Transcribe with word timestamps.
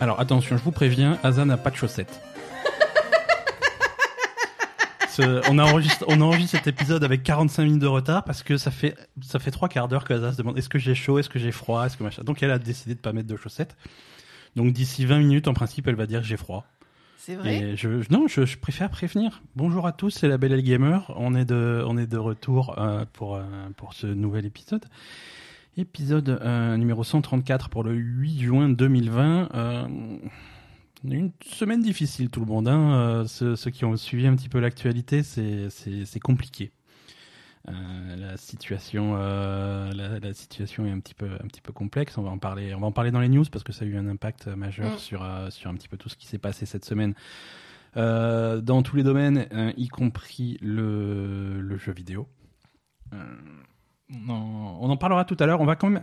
Alors 0.00 0.20
attention, 0.20 0.56
je 0.56 0.62
vous 0.62 0.72
préviens, 0.72 1.18
Asa 1.22 1.44
n'a 1.44 1.56
pas 1.56 1.70
de 1.70 1.76
chaussettes. 1.76 2.20
On, 5.48 5.58
a 5.58 5.64
enregistré, 5.64 6.04
on 6.10 6.20
enregistre 6.20 6.58
cet 6.58 6.66
épisode 6.66 7.02
avec 7.02 7.22
45 7.22 7.62
minutes 7.64 7.80
de 7.80 7.86
retard 7.86 8.22
parce 8.24 8.42
que 8.42 8.58
ça 8.58 8.70
fait 8.70 8.94
ça 9.22 9.38
fait 9.38 9.50
trois 9.50 9.70
quarts 9.70 9.88
d'heure 9.88 10.04
que 10.04 10.12
Asa 10.12 10.32
se 10.32 10.36
demande 10.36 10.58
est-ce 10.58 10.68
que 10.68 10.78
j'ai 10.78 10.94
chaud, 10.94 11.18
est-ce 11.18 11.30
que 11.30 11.38
j'ai 11.38 11.52
froid, 11.52 11.86
est-ce 11.86 11.96
que 11.96 12.02
machin. 12.02 12.22
Donc 12.22 12.42
elle 12.42 12.50
a 12.50 12.58
décidé 12.58 12.94
de 12.94 13.00
pas 13.00 13.14
mettre 13.14 13.26
de 13.28 13.36
chaussettes. 13.36 13.76
Donc 14.56 14.74
d'ici 14.74 15.06
20 15.06 15.20
minutes, 15.20 15.48
en 15.48 15.54
principe, 15.54 15.88
elle 15.88 15.94
va 15.94 16.04
dire 16.06 16.22
j'ai 16.22 16.36
froid. 16.36 16.66
C'est 17.16 17.36
vrai? 17.36 17.56
Et 17.56 17.76
je, 17.78 18.02
je- 18.02 18.08
non, 18.12 18.28
je, 18.28 18.44
je 18.44 18.58
préfère 18.58 18.90
prévenir. 18.90 19.40
Bonjour 19.54 19.86
à 19.86 19.92
tous, 19.92 20.10
c'est 20.10 20.28
la 20.28 20.36
Belle 20.36 20.60
Gamer. 20.62 21.10
On 21.16 21.34
est 21.34 21.46
de, 21.46 21.82
on 21.86 21.96
est 21.96 22.06
de 22.06 22.18
retour 22.18 22.78
euh, 22.78 23.06
pour, 23.14 23.36
euh, 23.36 23.42
pour 23.78 23.94
ce 23.94 24.06
nouvel 24.06 24.44
épisode. 24.44 24.84
Épisode 25.78 26.30
euh, 26.30 26.76
numéro 26.78 27.04
134 27.04 27.68
pour 27.68 27.84
le 27.84 27.92
8 27.92 28.40
juin 28.40 28.68
2020. 28.70 29.50
Euh, 29.54 29.86
une 31.04 31.32
semaine 31.44 31.82
difficile, 31.82 32.30
tout 32.30 32.40
le 32.40 32.46
monde. 32.46 32.66
Hein. 32.66 32.94
Euh, 32.94 33.24
ceux, 33.26 33.56
ceux 33.56 33.70
qui 33.70 33.84
ont 33.84 33.94
suivi 33.96 34.26
un 34.26 34.34
petit 34.34 34.48
peu 34.48 34.58
l'actualité, 34.58 35.22
c'est 35.22 36.20
compliqué. 36.20 36.72
Euh, 37.68 38.16
la 38.16 38.36
situation, 38.38 39.16
euh, 39.18 39.92
la, 39.92 40.18
la 40.18 40.32
situation 40.32 40.86
est 40.86 40.90
un 40.90 41.00
petit 41.00 41.14
peu, 41.14 41.28
un 41.32 41.46
petit 41.46 41.60
peu 41.60 41.72
complexe. 41.72 42.16
On 42.16 42.22
va 42.22 42.30
en 42.30 42.38
parler, 42.38 42.74
on 42.74 42.80
va 42.80 42.86
en 42.86 42.92
parler 42.92 43.10
dans 43.10 43.20
les 43.20 43.28
news 43.28 43.44
parce 43.52 43.64
que 43.64 43.72
ça 43.72 43.84
a 43.84 43.88
eu 43.88 43.96
un 43.96 44.08
impact 44.08 44.46
majeur 44.46 44.94
Mm. 44.94 44.98
sur, 44.98 45.26
sur 45.50 45.70
un 45.70 45.74
petit 45.74 45.88
peu 45.88 45.98
tout 45.98 46.08
ce 46.08 46.16
qui 46.16 46.26
s'est 46.26 46.38
passé 46.38 46.64
cette 46.64 46.84
semaine 46.84 47.14
dans 47.94 48.82
tous 48.82 48.96
les 48.96 49.02
domaines, 49.02 49.46
euh, 49.52 49.72
y 49.78 49.88
compris 49.88 50.58
le, 50.60 51.60
le 51.60 51.76
jeu 51.78 51.92
vidéo. 51.92 52.28
On, 54.12 54.90
en, 54.90 54.96
parlera 54.96 55.24
tout 55.24 55.36
à 55.40 55.46
l'heure. 55.46 55.60
On 55.60 55.66
va 55.66 55.76
quand 55.76 55.90
même. 55.90 56.02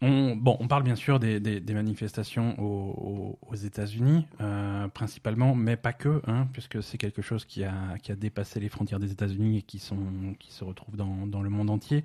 On, 0.00 0.36
bon, 0.36 0.56
on 0.60 0.68
parle 0.68 0.84
bien 0.84 0.94
sûr 0.94 1.18
des, 1.18 1.60
manifestations 1.74 2.56
aux, 2.58 3.54
États-Unis, 3.54 4.26
euh, 4.40 4.86
principalement, 4.88 5.56
mais 5.56 5.76
pas 5.76 5.92
que, 5.92 6.22
hein, 6.28 6.46
puisque 6.52 6.82
c'est 6.82 6.98
quelque 6.98 7.22
chose 7.22 7.44
qui 7.44 7.64
a, 7.64 7.96
dépassé 8.16 8.60
les 8.60 8.68
frontières 8.68 9.00
des 9.00 9.10
États-Unis 9.10 9.58
et 9.58 9.62
qui 9.62 9.78
se 9.80 10.64
retrouve 10.64 10.96
dans, 10.96 11.26
dans 11.26 11.42
le 11.42 11.50
monde 11.50 11.70
entier. 11.70 12.04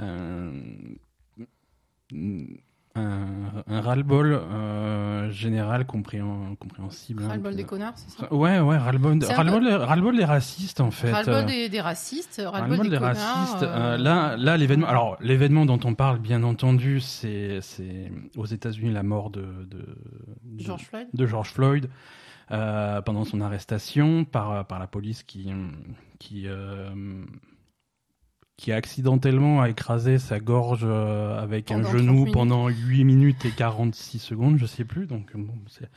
Euh, 0.00 0.62
un, 2.96 3.24
un 3.66 3.80
ras-le-bol 3.80 4.32
euh, 4.34 5.30
général 5.30 5.82
compréhen- 5.84 6.56
compréhensible. 6.58 7.24
hein, 7.24 7.28
Ras-le-bol 7.28 7.56
des 7.56 7.64
connards, 7.64 7.94
c'est 7.96 8.10
ça? 8.20 8.32
Ouais, 8.32 8.60
ouais, 8.60 8.76
ras-le-bol 8.76 9.18
C'est 9.20 9.32
un 9.32 9.36
ras-le-bol 9.36 9.64
des- 9.64 9.74
ras-le-bol 9.74 10.16
des 10.16 10.24
racistes, 10.24 10.80
en 10.80 10.90
fait. 10.92 11.10
Ras-le-bol 11.10 11.34
Euh, 11.42 11.46
des, 11.46 11.68
des 11.68 11.80
racistes, 11.80 12.40
ras-le-bol 12.44 12.76
ras-le-bol 12.78 12.90
des, 12.90 12.96
racistes. 12.98 13.62
euh, 13.62 13.94
Euh, 13.94 13.96
là, 13.96 14.36
là 14.36 14.56
l'événement. 14.56 14.86
Alors, 14.86 15.16
l'événement 15.20 15.66
dont 15.66 15.80
on 15.84 15.94
parle, 15.94 16.18
bien 16.20 16.42
entendu, 16.44 17.00
c'est 17.00 17.60
c'est 17.62 18.12
aux 18.36 18.46
États-Unis 18.46 18.92
la 18.92 19.02
mort 19.02 19.30
de, 19.30 19.40
de, 19.42 19.78
de- 20.44 20.62
George 20.64 20.84
Floyd. 20.84 21.08
de 21.12 21.26
George 21.26 21.50
Floyd 21.50 21.88
euh, 22.52 23.00
pendant 23.02 23.24
son 23.24 23.40
arrestation 23.40 24.24
par, 24.24 24.66
par 24.66 24.78
la 24.78 24.86
police 24.86 25.22
qui, 25.24 25.50
qui, 26.20 26.44
euh, 26.46 26.90
qui 28.56 28.72
accidentellement 28.72 29.60
a 29.62 29.68
écrasé 29.68 30.18
sa 30.18 30.38
gorge 30.40 30.82
euh, 30.84 31.42
avec 31.42 31.66
Pendant 31.66 31.80
un 31.80 31.82
30 31.84 31.98
genou 31.98 32.24
pendant 32.32 32.68
8 32.68 33.04
minutes 33.04 33.44
et 33.44 33.50
46 33.50 34.18
secondes, 34.20 34.58
je 34.58 34.66
sais 34.66 34.84
plus. 34.84 35.06
Donc, 35.06 35.36
bon, 35.36 35.54
c'est 35.68 35.84
un 35.86 35.88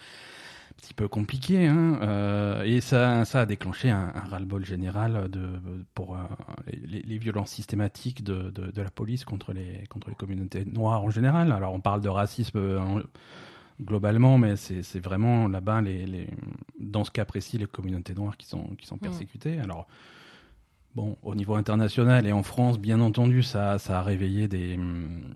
petit 0.77 0.93
peu 0.95 1.07
compliqué. 1.07 1.67
Hein, 1.67 1.99
euh, 2.01 2.63
et 2.63 2.81
ça, 2.81 3.25
ça 3.25 3.41
a 3.41 3.45
déclenché 3.45 3.89
un, 3.91 4.11
un 4.15 4.27
ras-le-bol 4.29 4.65
général 4.65 5.29
de, 5.29 5.47
pour 5.93 6.15
euh, 6.15 6.19
les, 6.71 7.01
les 7.03 7.17
violences 7.19 7.51
systématiques 7.51 8.23
de, 8.23 8.49
de, 8.49 8.71
de 8.71 8.81
la 8.81 8.89
police 8.89 9.23
contre 9.23 9.53
les, 9.53 9.83
contre 9.89 10.09
les 10.09 10.15
communautés 10.15 10.65
noires 10.65 11.03
en 11.03 11.11
général. 11.11 11.51
Alors, 11.51 11.73
on 11.73 11.79
parle 11.79 12.01
de 12.01 12.09
racisme. 12.09 12.57
en- 12.79 13.01
globalement, 13.79 14.39
mais 14.39 14.55
c'est 14.55 14.99
vraiment 14.99 15.47
là-bas, 15.47 15.81
les, 15.81 16.07
les, 16.07 16.27
dans 16.79 17.03
ce 17.03 17.11
cas 17.11 17.25
précis, 17.25 17.59
les 17.59 17.67
communautés 17.67 18.15
noires 18.15 18.35
qui 18.35 18.47
sont, 18.47 18.63
qui 18.75 18.87
sont 18.87 18.97
persécutées. 18.97 19.59
Alors, 19.59 19.87
bon, 20.95 21.17
au 21.21 21.35
niveau 21.35 21.55
international 21.55 22.25
et 22.27 22.31
en 22.31 22.43
France, 22.43 22.79
bien 22.79 22.99
entendu, 22.99 23.43
ça, 23.43 23.77
a 23.87 24.01
réveillé 24.01 24.47
des, 24.47 24.75
hum, 24.75 25.33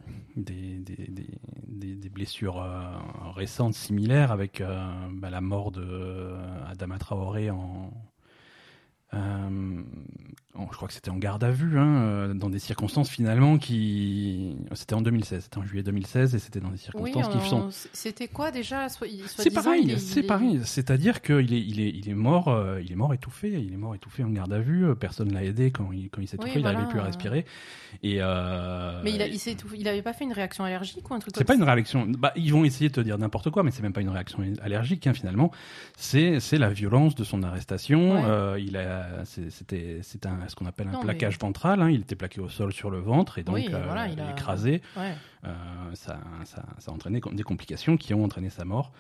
blessures 2.14 2.62
euh, 2.62 2.82
récentes 3.36 3.74
similaires 3.74 4.32
avec 4.32 4.62
euh, 4.62 4.86
bah, 5.12 5.30
la 5.30 5.42
mort 5.42 5.72
de 5.72 5.84
euh, 5.84 6.98
Traoré 7.00 7.50
en. 7.50 7.92
En- 10.56 10.68
je 10.72 10.76
crois 10.76 10.88
que 10.88 10.94
c'était 10.94 11.10
en 11.12 11.18
garde 11.18 11.44
à 11.44 11.52
vue, 11.52 11.80
hein, 11.80 11.96
euh, 12.04 12.34
dans 12.34 12.50
des 12.50 12.60
circonstances 12.60 13.10
finalement 13.10 13.58
qui. 13.58 14.56
C'était 14.74 14.94
en 14.96 15.02
2016, 15.02 15.44
c'était 15.44 15.58
en 15.58 15.64
juillet 15.64 15.84
2016 15.84 16.36
et 16.36 16.40
c'était 16.40 16.60
dans 16.60 16.68
des 16.70 16.74
Oui, 16.74 17.12
circonstances 17.12 17.30
qui 17.30 17.50
sont 17.50 17.58
on- 17.68 17.70
c'était 17.72 18.28
quoi 18.28 18.52
déjà 18.52 18.88
c'est 18.90 19.00
pareil, 19.54 19.84
il 19.86 19.92
est- 19.92 19.98
c'est 19.98 20.20
il 20.20 20.24
est- 20.26 20.28
pareil. 20.28 20.60
C'est-à-dire 20.64 21.22
qu'il 21.22 21.54
est, 21.54 21.62
il 21.62 21.80
est, 21.80 21.90
il 21.90 22.10
est 22.10 22.14
mort, 22.14 22.48
euh, 22.50 22.82
il 22.84 22.92
est 22.92 22.96
mort 22.96 23.14
étouffé, 23.14 23.50
il 23.50 23.74
est 23.74 23.78
mort 23.78 23.96
étouffé 23.96 24.24
en 24.24 24.30
garde 24.30 24.52
à 24.54 24.60
vue. 24.60 24.86
euh, 24.86 24.96
Personne 24.96 25.34
l'a 25.34 25.44
aidé 25.44 25.72
quand 25.72 25.92
il, 25.92 26.10
quand 26.10 26.22
il 26.22 26.28
s'est 26.28 26.38
Oui, 26.38 26.46
étouffé, 26.46 26.60
il 26.60 26.62
voilà, 26.64 26.74
n'arrivait 26.80 26.92
plus 26.92 27.00
à 27.00 27.04
respirer. 27.04 27.46
Et 28.04 28.18
euh, 28.22 29.02
Mais 29.04 29.14
il, 29.14 29.22
a, 29.22 29.28
il, 29.28 29.40
s'est 29.40 29.54
étouffé- 29.54 29.78
il 29.80 29.88
avait 29.88 30.02
pas 30.02 30.14
fait 30.14 30.24
une 30.26 30.34
réaction 30.34 30.64
allergique 30.64 31.10
ou 31.10 31.14
un 31.14 31.20
truc 31.20 31.34
c'est 31.38 31.44
pas 31.44 31.56
une 31.56 31.64
réaction. 31.64 32.06
Bah, 32.08 32.32
ils 32.36 32.52
vont 32.52 32.64
essayer 32.66 32.90
de 32.90 32.94
te 32.96 33.02
dire 33.02 33.18
n'importe 33.18 33.50
quoi, 33.50 33.64
mais 33.64 33.72
c'est 33.72 33.82
même 33.84 33.94
pas 33.94 34.02
une 34.02 34.10
réaction 34.10 34.40
allergique 34.62 35.08
hein, 35.08 35.14
finalement. 35.14 35.52
C'est, 35.98 36.40
c'est 36.40 36.58
la 36.58 36.70
violence 36.70 37.16
de 37.16 37.24
son 37.24 37.44
arrestation. 37.44 38.14
Ouais. 38.16 38.22
Euh, 38.26 38.60
il 38.60 38.78
a, 38.78 39.24
c'est- 39.26 39.50
c'était, 39.50 40.00
c'est 40.04 40.26
un, 40.26 40.41
ce 40.48 40.56
qu'on 40.56 40.66
appelle 40.66 40.88
un 40.90 40.92
Non, 40.94 41.00
plaquage 41.02 41.38
ventral. 41.40 41.82
hein. 41.82 41.90
Il 41.90 42.02
était 42.02 42.16
plaqué 42.16 42.40
au 42.42 42.50
sol 42.50 42.72
sur 42.74 42.90
le 42.90 43.00
ventre 43.00 43.38
et 43.40 43.44
donc 43.44 43.56
Oui, 43.56 43.68
euh, 43.72 43.82
voilà, 43.86 44.08
il 44.08 44.20
a- 44.20 44.32
écrasé. 44.32 44.82
Ouais. 44.98 45.14
Euh, 45.46 45.50
ça, 45.94 46.20
ça, 46.46 46.64
ça 46.80 46.92
a 46.92 46.94
entraîné 46.94 47.22
des 47.32 47.44
complications 47.44 47.98
qui 47.98 48.14
ont 48.14 48.24
entraîné 48.24 48.50
sa 48.50 48.66
mort. 48.66 48.92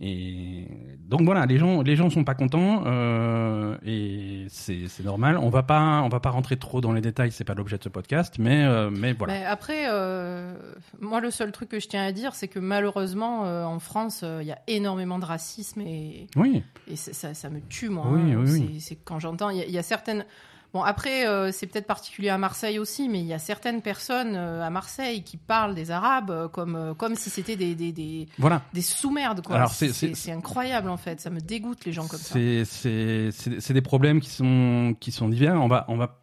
Et 0.00 0.66
donc 1.08 1.20
voilà, 1.22 1.46
les 1.46 1.56
gens, 1.56 1.82
les 1.82 1.94
gens 1.94 2.10
sont 2.10 2.24
pas 2.24 2.34
contents 2.34 2.82
euh, 2.84 3.76
et 3.84 4.46
c'est 4.48 5.04
normal. 5.04 5.38
On 5.38 5.50
va 5.50 5.62
pas, 5.62 6.02
on 6.02 6.08
va 6.08 6.18
pas 6.18 6.30
rentrer 6.30 6.56
trop 6.56 6.80
dans 6.80 6.92
les 6.92 7.00
détails, 7.00 7.30
c'est 7.30 7.44
pas 7.44 7.54
l'objet 7.54 7.78
de 7.78 7.84
ce 7.84 7.88
podcast, 7.88 8.34
mais 8.40 8.64
euh, 8.64 8.90
mais 8.90 9.12
voilà. 9.12 9.34
Mais 9.34 9.44
après, 9.44 9.84
euh, 9.88 10.56
moi, 11.00 11.20
le 11.20 11.30
seul 11.30 11.52
truc 11.52 11.68
que 11.68 11.78
je 11.78 11.86
tiens 11.86 12.04
à 12.04 12.10
dire, 12.10 12.34
c'est 12.34 12.48
que 12.48 12.58
malheureusement, 12.58 13.42
en 13.42 13.78
France, 13.78 14.24
il 14.40 14.46
y 14.48 14.50
a 14.52 14.58
énormément 14.66 15.20
de 15.20 15.24
racisme 15.26 15.80
et, 15.82 16.26
Oui, 16.34 16.64
et 16.88 16.96
c'est- 16.96 17.12
ça, 17.12 17.32
ça 17.32 17.48
me 17.48 17.60
tue, 17.60 17.88
moi. 17.88 18.06
Oui, 18.08 18.32
hein. 18.32 18.42
oui, 18.44 18.80
C'est- 18.80 18.96
quand 18.96 19.20
j'entends, 19.20 19.50
il 19.50 19.58
y, 19.58 19.62
a- 19.62 19.66
il 19.66 19.72
y 19.72 19.78
a 19.78 19.82
certaines. 19.84 20.24
Bon, 20.74 20.82
après, 20.82 21.26
euh, 21.26 21.52
c'est 21.52 21.66
peut-être 21.68 21.86
particulier 21.86 22.28
à 22.30 22.36
Marseille 22.36 22.78
aussi, 22.80 23.08
mais 23.08 23.20
il 23.20 23.26
y 23.26 23.32
a 23.32 23.38
certaines 23.38 23.80
personnes 23.80 24.34
euh, 24.34 24.60
à 24.60 24.70
Marseille 24.70 25.22
qui 25.22 25.36
parlent 25.36 25.74
des 25.76 25.92
Arabes 25.92 26.30
euh, 26.32 26.48
comme, 26.48 26.94
comme 26.98 27.14
si 27.14 27.30
c'était 27.30 27.54
des, 27.54 27.74
des, 27.76 27.92
des, 27.92 28.26
voilà. 28.38 28.60
des 28.72 28.82
sous-merdes, 28.82 29.42
quoi. 29.46 29.54
Alors, 29.54 29.70
c'est- 29.70 30.30
incroyable, 30.32 30.90
en 30.90 30.96
fait. 30.96 31.20
Ça 31.20 31.30
me 31.30 31.40
dégoûte, 31.40 31.84
les 31.84 31.92
gens 31.92 32.08
comme 32.08 32.18
ça. 32.18 32.32
C'est 32.34 32.64
c'est 32.64 33.28
c'est 33.30 33.60
c'est 33.60 33.72
des 33.72 33.82
problèmes 33.82 34.20
qui 34.20 34.30
sont 34.30 34.96
qui 34.98 35.12
sont 35.12 35.28
divers. 35.28 35.54
On 35.54 35.68
va 35.68 35.84
on 35.88 35.96
va 35.96 36.20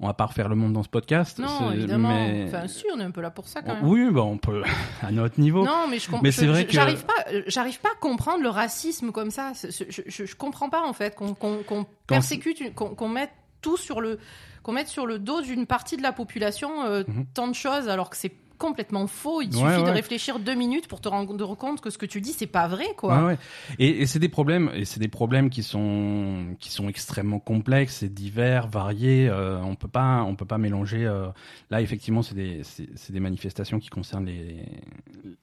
on 0.00 0.06
va 0.06 0.14
pas 0.14 0.26
refaire 0.26 0.48
le 0.48 0.54
monde 0.56 0.72
dans 0.72 0.82
ce 0.82 0.88
podcast. 0.88 1.38
Non, 1.38 1.48
c'est- 1.70 1.76
évidemment. 1.76 2.08
mais- 2.08 2.44
Enfin, 2.48 2.66
si, 2.68 2.84
on 2.94 3.00
est 3.00 3.04
un 3.04 3.10
peu 3.10 3.20
là 3.20 3.30
pour 3.30 3.46
ça, 3.48 3.62
quand 3.62 3.74
même. 3.74 3.86
oui, 3.86 4.08
bah 4.12 4.22
on 4.22 4.38
peut 4.38 4.62
à 5.02 5.10
notre 5.12 5.40
niveau. 5.40 5.64
Non, 5.64 5.86
mais 5.90 5.98
je 5.98 6.06
comprends. 6.06 6.22
Mais 6.22 6.32
c'est 6.32 6.46
vrai 6.46 6.66
que- 6.66 6.72
J'arrive 6.72 7.04
pas, 7.04 7.14
j'arrive 7.46 7.80
pas 7.80 7.90
à 7.90 7.98
comprendre 8.00 8.42
le 8.42 8.48
racisme 8.48 9.10
comme 9.12 9.30
ça. 9.30 9.52
Je, 9.54 10.02
je, 10.24 10.34
comprends 10.36 10.68
pas 10.68 10.82
en 10.84 10.92
fait 10.92 11.14
qu'on 11.14 11.86
persécute, 12.06 12.74
qu'on 12.74 12.90
qu'on 12.94 13.08
mette 13.08 13.30
tout 13.60 13.76
sur 13.76 14.00
le, 14.00 14.18
qu'on 14.62 14.72
mette 14.72 14.88
sur 14.88 15.06
le 15.06 15.18
dos 15.18 15.40
d'une 15.40 15.66
partie 15.66 15.96
de 15.96 16.02
la 16.02 16.12
population 16.12 16.84
euh, 16.84 17.02
Mhm. 17.06 17.26
tant 17.34 17.48
de 17.48 17.54
choses, 17.54 17.88
alors 17.88 18.10
que 18.10 18.16
c'est 18.16 18.32
complètement 18.58 19.06
faux. 19.06 19.40
Il 19.42 19.48
Ouais, 19.56 19.72
suffit 19.72 19.84
de 19.84 19.90
réfléchir 19.90 20.38
deux 20.38 20.54
minutes 20.54 20.88
pour 20.88 21.00
te 21.00 21.08
rendre 21.08 21.54
compte 21.54 21.80
que 21.80 21.90
ce 21.90 21.98
que 21.98 22.06
tu 22.06 22.20
dis 22.20 22.32
c'est 22.32 22.46
pas 22.46 22.68
vrai, 22.68 22.86
quoi. 22.96 23.24
Ouais. 23.24 23.38
Et, 23.78 24.02
et 24.02 24.06
c'est 24.06 24.18
des 24.18 24.28
problèmes, 24.28 24.70
et 24.74 24.84
c'est 24.84 25.00
des 25.00 25.08
problèmes 25.08 25.48
qui 25.50 25.62
sont 25.62 26.56
qui 26.58 26.70
sont 26.70 26.88
extrêmement 26.88 27.38
complexes 27.38 28.02
et 28.02 28.08
divers, 28.08 28.66
variés. 28.68 29.28
Euh, 29.28 29.60
on 29.62 29.74
peut 29.74 29.88
pas 29.88 30.22
on 30.22 30.34
peut 30.34 30.44
pas 30.44 30.58
mélanger. 30.58 31.06
euh, 31.06 31.28
Là, 31.70 31.80
effectivement, 31.80 32.22
c'est 32.22 32.34
des 32.34 32.62
c'est 32.64 33.12
des 33.12 33.20
manifestations 33.20 33.78
qui 33.78 33.88
concernent 33.88 34.26
les 34.26 34.64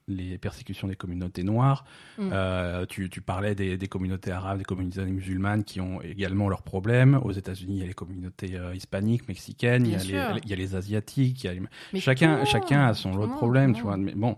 les 0.08 0.38
persécutions 0.38 0.88
des 0.88 0.96
communautés 0.96 1.42
noires. 1.42 1.84
Mm. 2.18 2.30
Euh, 2.32 2.86
tu 2.86 3.08
tu 3.10 3.20
parlais 3.20 3.54
des, 3.54 3.76
des 3.76 3.88
communautés 3.88 4.30
arabes, 4.32 4.58
des 4.58 4.64
communautés 4.64 5.04
musulmanes 5.04 5.64
qui 5.64 5.80
ont 5.80 6.00
également 6.02 6.48
leurs 6.48 6.62
problèmes. 6.62 7.18
Aux 7.22 7.32
États-Unis, 7.32 7.74
il 7.76 7.80
y 7.80 7.82
a 7.82 7.86
les 7.86 7.94
communautés 7.94 8.58
hispaniques, 8.74 9.28
mexicaines, 9.28 9.86
il 9.86 9.92
y 9.92 9.94
a 9.94 9.98
les 10.32 10.40
il 10.44 10.50
y 10.50 10.52
a 10.52 10.56
les 10.56 10.74
asiatiques, 10.74 11.44
il 11.44 11.46
y 11.46 11.50
a 11.50 11.54
les- 11.54 11.62
Mais 11.92 12.00
chacun, 12.00 12.40
tout, 12.40 12.46
chacun 12.46 12.86
a 12.86 12.94
son 12.94 13.05
de 13.12 13.16
monde, 13.18 13.36
problèmes, 13.36 13.72
tout 13.72 13.78
tu 13.78 13.82
le 13.82 13.88
vois. 13.88 13.96
Mais 13.96 14.12
bon, 14.14 14.36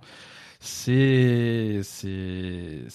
c'est, 0.61 1.81
c'est, 1.83 2.87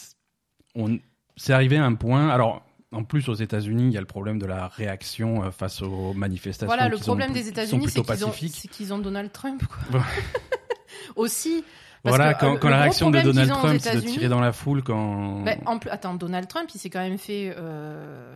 arrivé 1.50 1.78
à 1.78 1.86
un 1.86 1.96
point. 1.96 2.30
Alors, 2.30 2.64
en 2.92 3.04
plus, 3.04 3.30
aux 3.30 3.34
États-Unis, 3.34 3.88
il 3.88 3.94
y 3.94 3.98
a 3.98 4.02
le 4.02 4.06
problème 4.06 4.40
de 4.40 4.46
la 4.46 4.68
réaction 4.68 5.44
euh, 5.44 5.52
face 5.52 5.82
aux 5.82 6.14
manifestations. 6.14 6.68
Voilà, 6.68 6.90
le 6.90 6.98
problème 6.98 7.34
des 7.34 7.48
États-Unis, 7.48 7.88
c'est 7.90 8.68
qu'ils 8.70 8.94
ont, 8.94 9.00
Donald 9.00 9.32
Trump, 9.32 9.64
quoi. 9.66 10.02
Aussi. 11.16 11.64
parce 12.04 12.16
Voilà, 12.16 12.34
que, 12.34 12.40
quand, 12.40 12.56
euh, 12.56 12.58
quand 12.58 12.70
la 12.70 12.82
réaction 12.82 13.10
de 13.10 13.18
problème 13.18 13.36
Donald 13.36 13.52
Trump, 13.52 13.80
c'est 13.82 13.96
de 13.96 14.02
tirer 14.02 14.30
dans 14.30 14.40
la 14.40 14.52
foule 14.52 14.84
quand. 14.84 15.42
Ben, 15.42 15.60
en 15.66 15.80
plus, 15.80 15.90
attends, 15.90 16.14
Donald 16.14 16.48
Trump, 16.48 16.70
il 16.74 16.80
s'est 16.80 16.90
quand 16.90 17.02
même 17.02 17.18
fait 17.18 17.54
euh, 17.58 18.34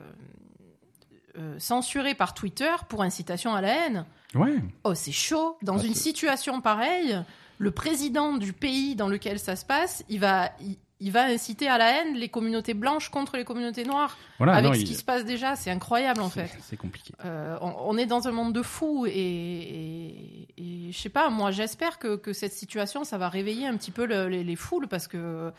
euh, 1.37 1.55
censurer 1.59 2.15
par 2.15 2.33
Twitter 2.33 2.71
pour 2.89 3.03
incitation 3.03 3.53
à 3.53 3.61
la 3.61 3.69
haine. 3.69 4.05
Ouais. 4.37 4.55
Oh, 4.83 4.93
c'est 4.93 5.11
chaud. 5.11 5.57
Dans 5.61 5.77
une 5.77 5.93
situation 5.95 6.61
pareille, 6.61 7.19
le 7.57 7.71
président 7.71 8.37
du 8.37 8.53
pays 8.53 8.95
dans 8.95 9.07
lequel 9.07 9.39
ça 9.39 9.55
se 9.55 9.65
passe, 9.65 10.03
il 10.09 10.19
va, 10.19 10.51
il, 10.99 11.11
va 11.11 11.25
inciter 11.25 11.67
à 11.67 11.77
la 11.77 11.89
haine 12.01 12.13
les 12.15 12.29
communautés 12.29 12.73
blanches 12.75 13.09
contre 13.09 13.35
les 13.37 13.43
communautés 13.45 13.83
noires. 13.83 14.15
Voilà, 14.37 14.53
avec 14.53 14.65
non, 14.69 14.73
ce 14.75 14.79
il- 14.81 14.85
qui 14.87 14.93
se 14.95 15.03
passe 15.03 15.25
déjà, 15.25 15.55
c'est 15.55 15.71
incroyable 15.71 16.21
en 16.21 16.29
fait. 16.29 16.49
C'est 16.61 16.77
compliqué. 16.77 17.13
Euh, 17.25 17.57
on, 17.61 17.73
on 17.85 17.97
est 17.97 18.05
dans 18.05 18.27
un 18.27 18.31
monde 18.31 18.53
de 18.53 18.61
fous 18.61 19.05
et, 19.07 19.11
et, 19.11 20.47
et 20.57 20.91
je 20.91 20.97
sais 20.97 21.09
pas, 21.09 21.29
moi 21.29 21.51
j'espère 21.51 21.99
que, 21.99 22.15
que 22.15 22.33
cette 22.33 22.53
situation 22.53 23.03
ça 23.03 23.17
va 23.17 23.29
réveiller 23.29 23.67
un 23.67 23.75
petit 23.77 23.91
peu 23.91 24.05
le- 24.05 24.27
les, 24.27 24.43
les 24.43 24.55
foules 24.55 24.87
parce 24.87 25.07
que 25.07 25.51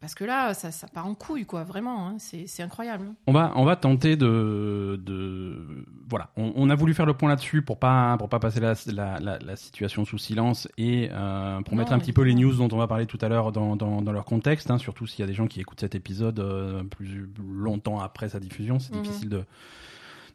parce 0.00 0.14
que 0.14 0.24
là 0.24 0.52
ça, 0.54 0.70
ça 0.70 0.86
part 0.86 1.06
en 1.06 1.14
couille 1.14 1.46
quoi, 1.46 1.64
vraiment, 1.64 2.08
hein, 2.08 2.16
c'est 2.18 2.62
incroyable. 2.62 3.06
On 3.26 3.32
va, 3.32 3.52
on 3.56 3.64
va 3.64 3.76
tenter 3.76 4.16
de, 4.16 5.00
de 5.04 5.84
voilà. 6.08 6.28
On, 6.36 6.52
on 6.56 6.68
a 6.70 6.74
voulu 6.74 6.92
faire 6.94 7.06
le 7.06 7.14
point 7.14 7.28
là-dessus 7.30 7.62
pour 7.62 7.78
pas, 7.78 8.16
pour 8.18 8.28
pas 8.28 8.38
passer 8.38 8.60
la, 8.60 8.74
la, 8.92 9.18
la, 9.20 9.38
la 9.38 9.56
situation 9.56 10.04
sous 10.04 10.18
silence 10.18 10.68
et 10.76 11.08
euh, 11.10 11.60
pour 11.62 11.74
Non, 11.74 11.78
mettre 11.80 11.92
un 11.92 11.98
petit 11.98 12.12
peu 12.12 12.22
les 12.22 12.34
news 12.34 12.52
dont 12.54 12.68
on 12.72 12.76
va 12.78 12.86
parler 12.86 13.06
tout 13.06 13.18
à 13.22 13.28
l'heure 13.28 13.50
dans, 13.52 13.76
dans, 13.76 14.02
dans 14.02 14.12
leur 14.12 14.24
contexte. 14.26 14.70
Hein, 14.70 14.78
surtout 14.78 15.06
s'il 15.06 15.20
y 15.20 15.22
a 15.22 15.26
des 15.26 15.34
gens 15.34 15.46
qui 15.46 15.60
écoutent 15.60 15.80
cet 15.80 15.94
épisode 15.94 16.38
euh, 16.40 16.82
plus 16.84 17.26
longtemps 17.42 18.00
après 18.00 18.28
sa 18.28 18.40
diffusion, 18.40 18.78
c'est 18.78 18.94
Mhm. 18.94 19.02
difficile 19.02 19.28
de 19.30 19.44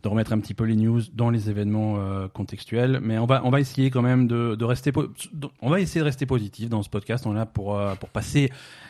de 0.03 0.07
remettre 0.07 0.31
un 0.31 0.39
petit 0.39 0.53
peu 0.53 0.63
les 0.63 0.75
news 0.75 1.01
dans 1.13 1.29
les 1.29 1.49
événements 1.49 1.95
euh, 1.97 2.27
contextuels, 2.27 2.99
mais 3.01 3.17
on 3.17 3.25
va 3.25 3.41
on 3.43 3.49
va 3.49 3.59
essayer 3.59 3.91
quand 3.91 4.01
même 4.01 4.27
de, 4.27 4.55
de 4.55 4.65
rester 4.65 4.91
on 5.61 5.69
va 5.69 5.81
essayer 5.81 5.99
de 5.99 6.05
rester 6.05 6.25
positif 6.25 6.69
dans 6.69 6.83
ce 6.83 6.89
podcast. 6.89 7.25
On 7.25 7.33
est 7.33 7.35
là 7.35 7.45
pour 7.45 7.77
euh, 7.77 7.95
pour 7.95 8.09
passer 8.09 8.49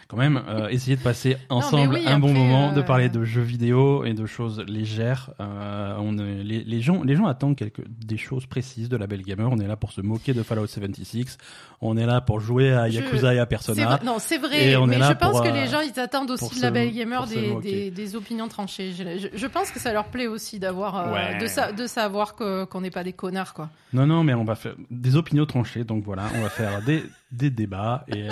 quand 0.09 0.17
même 0.17 0.41
euh, 0.49 0.67
essayer 0.69 0.95
de 0.97 1.01
passer 1.03 1.37
ensemble 1.49 1.93
oui, 1.93 2.03
un 2.07 2.17
bon 2.17 2.33
moment, 2.33 2.73
de 2.73 2.79
euh, 2.79 2.83
parler 2.83 3.09
de 3.09 3.23
jeux 3.23 3.43
vidéo 3.43 4.03
et 4.05 4.13
de 4.15 4.25
choses 4.25 4.59
légères. 4.67 5.29
Euh, 5.39 5.95
on 5.99 6.17
est- 6.17 6.43
les, 6.43 6.63
les 6.63 6.81
gens 6.81 7.03
les 7.03 7.15
gens 7.15 7.27
attendent 7.27 7.55
quelque 7.55 7.83
des 7.87 8.17
choses 8.17 8.47
précises 8.47 8.89
de 8.89 8.97
la 8.97 9.05
Belle 9.05 9.21
Gamer. 9.21 9.47
On 9.51 9.59
est 9.59 9.67
là 9.67 9.75
pour 9.75 9.91
se 9.91 10.01
moquer 10.01 10.33
de 10.33 10.41
Fallout 10.41 10.65
76. 10.65 11.37
On 11.81 11.95
est 11.95 12.07
là 12.07 12.21
pour 12.21 12.39
jouer 12.39 12.73
à 12.73 12.89
Je- 12.89 12.95
Yakuza 13.01 13.35
et 13.35 13.39
à 13.39 13.45
Persona. 13.45 13.85
vrai- 13.85 13.99
non, 14.03 14.17
c'est 14.17 14.39
vrai, 14.39 14.69
Et 14.71 14.75
on 14.77 14.85
est 14.85 14.87
mais 14.87 14.97
là 14.97 15.09
je 15.09 15.13
pense 15.13 15.31
pour, 15.31 15.43
que 15.43 15.47
euh, 15.49 15.51
les 15.53 15.67
gens 15.67 15.81
ils 15.81 15.99
attendent 15.99 16.31
aussi 16.31 16.57
de 16.57 16.61
la 16.63 16.71
belle 16.71 16.91
gamer 16.91 17.27
des, 17.27 17.55
des, 17.61 17.91
des 17.91 18.15
opinions 18.15 18.47
tranchées. 18.47 18.91
Je, 18.93 19.03
je- 19.19 19.37
je 19.37 19.47
pense 19.47 19.69
que 19.69 19.79
ça 19.79 19.93
leur 19.93 20.05
plaît 20.05 20.25
aussi 20.27 20.57
d'avoir 20.57 20.97
euh, 21.07 21.13
Ouais. 21.13 21.37
de, 21.39 21.45
sa- 21.45 21.71
de 21.71 21.85
savoir 21.85 22.33
que- 22.35 22.65
qu'on 22.65 22.81
n'est 22.81 22.89
pas 22.89 23.03
des 23.03 23.13
connards 23.13 23.53
quoi. 23.53 23.69
Non, 23.93 24.07
non, 24.07 24.23
mais 24.23 24.33
on 24.33 24.43
va 24.43 24.55
faire 24.55 24.73
des 24.89 25.15
opinions 25.15 25.45
tranchées. 25.45 25.83
Donc 25.83 26.03
voilà, 26.03 26.23
on 26.35 26.41
va 26.41 26.49
faire 26.49 26.81
des, 26.81 27.03
des 27.31 27.51
débats. 27.51 28.05
Et... 28.07 28.27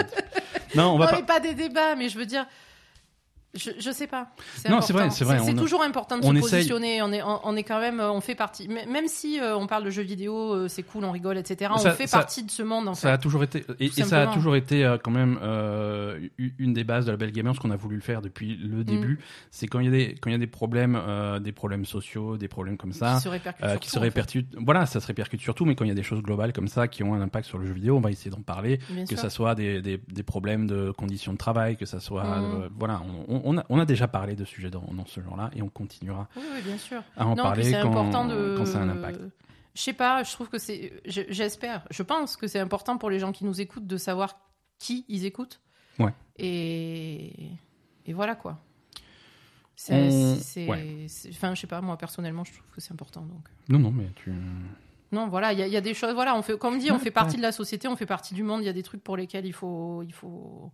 Non, 0.75 0.94
on 0.94 0.98
va 0.98 1.06
non, 1.06 1.12
pas. 1.12 1.18
mais 1.18 1.24
pas 1.24 1.40
des 1.40 1.54
débats, 1.54 1.96
mais 1.96 2.10
je 2.10 2.18
veux 2.18 2.25
dire. 2.25 2.46
Je, 3.53 3.71
je 3.79 3.91
sais 3.91 4.07
pas. 4.07 4.27
Non, 4.69 4.81
c'est 4.81 4.94
vrai, 4.94 5.03
important. 5.03 5.15
c'est 5.15 5.23
vrai, 5.23 5.39
C'est 5.39 5.51
a- 5.51 5.53
toujours 5.53 5.81
important 5.81 6.17
de 6.19 6.25
on 6.25 6.31
se 6.31 6.38
essaye. 6.38 6.49
positionner. 6.51 7.01
On 7.01 7.11
est, 7.11 7.23
on, 7.23 7.39
on 7.44 7.55
est 7.55 7.63
quand 7.63 7.79
même, 7.79 7.99
on 8.01 8.19
fait 8.21 8.35
partie. 8.35 8.67
Même 8.67 9.07
si 9.07 9.39
euh, 9.39 9.55
on 9.57 9.65
parle 9.67 9.83
de 9.85 9.89
jeux 9.89 10.03
vidéo, 10.03 10.53
euh, 10.53 10.67
c'est 10.67 10.83
cool, 10.83 11.05
on 11.05 11.11
rigole, 11.11 11.38
etc. 11.38 11.71
On 11.73 11.79
fait 11.79 12.07
ça- 12.07 12.17
partie 12.19 12.44
de 12.44 12.51
ce 12.51 12.61
monde 12.61 12.88
en 12.88 12.94
Ça 12.94 13.09
a 13.09 13.11
fait. 13.13 13.21
toujours 13.23 13.44
été 13.44 13.65
et, 13.79 13.89
ça 13.89 14.21
a 14.21 14.27
toujours 14.27 14.55
été 14.55 14.85
euh, 14.85 14.97
quand 15.01 15.11
même 15.11 15.39
euh, 15.41 16.19
une 16.59 16.73
des 16.73 16.83
bases 16.83 17.05
de 17.05 17.11
la 17.11 17.17
Belle 17.17 17.31
Gamer, 17.31 17.55
ce 17.55 17.59
qu'on 17.59 17.71
a 17.71 17.75
voulu 17.77 17.95
le 17.95 18.01
faire 18.01 18.21
depuis 18.21 18.57
Mm. 18.57 18.77
le 18.77 18.83
début. 18.83 19.19
C'est 19.49 19.65
quand 19.67 19.79
il 19.79 19.85
y 19.85 19.88
a 19.88 19.91
des 19.91 20.15
quand 20.21 20.29
il 20.29 20.33
y 20.33 20.35
a 20.35 20.39
des 20.39 20.45
problèmes, 20.47 20.99
euh, 21.01 21.39
des 21.39 21.51
problèmes 21.53 21.85
sociaux, 21.85 22.38
des 22.38 22.47
problèmes 22.49 22.77
comme 22.77 22.94
ça. 22.94 23.15
Qui 23.15 23.21
se 23.23 23.29
répercute. 23.29 23.63
euh, 23.65 23.71
sur 23.71 23.79
qui 23.79 23.88
tout, 23.88 23.94
se 23.94 23.97
en 23.97 24.01
fait. 24.01 24.07
répercutent, 24.07 24.55
voilà, 24.63 24.85
ça 24.85 24.99
se 24.99 25.07
répercute 25.07 25.41
surtout, 25.41 25.65
mais 25.65 25.73
quand 25.75 25.85
il 25.85 25.89
y 25.89 25.91
a 25.91 25.95
des 25.95 26.03
choses 26.03 26.21
globales 26.21 26.53
comme 26.53 26.67
ça 26.67 26.88
qui 26.88 27.01
ont 27.03 27.13
un 27.13 27.21
impact 27.21 27.47
sur 27.47 27.57
le 27.57 27.65
jeu 27.65 27.73
vidéo, 27.73 27.95
on 27.97 28.01
va 28.01 28.11
essayer 28.11 28.29
d'en 28.29 28.41
parler, 28.41 28.79
Bien 28.89 29.03
que 29.03 29.09
sûr. 29.09 29.19
ça 29.19 29.29
soit 29.29 29.55
des, 29.55 29.81
des, 29.81 29.99
des 30.07 30.23
problèmes 30.23 30.67
de 30.67 30.91
conditions 30.91 31.31
de 31.33 31.38
travail, 31.38 31.77
que 31.77 31.85
ça 31.85 31.99
soit, 31.99 32.25
euh, 32.25 32.69
voilà, 32.77 33.01
on, 33.27 33.35
on 33.35 33.37
a, 33.57 33.66
on 33.69 33.80
a 33.80 33.86
déjà 33.86 34.07
parlé 34.07 34.36
de 34.36 34.45
sujets 34.45 34.69
dans, 34.69 34.84
dans 34.92 35.06
ce 35.06 35.22
genre-là 35.22 35.50
et 35.56 35.62
on 35.62 35.69
continuera 35.69 36.28
Oui, 36.36 36.44
oui, 36.56 36.62
bien 36.63 36.78
sûr. 36.78 37.04
à 37.16 37.25
en 37.25 37.36
non, 37.36 37.44
parler 37.44 37.72
quand, 37.72 37.89
important 37.89 38.25
de. 38.25 38.56
quand 38.57 38.66
ça 38.66 38.80
a 38.80 38.81
un 38.81 38.89
impact. 38.89 39.19
Je 39.75 39.81
sais 39.81 39.94
pas, 39.94 40.24
je 40.24 40.31
trouve 40.31 40.50
que 40.50 40.57
c'est. 40.57 40.94
je- 41.06 41.22
J'espère, 41.30 41.86
je 41.92 42.01
pense 42.04 42.36
que 42.38 42.48
c'est 42.48 42.60
important 42.60 42.98
pour 42.98 43.10
les 43.10 43.19
gens 43.19 43.31
qui 43.31 43.45
nous 43.45 43.62
écoutent 43.62 43.86
de 43.88 43.98
savoir 43.98 44.39
qui 44.80 45.06
ils 45.07 45.25
écoutent. 45.25 45.60
Ouais. 46.00 46.13
Et. 46.38 47.34
Et 48.06 48.13
voilà 48.13 48.36
quoi. 48.36 48.60
C'est. 49.75 49.94
On- 49.94 50.36
c'est- 50.38 50.68
ouais. 50.68 51.06
c'est- 51.07 51.30
Enfin, 51.30 51.54
je 51.54 51.62
sais 51.62 51.68
pas, 51.68 51.81
moi 51.81 51.98
personnellement, 51.98 52.44
je 52.44 52.54
trouve 52.54 52.66
que 52.74 52.81
c'est 52.81 52.92
important 52.94 53.22
donc. 53.22 53.45
Non, 53.69 53.78
non, 53.80 53.92
mais 53.92 54.10
tu. 54.16 54.33
Non, 55.12 55.28
voilà, 55.30 55.54
il 55.54 55.60
y, 55.60 55.62
a- 55.62 55.68
il 55.68 55.74
y 55.74 55.78
a 55.78 55.81
des 55.81 55.94
choses. 55.94 56.13
Voilà, 56.13 56.36
on 56.36 56.42
fait, 56.42 56.57
comme 56.57 56.80
dit, 56.80 56.92
on 56.92 57.00
fait 57.00 57.12
partie 57.12 57.38
de 57.38 57.42
la 57.42 57.51
société, 57.54 57.88
on 57.88 57.95
fait 57.95 58.06
partie 58.06 58.33
du 58.33 58.44
monde. 58.44 58.62
Il 58.62 58.66
y 58.66 58.69
a 58.69 58.74
des 58.74 58.83
trucs 58.83 59.04
pour 59.04 59.16
lesquels 59.16 59.45
il 59.45 59.54
faut, 59.54 60.04
il 60.04 60.12
faut, 60.13 60.72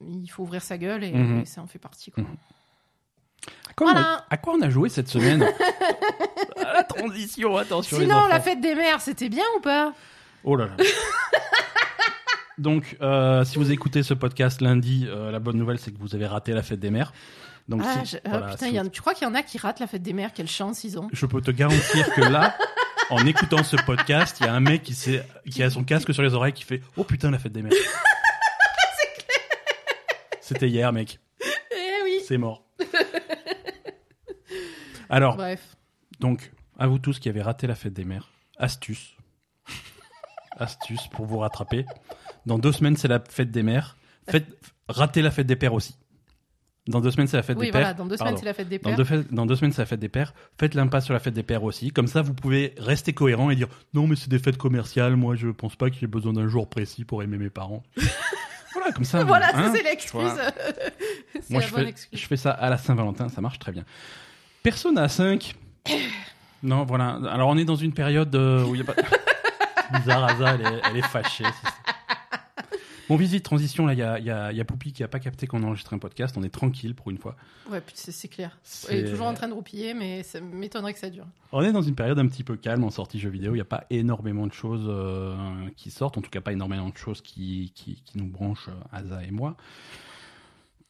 il 0.00 0.28
faut 0.28 0.42
ouvrir 0.42 0.62
sa 0.62 0.78
gueule 0.78 1.04
et, 1.04 1.12
Mhm. 1.12 1.40
et 1.40 1.44
ça 1.44 1.60
en 1.62 1.66
fait 1.66 1.78
partie. 1.78 2.10
Quoi. 2.10 2.22
Mhm. 2.24 2.36
À 3.70 3.72
quoi, 3.74 3.86
on 3.88 3.92
Voilà. 3.92 4.06
a, 4.14 4.24
à 4.30 4.36
quoi 4.36 4.54
on 4.58 4.62
a 4.62 4.70
joué 4.70 4.88
cette 4.88 5.08
semaine? 5.08 5.42
À 6.64 6.72
La 6.74 6.82
transition, 6.84 7.56
attention. 7.56 7.98
Sinon, 7.98 8.26
la 8.26 8.40
fête 8.40 8.60
des 8.60 8.74
mères, 8.74 9.00
c'était 9.00 9.28
bien 9.28 9.44
ou 9.56 9.60
pas? 9.60 9.92
Oh 10.44 10.56
là 10.56 10.66
là. 10.66 10.76
Donc, 12.58 12.96
euh, 13.00 13.44
si 13.44 13.56
vous 13.56 13.70
écoutez 13.70 14.02
ce 14.02 14.14
podcast 14.14 14.60
lundi, 14.60 15.06
euh, 15.08 15.30
la 15.30 15.38
bonne 15.38 15.56
nouvelle, 15.56 15.78
c'est 15.78 15.92
que 15.92 15.98
vous 15.98 16.14
avez 16.16 16.26
raté 16.26 16.52
la 16.52 16.62
fête 16.64 16.80
des 16.80 16.90
mères. 16.90 17.12
Donc, 17.68 17.82
Ah, 17.84 18.04
si- 18.04 18.16
je- 18.24 18.28
voilà, 18.28 18.46
putain, 18.48 18.66
si 18.66 18.72
il 18.72 18.74
y 18.76 18.80
en- 18.80 18.88
tu 18.88 19.00
crois 19.00 19.14
qu'il 19.14 19.28
y 19.28 19.30
en 19.30 19.34
a 19.34 19.42
qui 19.42 19.58
ratent 19.58 19.78
la 19.78 19.86
fête 19.86 20.02
des 20.02 20.12
mères? 20.12 20.32
Quelle 20.32 20.48
chance 20.48 20.82
ils 20.82 20.98
ont. 20.98 21.08
je 21.12 21.26
peux 21.26 21.40
te 21.40 21.52
garantir 21.52 22.12
que 22.14 22.20
là, 22.22 22.56
en 23.10 23.24
écoutant 23.26 23.62
ce 23.62 23.76
podcast, 23.76 24.38
il 24.40 24.46
y 24.46 24.48
a 24.48 24.54
un 24.54 24.60
mec 24.60 24.82
qui, 24.82 24.96
qui 25.50 25.62
a 25.62 25.70
son 25.70 25.84
casque 25.84 26.12
sur 26.12 26.22
les 26.22 26.34
oreilles 26.34 26.52
qui 26.52 26.64
fait 26.64 26.82
Oh 26.96 27.04
putain, 27.04 27.30
la 27.30 27.38
fête 27.38 27.52
des 27.52 27.62
mères. 27.62 27.72
C'était 30.48 30.68
hier, 30.68 30.90
mec. 30.94 31.18
Eh 31.42 32.02
oui. 32.04 32.20
C'est 32.26 32.38
mort. 32.38 32.64
Alors, 35.10 35.36
Bref. 35.36 35.76
Donc, 36.20 36.52
à 36.78 36.86
vous 36.86 36.98
tous 36.98 37.18
qui 37.18 37.28
avez 37.28 37.42
raté 37.42 37.66
la 37.66 37.74
fête 37.74 37.92
des 37.92 38.04
mères, 38.04 38.30
astuce. 38.56 39.14
astuce 40.56 41.06
pour 41.08 41.26
vous 41.26 41.38
rattraper. 41.38 41.84
Dans 42.46 42.58
deux 42.58 42.72
semaines, 42.72 42.96
c'est 42.96 43.08
la 43.08 43.20
fête 43.20 43.50
des 43.50 43.62
mères. 43.62 43.96
Faites, 44.28 44.46
ratez 44.88 45.22
la 45.22 45.30
fête 45.30 45.46
des 45.46 45.56
pères 45.56 45.74
aussi. 45.74 45.96
Dans 46.86 47.02
deux 47.02 47.10
semaines, 47.10 47.26
c'est 47.26 47.36
la 47.36 47.42
fête 47.42 47.58
Oui, 47.58 47.66
des 47.66 47.70
voilà, 47.72 47.88
pères. 47.88 47.96
dans 47.96 48.06
deux 48.06 48.16
semaines, 48.16 48.36
c'est 48.38 48.44
la 48.46 48.54
fête 48.54 48.68
des 48.70 48.78
Dans 48.78 48.88
pères. 48.88 48.96
deux, 48.96 49.04
fêtes- 49.04 49.30
dans 49.32 49.44
deux 49.44 49.56
semaines, 49.56 49.72
c'est 49.72 49.82
la 49.82 49.86
fête 49.86 50.00
des 50.00 50.08
pères. 50.08 50.32
Faites 50.58 50.74
l'impasse 50.74 51.04
sur 51.04 51.12
la 51.12 51.20
fête 51.20 51.34
des 51.34 51.42
pères 51.42 51.62
aussi. 51.64 51.90
Comme 51.90 52.06
ça, 52.06 52.22
vous 52.22 52.32
pouvez 52.32 52.74
rester 52.78 53.12
cohérent 53.12 53.50
et 53.50 53.56
dire 53.56 53.68
non, 53.92 54.06
mais 54.06 54.16
c'est 54.16 54.30
des 54.30 54.38
fêtes 54.38 54.56
commerciales. 54.56 55.14
Moi, 55.16 55.36
je 55.36 55.48
pense 55.48 55.76
pas 55.76 55.90
que 55.90 55.96
j'ai 55.96 56.06
besoin 56.06 56.32
d'un 56.32 56.48
jour 56.48 56.68
précis 56.70 57.04
pour 57.04 57.22
aimer 57.22 57.36
mes 57.36 57.50
parents. 57.50 57.82
Voilà, 58.78 58.92
comme 58.92 59.04
ça. 59.04 59.24
Voilà, 59.24 59.50
hein, 59.54 59.72
c'est 59.74 59.82
l'excuse. 59.82 60.12
Moi, 61.50 61.60
la 61.60 61.66
je 61.66 61.72
bonne 61.72 61.84
fais, 61.84 61.88
excuse. 61.90 62.20
je 62.20 62.26
fais 62.26 62.36
ça 62.36 62.50
à 62.52 62.70
la 62.70 62.78
Saint-Valentin, 62.78 63.28
ça 63.28 63.40
marche 63.40 63.58
très 63.58 63.72
bien. 63.72 63.84
Persona 64.62 65.08
5. 65.08 65.54
non, 66.62 66.84
voilà. 66.84 67.18
Alors, 67.30 67.48
on 67.48 67.56
est 67.56 67.64
dans 67.64 67.76
une 67.76 67.92
période 67.92 68.34
euh, 68.34 68.64
où 68.64 68.74
il 68.74 68.82
n'y 68.82 68.88
a 68.88 68.92
pas. 68.92 69.00
Bizarre, 69.98 70.24
Asa, 70.24 70.54
elle 70.54 70.60
est, 70.60 70.80
elle 70.90 70.96
est 70.98 71.06
fâchée. 71.06 71.44
Bon, 73.08 73.16
visite, 73.16 73.42
transition, 73.42 73.86
là, 73.86 73.94
il 73.94 73.98
y 73.98 74.02
a, 74.02 74.18
y, 74.18 74.30
a, 74.30 74.52
y 74.52 74.60
a 74.60 74.64
Poupy 74.64 74.92
qui 74.92 75.02
a 75.02 75.08
pas 75.08 75.18
capté 75.18 75.46
qu'on 75.46 75.62
enregistrait 75.62 75.96
un 75.96 75.98
podcast. 75.98 76.36
On 76.36 76.42
est 76.42 76.50
tranquille 76.50 76.94
pour 76.94 77.10
une 77.10 77.18
fois. 77.18 77.36
Ouais, 77.70 77.82
c'est 77.94 78.28
clair. 78.28 78.58
Elle 78.88 79.06
est 79.06 79.10
toujours 79.10 79.26
en 79.26 79.34
train 79.34 79.48
de 79.48 79.54
roupiller, 79.54 79.94
mais 79.94 80.22
ça 80.22 80.40
m'étonnerait 80.40 80.92
que 80.92 80.98
ça 80.98 81.08
dure. 81.08 81.26
On 81.52 81.62
est 81.62 81.72
dans 81.72 81.82
une 81.82 81.94
période 81.94 82.18
un 82.18 82.26
petit 82.26 82.44
peu 82.44 82.56
calme 82.56 82.84
en 82.84 82.90
sortie 82.90 83.18
jeux 83.18 83.30
vidéo. 83.30 83.52
Il 83.52 83.56
n'y 83.56 83.62
a 83.62 83.64
pas 83.64 83.84
énormément 83.88 84.46
de 84.46 84.52
choses 84.52 84.86
euh, 84.86 85.34
qui 85.76 85.90
sortent, 85.90 86.18
en 86.18 86.20
tout 86.20 86.30
cas 86.30 86.40
pas 86.42 86.52
énormément 86.52 86.90
de 86.90 86.96
choses 86.96 87.22
qui, 87.22 87.72
qui, 87.74 88.02
qui 88.04 88.18
nous 88.18 88.26
branchent, 88.26 88.68
euh, 88.68 88.96
Asa 88.96 89.24
et 89.24 89.30
moi. 89.30 89.56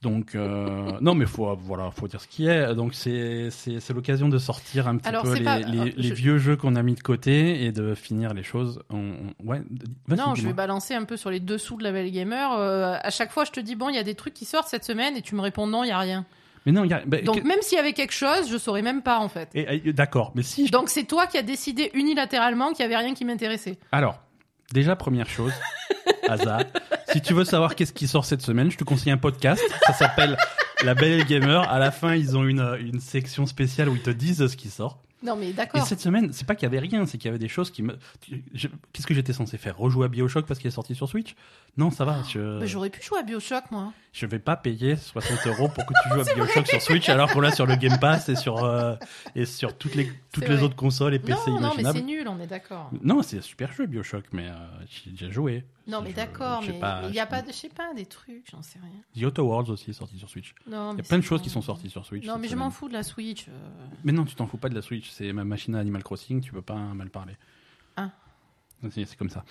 Donc, 0.00 0.36
euh, 0.36 0.92
non, 1.00 1.14
mais 1.16 1.26
faut, 1.26 1.56
voilà, 1.56 1.90
faut 1.90 2.06
dire 2.06 2.20
ce 2.20 2.28
qui 2.28 2.46
est. 2.46 2.72
Donc, 2.74 2.94
c'est, 2.94 3.48
l'occasion 3.92 4.28
de 4.28 4.38
sortir 4.38 4.86
un 4.86 4.96
petit 4.96 5.08
Alors, 5.08 5.24
peu 5.24 5.34
les, 5.34 5.42
pas- 5.44 5.58
les, 5.58 5.90
les 5.90 6.08
je- 6.08 6.14
vieux 6.14 6.38
jeux 6.38 6.56
qu'on 6.56 6.76
a 6.76 6.82
mis 6.84 6.94
de 6.94 7.00
côté 7.02 7.64
et 7.64 7.72
de 7.72 7.94
finir 7.96 8.32
les 8.32 8.44
choses. 8.44 8.80
On, 8.90 9.12
ouais, 9.44 9.60
Non, 10.08 10.36
je 10.36 10.46
vais 10.46 10.52
balancer 10.52 10.94
un 10.94 11.02
peu 11.04 11.16
sur 11.16 11.30
les 11.30 11.40
dessous 11.40 11.76
de 11.78 11.82
la 11.82 11.90
Belle 11.90 12.12
Gamer. 12.12 12.52
Euh, 12.52 12.96
à 13.02 13.10
chaque 13.10 13.32
fois, 13.32 13.44
je 13.44 13.50
te 13.50 13.58
dis, 13.58 13.74
bon, 13.74 13.88
il 13.88 13.96
y 13.96 13.98
a 13.98 14.04
des 14.04 14.14
trucs 14.14 14.34
qui 14.34 14.44
sortent 14.44 14.68
cette 14.68 14.84
semaine 14.84 15.16
et 15.16 15.22
tu 15.22 15.34
me 15.34 15.40
réponds 15.40 15.66
non, 15.66 15.82
il 15.82 15.88
y 15.88 15.92
a 15.92 15.98
rien. 15.98 16.24
Mais 16.64 16.70
non, 16.72 16.84
y 16.84 16.92
a, 16.92 17.02
bah, 17.04 17.20
Donc, 17.22 17.40
que- 17.42 17.46
même 17.48 17.62
s'il 17.62 17.76
y 17.76 17.80
avait 17.80 17.92
quelque 17.94 18.12
chose, 18.14 18.48
je 18.50 18.56
saurais 18.56 18.82
même 18.82 19.02
pas, 19.02 19.18
en 19.18 19.28
fait. 19.28 19.48
d'accord, 19.94 20.30
mais 20.36 20.42
si. 20.44 20.66
je- 20.68 20.72
Donc, 20.72 20.90
c'est 20.90 21.04
toi 21.04 21.26
qui 21.26 21.38
as 21.38 21.42
décidé 21.42 21.90
unilatéralement 21.94 22.70
qu'il 22.70 22.80
y 22.80 22.82
avait 22.84 22.96
rien 22.96 23.14
qui 23.14 23.24
m'intéressait. 23.24 23.78
Alors, 23.90 24.20
déjà, 24.72 24.96
première 24.96 25.28
chose, 25.28 25.52
Asa, 26.28 26.60
si 27.12 27.20
tu 27.20 27.34
veux 27.34 27.44
savoir 27.44 27.74
qu'est-ce 27.74 27.92
qui 27.92 28.06
sort 28.06 28.24
cette 28.24 28.42
semaine, 28.42 28.70
je 28.70 28.76
te 28.76 28.84
conseille 28.84 29.12
un 29.12 29.18
podcast. 29.18 29.62
Ça 29.86 29.92
s'appelle 29.92 30.36
La 30.84 30.94
Belle 30.94 31.24
Gamer. 31.24 31.68
À 31.70 31.78
la 31.78 31.90
fin, 31.90 32.14
ils 32.14 32.36
ont 32.36 32.44
une, 32.44 32.76
une 32.80 33.00
section 33.00 33.46
spéciale 33.46 33.88
où 33.88 33.96
ils 33.96 34.02
te 34.02 34.10
disent 34.10 34.46
ce 34.46 34.56
qui 34.56 34.68
sort. 34.68 34.98
Non, 35.22 35.34
mais 35.36 35.48
Et 35.50 35.52
d'accord. 35.52 35.84
cette 35.86 36.00
semaine, 36.00 36.32
c'est 36.32 36.46
pas 36.46 36.54
qu'il 36.54 36.62
y 36.64 36.66
avait 36.66 36.78
rien, 36.78 37.04
c'est 37.06 37.18
qu'il 37.18 37.26
y 37.26 37.30
avait 37.30 37.38
des 37.38 37.48
choses 37.48 37.70
qui 37.70 37.82
me. 37.82 37.98
je- 38.54 38.68
Qu'est-ce 38.92 39.06
que 39.06 39.14
j'étais 39.14 39.32
censé 39.32 39.58
faire? 39.58 39.76
Rejouer 39.76 40.04
à 40.04 40.08
Bioshock 40.08 40.46
parce 40.46 40.60
qu'il 40.60 40.68
est 40.68 40.72
sorti 40.72 40.94
sur 40.94 41.08
Switch? 41.08 41.34
Non, 41.76 41.90
ça 41.90 42.04
va. 42.04 42.22
Je, 42.28 42.58
Mais 42.60 42.66
J'aurais 42.66 42.90
pu 42.90 43.02
jouer 43.02 43.18
à 43.18 43.22
Bioshock, 43.22 43.70
moi. 43.70 43.92
je 44.12 44.26
vais 44.26 44.38
pas 44.38 44.56
payer 44.56 44.96
60 44.96 45.46
euros 45.46 45.68
pour 45.68 45.84
que 45.86 45.92
tu 46.02 46.08
joues 46.14 46.20
à 46.20 46.34
Bioshock 46.34 46.66
sur 46.68 46.80
Switch 46.82 47.08
alors 47.08 47.30
qu'on 47.32 47.40
l'a 47.40 47.50
sur 47.52 47.66
le 47.66 47.76
Game 47.76 47.98
Pass 47.98 48.28
et 48.28 48.36
sur, 48.36 48.64
euh, 48.64 48.94
et 49.34 49.44
sur 49.44 49.76
toutes 49.76 49.94
les, 49.94 50.10
toutes 50.32 50.48
les 50.48 50.62
autres 50.62 50.76
consoles 50.76 51.14
et 51.14 51.18
PC 51.18 51.50
non, 51.50 51.54
non, 51.54 51.60
mais 51.60 51.82
imaginables. 51.82 51.98
c'est 51.98 52.04
nul, 52.04 52.28
on 52.28 52.40
est 52.40 52.46
d'accord. 52.46 52.90
Non, 53.02 53.22
c'est 53.22 53.38
un 53.38 53.42
super 53.42 53.72
jeu 53.72 53.86
Bioshock, 53.86 54.24
mais 54.32 54.46
euh, 54.48 54.54
j'ai 55.04 55.10
déjà 55.10 55.30
joué. 55.30 55.64
Non, 55.86 56.02
mais 56.02 56.12
d'accord, 56.12 56.60
mais 56.62 56.78
il 57.08 57.14
y 57.14 57.20
a 57.20 57.24
pas, 57.26 57.40
de, 57.40 57.48
je 57.50 57.56
sais 57.56 57.70
pas, 57.70 57.94
des 57.94 58.04
trucs, 58.04 58.44
j'en 58.50 58.60
sais 58.62 58.78
rien. 58.78 58.90
The 59.16 59.24
Outer 59.26 59.40
Worlds 59.40 59.70
aussi 59.70 59.88
est 59.90 59.94
sorti 59.94 60.18
sur 60.18 60.28
Switch. 60.28 60.54
Il 60.66 60.72
y 60.72 60.76
a 60.76 60.92
plein 61.08 61.16
de 61.16 61.22
choses 61.24 61.40
qui 61.40 61.48
sont 61.48 61.62
sorties 61.62 61.88
sur 61.88 62.04
Switch. 62.04 62.26
Non, 62.26 62.36
mais 62.38 62.48
je 62.48 62.56
m'en 62.56 62.70
fous 62.70 62.88
de 62.88 62.92
la 62.92 63.02
Switch. 63.02 63.46
euh. 63.48 63.52
Mais 64.04 64.12
non, 64.12 64.24
tu 64.26 64.34
t'en 64.34 64.46
fous 64.46 64.58
pas 64.58 64.68
de 64.68 64.74
la 64.74 64.82
Switch. 64.82 65.07
C'est 65.10 65.32
ma 65.32 65.44
machine 65.44 65.74
à 65.74 65.80
Animal 65.80 66.02
Crossing, 66.02 66.40
tu 66.40 66.52
peux 66.52 66.62
pas 66.62 66.76
mal 66.76 67.10
parler. 67.10 67.36
Ah. 67.96 68.10
C'est 68.90 69.16
comme 69.16 69.30
ça. 69.30 69.44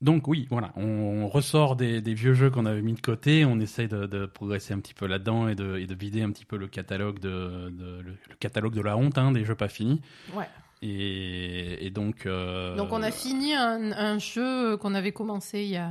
Donc 0.00 0.28
oui, 0.28 0.46
voilà, 0.50 0.72
on 0.76 1.28
ressort 1.28 1.76
des, 1.76 2.02
des 2.02 2.12
vieux 2.14 2.34
jeux 2.34 2.50
qu'on 2.50 2.66
avait 2.66 2.82
mis 2.82 2.92
de 2.92 3.00
côté, 3.00 3.44
on 3.46 3.58
essaye 3.60 3.88
de, 3.88 4.04
de 4.06 4.26
progresser 4.26 4.74
un 4.74 4.80
petit 4.80 4.92
peu 4.92 5.06
là-dedans 5.06 5.48
et 5.48 5.54
de, 5.54 5.78
et 5.78 5.86
de 5.86 5.94
vider 5.94 6.20
un 6.22 6.30
petit 6.30 6.44
peu 6.44 6.58
le 6.58 6.66
catalogue 6.66 7.20
de, 7.20 7.70
de- 7.70 8.02
le, 8.02 8.10
le 8.28 8.34
catalogue 8.38 8.74
de 8.74 8.82
la 8.82 8.96
honte 8.98 9.16
hein, 9.16 9.32
des 9.32 9.44
jeux 9.46 9.54
pas 9.54 9.68
finis. 9.68 10.02
Ouais. 10.34 10.48
Et, 10.82 11.86
et 11.86 11.90
donc, 11.90 12.26
euh, 12.26 12.76
Donc 12.76 12.92
on 12.92 13.02
a 13.02 13.10
fini 13.10 13.54
un, 13.54 13.92
un 13.92 14.18
jeu 14.18 14.76
qu'on 14.76 14.94
avait 14.94 15.12
commencé 15.12 15.62
il 15.62 15.70
y 15.70 15.76
a. 15.76 15.90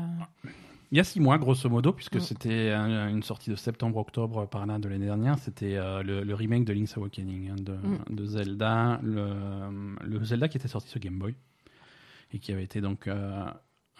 il 0.93 0.97
y 0.97 0.99
a 0.99 1.03
six 1.03 1.19
mois, 1.19 1.37
grosso 1.39 1.67
modo, 1.69 1.91
puisque 1.91 2.17
Mm. 2.17 2.19
c'était 2.21 2.69
un- 2.71 3.09
une 3.09 3.23
sortie 3.23 3.49
de 3.49 3.55
septembre-octobre 3.55 4.47
par 4.47 4.65
là 4.67 4.77
de 4.77 4.87
l'année 4.87 5.07
dernière. 5.07 5.39
C'était 5.39 5.75
euh, 5.75 6.03
le, 6.03 6.23
le 6.23 6.35
remake 6.35 6.65
de 6.65 6.71
Link's 6.73 6.95
Awakening 6.97 7.49
hein, 7.49 7.55
de, 7.59 7.73
Mm. 7.73 8.15
de 8.15 8.25
Zelda, 8.25 8.99
le, 9.03 9.25
le 10.05 10.23
Zelda 10.23 10.47
qui 10.47 10.57
était 10.57 10.67
sorti 10.67 10.87
sur 10.89 10.99
Game 10.99 11.17
Boy 11.17 11.33
et 12.31 12.37
qui 12.39 12.51
avait 12.51 12.63
été 12.63 12.79
donc 12.79 13.07
euh, 13.07 13.43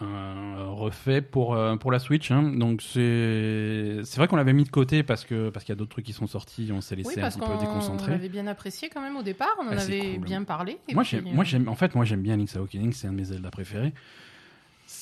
un- 0.00 0.66
refait 0.70 1.20
pour 1.20 1.54
euh, 1.54 1.76
pour 1.76 1.90
la 1.92 1.98
Switch. 1.98 2.30
hein. 2.30 2.42
Donc 2.56 2.80
c'est 2.82 4.00
vrai 4.16 4.28
qu'on 4.28 4.36
l'avait 4.36 4.52
mis 4.52 4.64
de 4.64 4.68
côté 4.70 5.02
parce 5.02 5.24
que 5.24 5.50
parce 5.50 5.64
qu'il 5.64 5.72
y 5.72 5.76
a 5.76 5.78
d'autres 5.78 5.90
trucs 5.90 6.04
qui 6.06 6.12
sont 6.12 6.26
sortis, 6.26 6.70
on 6.72 6.80
s'est 6.80 6.96
laissé 6.96 7.14
Oui, 7.16 7.22
un 7.22 7.28
petit 7.30 7.38
peu 7.40 7.58
déconcentré. 7.60 8.10
l'avait 8.12 8.28
bien 8.28 8.46
apprécié 8.46 8.88
quand 8.88 9.00
même 9.00 9.16
au 9.16 9.22
départ, 9.22 9.54
on 9.60 9.66
en 9.66 9.70
Ah, 9.76 9.80
avait 9.80 10.14
cool. 10.16 10.24
bien 10.24 10.44
parlé. 10.44 10.78
Moi 10.92 11.02
puis, 11.02 11.10
j'aime, 11.10 11.26
euh, 11.26 11.32
moi 11.34 11.44
en 11.72 11.74
fait 11.76 11.94
moi 11.94 12.04
j'aime 12.04 12.22
bien 12.22 12.36
Link's 12.36 12.56
Awakening, 12.56 12.92
c'est 12.92 13.06
un 13.08 13.12
de 13.12 13.16
mes 13.16 13.24
Zelda 13.24 13.50
préférés. 13.50 13.92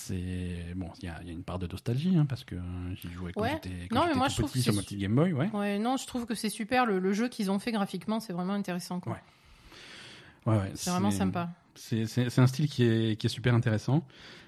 C'est 0.06 0.74
bon, 0.74 0.88
il 1.00 1.06
y 1.06 1.08
a, 1.08 1.18
il 1.22 1.28
y 1.28 1.30
a 1.30 1.32
une 1.32 1.44
part 1.44 1.58
de 1.58 1.66
nostalgie 1.66 2.16
hein, 2.16 2.26
parce 2.28 2.44
que 2.44 2.56
j'y 3.00 3.10
jouais 3.12 3.32
quand 3.32 3.42
Ouais. 3.42 3.60
j'étais 3.62 3.88
quand 3.88 4.00
Non, 4.00 4.06
mais 4.08 4.14
moi, 4.14 4.26
tout 4.26 4.32
je 4.32 4.38
trouve 4.38 4.50
petit 4.52 4.62
sur 4.62 4.74
ma 4.74 4.82
petite 4.82 4.98
Game 4.98 5.14
Boy, 5.14 5.32
ouais. 5.32 5.48
Ouais, 5.52 5.78
non, 5.78 5.96
je 5.96 6.06
trouve 6.06 6.26
que 6.26 6.34
c'est 6.34 6.48
super. 6.50 6.86
Le, 6.86 6.98
le 6.98 7.12
jeu 7.12 7.28
qu'ils 7.28 7.50
ont 7.50 7.58
fait 7.58 7.70
graphiquement, 7.72 8.18
c'est 8.20 8.32
vraiment 8.32 8.54
intéressant. 8.54 8.98
quoi. 9.00 9.12
Ouais. 9.12 9.18
Ouais, 10.52 10.58
ouais, 10.58 10.70
C'est 10.74 10.90
vraiment 10.90 11.10
sympa. 11.12 11.50
C'est, 11.74 12.38
un 12.38 12.46
style 12.46 12.68
qui 12.68 12.84
est, 12.84 13.16
qui 13.18 13.26
est 13.26 13.30
super 13.30 13.54
intéressant. 13.54 14.04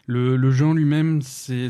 Le, 0.06 0.36
le 0.36 0.50
jeu 0.50 0.66
en 0.66 0.74
lui-même 0.74 1.22
c'est, 1.22 1.68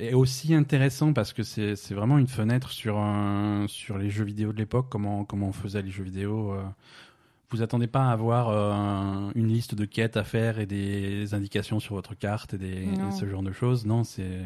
est 0.00 0.14
aussi 0.14 0.52
intéressant 0.54 1.12
parce 1.12 1.32
que 1.32 1.44
c'est, 1.44 1.76
c'est 1.76 1.94
vraiment 1.94 2.18
une 2.18 2.26
fenêtre 2.26 2.70
sur, 2.70 2.98
un, 2.98 3.66
sur 3.68 3.98
les 3.98 4.10
jeux 4.10 4.24
vidéo 4.24 4.52
de 4.52 4.58
l'époque, 4.58 4.86
comment, 4.90 5.24
comment 5.24 5.48
on 5.48 5.52
faisait 5.52 5.82
les 5.82 5.90
jeux 5.90 6.02
vidéo. 6.02 6.52
euh. 6.54 6.64
Vous 7.50 7.62
attendez 7.62 7.86
pas 7.86 8.08
à 8.08 8.12
avoir 8.12 8.48
euh, 8.48 8.72
un- 8.72 9.30
une 9.34 9.46
liste 9.48 9.74
de 9.74 9.84
quêtes 9.84 10.16
à 10.16 10.24
faire 10.24 10.58
et 10.58 10.66
des 10.66 11.32
indications 11.32 11.78
sur 11.80 11.94
votre 11.94 12.14
carte 12.14 12.54
et, 12.54 12.58
des, 12.58 12.66
et 13.08 13.12
ce 13.12 13.26
genre 13.28 13.42
de 13.42 13.52
choses. 13.52 13.86
Non, 13.86 14.02
c'est, 14.04 14.40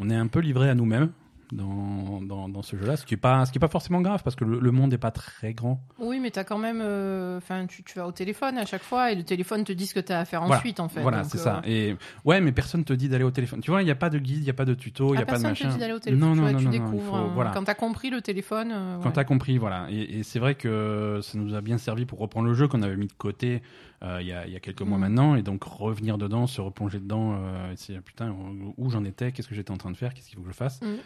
on 0.00 0.10
est 0.10 0.16
un 0.16 0.26
peu 0.26 0.40
livré 0.40 0.68
à 0.68 0.74
nous-mêmes 0.74 1.10
dans, 1.52 2.20
dans, 2.22 2.48
dans 2.48 2.62
ce 2.62 2.76
jeu-là, 2.76 2.96
ce 2.96 3.04
qui 3.06 3.14
est 3.14 3.18
pas, 3.18 3.44
ce 3.46 3.52
qui 3.52 3.58
est 3.58 3.60
pas 3.60 3.68
forcément 3.68 4.00
grave 4.00 4.22
parce 4.22 4.36
que 4.36 4.44
le, 4.44 4.58
le 4.60 4.70
monde 4.70 4.90
n'est 4.90 4.98
pas 4.98 5.10
très 5.10 5.52
grand. 5.54 5.80
Oui, 5.98 6.18
mais 6.20 6.30
t'as 6.30 6.44
quand 6.44 6.58
même. 6.58 6.80
euh, 6.82 7.38
Enfin, 7.38 7.66
tu, 7.66 7.82
tu 7.82 7.98
vas 7.98 8.06
au 8.06 8.12
téléphone 8.12 8.56
à 8.58 8.64
chaque 8.66 8.82
fois 8.82 9.12
et 9.12 9.14
le 9.14 9.22
téléphone 9.24 9.64
te 9.64 9.72
dit 9.72 9.86
ce 9.86 9.94
que 9.94 10.00
t'as 10.00 10.20
à 10.20 10.24
faire 10.24 10.40
Voilà. 10.42 10.56
ensuite, 10.58 10.80
en 10.80 10.88
fait. 10.88 11.00
Voilà, 11.00 11.24
c'est 11.24 11.38
euh, 11.38 11.42
ça. 11.42 11.62
Et 11.66 11.96
ouais, 12.24 12.40
mais 12.40 12.52
personne 12.52 12.84
te 12.84 12.92
dit 12.92 13.08
d'aller 13.08 13.24
au 13.24 13.30
téléphone. 13.30 13.60
Tu 13.60 13.70
vois, 13.70 13.82
il 13.82 13.84
n'y 13.84 13.90
a 13.90 13.94
pas 13.96 14.10
de 14.10 14.18
guide, 14.18 14.38
il 14.38 14.44
n'y 14.44 14.50
a 14.50 14.54
pas 14.54 14.64
de 14.64 14.74
tuto, 14.74 15.08
il 15.14 15.16
ah, 15.16 15.16
n'y 15.16 15.22
a 15.22 15.26
pas 15.26 15.38
de 15.38 15.42
personne 15.42 15.50
machin. 15.50 15.68
te 15.68 15.72
dit 15.74 15.78
d'aller 15.80 15.92
au 15.92 15.98
téléphone. 15.98 16.28
Non, 16.28 16.34
tu, 16.34 16.38
non, 16.38 16.42
vois, 16.44 16.52
non, 16.52 16.58
tu 16.58 16.64
non, 16.64 16.70
découvres. 16.70 17.10
faut- 17.10 17.16
euh, 17.16 17.30
voilà. 17.34 17.50
Quand 17.52 17.64
t'as 17.64 17.74
compris 17.74 18.10
le 18.10 18.20
téléphone. 18.20 18.70
euh, 18.72 18.98
Quand 18.98 19.06
ouais. 19.08 19.12
t'as 19.12 19.24
compris, 19.24 19.58
voilà. 19.58 19.86
Et, 19.90 20.18
et 20.18 20.22
c'est 20.22 20.38
vrai 20.38 20.54
que 20.54 21.20
ça 21.22 21.36
nous 21.38 21.54
a 21.54 21.60
bien 21.60 21.78
servi 21.78 22.04
pour 22.06 22.18
reprendre 22.18 22.46
le 22.48 22.54
jeu 22.54 22.68
qu'on 22.68 22.82
avait 22.82 22.96
mis 22.96 23.06
de 23.06 23.12
côté 23.12 23.62
euh, 24.04 24.18
il 24.20 24.26
y, 24.28 24.32
a, 24.32 24.46
il 24.46 24.52
y 24.52 24.56
a 24.56 24.60
quelques 24.60 24.82
mois 24.82 24.98
Mhm. 24.98 25.02
maintenant, 25.04 25.34
et 25.34 25.42
donc 25.42 25.64
revenir 25.64 26.18
dedans, 26.18 26.46
se 26.46 26.60
replonger 26.60 27.00
dedans, 27.00 27.36
euh, 27.38 27.74
putain 28.04 28.34
où, 28.76 28.90
j'en 28.90 29.02
étais, 29.04 29.32
qu'est-ce 29.32 29.48
que 29.48 29.54
j'étais 29.54 29.70
en 29.72 29.76
train 29.78 29.90
de 29.90 29.96
faire, 29.96 30.12
qu'est-ce 30.14 30.28
qu'il 30.28 30.36
faut 30.36 30.42
que 30.42 30.50
je 30.50 30.54
fasse. 30.54 30.80
Mhm. 30.82 30.98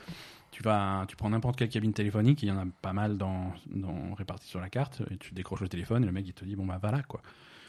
Tu 0.51 0.63
vas, 0.63 1.05
tu 1.07 1.15
prends 1.15 1.31
n'importe 1.31 1.57
quelle 1.57 1.69
cabine 1.69 1.93
téléphonique, 1.93 2.43
il 2.43 2.49
y 2.49 2.53
en 2.53 2.59
a 2.59 2.65
pas 2.83 2.93
mal 2.93 3.17
dans, 3.19 3.53
dans 3.67 4.15
répartis 4.17 4.49
sur 4.49 4.61
la 4.61 4.69
carte, 4.71 5.03
et 5.11 5.17
tu 5.19 5.33
décroches 5.35 5.61
le 5.61 5.69
téléphone, 5.69 6.03
et 6.03 6.07
le 6.07 6.13
mec 6.13 6.27
il 6.27 6.33
te 6.33 6.45
dit 6.45 6.57
bon 6.57 6.67
bah 6.67 6.79
voilà 6.81 7.03
quoi. 7.03 7.21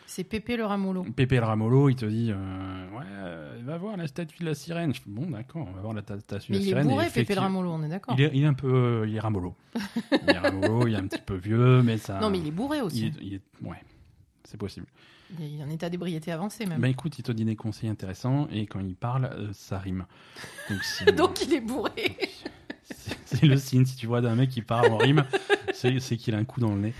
C'est 0.07 0.24
Pépé 0.24 0.57
le 0.57 0.65
Ramolo. 0.65 1.03
Pépé 1.03 1.36
le 1.36 1.43
Ramolo, 1.45 1.88
il 1.89 1.95
te 1.95 2.05
dit 2.05 2.31
euh, 2.31 2.89
ouais, 2.98 3.03
euh, 3.12 3.59
va 3.63 3.77
voir 3.77 3.95
la 3.95 4.07
statue 4.07 4.39
de 4.39 4.45
la 4.45 4.55
sirène. 4.55 4.91
Je 4.95 5.01
fais, 5.01 5.09
bon 5.09 5.29
d'accord, 5.29 5.67
on 5.69 5.71
va 5.74 5.81
voir 5.81 5.93
la 5.93 6.01
ta- 6.01 6.19
statue 6.19 6.51
de 6.53 6.57
la 6.57 6.63
il 6.63 6.65
est 6.65 6.67
sirène. 6.69 6.88
bourré, 6.88 7.07
Pépé 7.13 7.36
le 7.36 7.41
Ramolo, 7.41 7.69
on 7.69 7.83
est 7.83 7.89
d'accord. 7.89 8.15
il 8.17 8.24
est, 8.24 8.31
il 8.33 8.41
est 8.43 8.48
un 8.48 8.53
peu, 8.55 8.74
euh, 8.74 9.07
il 9.07 9.15
est 9.15 9.19
ramolo. 9.19 9.53
il 10.12 10.29
est 10.29 10.38
ramolo, 10.39 10.88
il 10.88 10.93
est 10.95 10.98
un 10.98 11.05
petit 11.05 11.21
peu 11.21 11.36
vieux, 11.36 11.83
mais 11.83 11.98
ça. 12.00 12.19
Non, 12.21 12.31
mais 12.31 12.39
il 12.39 12.48
est 12.48 12.51
bourré 12.51 12.77
il 12.77 12.83
aussi. 12.83 13.05
est, 13.07 13.13
il 13.21 13.33
est- 13.36 13.41
ouais, 13.62 13.83
c'est 14.45 14.57
possible. 14.57 14.88
Il 15.38 15.59
est 15.59 15.63
en 15.63 15.69
état 15.69 15.89
d'ébriété 15.89 16.31
avancé, 16.31 16.65
même. 16.65 16.79
Bah 16.81 16.88
écoute, 16.89 17.19
il 17.19 17.24
te 17.24 17.31
dit 17.31 17.45
des 17.45 17.55
conseils 17.55 17.89
intéressants 17.89 18.48
et 18.51 18.65
quand 18.65 18.79
il 18.79 18.95
parle, 18.95 19.25
euh, 19.25 19.50
ça 19.53 19.77
rime. 19.77 20.05
Donc 21.15 21.41
il 21.45 21.53
est 21.53 21.62
bourré. 21.62 22.17
c'est- 23.25 23.45
le 23.45 23.57
signe 23.57 23.86
si 23.86 23.95
tu 23.95 24.07
vois 24.07 24.21
d'un 24.21 24.36
mec 24.36 24.50
qui 24.50 24.62
parle 24.62 24.91
en 24.91 24.98
rime, 24.98 25.24
c'est, 25.74 26.00
qu'il 26.17 26.33
a 26.33 26.38
un 26.38 26.45
coup 26.45 26.59
dans 26.59 26.74
le 26.74 26.79
nez. 26.81 26.93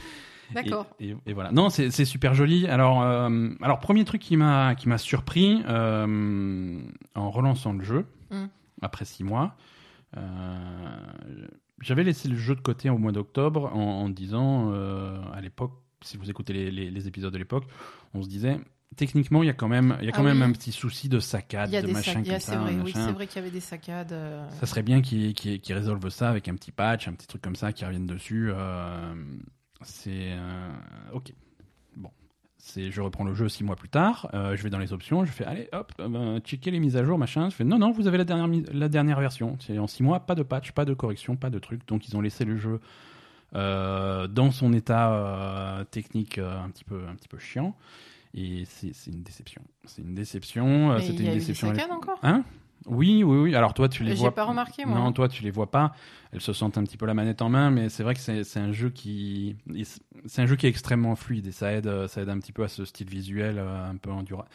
D'accord. 0.54 0.86
Et, 1.00 1.10
et- 1.10 1.18
et 1.28 1.34
voilà. 1.34 1.52
Non, 1.52 1.70
c'est 1.70 1.92
super 2.06 2.34
joli. 2.36 2.68
Alors, 2.68 3.02
euh, 3.04 3.50
alors 3.62 3.80
premier 3.80 4.04
truc 4.06 4.22
qui 4.22 4.36
m'a 4.38 4.76
qui 4.76 4.90
m'a 4.90 4.98
surpris 4.98 5.62
euh, 5.68 6.82
en 7.16 7.30
relançant 7.32 7.74
le 7.74 7.84
jeu 7.84 8.06
Mm. 8.32 8.46
après 8.84 9.06
six 9.06 9.24
mois. 9.24 9.56
euh, 10.18 11.08
J'avais 11.82 12.04
laissé 12.04 12.28
le 12.28 12.36
jeu 12.38 12.56
de 12.56 12.62
côté 12.62 12.90
au 12.90 12.98
mois 12.98 13.12
d'octobre 13.12 13.72
en, 13.76 14.04
en 14.04 14.10
disant 14.10 14.72
à 15.34 15.42
l'époque, 15.42 15.74
si 16.02 16.18
vous 16.18 16.30
écoutez 16.30 16.54
les, 16.54 16.72
les- 16.72 16.92
les 16.92 17.08
épisodes 17.08 17.34
de 17.34 17.38
l'époque, 17.38 17.66
on 18.14 18.22
se 18.22 18.28
disait 18.28 18.60
techniquement 18.96 19.44
il 19.44 19.46
y 19.46 19.50
a 19.50 19.54
quand 19.54 19.68
même 19.68 19.98
il 20.00 20.06
y 20.06 20.10
a 20.10 20.12
quand 20.12 20.22
Ah 20.22 20.34
même 20.34 20.38
oui. 20.42 20.44
un 20.44 20.52
petit 20.52 20.72
souci 20.72 21.10
de 21.10 21.20
saccade, 21.20 21.70
de 21.72 21.92
machin 21.92 22.14
comme 22.16 22.26
c'est 22.26 22.40
ça, 22.40 22.58
vrai, 22.58 22.76
oui, 22.84 22.92
c'est 22.94 23.12
vrai 23.12 23.28
qu'il 23.28 23.36
y 23.38 23.40
avait 23.40 23.52
des 23.52 23.60
saccades. 23.60 24.12
euh, 24.14 24.50
Ça 24.60 24.66
serait 24.66 24.82
bien 24.84 25.02
qu'ils 25.02 25.34
qu'ils 25.34 25.74
résolvent 25.76 26.10
ça 26.10 26.30
avec 26.30 26.48
un 26.48 26.56
petit 26.56 26.72
patch, 26.72 27.08
un 27.08 27.14
petit 27.14 27.28
truc 27.28 27.42
comme 27.42 27.56
ça, 27.56 27.72
qui 27.72 27.86
reviennent 27.86 28.08
dessus. 28.08 28.50
euh, 28.52 29.14
c'est 29.84 30.32
euh, 30.34 30.72
ok. 31.14 31.32
Bon, 31.96 32.10
c'est 32.58 32.90
je 32.92 33.02
reprends 33.02 33.24
le 33.24 33.34
jeu 33.36 33.48
six 33.48 33.64
mois 33.64 33.76
plus 33.76 33.90
tard. 33.90 34.28
je 34.34 34.62
vais 34.64 34.70
dans 34.72 34.80
les 34.80 34.92
options, 34.92 35.24
je 35.24 35.32
fais 35.32 35.46
allez 35.46 35.70
hop, 35.72 35.92
ben, 36.00 36.40
checker 36.40 36.72
les 36.72 36.80
mises 36.80 36.98
à 36.98 37.04
jour, 37.06 37.18
machin. 37.18 37.50
Je 37.50 37.56
fais 37.56 37.64
non 37.64 37.78
non, 37.78 37.92
vous 37.92 38.08
avez 38.08 38.18
la 38.18 38.26
dernière 38.26 38.64
la 38.74 38.90
dernière 38.90 39.20
version. 39.20 39.56
C'est 39.60 39.78
en 39.78 39.88
six 39.88 40.02
mois, 40.04 40.20
pas 40.22 40.36
de 40.36 40.44
patch, 40.44 40.72
pas 40.72 40.86
de 40.86 40.94
correction, 40.96 41.36
pas 41.36 41.50
de 41.52 41.60
truc. 41.60 41.88
Donc 41.88 42.08
ils 42.08 42.18
ont 42.18 42.22
laissé 42.22 42.44
le 42.44 42.58
jeu 42.58 42.80
dans 43.54 44.52
son 44.52 44.74
état 44.74 45.12
euh, 45.14 45.84
technique 45.86 46.38
euh, 46.38 46.62
un 46.64 46.70
petit 46.70 46.84
peu 46.84 47.02
un 47.10 47.16
petit 47.16 47.28
peu 47.28 47.40
chiant. 47.40 47.76
Et 48.36 48.66
c'est 48.66 48.92
une 49.08 49.24
déception. 49.24 49.62
C'est 49.86 50.04
une 50.04 50.14
déception. 50.14 50.92
euh, 50.92 51.00
C'était 51.00 51.24
il 51.24 51.26
y 51.26 51.28
une 51.30 51.34
déception. 51.34 51.72
l'époque. 51.72 51.92
encore? 51.92 52.20
Hein? 52.22 52.44
Oui, 52.86 53.24
oui, 53.24 53.38
oui. 53.40 53.56
Alors 53.56 53.74
toi, 53.74 53.90
tu 53.90 54.04
les 54.04 54.14
vois. 54.14 54.34
pas 54.34 54.46
remarqué, 54.46 54.86
moi. 54.86 54.98
Non, 54.98 55.12
toi, 55.12 55.28
tu 55.28 55.44
les 55.44 55.52
vois 55.52 55.70
pas. 55.70 55.94
Elles 56.32 56.40
se 56.40 56.54
sentent 56.54 56.78
un 56.78 56.84
petit 56.84 56.96
peu 56.96 57.06
la 57.08 57.14
manette 57.16 57.42
en 57.42 57.50
main, 57.50 57.72
mais 57.72 57.90
c'est 57.90 58.04
vrai 58.04 58.14
que 58.14 58.20
c'est 58.20 58.60
un 58.60 58.72
jeu 58.72 58.90
qui, 58.92 59.56
c'est 60.28 60.42
un 60.44 60.46
jeu 60.46 60.56
qui 60.56 60.68
est 60.68 60.70
extrêmement 60.70 61.16
fluide 61.16 61.48
et 61.48 61.52
ça 61.52 61.74
aide, 61.74 61.88
euh, 61.88 62.08
ça 62.08 62.22
aide 62.22 62.30
un 62.30 62.40
petit 62.40 62.52
peu 62.54 62.64
à 62.64 62.68
ce 62.68 62.86
style 62.86 63.10
visuel 63.10 63.58
euh, 63.58 63.90
un 63.90 63.96
peu 63.98 64.12
en 64.12 64.22
dura- 64.24 64.48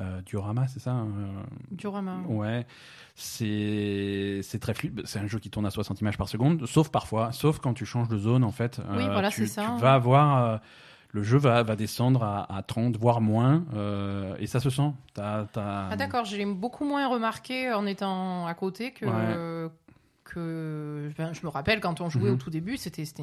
euh, 0.00 0.20
diorama, 0.22 0.66
c'est 0.68 0.80
ça 0.80 0.92
euh, 0.96 1.42
Diorama. 1.70 2.16
Ouais, 2.28 2.66
c'est 3.14 4.40
c'est 4.42 4.58
très 4.58 4.74
fluide. 4.74 5.02
C'est 5.04 5.18
un 5.18 5.26
jeu 5.26 5.38
qui 5.38 5.50
tourne 5.50 5.66
à 5.66 5.70
60 5.70 6.00
images 6.00 6.18
par 6.18 6.28
seconde, 6.28 6.66
sauf 6.66 6.88
parfois, 6.90 7.32
sauf 7.32 7.58
quand 7.58 7.74
tu 7.74 7.86
changes 7.86 8.08
de 8.08 8.18
zone 8.18 8.44
en 8.44 8.50
fait. 8.52 8.78
euh, 8.80 8.96
Oui, 8.96 9.04
voilà, 9.10 9.30
tu, 9.30 9.46
c'est 9.46 9.52
ça. 9.60 9.72
Tu 9.76 9.82
vas 9.82 9.94
avoir 9.94 10.44
euh, 10.44 10.56
le 11.12 11.22
jeu 11.22 11.38
va, 11.38 11.62
va 11.62 11.76
descendre 11.76 12.22
à, 12.24 12.52
à 12.56 12.62
30 12.62 12.96
voire 12.96 13.20
moins 13.20 13.64
euh, 13.74 14.34
et 14.40 14.46
ça 14.46 14.58
se 14.60 14.68
sent. 14.70 14.90
Ah 15.16 15.94
d'accord, 15.96 16.24
je 16.24 16.36
l'ai 16.36 16.44
beaucoup 16.46 16.84
moins 16.84 17.06
remarqué 17.08 17.72
en 17.72 17.86
étant 17.86 18.46
à 18.46 18.54
côté 18.54 18.90
que 18.92 19.06
Ouais. 19.06 19.70
Que 20.24 21.10
ben, 21.18 21.32
je 21.32 21.40
me 21.44 21.48
rappelle 21.48 21.80
quand 21.80 22.00
on 22.00 22.08
jouait 22.08 22.28
Mhm. 22.30 22.34
au 22.34 22.36
tout 22.36 22.50
début, 22.50 22.76
c'était 22.76 23.04
c'était- 23.04 23.22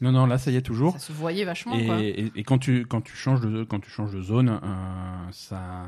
Non, 0.00 0.10
non, 0.12 0.26
là 0.26 0.38
ça 0.38 0.50
y 0.50 0.56
est 0.56 0.62
toujours. 0.62 0.92
ça 0.94 0.98
se 0.98 1.12
voyait 1.12 1.44
vachement 1.44 1.74
Et, 1.74 1.86
quoi. 1.86 2.00
et- 2.00 2.32
et 2.34 2.42
quand 2.44 2.58
tu 2.58 2.86
quand 2.86 3.00
tu 3.02 3.14
changes 3.14 3.40
de 3.40 3.62
quand 3.64 3.80
tu 3.80 3.90
changes 3.90 4.12
de 4.12 4.22
zone, 4.22 4.48
euh, 4.62 5.30
ça 5.32 5.86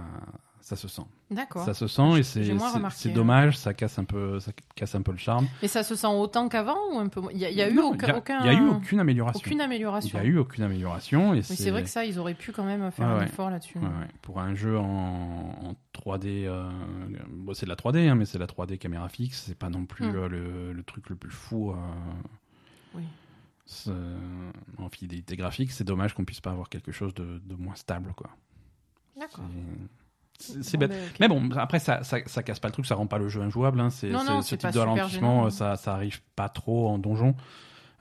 ça 0.62 0.76
se 0.76 0.86
sent. 0.88 1.02
D'accord. 1.30 1.64
Ça 1.64 1.74
se 1.74 1.86
sent 1.88 2.18
et 2.18 2.22
c'est 2.22 2.50
hein. 2.50 3.12
dommage, 3.12 3.58
ça 3.58 3.74
casse 3.74 3.98
un 3.98 4.04
peu 4.04 4.38
ça 4.40 4.52
casse 4.74 4.94
un 4.94 5.02
peu 5.02 5.10
le 5.12 5.18
charme. 5.18 5.46
Mais 5.60 5.66
ça 5.68 5.82
se 5.82 5.94
sent 5.96 6.06
autant 6.06 6.48
qu'avant 6.48 6.78
ou 6.94 6.98
un 6.98 7.08
peu 7.08 7.20
Il 7.32 7.38
y 7.38 7.44
a, 7.44 7.50
il 7.50 7.56
y 7.56 7.62
a 7.62 7.68
eu 7.68 7.74
Non, 7.74 7.90
aucun, 7.90 8.22
il 8.40 8.46
y 8.46 8.48
a- 8.48 8.52
y 8.52 8.56
eu 8.56 8.68
aucune 8.68 9.00
amélioration. 9.00 9.40
aucune 9.44 9.60
amélioration. 9.60 10.18
Il 10.18 10.24
y 10.24 10.26
a 10.26 10.28
eu 10.28 10.38
aucune 10.38 10.62
amélioration 10.64 11.34
et 11.34 11.42
c'est 11.42 11.70
vrai 11.70 11.82
que 11.82 11.88
ça, 11.90 12.04
ils 12.04 12.18
auraient 12.18 12.34
pu 12.34 12.52
quand 12.52 12.64
même 12.64 12.90
faire 12.92 13.08
Ouais, 13.08 13.22
un 13.22 13.24
effort 13.26 13.50
là-dessus. 13.50 13.78
Ouais, 13.78 13.84
ouais. 13.84 14.08
Pour 14.22 14.38
un 14.40 14.54
jeu 14.54 14.78
en, 14.78 14.84
en 14.84 15.74
3D, 15.92 16.46
euh, 16.46 16.70
bon, 17.28 17.54
c'est 17.54 17.66
de 17.66 17.70
la 17.70 17.76
3D, 17.76 18.08
hein, 18.08 18.14
mais 18.14 18.24
c'est 18.24 18.38
la 18.38 18.46
3D 18.46 18.78
caméra 18.78 19.08
fixe, 19.08 19.42
c'est 19.46 19.58
pas 19.58 19.68
non 19.68 19.84
plus 19.84 20.06
Mm. 20.06 20.14
euh, 20.16 20.28
le, 20.28 20.72
le 20.72 20.82
truc 20.84 21.08
le 21.10 21.16
plus 21.16 21.30
fou. 21.30 21.72
euh, 21.72 21.74
Oui. 22.94 23.04
en 24.78 24.88
fidélité 24.90 25.36
graphique, 25.36 25.72
c'est 25.72 25.84
dommage 25.84 26.14
qu'on 26.14 26.24
puisse 26.24 26.40
pas 26.40 26.50
avoir 26.50 26.68
quelque 26.68 26.92
chose 26.92 27.14
de, 27.14 27.40
de 27.44 27.54
moins 27.56 27.74
stable, 27.74 28.12
quoi. 28.16 28.30
D'accord. 29.18 29.44
C'est- 30.42 30.76
bête. 30.76 30.92
Mais 31.20 31.28
bon, 31.28 31.50
après, 31.56 31.78
ça, 31.78 32.02
ça, 32.02 32.18
ça 32.26 32.42
casse 32.42 32.60
pas 32.60 32.68
le 32.68 32.72
truc, 32.72 32.86
ça 32.86 32.94
rend 32.94 33.06
pas 33.06 33.18
le 33.18 33.28
jeu 33.28 33.40
injouable. 33.42 33.80
Hein. 33.80 33.90
C'est, 33.90 34.10
ce 34.42 34.54
type 34.54 34.70
de 34.70 34.78
ralentissement, 34.78 35.50
ça, 35.50 35.76
ça 35.76 35.94
arrive 35.94 36.20
pas 36.36 36.48
trop 36.48 36.88
en 36.88 36.98
donjon. 36.98 37.34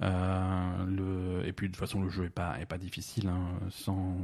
Euh, 0.02 0.86
le... 0.88 1.48
Et 1.48 1.54
puis, 1.54 1.68
de 1.68 1.74
toute 1.74 1.80
façon, 1.80 2.02
le 2.02 2.10
jeu 2.10 2.26
est 2.26 2.30
pas, 2.30 2.60
est 2.60 2.66
pas 2.66 2.78
difficile. 2.78 3.28
hein, 3.28 3.60
Sans... 3.70 4.18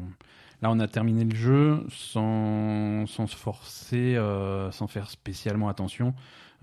Là, 0.64 0.72
on 0.72 0.80
a 0.80 0.88
terminé 0.88 1.24
le 1.24 1.36
jeu 1.36 1.86
sans, 1.90 3.06
sans 3.06 3.28
se 3.28 3.36
forcer, 3.36 4.16
euh, 4.16 4.72
sans 4.72 4.88
faire 4.88 5.10
spécialement 5.12 5.70
attention. 5.70 6.16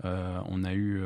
Euh, 0.03 0.37
on, 0.49 0.65
a 0.65 0.73
eu, 0.73 1.01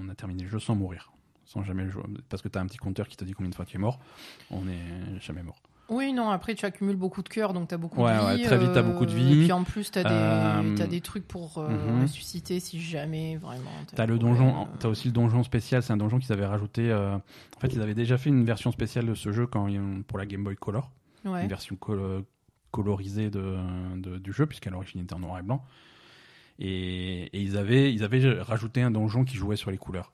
on 0.00 0.08
a 0.08 0.14
terminé 0.14 0.44
le 0.44 0.48
jeu 0.48 0.60
sans 0.60 0.76
mourir. 0.76 1.10
Sans 1.44 1.64
jamais 1.64 1.82
le 1.82 1.90
jouer. 1.90 2.04
Parce 2.28 2.42
que 2.42 2.48
tu 2.48 2.56
as 2.58 2.60
un 2.60 2.66
petit 2.66 2.78
compteur 2.78 3.08
qui 3.08 3.16
te 3.16 3.24
dit 3.24 3.32
combien 3.32 3.50
de 3.50 3.56
fois 3.56 3.64
tu 3.64 3.76
es 3.76 3.80
mort. 3.80 3.98
On 4.52 4.62
n'est 4.62 5.18
jamais 5.20 5.42
mort. 5.42 5.60
Oui, 5.90 6.12
non, 6.12 6.30
après 6.30 6.54
tu 6.54 6.64
accumules 6.64 6.96
beaucoup 6.96 7.22
de 7.22 7.28
cœur, 7.28 7.52
donc 7.52 7.68
tu 7.68 7.74
as 7.74 7.78
beaucoup 7.78 8.00
Ouais, 8.02 8.16
de 8.16 8.24
ouais, 8.24 8.36
vie. 8.36 8.42
très 8.44 8.56
vite, 8.58 8.70
t'as 8.72 8.82
beaucoup 8.82 9.04
de 9.06 9.10
vie. 9.12 9.32
Et 9.32 9.42
puis 9.42 9.52
en 9.52 9.64
plus, 9.64 9.90
tu 9.90 9.98
as, 9.98 10.08
Euh, 10.10 10.86
des 10.86 11.00
trucs 11.00 11.26
pour 11.26 11.58
euh, 11.58 11.68
mhm. 11.68 12.02
ressusciter 12.02 12.60
si 12.60 12.80
jamais, 12.80 13.36
vraiment. 13.36 13.70
Le 14.06 14.18
donjon, 14.18 14.62
euh. 14.62 14.64
t'as 14.78 14.88
aussi 14.88 15.08
le 15.08 15.12
donjon 15.12 15.42
spécial. 15.42 15.82
C'est 15.82 15.92
un 15.92 15.96
donjon 15.96 16.18
qu'ils 16.20 16.32
avaient 16.32 16.46
rajouté. 16.46 16.90
euh, 16.90 17.16
En 17.16 17.60
fait, 17.60 17.68
ils 17.74 17.82
avaient 17.82 17.94
déjà 17.94 18.16
fait 18.18 18.30
une 18.30 18.44
version 18.44 18.70
spéciale 18.72 19.06
de 19.06 19.14
ce 19.14 19.32
jeu 19.32 19.46
quand 19.46 19.68
pour 20.06 20.16
la 20.18 20.26
Game 20.26 20.44
Boy 20.44 20.56
Color, 20.56 20.90
Ouais. 21.24 21.42
une 21.42 21.48
version 21.48 21.74
col- 21.76 22.24
colorisée 22.70 23.28
de, 23.30 23.56
de- 23.96 24.18
du 24.18 24.32
jeu 24.32 24.46
puisqu'à 24.46 24.70
l'origine 24.70 25.00
il 25.00 25.04
était 25.04 25.14
en 25.14 25.18
noir 25.18 25.38
et 25.40 25.42
blanc. 25.42 25.62
Et, 26.58 27.24
et 27.36 27.40
ils 27.40 27.56
avaient 27.56 27.92
ils 27.92 28.04
avaient 28.04 28.40
rajouté 28.42 28.82
un 28.82 28.90
donjon 28.90 29.24
qui 29.24 29.36
jouait 29.36 29.56
sur 29.56 29.70
les 29.70 29.78
couleurs. 29.78 30.12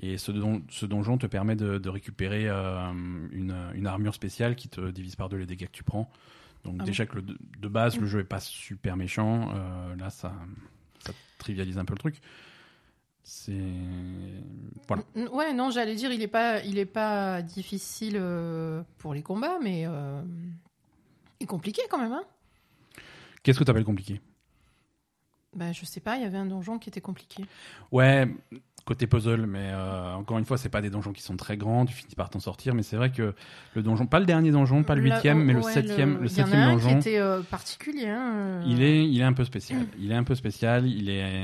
Et 0.00 0.16
ce, 0.18 0.30
don- 0.30 0.62
ce 0.70 0.86
donjon 0.86 1.18
te 1.18 1.26
permet 1.26 1.56
de, 1.56 1.78
de 1.78 1.88
récupérer 1.88 2.48
euh, 2.48 2.92
une, 3.32 3.56
une 3.74 3.86
armure 3.86 4.14
spéciale 4.14 4.54
qui 4.54 4.68
te 4.68 4.90
divise 4.90 5.16
par 5.16 5.28
deux 5.28 5.38
les 5.38 5.46
dégâts 5.46 5.66
que 5.66 5.72
tu 5.72 5.82
prends. 5.84 6.08
Donc 6.64 6.76
Ah 6.80 6.84
déjà 6.84 7.04
que 7.06 7.16
le- 7.16 7.22
de 7.22 7.68
base 7.68 7.98
le 7.98 8.06
jeu 8.06 8.20
est 8.20 8.24
pas 8.24 8.40
super 8.40 8.96
méchant, 8.96 9.50
euh, 9.54 9.96
là 9.96 10.10
ça, 10.10 10.32
ça 11.00 11.12
trivialise 11.38 11.78
un 11.78 11.84
peu 11.84 11.94
le 11.94 11.98
truc. 11.98 12.20
C'est 13.24 13.52
voilà. 14.86 15.02
N- 15.16 15.28
Ouais, 15.32 15.52
non, 15.52 15.70
j'allais 15.70 15.94
dire, 15.94 16.12
il 16.12 16.22
est 16.22 16.28
pas, 16.28 16.62
il 16.62 16.78
est 16.78 16.86
pas 16.86 17.42
difficile 17.42 18.16
euh, 18.16 18.82
pour 18.98 19.14
les 19.14 19.22
combats, 19.22 19.58
mais 19.62 19.82
il 19.82 21.44
est 21.44 21.46
compliqué 21.46 21.82
quand 21.90 21.98
même. 21.98 22.12
Hein 22.12 22.24
Qu'est-ce 23.42 23.58
que 23.58 23.64
t'appelles 23.64 23.84
compliqué? 23.84 24.20
Bah, 25.54 25.72
je 25.72 25.84
sais 25.84 26.00
pas, 26.00 26.16
il 26.16 26.22
y 26.22 26.26
avait 26.26 26.38
un 26.38 26.46
donjon 26.46 26.78
qui 26.78 26.88
était 26.88 27.00
compliqué. 27.00 27.44
Ouais, 27.90 28.28
côté 28.88 29.06
puzzle, 29.06 29.44
mais 29.46 29.70
euh, 29.70 30.14
encore 30.14 30.38
une 30.38 30.46
fois, 30.46 30.56
c'est 30.56 30.70
pas 30.70 30.80
des 30.80 30.88
donjons 30.88 31.12
qui 31.12 31.22
sont 31.22 31.36
très 31.36 31.58
grands, 31.58 31.84
tu 31.84 31.94
finis 31.94 32.14
par 32.16 32.30
t'en 32.30 32.40
sortir, 32.40 32.74
mais 32.74 32.82
c'est 32.82 32.96
vrai 32.96 33.10
que 33.12 33.34
le 33.74 33.82
donjon, 33.82 34.06
pas 34.06 34.18
le 34.18 34.24
dernier 34.24 34.50
donjon, 34.50 34.82
pas 34.82 34.94
le 34.94 35.02
huitième, 35.02 35.44
mais 35.44 35.52
le 35.52 35.60
septième, 35.62 36.18
le, 36.18 36.24
a 36.24 36.28
septième 36.28 36.70
donjon, 36.72 36.88
qui 36.94 37.08
était 37.10 37.18
euh, 37.18 37.42
particulier. 37.42 38.08
hein, 38.08 38.32
euh. 38.34 38.62
il 38.66 38.82
est, 38.82 39.06
il 39.06 39.20
est 39.20 39.24
un 39.24 39.34
peu 39.34 39.44
spécial. 39.44 39.86
Il 40.00 40.10
est 40.10 40.14
un 40.14 40.24
peu 40.24 40.34
spécial, 40.34 40.86
il 40.86 41.10
est, 41.10 41.42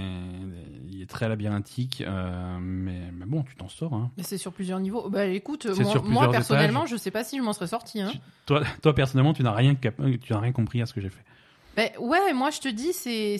il 0.90 1.02
est 1.02 1.06
très 1.10 1.28
labyrinthique, 1.28 2.02
euh, 2.06 2.56
mais, 2.60 3.10
mais 3.12 3.26
bon, 3.26 3.42
tu 3.42 3.54
t'en 3.56 3.68
sors. 3.68 3.92
Hein. 3.92 4.10
Mais 4.16 4.22
c'est 4.22 4.38
sur 4.38 4.52
plusieurs 4.52 4.80
niveaux. 4.80 5.10
Bah 5.10 5.26
écoute, 5.26 5.66
moi, 6.04 6.30
personnellement, 6.30 6.86
je 6.86 6.96
sais 6.96 7.10
pas 7.10 7.24
si 7.24 7.36
je 7.36 7.42
m'en 7.42 7.52
serais 7.52 7.66
sorti. 7.66 8.00
Hein. 8.00 8.08
Tu- 8.12 8.18
Toi, 8.46 8.62
toi 8.82 8.94
personnellement, 8.94 9.34
tu 9.34 9.42
n'as 9.42 9.52
rien, 9.52 9.74
tu 9.74 10.32
n'as 10.32 10.40
rien 10.40 10.52
compris 10.52 10.80
à 10.82 10.86
ce 10.86 10.94
que 10.94 11.00
j'ai 11.00 11.10
fait. 11.10 11.22
Ben, 11.76 11.90
ouais, 12.00 12.32
moi 12.32 12.50
je 12.50 12.60
te 12.60 12.68
dis, 12.68 12.92
c'est. 12.92 13.36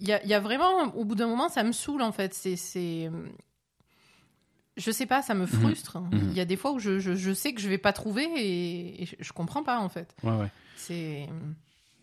Il 0.00 0.06
y 0.08 0.12
a, 0.12 0.22
il 0.22 0.28
y 0.28 0.34
a 0.34 0.40
vraiment. 0.40 0.82
Au 0.94 1.04
bout 1.04 1.14
d'un 1.14 1.26
moment, 1.26 1.48
ça 1.48 1.62
me 1.64 1.72
saoule 1.72 2.02
en 2.02 2.12
fait. 2.12 2.34
C'est. 2.34 3.10
Je 4.76 4.90
sais 4.90 5.06
pas, 5.06 5.20
ça 5.22 5.34
me 5.34 5.44
frustre. 5.46 6.00
Mhm. 6.00 6.28
Il 6.30 6.36
y 6.36 6.40
a 6.40 6.44
des 6.46 6.56
fois 6.56 6.72
où 6.72 6.78
je, 6.78 6.98
je, 6.98 7.14
je 7.14 7.32
sais 7.32 7.52
que 7.52 7.60
je 7.60 7.68
vais 7.68 7.76
pas 7.78 7.92
trouver 7.92 8.24
et, 8.36 9.02
et 9.02 9.06
je, 9.06 9.16
je 9.20 9.32
comprends 9.32 9.62
pas 9.62 9.78
en 9.80 9.88
fait. 9.88 10.14
Ouais, 10.22 10.30
ouais. 10.32 10.50
C'est. 10.76 11.28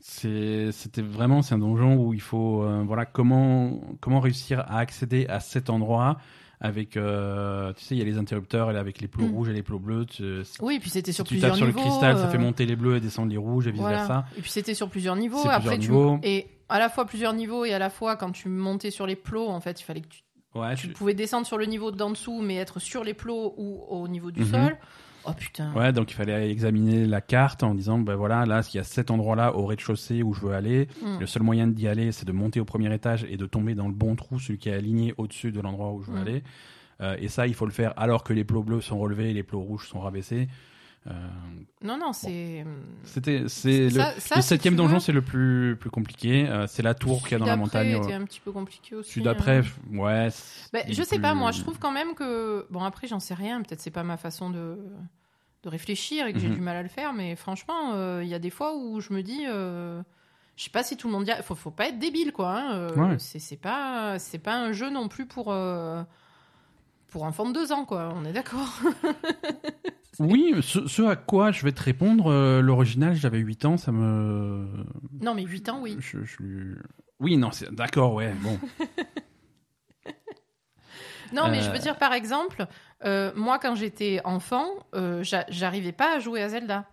C'était 0.02 1.02
vraiment, 1.02 1.42
c'est 1.42 1.56
un 1.56 1.60
donjon 1.60 1.96
où 1.98 2.14
il 2.14 2.22
faut, 2.22 2.64
euh, 2.64 2.84
voilà, 2.86 3.06
comment, 3.06 3.82
comment 4.00 4.20
réussir 4.22 4.62
à 4.62 4.80
accéder 4.80 5.28
à 5.28 5.40
cet 5.42 5.70
endroit 5.70 6.18
avec, 6.62 6.96
euh, 6.98 7.74
tu 7.74 7.84
sais, 7.84 7.96
il 7.96 8.00
y 8.00 8.02
a 8.02 8.06
les 8.06 8.18
interrupteurs 8.18 8.72
là, 8.72 8.80
avec 8.80 9.02
les 9.02 9.08
plots 9.08 9.26
Mm. 9.28 9.34
rouges 9.34 9.50
et 9.50 9.54
les 9.54 9.62
plots 9.64 9.80
bleus. 9.80 10.06
Tu, 10.06 10.44
si 10.46 10.58
Oui, 10.62 10.80
puis 10.80 10.90
c'était 10.90 11.12
sur 11.12 11.26
tu 11.26 11.34
plusieurs 11.34 11.52
tapes 11.52 11.58
sur 11.58 11.66
le 11.68 11.72
niveaux. 11.74 11.84
cristal, 11.88 12.18
ça 12.18 12.28
euh, 12.28 12.32
fait 12.32 12.38
monter 12.38 12.66
les 12.66 12.76
bleus 12.76 12.96
et 12.98 13.00
descendre 13.02 13.30
les 13.32 13.38
rouges 13.38 13.68
et 13.68 13.72
vice 13.72 13.82
voilà. 13.82 13.98
versa. 13.98 14.26
Et 14.38 14.42
puis 14.42 14.52
c'était 14.52 14.74
sur 14.74 14.90
plusieurs 14.90 15.16
niveaux. 15.16 15.40
C'est 15.42 15.50
Après, 15.50 15.78
plusieurs 15.78 15.80
tu 15.80 15.90
niveaux. 15.92 16.20
et 16.24 16.48
à 16.70 16.80
la 16.80 16.90
fois 16.90 17.06
plusieurs 17.06 17.34
niveaux 17.34 17.66
et 17.66 17.74
à 17.74 17.80
la 17.80 17.90
fois 17.90 18.16
quand 18.16 18.32
tu 18.32 18.48
montais 18.50 18.92
sur 18.92 19.06
les 19.08 19.16
plots, 19.16 19.48
en 19.50 19.60
fait, 19.60 19.80
il 19.82 19.84
fallait 19.84 20.02
que 20.02 20.08
tu, 20.10 20.22
Ouais, 20.56 20.74
tu 20.76 20.88
pouvais 20.88 21.14
descendre 21.14 21.46
sur 21.46 21.60
le 21.60 21.66
niveau 21.66 21.92
d'en 21.92 22.10
dessous, 22.10 22.42
mais 22.42 22.56
être 22.56 22.80
sur 22.80 23.04
les 23.04 23.14
plots 23.14 23.54
ou 23.58 23.84
au 23.88 24.08
niveau 24.08 24.32
du 24.32 24.40
Mhm. 24.42 24.48
sol. 24.48 24.78
Oh 25.26 25.32
putain. 25.38 25.72
ouais, 25.74 25.92
donc 25.94 26.10
il 26.12 26.16
fallait 26.16 26.50
examiner 26.50 27.06
la 27.06 27.22
carte 27.22 27.62
en 27.62 27.76
disant, 27.76 28.00
ben 28.00 28.16
voilà, 28.16 28.46
là, 28.46 28.62
il 28.74 28.78
y 28.78 28.80
a 28.80 28.84
cet 28.84 29.12
endroit-là 29.12 29.56
au 29.56 29.66
rez-de-chaussée 29.68 30.24
où 30.24 30.34
je 30.34 30.42
veux 30.42 30.54
aller. 30.54 30.88
Mm. 31.04 31.20
Le 31.20 31.26
seul 31.28 31.44
moyen 31.44 31.68
d'y 31.68 31.88
aller, 31.88 32.12
c'est 32.14 32.26
de 32.26 32.32
monter 32.32 32.60
au 32.60 32.66
premier 32.66 32.92
étage 32.94 33.26
et 33.30 33.38
de 33.38 33.46
tomber 33.46 33.76
dans 33.76 33.88
le 33.88 33.94
bon 33.94 34.16
trou, 34.16 34.40
celui 34.40 34.58
qui 34.58 34.70
est 34.70 34.74
aligné 34.74 35.14
au-dessus 35.18 35.52
de 35.52 35.60
l'endroit 35.62 35.92
où 35.92 36.02
je 36.02 36.10
veux 36.12 36.18
Mm. 36.18 36.22
aller. 36.22 36.44
Euh, 37.02 37.16
et 37.20 37.28
ça, 37.28 37.46
il 37.48 37.54
faut 37.54 37.66
le 37.66 37.72
faire 37.72 37.94
alors 37.98 38.24
que 38.24 38.34
les 38.34 38.44
plots 38.44 38.64
bleus 38.64 38.82
sont 38.82 38.98
relevés 38.98 39.30
et 39.30 39.34
les 39.34 39.44
plots 39.44 39.62
rouges 39.62 39.88
sont 39.88 40.00
rabaissés. 40.00 40.48
Euh, 41.08 41.12
Non, 41.82 41.98
non, 41.98 42.12
c'est. 42.14 42.66
C'était, 43.04 43.46
c'est 43.48 43.86
le, 43.86 43.90
Ça- 43.90 44.20
ça, 44.20 44.36
le 44.36 44.42
septième 44.42 44.76
donjon, 44.76 45.00
c'est 45.00 45.14
le 45.14 45.22
plus, 45.22 45.78
plus 45.80 45.90
compliqué. 45.90 46.48
Euh, 46.48 46.68
c'est 46.68 46.84
la 46.84 46.94
tour 46.94 47.22
qu'il 47.24 47.32
y 47.32 47.36
a 47.36 47.40
dans 47.40 47.46
la 47.46 47.56
montagne. 47.56 47.92
était 47.96 48.14
euh, 48.14 48.18
un 48.18 48.26
petit 48.26 48.42
peu 48.42 48.52
compliqué 48.52 48.96
aussi. 48.96 49.12
Celui 49.14 49.24
d'après, 49.24 49.62
f- 49.62 49.72
ouais. 49.92 50.28
il 50.88 50.94
je 50.94 51.04
sais 51.04 51.20
pas, 51.20 51.34
moi, 51.34 51.52
je 51.52 51.62
trouve 51.62 51.80
quand 51.80 51.92
même 51.92 52.16
que. 52.16 52.66
Bon, 52.70 52.84
après, 52.84 53.08
j'en 53.08 53.20
sais 53.20 53.34
rien. 53.34 53.62
Peut-être 53.62 53.80
c'est 53.80 53.92
pas 53.92 54.04
ma 54.04 54.18
façon 54.18 54.50
de, 54.50 54.78
de 55.64 55.70
réfléchir 55.70 56.28
et 56.28 56.34
que 56.34 56.40
j'ai 56.40 56.50
Mhm. 56.50 56.56
du 56.56 56.62
mal 56.62 56.76
à 56.76 56.84
le 56.84 56.90
faire. 56.90 57.14
Mais 57.14 57.36
franchement, 57.38 57.94
euh, 57.94 58.22
il 58.24 58.30
y 58.30 58.34
a 58.36 58.40
des 58.40 58.50
fois 58.52 58.76
où 58.76 59.00
je 59.00 59.14
me 59.14 59.24
dis. 59.24 59.46
euh, 59.48 60.02
Je 60.58 60.66
sais 60.66 60.70
pas 60.70 60.84
si 60.84 60.98
tout 60.98 61.08
le 61.08 61.14
monde 61.14 61.24
dit. 61.24 61.32
Faut, 61.44 61.56
faut 61.56 61.72
pas 61.72 61.88
être 61.88 61.98
débile, 62.00 62.34
quoi. 62.34 62.50
hein, 62.52 62.74
euh, 62.74 62.96
Ouais. 62.96 63.16
C'est 63.20 63.56
pas, 63.62 64.20
c'est 64.20 64.40
pas 64.40 64.56
un 64.58 64.74
jeu 64.74 64.90
non 64.90 65.08
plus 65.08 65.26
pour. 65.26 65.52
euh, 65.54 66.04
Pour 67.08 67.24
enfants 67.24 67.48
de 67.48 67.54
deux 67.54 67.72
ans, 67.72 67.86
quoi. 67.86 68.14
On 68.16 68.26
est 68.26 68.34
d'accord. 68.34 68.68
Oui, 70.20 70.54
ce, 70.62 70.88
ce 70.88 71.02
à 71.04 71.16
quoi 71.16 71.52
je 71.52 71.64
vais 71.64 71.72
te 71.72 71.82
répondre, 71.82 72.28
euh, 72.28 72.62
l'original, 72.62 73.16
j'avais 73.16 73.40
8 73.40 73.66
ans, 73.66 73.78
ça 73.78 73.92
me. 73.92 74.68
Non, 75.22 75.34
mais 75.34 75.44
8 75.44 75.70
ans, 75.70 75.80
oui. 75.82 75.96
Je, 76.00 76.24
je- 76.24 76.76
Oui, 77.20 77.38
non, 77.38 77.52
c'est 77.52 77.74
d'accord, 77.74 78.14
ouais, 78.16 78.34
bon. 78.42 78.58
Non, 81.32 81.48
mais 81.50 81.60
Euh. 81.60 81.62
je 81.62 81.70
veux 81.70 81.78
dire, 81.78 81.96
par 81.98 82.14
exemple, 82.14 82.66
euh, 83.06 83.32
moi, 83.36 83.60
quand 83.60 83.76
j'étais 83.76 84.20
enfant, 84.24 84.66
euh, 84.96 85.22
j'a- 85.24 85.46
j'arrivais 85.50 85.92
pas 85.92 86.16
à 86.16 86.20
jouer 86.20 86.42
à 86.42 86.50
Zelda. 86.50 86.86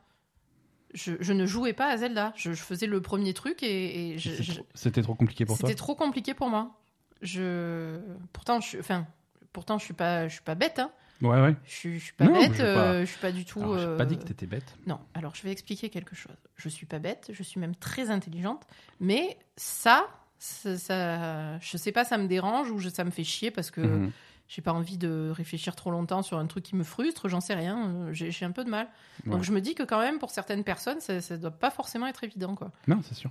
Je, 0.92 1.14
je 1.20 1.32
ne 1.32 1.46
jouais 1.46 1.72
pas 1.72 1.86
à 1.88 1.96
Zelda. 1.96 2.32
Je, 2.36 2.52
faisais 2.52 2.86
le 2.86 3.00
premier 3.00 3.32
truc 3.32 3.62
et, 3.62 4.16
trop- 4.18 4.66
C'était 4.74 5.02
trop 5.02 5.14
compliqué 5.14 5.46
pour 5.46 5.58
toi? 5.58 5.66
C'était 5.68 5.76
trop 5.78 5.94
compliqué 5.94 6.34
pour 6.34 6.50
moi. 6.50 6.78
Je, 7.22 7.98
pourtant, 8.34 8.60
je, 8.60 8.68
suis- 8.68 8.78
enfin, 8.78 9.06
pourtant, 9.54 9.78
je 9.78 9.84
suis 9.86 9.94
pas, 9.94 10.28
je 10.28 10.34
suis 10.34 10.42
pas 10.44 10.54
bête. 10.54 10.78
Hein. 10.80 10.90
Ouais, 11.22 11.40
ouais. 11.40 11.56
Je, 11.66 11.90
je 11.94 11.98
suis 11.98 12.12
pas 12.12 12.24
Non, 12.26 12.32
bête. 12.40 12.60
euh, 12.60 13.00
je 13.00 13.06
suis 13.06 13.18
pas 13.20 13.32
du 13.32 13.44
tout. 13.44 13.60
Alors, 13.60 13.74
euh, 13.76 13.96
pas 13.96 14.04
dit 14.04 14.18
que 14.18 14.24
t'étais 14.24 14.46
bête. 14.46 14.76
Non. 14.86 14.98
Alors, 15.14 15.34
je 15.34 15.42
vais 15.42 15.50
expliquer 15.50 15.88
quelque 15.88 16.14
chose. 16.14 16.36
Je 16.56 16.68
suis 16.68 16.86
pas 16.86 16.98
bête. 16.98 17.30
Je 17.32 17.42
suis 17.42 17.58
même 17.60 17.74
très 17.74 18.10
intelligente. 18.10 18.66
Mais 19.00 19.38
ça, 19.56 20.06
ça, 20.38 20.76
ça- 20.76 21.58
je 21.60 21.76
sais 21.78 21.92
pas, 21.92 22.04
ça 22.04 22.18
me 22.18 22.26
dérange 22.28 22.70
ou 22.70 22.78
je- 22.78 22.90
ça 22.90 23.04
me 23.04 23.10
fait 23.10 23.24
chier 23.24 23.50
parce 23.50 23.70
que 23.70 23.80
Mhm. 23.80 24.12
j'ai 24.48 24.60
pas 24.60 24.72
envie 24.74 24.98
de 24.98 25.30
réfléchir 25.34 25.74
trop 25.74 25.90
longtemps 25.90 26.22
sur 26.22 26.36
un 26.38 26.46
truc 26.46 26.64
qui 26.64 26.76
me 26.76 26.84
frustre, 26.84 27.28
j'en 27.28 27.40
sais 27.40 27.54
rien, 27.54 27.88
euh, 27.88 28.12
j'ai 28.12 28.44
un 28.44 28.50
peu 28.52 28.62
de 28.64 28.70
mal. 28.70 28.86
Donc 29.24 29.42
je 29.42 29.52
me 29.52 29.60
dis 29.62 29.74
que 29.74 29.82
quand 29.82 29.98
même 29.98 30.18
pour 30.18 30.30
certaines 30.30 30.62
personnes, 30.64 31.00
ça, 31.00 31.20
ça 31.22 31.36
doit 31.38 31.50
pas 31.50 31.70
forcément 31.70 32.06
être 32.06 32.22
évident 32.22 32.54
quoi. 32.54 32.70
Non, 32.86 33.00
c'est 33.02 33.14
sûr. 33.14 33.30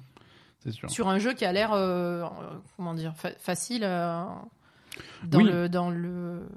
C'est 0.59 0.71
sûr. 0.71 0.89
Sur 0.89 1.07
un 1.09 1.19
jeu 1.19 1.33
qui 1.35 1.45
a 1.45 1.51
l'air 1.53 1.73
euh, 1.73 2.23
euh, 2.23 2.27
comment 2.75 2.95
dire 2.95 3.13
fa- 3.15 3.35
facile 3.37 3.83
euh, 3.83 4.25
dans 5.27 5.37
Oui. 5.39 5.43
le 5.45 5.69
dans 5.69 5.89
le 5.89 6.47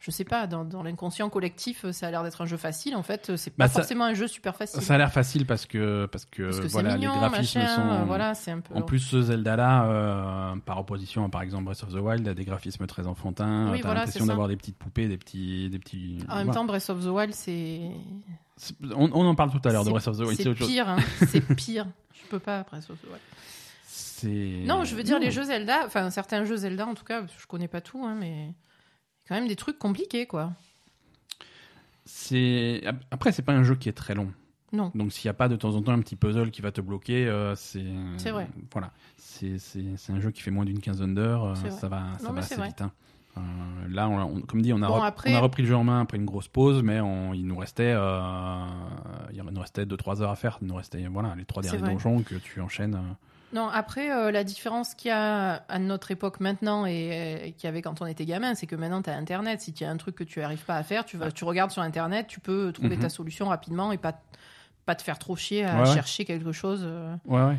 je 0.00 0.10
sais 0.10 0.24
pas 0.24 0.46
dans, 0.46 0.64
dans 0.64 0.82
l'inconscient 0.82 1.28
collectif, 1.28 1.84
ça 1.90 2.06
a 2.06 2.10
l'air 2.10 2.22
d'être 2.22 2.40
un 2.40 2.46
jeu 2.46 2.56
facile 2.56 2.96
en 2.96 3.02
fait, 3.02 3.36
c'est 3.36 3.50
pas 3.50 3.64
Bah, 3.64 3.68
ça- 3.68 3.80
forcément 3.80 4.04
un 4.06 4.14
jeu 4.14 4.26
super 4.28 4.56
facile. 4.56 4.80
Ça 4.80 4.94
a 4.94 4.98
l'air 4.98 5.12
facile 5.12 5.44
parce 5.44 5.66
que, 5.66 6.06
parce 6.06 6.24
que, 6.24 6.44
parce 6.44 6.60
que 6.60 6.66
voilà, 6.68 6.96
mignon, 6.96 7.12
les 7.12 7.18
graphismes 7.18 7.58
machin, 7.60 7.76
sont. 8.00 8.04
voilà, 8.06 8.34
c'est 8.34 8.50
un 8.50 8.60
peu 8.60 8.74
En 8.74 8.80
plus, 8.82 8.98
ce 9.00 9.20
Zelda-là, 9.20 9.84
euh, 9.84 10.56
par 10.64 10.78
opposition 10.78 11.24
à 11.24 11.28
par 11.28 11.42
exemple 11.42 11.64
Breath 11.64 11.82
of 11.82 11.90
the 11.92 11.98
Wild, 11.98 12.26
a 12.26 12.32
des 12.34 12.44
graphismes 12.46 12.86
très 12.86 13.06
enfantins. 13.06 13.70
Oui, 13.72 13.80
T'as 13.80 13.88
voilà, 13.88 14.00
l'impression 14.00 14.24
d'avoir 14.24 14.48
des 14.48 14.56
petites 14.56 14.78
poupées, 14.78 15.06
des 15.06 15.18
petits. 15.18 15.68
Des 15.68 15.78
petits... 15.78 16.18
en 16.30 16.36
même 16.36 16.44
voilà. 16.46 16.52
temps 16.54 16.64
Breath 16.64 16.88
of 16.88 17.04
the 17.04 17.08
Wild 17.08 17.34
c'est 17.34 17.80
On, 18.94 19.10
on 19.12 19.26
en 19.26 19.34
parle 19.34 19.50
tout 19.50 19.60
à 19.68 19.72
l'heure 19.72 19.84
de 19.84 19.90
Breath 19.90 20.08
of 20.08 20.16
the 20.16 20.20
Wild. 20.22 20.40
c'est 20.40 20.54
pire, 20.54 20.88
hein. 20.88 20.96
c'est 21.28 21.40
pire. 21.54 21.86
Je 22.14 22.26
peux 22.30 22.38
pas 22.38 22.62
Breath 22.62 22.88
of 22.88 22.98
the 23.00 23.04
Wild. 23.06 23.20
Non, 24.28 24.84
je 24.84 24.94
veux 24.94 25.02
dire, 25.02 25.18
Non. 25.18 25.24
les 25.24 25.30
jeux 25.30 25.44
Zelda, 25.44 25.82
enfin 25.86 26.10
certains 26.10 26.44
jeux 26.44 26.56
Zelda 26.56 26.86
en 26.86 26.94
tout 26.94 27.04
cas, 27.04 27.24
je 27.38 27.46
connais 27.46 27.68
pas 27.68 27.80
tout, 27.80 28.04
hein, 28.04 28.14
mais 28.18 28.52
quand 29.28 29.34
même 29.34 29.48
des 29.48 29.56
trucs 29.56 29.78
compliqués, 29.78 30.26
quoi. 30.26 30.52
C'est 32.04 32.82
après 33.10 33.32
c'est 33.32 33.42
pas 33.42 33.52
un 33.52 33.62
jeu 33.62 33.74
qui 33.76 33.88
est 33.88 33.92
très 33.92 34.14
long. 34.14 34.32
Non. 34.72 34.90
Donc 34.94 35.12
s'il 35.12 35.26
n'y 35.28 35.30
a 35.30 35.34
pas 35.34 35.48
de 35.48 35.56
temps 35.56 35.74
en 35.74 35.82
temps 35.82 35.92
un 35.92 35.98
petit 36.00 36.16
puzzle 36.16 36.50
qui 36.50 36.62
va 36.62 36.70
te 36.72 36.80
bloquer, 36.80 37.26
euh, 37.26 37.54
c'est. 37.56 37.84
C'est 38.18 38.30
vrai. 38.30 38.48
Voilà, 38.72 38.90
c'est 39.16 39.56
un 40.10 40.20
jeu 40.20 40.30
qui 40.30 40.42
fait 40.42 40.50
moins 40.50 40.64
d'une 40.64 40.80
quinzaine 40.80 41.14
d'heures, 41.14 41.44
euh, 41.44 41.54
ça 41.70 41.88
va 41.88 42.04
Non, 42.22 42.32
va 42.32 42.40
assez 42.40 42.54
vrai. 42.56 42.68
vite. 42.68 42.82
hein. 42.82 42.92
Euh, 43.36 43.40
là, 43.88 44.08
on, 44.08 44.20
on- 44.38 44.40
comme 44.40 44.60
dit, 44.60 44.72
on 44.72 44.82
a, 44.82 44.88
Bon, 44.88 44.94
rep- 44.94 45.04
après- 45.04 45.32
on 45.32 45.36
a 45.36 45.40
repris 45.40 45.62
le 45.62 45.68
jeu 45.68 45.76
en 45.76 45.84
main 45.84 46.00
après 46.00 46.16
une 46.16 46.24
grosse 46.24 46.48
pause, 46.48 46.82
mais 46.82 47.00
on- 47.00 47.32
il 47.32 47.46
nous 47.46 47.56
restait 47.56 47.92
euh, 47.96 48.64
il 49.32 49.40
nous 49.42 49.60
restait 49.60 49.86
2-3 49.86 50.20
heures 50.22 50.30
à 50.30 50.36
faire. 50.36 50.58
Il 50.62 50.66
nous 50.68 50.74
restait 50.74 51.06
voilà 51.06 51.34
les 51.36 51.44
trois 51.44 51.62
derniers 51.62 51.78
donjons 51.82 52.22
que 52.22 52.34
tu 52.36 52.60
enchaînes. 52.60 52.98
Non, 53.52 53.68
après, 53.68 54.12
euh, 54.12 54.30
la 54.30 54.44
différence 54.44 54.94
qu'il 54.94 55.08
y 55.08 55.12
a 55.12 55.64
à 55.68 55.78
notre 55.80 56.10
époque 56.12 56.38
maintenant 56.40 56.86
et, 56.86 57.10
euh, 57.12 57.50
qu'il 57.50 57.64
y 57.64 57.66
avait 57.66 57.82
quand 57.82 58.00
on 58.00 58.06
était 58.06 58.24
gamin, 58.24 58.54
c'est 58.54 58.66
que 58.66 58.76
maintenant, 58.76 59.02
tu 59.02 59.10
as 59.10 59.16
Internet. 59.16 59.60
Si 59.60 59.72
tu 59.72 59.84
as 59.84 59.90
un 59.90 59.96
truc 59.96 60.14
que 60.14 60.24
tu 60.24 60.38
n'arrives 60.40 60.64
pas 60.64 60.76
à 60.76 60.82
faire, 60.84 61.04
tu, 61.04 61.16
vas, 61.16 61.32
tu 61.32 61.44
regardes 61.44 61.70
sur 61.72 61.82
Internet, 61.82 62.26
tu 62.28 62.38
peux 62.40 62.72
trouver 62.72 62.96
Mhm. 62.96 63.02
ta 63.02 63.08
solution 63.08 63.48
rapidement 63.48 63.90
et 63.90 63.98
pas, 63.98 64.14
pas 64.86 64.94
te 64.94 65.02
faire 65.02 65.18
trop 65.18 65.34
chier 65.36 65.64
à 65.64 65.74
Ouais, 65.82 65.88
ouais. 65.88 65.94
chercher 65.94 66.24
quelque 66.24 66.52
chose. 66.52 66.82
euh, 66.84 67.14
Ouais 67.26 67.42
ouais. 67.42 67.56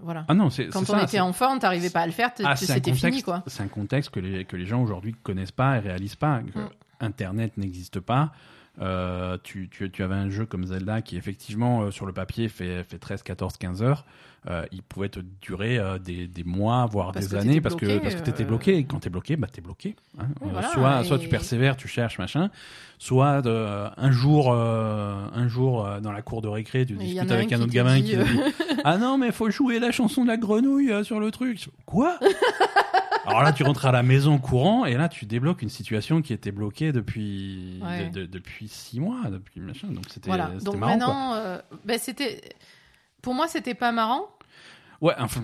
voilà. 0.00 0.24
Ah 0.28 0.34
non, 0.34 0.48
Quand 0.72 0.80
on 0.80 0.84
ça, 0.84 1.02
était 1.02 1.20
enfant, 1.20 1.58
t'arrivais 1.58 1.90
pas 1.90 2.00
à 2.00 2.06
le 2.06 2.12
faire, 2.12 2.30
Ah, 2.42 2.56
c'était 2.56 2.92
fini, 2.94 3.22
quoi. 3.22 3.42
C'est 3.46 3.62
un 3.62 3.68
contexte 3.68 4.10
que 4.10 4.20
les, 4.20 4.44
que 4.46 4.56
les 4.56 4.64
gens 4.66 4.82
aujourd'hui 4.82 5.14
connaissent 5.22 5.52
pas 5.52 5.76
et 5.76 5.80
réalisent 5.80 6.16
pas. 6.16 6.40
Que 6.40 6.58
Mm. 6.58 6.68
Internet 7.00 7.56
n'existe 7.58 8.00
pas. 8.00 8.32
Euh, 8.80 9.36
tu, 9.42 9.68
tu, 9.68 9.90
tu 9.90 10.02
avais 10.02 10.14
un 10.14 10.30
jeu 10.30 10.46
comme 10.46 10.64
Zelda 10.64 11.02
qui 11.02 11.16
effectivement 11.16 11.82
euh, 11.82 11.90
sur 11.90 12.06
le 12.06 12.12
papier 12.12 12.48
fait, 12.48 12.84
fait 12.84 12.98
13, 12.98 13.22
14, 13.22 13.56
15 13.58 13.82
heures. 13.82 14.04
Euh, 14.50 14.64
il 14.72 14.82
pouvait 14.82 15.08
te 15.08 15.20
durer 15.40 15.78
euh, 15.78 15.98
des, 15.98 16.26
des 16.26 16.42
mois, 16.42 16.86
voire 16.86 17.12
Parce 17.12 17.28
des 17.28 17.36
années 17.36 17.60
parce 17.60 17.76
bloqué, 17.76 17.98
que 17.98 18.02
parce 18.02 18.14
que 18.16 18.22
t'étais 18.22 18.42
euh, 18.42 18.46
bloqué. 18.46 18.76
Et 18.76 18.84
quand 18.84 18.98
t'es 18.98 19.08
bloqué, 19.10 19.36
bah 19.36 19.46
t'es 19.52 19.60
bloqué. 19.60 19.94
hein. 20.18 20.24
Oui, 20.40 20.48
voilà, 20.50 20.68
soit 20.70 21.02
et- 21.02 21.04
soit 21.04 21.18
tu 21.20 21.28
persévères, 21.28 21.76
tu 21.76 21.86
cherches 21.86 22.18
machin, 22.18 22.50
soit 22.98 23.40
un 23.46 24.10
jour 24.10 24.50
euh, 24.52 25.16
un 25.32 25.46
jour 25.46 25.86
euh, 25.86 26.00
dans 26.00 26.10
la 26.10 26.22
cour 26.22 26.42
de 26.42 26.48
récré, 26.48 26.84
tu 26.84 26.94
discutes 26.94 27.30
a 27.30 27.34
avec 27.34 27.52
un 27.52 27.60
autre 27.60 27.70
gamin 27.72 28.00
dit, 28.00 28.02
qui 28.10 28.16
te 28.16 28.22
dit 28.24 28.40
ah 28.82 28.98
non 28.98 29.16
mais 29.16 29.30
faut 29.30 29.48
jouer 29.48 29.78
la 29.78 29.92
chanson 29.92 30.24
de 30.24 30.28
la 30.28 30.36
grenouille 30.36 30.90
euh, 30.90 31.04
sur 31.04 31.20
le 31.20 31.30
truc. 31.30 31.68
Quoi? 31.86 32.18
Alors 33.26 33.42
là, 33.42 33.52
tu 33.52 33.62
rentres 33.62 33.86
à 33.86 33.92
la 33.92 34.02
maison 34.02 34.38
courant 34.38 34.84
et 34.84 34.94
là, 34.94 35.08
tu 35.08 35.26
débloques 35.26 35.62
une 35.62 35.68
situation 35.68 36.22
qui 36.22 36.32
était 36.32 36.50
bloquée 36.52 36.92
depuis 36.92 37.78
Ouais. 37.82 38.08
de- 38.10 38.20
de- 38.22 38.26
depuis 38.26 38.68
six 38.68 38.98
mois, 39.00 39.30
depuis 39.30 39.60
machin. 39.60 39.88
Donc 39.88 40.04
c'était 40.10 40.28
Voilà. 40.28 40.48
Donc 40.62 40.76
marrant. 40.76 40.92
maintenant, 40.96 41.34
euh, 41.34 41.58
ben, 41.84 41.98
c'était. 41.98 42.40
Pour 43.22 43.34
moi, 43.34 43.46
c'était 43.46 43.74
pas 43.74 43.92
marrant, 43.92 44.28
Ouais, 45.00 45.14
enfin, 45.18 45.42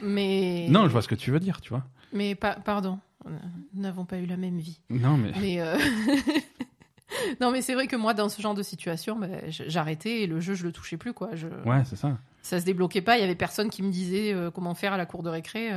mais. 0.00 0.66
non, 0.70 0.84
je 0.84 0.88
vois 0.90 1.02
ce 1.02 1.08
que 1.08 1.14
tu 1.16 1.30
veux 1.32 1.40
dire, 1.40 1.60
tu 1.60 1.70
vois. 1.70 1.82
Mais 2.12 2.34
pa- 2.36 2.56
pardon, 2.64 3.00
nous 3.24 3.82
n'avons 3.82 4.04
pas 4.04 4.18
eu 4.18 4.26
la 4.26 4.36
même 4.36 4.58
vie. 4.58 4.78
Non, 4.90 5.16
mais 5.16 5.32
Mais 5.40 5.60
euh, 5.60 5.76
non, 7.40 7.50
mais 7.50 7.62
c'est 7.62 7.74
vrai 7.74 7.86
que 7.88 7.96
moi, 7.96 8.14
dans 8.14 8.28
ce 8.28 8.40
genre 8.40 8.54
de 8.54 8.62
situation, 8.62 9.18
j- 9.48 9.64
j'arrêtais 9.66 10.22
et 10.22 10.26
le 10.26 10.40
jeu, 10.40 10.54
je 10.54 10.64
le 10.64 10.72
touchais 10.72 10.96
plus, 10.96 11.12
quoi. 11.12 11.30
Je... 11.34 11.48
ouais, 11.64 11.84
c'est 11.84 11.96
ça. 11.96 12.16
Ça 12.42 12.60
se 12.60 12.64
débloquait 12.64 13.02
pas. 13.02 13.16
Il 13.18 13.20
y 13.20 13.24
avait 13.24 13.34
personne 13.34 13.70
qui 13.70 13.82
me 13.82 13.90
disait 13.90 14.32
euh, 14.32 14.50
comment 14.52 14.74
faire 14.74 14.92
à 14.92 14.96
la 14.96 15.06
cour 15.06 15.22
de 15.24 15.30
récré 15.30 15.72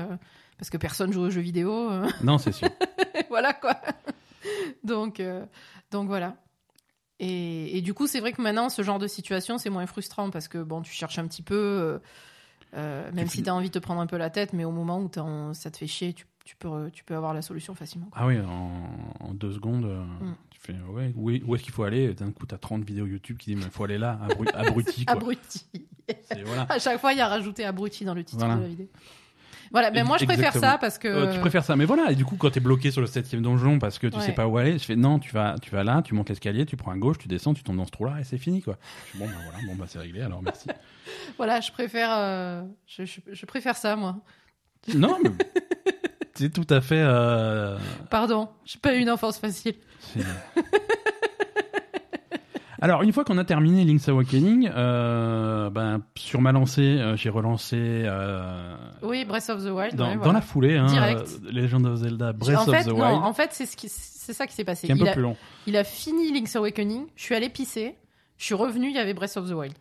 parce 0.59 0.69
que 0.69 0.77
personne 0.77 1.11
joue 1.11 1.21
aux 1.21 1.29
jeux 1.31 1.41
vidéo. 1.41 1.89
euh, 1.89 2.07
Non, 2.23 2.37
c'est 2.37 2.51
sûr. 2.51 2.69
voilà 3.29 3.53
quoi. 3.53 3.75
Donc, 4.83 5.19
euh, 5.19 5.43
donc 5.91 6.07
voilà. 6.07 6.35
Et, 7.19 7.77
et 7.77 7.81
du 7.81 7.93
coup, 7.93 8.07
c'est 8.07 8.19
vrai 8.19 8.31
que 8.31 8.41
maintenant, 8.41 8.69
ce 8.69 8.81
genre 8.81 8.99
de 8.99 9.07
situation, 9.07 9.57
c'est 9.57 9.69
moins 9.69 9.85
frustrant 9.87 10.29
parce 10.29 10.47
que 10.47 10.61
bon, 10.61 10.81
tu 10.81 10.93
cherches 10.93 11.19
un 11.19 11.27
petit 11.27 11.41
peu, 11.41 11.99
euh, 12.75 13.11
même 13.11 13.25
Tu 13.27 13.37
si 13.37 13.43
tu 13.43 13.49
as 13.49 13.55
envie 13.55 13.67
de 13.69 13.73
te 13.73 13.79
prendre 13.79 13.99
un 14.01 14.07
peu 14.07 14.17
la 14.17 14.29
tête, 14.29 14.53
mais 14.53 14.63
au 14.63 14.71
moment 14.71 14.99
où 14.99 15.09
en- 15.19 15.53
ça 15.53 15.69
te 15.71 15.77
fait 15.77 15.87
chier, 15.87 16.13
tu, 16.13 16.25
tu 16.45 16.55
peux, 16.55 16.89
tu 16.91 17.03
peux 17.03 17.15
avoir 17.15 17.33
la 17.33 17.41
solution 17.41 17.75
facilement. 17.75 18.07
quoi. 18.11 18.21
Ah 18.21 18.27
oui, 18.27 18.37
en, 18.39 19.25
en 19.27 19.33
deux 19.33 19.51
secondes, 19.51 19.85
Mm. 19.85 20.33
tu 20.49 20.59
fais 20.61 20.73
ouais, 20.93 21.11
où 21.17 21.29
est, 21.29 21.43
où 21.43 21.55
est-ce 21.55 21.63
qu'il 21.63 21.73
faut 21.73 21.83
aller? 21.83 22.13
D'un 22.13 22.31
coup, 22.31 22.45
t'as 22.45 22.57
30 22.57 22.83
vidéos 22.85 23.05
YouTube 23.05 23.37
qui 23.37 23.53
disent 23.53 23.65
il 23.65 23.71
faut 23.71 23.83
aller 23.83 23.97
là, 23.97 24.17
abru- 24.29 24.49
abruti. 24.55 25.03
Abruti. 25.07 25.65
Voilà. 26.45 26.67
À 26.69 26.79
chaque 26.79 26.99
fois, 27.01 27.11
il 27.11 27.17
y 27.17 27.21
a 27.21 27.27
rajouté 27.27 27.65
abruti 27.65 28.05
dans 28.05 28.13
le 28.13 28.23
titre 28.23 28.39
Voilà. 28.39 28.55
de 28.55 28.61
la 28.61 28.67
vidéo. 28.67 28.87
Voilà, 29.71 29.91
ben 29.91 29.99
Ex- 29.99 30.07
moi 30.07 30.17
je 30.17 30.25
préfère 30.25 30.47
exactement. 30.47 30.71
ça 30.73 30.77
parce 30.79 30.97
que. 30.97 31.07
Euh, 31.07 31.33
tu 31.33 31.39
préfères 31.39 31.63
ça, 31.63 31.75
mais 31.75 31.85
voilà. 31.85 32.11
Et 32.11 32.15
du 32.15 32.25
coup, 32.25 32.35
quand 32.37 32.49
t'es 32.49 32.59
bloqué 32.59 32.89
sur 32.91 33.01
le 33.01 33.07
septième 33.07 33.41
donjon 33.41 33.77
parce 33.79 33.99
que 33.99 34.07
tu 34.07 34.17
Ouais. 34.17 34.23
sais 34.25 34.31
pas 34.33 34.47
où 34.47 34.57
aller, 34.57 34.77
je 34.79 34.83
fais 34.83 34.95
non, 34.95 35.19
tu 35.19 35.31
vas, 35.31 35.55
tu 35.61 35.69
vas 35.71 35.83
là, 35.83 36.01
tu 36.03 36.13
montes 36.15 36.29
l'escalier, 36.29 36.65
tu 36.65 36.75
prends 36.77 36.91
à 36.91 36.97
gauche, 36.97 37.17
tu 37.19 37.27
descends, 37.27 37.53
tu 37.53 37.63
tombes 37.63 37.77
dans 37.77 37.85
ce 37.85 37.91
trou-là 37.91 38.15
et 38.19 38.23
c'est 38.23 38.37
fini 38.39 38.61
quoi. 38.61 38.77
Bon, 39.15 39.25
bah 39.25 39.31
voilà, 39.51 39.65
bon 39.67 39.75
bah 39.75 39.85
c'est 39.87 39.99
réglé, 39.99 40.21
alors 40.21 40.41
merci. 40.41 40.67
Voilà, 41.37 41.59
je 41.61 41.71
préfère, 41.71 42.09
euh, 42.13 42.61
je, 42.87 43.05
je- 43.05 43.19
je 43.31 43.45
préfère 43.45 43.75
ça, 43.77 43.95
moi. 43.95 44.17
non, 44.95 45.17
mais 45.23 45.29
c'est 46.35 46.51
tout 46.53 46.67
à 46.73 46.81
fait. 46.81 47.01
euh, 47.01 47.77
Pardon, 48.09 48.49
j'ai 48.65 48.79
pas 48.79 48.95
eu 48.95 48.99
une 48.99 49.09
enfance 49.09 49.37
facile. 49.39 49.75
Alors, 52.81 53.01
une 53.01 53.11
fois 53.11 53.23
qu'on 53.25 53.37
a 53.37 53.43
terminé 53.43 53.83
Link's 53.83 54.07
Awakening, 54.07 54.69
euh, 54.73 55.69
ben, 55.69 56.01
sur 56.17 56.41
ma 56.41 56.51
lancée, 56.51 56.81
euh, 56.81 57.15
j'ai 57.17 57.29
relancé 57.29 57.75
euh, 57.77 58.75
Oui, 59.01 59.25
Breath 59.25 59.49
of 59.49 59.63
the 59.63 59.69
Wild. 59.69 59.95
dans, 59.95 60.07
ouais, 60.07 60.15
dans 60.15 60.21
voilà. 60.21 60.33
la 60.33 60.41
foulée 60.41 60.77
hein, 60.77 60.85
Direct. 60.85 61.39
Legend 61.51 61.85
of 61.85 61.95
Zelda 61.97 62.31
Breath 62.33 62.57
en 62.57 62.61
of 62.73 62.85
the 62.85 62.87
non, 62.87 62.95
Wild, 62.95 63.23
en 63.23 63.33
fait, 63.33 63.49
c'est 63.53 63.65
ce 63.65 64.33
ça 64.33 64.47
qui 64.47 64.53
s'est 64.53 64.63
passé. 64.63 64.87
qui 64.87 64.91
est 64.91 64.95
un 64.95 64.97
Il 64.97 65.03
peu 65.03 65.09
a, 65.09 65.13
plus 65.13 65.21
long. 65.21 65.35
il 65.67 65.75
a 65.75 65.83
fini 65.83 66.31
Link's 66.31 66.55
Awakening. 66.55 67.07
Je 67.15 67.23
suis 67.23 67.35
allé 67.35 67.49
pisser. 67.49 67.95
Je 68.37 68.45
suis 68.45 68.55
revenu. 68.55 68.87
Il 68.89 68.95
y 68.95 68.99
avait 68.99 69.13
Breath 69.13 69.35
of 69.37 69.49
the 69.49 69.53
Wild. 69.53 69.73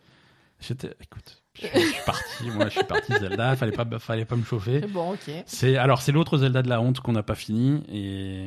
J'étais, 0.59 0.93
écoute, 1.01 1.41
je, 1.61 1.67
je 1.79 1.85
suis 1.85 2.01
parti, 2.05 2.49
moi, 2.51 2.65
je 2.65 2.69
suis 2.71 2.83
parti 2.83 3.11
Zelda, 3.19 3.55
fallait 3.55 3.71
pas, 3.71 3.85
fallait 3.99 4.25
pas 4.25 4.35
me 4.35 4.43
chauffer. 4.43 4.81
Bon, 4.89 5.13
ok. 5.13 5.31
C'est 5.45 5.77
alors 5.77 6.01
c'est 6.01 6.11
l'autre 6.11 6.37
Zelda 6.37 6.61
de 6.61 6.69
la 6.69 6.81
honte 6.81 6.99
qu'on 6.99 7.11
n'a 7.13 7.23
pas 7.23 7.35
fini 7.35 7.83
et 7.91 8.45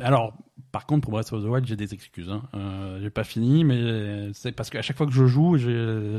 alors 0.00 0.34
par 0.72 0.86
contre 0.86 1.02
pour 1.02 1.12
Breath 1.12 1.32
of 1.32 1.42
the 1.42 1.46
Wild 1.46 1.66
j'ai 1.66 1.76
des 1.76 1.94
excuses 1.94 2.28
hein. 2.30 2.42
Euh, 2.54 2.98
j'ai 3.00 3.10
pas 3.10 3.24
fini 3.24 3.64
mais 3.64 4.30
c'est 4.34 4.52
parce 4.52 4.70
qu'à 4.70 4.82
chaque 4.82 4.96
fois 4.96 5.06
que 5.06 5.12
je 5.12 5.26
joue 5.26 5.56
j'ai 5.56 6.18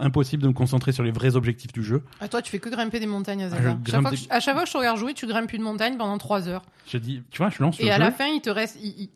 impossible 0.00 0.42
de 0.44 0.48
me 0.48 0.52
concentrer 0.52 0.92
sur 0.92 1.02
les 1.02 1.10
vrais 1.10 1.34
objectifs 1.36 1.72
du 1.72 1.82
jeu. 1.82 2.04
À 2.20 2.28
toi, 2.28 2.40
tu 2.40 2.52
fais 2.52 2.60
que 2.60 2.68
grimper 2.68 3.00
des 3.00 3.06
montagnes 3.06 3.42
à 3.42 3.46
Ah, 3.46 3.50
Zelda. 3.50 3.78
chaque 3.84 4.00
fois 4.00 4.10
que 4.10 4.14
des- 4.16 4.22
je- 4.22 4.26
à 4.30 4.38
chaque 4.40 4.54
fois 4.54 4.62
que 4.62 4.68
je 4.68 4.72
te 4.72 4.78
regarde 4.78 4.96
jouer, 4.98 5.12
tu 5.12 5.26
grimpes 5.26 5.52
une 5.52 5.62
montagne 5.62 5.96
pendant 5.96 6.16
3 6.18 6.48
heures. 6.48 6.62
Je 6.86 6.98
dis 6.98 7.22
tu 7.30 7.38
vois 7.38 7.50
je 7.50 7.60
lance 7.62 7.78
le 7.80 7.84
Et 7.86 7.90
à 7.90 7.96
jeu. 7.96 8.00
la 8.02 8.12
fin, 8.12 8.26
il 8.28 8.40
te 8.40 8.48
reste, 8.50 8.78
il, 8.80 8.88
il- 9.02 9.10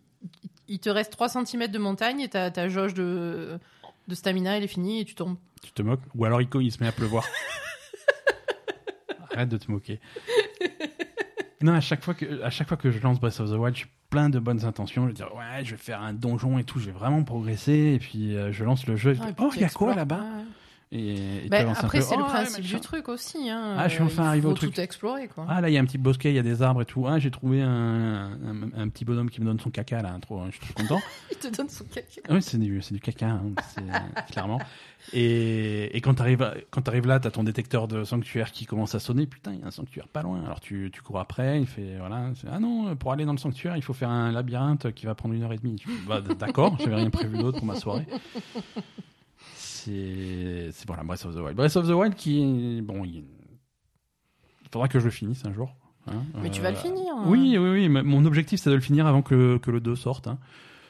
il 0.68 0.78
te 0.80 0.90
reste 0.90 1.12
3 1.12 1.28
cm 1.28 1.68
de 1.68 1.78
montagne 1.78 2.20
et 2.20 2.28
ta 2.28 2.68
jauge 2.68 2.94
de, 2.94 3.58
de 4.08 4.14
stamina, 4.14 4.56
elle 4.56 4.64
est 4.64 4.68
finie 4.68 5.00
et 5.00 5.04
tu 5.04 5.14
tombes. 5.14 5.36
Tu 5.62 5.72
te 5.72 5.82
moques 5.82 6.00
ou 6.14 6.24
alors 6.24 6.40
il, 6.42 6.48
il 6.60 6.72
se 6.72 6.80
met 6.82 6.88
à 6.88 6.92
pleuvoir. 6.92 7.24
Arrête 9.34 9.48
de 9.48 9.56
te 9.56 9.70
moquer. 9.70 10.00
Non, 11.62 11.72
à 11.74 11.80
chaque 11.80 12.02
fois 12.02 12.14
que 12.14 12.42
à 12.42 12.50
chaque 12.50 12.68
fois 12.68 12.76
que 12.76 12.90
je 12.90 12.98
lance 13.00 13.20
Breath 13.20 13.40
of 13.40 13.50
the 13.50 13.54
Wild, 13.54 13.76
j'ai 13.76 13.86
plein 14.10 14.28
de 14.28 14.38
bonnes 14.38 14.64
intentions. 14.64 15.02
Je 15.04 15.08
vais 15.08 15.14
dire 15.14 15.34
ouais, 15.34 15.64
je 15.64 15.72
vais 15.72 15.76
faire 15.76 16.02
un 16.02 16.12
donjon 16.12 16.58
et 16.58 16.64
tout, 16.64 16.80
je 16.80 16.86
vais 16.86 16.92
vraiment 16.92 17.22
progresser. 17.22 17.92
Et 17.94 17.98
puis 17.98 18.36
euh, 18.36 18.52
je 18.52 18.64
lance 18.64 18.86
le 18.86 18.96
jeu. 18.96 19.14
je 19.14 19.20
Ah, 19.22 19.26
dis, 19.26 19.30
et 19.30 19.34
puis 19.34 19.44
oh, 19.46 19.50
il 19.54 19.60
y 19.62 19.64
a 19.64 19.68
quoi 19.70 19.94
là-bas? 19.94 20.20
Ouais. 20.20 20.44
Et, 20.94 21.48
un 21.50 21.68
après, 21.72 22.02
c'est 22.02 22.16
le 22.16 22.22
oh, 22.22 22.26
principe 22.26 22.64
du 22.66 22.78
truc 22.78 23.08
aussi. 23.08 23.48
Hein. 23.48 23.76
Ah, 23.78 23.88
je 23.88 23.94
suis 23.94 24.02
Euh, 24.02 24.06
enfin 24.06 24.24
il 24.24 24.26
arrivé 24.28 24.46
au 24.46 24.50
faut 24.50 24.56
truc. 24.56 24.74
tout 24.74 24.80
explorer, 24.82 25.26
quoi. 25.26 25.46
Ah 25.48 25.62
là, 25.62 25.70
il 25.70 25.72
y 25.72 25.78
a 25.78 25.80
un 25.80 25.86
petit 25.86 25.96
bosquet, 25.96 26.30
il 26.30 26.34
y 26.36 26.38
a 26.38 26.42
des 26.42 26.60
arbres 26.60 26.82
et 26.82 26.84
tout. 26.84 27.06
Ah, 27.08 27.18
j'ai 27.18 27.30
trouvé 27.30 27.62
un, 27.62 28.30
un, 28.32 28.70
un 28.76 28.88
petit 28.90 29.06
bonhomme 29.06 29.30
qui 29.30 29.40
me 29.40 29.46
donne 29.46 29.58
son 29.58 29.70
caca 29.70 30.02
là. 30.02 30.14
Trop, 30.20 30.44
je 30.46 30.50
suis 30.50 30.60
trop 30.60 30.74
content. 30.82 31.00
Il 31.30 31.38
te 31.38 31.56
donne 31.56 31.70
son 31.70 31.84
caca. 31.84 32.20
oui, 32.28 32.42
c'est 32.42 32.58
du, 32.58 33.00
caca, 33.00 33.26
hein, 33.26 33.42
c'est- 33.74 34.30
clairement. 34.32 34.58
Et, 35.14 35.96
et 35.96 36.00
quand 36.02 36.14
t'arrives, 36.14 36.46
quand 36.70 36.82
t'arrives 36.82 37.06
là, 37.06 37.18
t'as 37.18 37.30
ton 37.30 37.42
détecteur 37.42 37.88
de 37.88 38.04
sanctuaire 38.04 38.52
qui 38.52 38.66
commence 38.66 38.94
à 38.94 39.00
sonner. 39.00 39.26
Putain, 39.26 39.54
il 39.54 39.60
y 39.60 39.62
a 39.62 39.68
un 39.68 39.70
sanctuaire 39.70 40.08
pas 40.08 40.22
loin. 40.22 40.42
Alors 40.44 40.60
tu, 40.60 40.90
tu 40.92 41.00
cours 41.00 41.18
après. 41.20 41.58
Il 41.58 41.66
fait 41.66 41.96
voilà. 41.98 42.26
Ah 42.52 42.60
non, 42.60 42.94
pour 42.96 43.12
aller 43.12 43.24
dans 43.24 43.32
le 43.32 43.38
sanctuaire, 43.38 43.78
il 43.78 43.82
faut 43.82 43.94
faire 43.94 44.10
un 44.10 44.30
labyrinthe 44.30 44.92
qui 44.92 45.06
va 45.06 45.14
prendre 45.14 45.34
une 45.34 45.42
heure 45.42 45.54
et 45.54 45.58
demie. 45.58 45.82
Bah, 46.06 46.20
d'accord, 46.20 46.76
j'avais 46.78 46.96
rien 46.96 47.08
prévu 47.10 47.38
d'autre 47.38 47.56
pour 47.58 47.66
ma 47.66 47.76
soirée. 47.76 48.06
C'est, 49.84 50.86
voilà, 50.86 51.02
Breath 51.02 51.24
of 51.24 51.34
the 51.34 51.38
Wild. 51.38 51.56
Breath 51.56 51.76
of 51.76 51.86
the 51.86 51.92
Wild 51.92 52.14
qui, 52.14 52.80
bon, 52.82 53.04
il, 53.04 53.24
il 54.62 54.68
faudra 54.72 54.88
que 54.88 54.98
je 55.00 55.04
le 55.04 55.10
finisse 55.10 55.44
un 55.44 55.52
jour. 55.52 55.74
hein. 56.08 56.22
Mais 56.42 56.50
tu 56.50 56.60
vas 56.62 56.70
le 56.70 56.76
finir, 56.76 57.14
hein. 57.16 57.24
Oui, 57.26 57.56
oui, 57.58 57.70
oui. 57.70 57.88
Mon 57.88 58.24
objectif, 58.24 58.60
c'est 58.60 58.70
de 58.70 58.74
le 58.74 58.80
finir 58.80 59.06
avant 59.06 59.22
que, 59.22 59.58
que 59.58 59.70
le 59.70 59.80
2 59.80 59.94
sorte. 59.96 60.28
hein. 60.28 60.38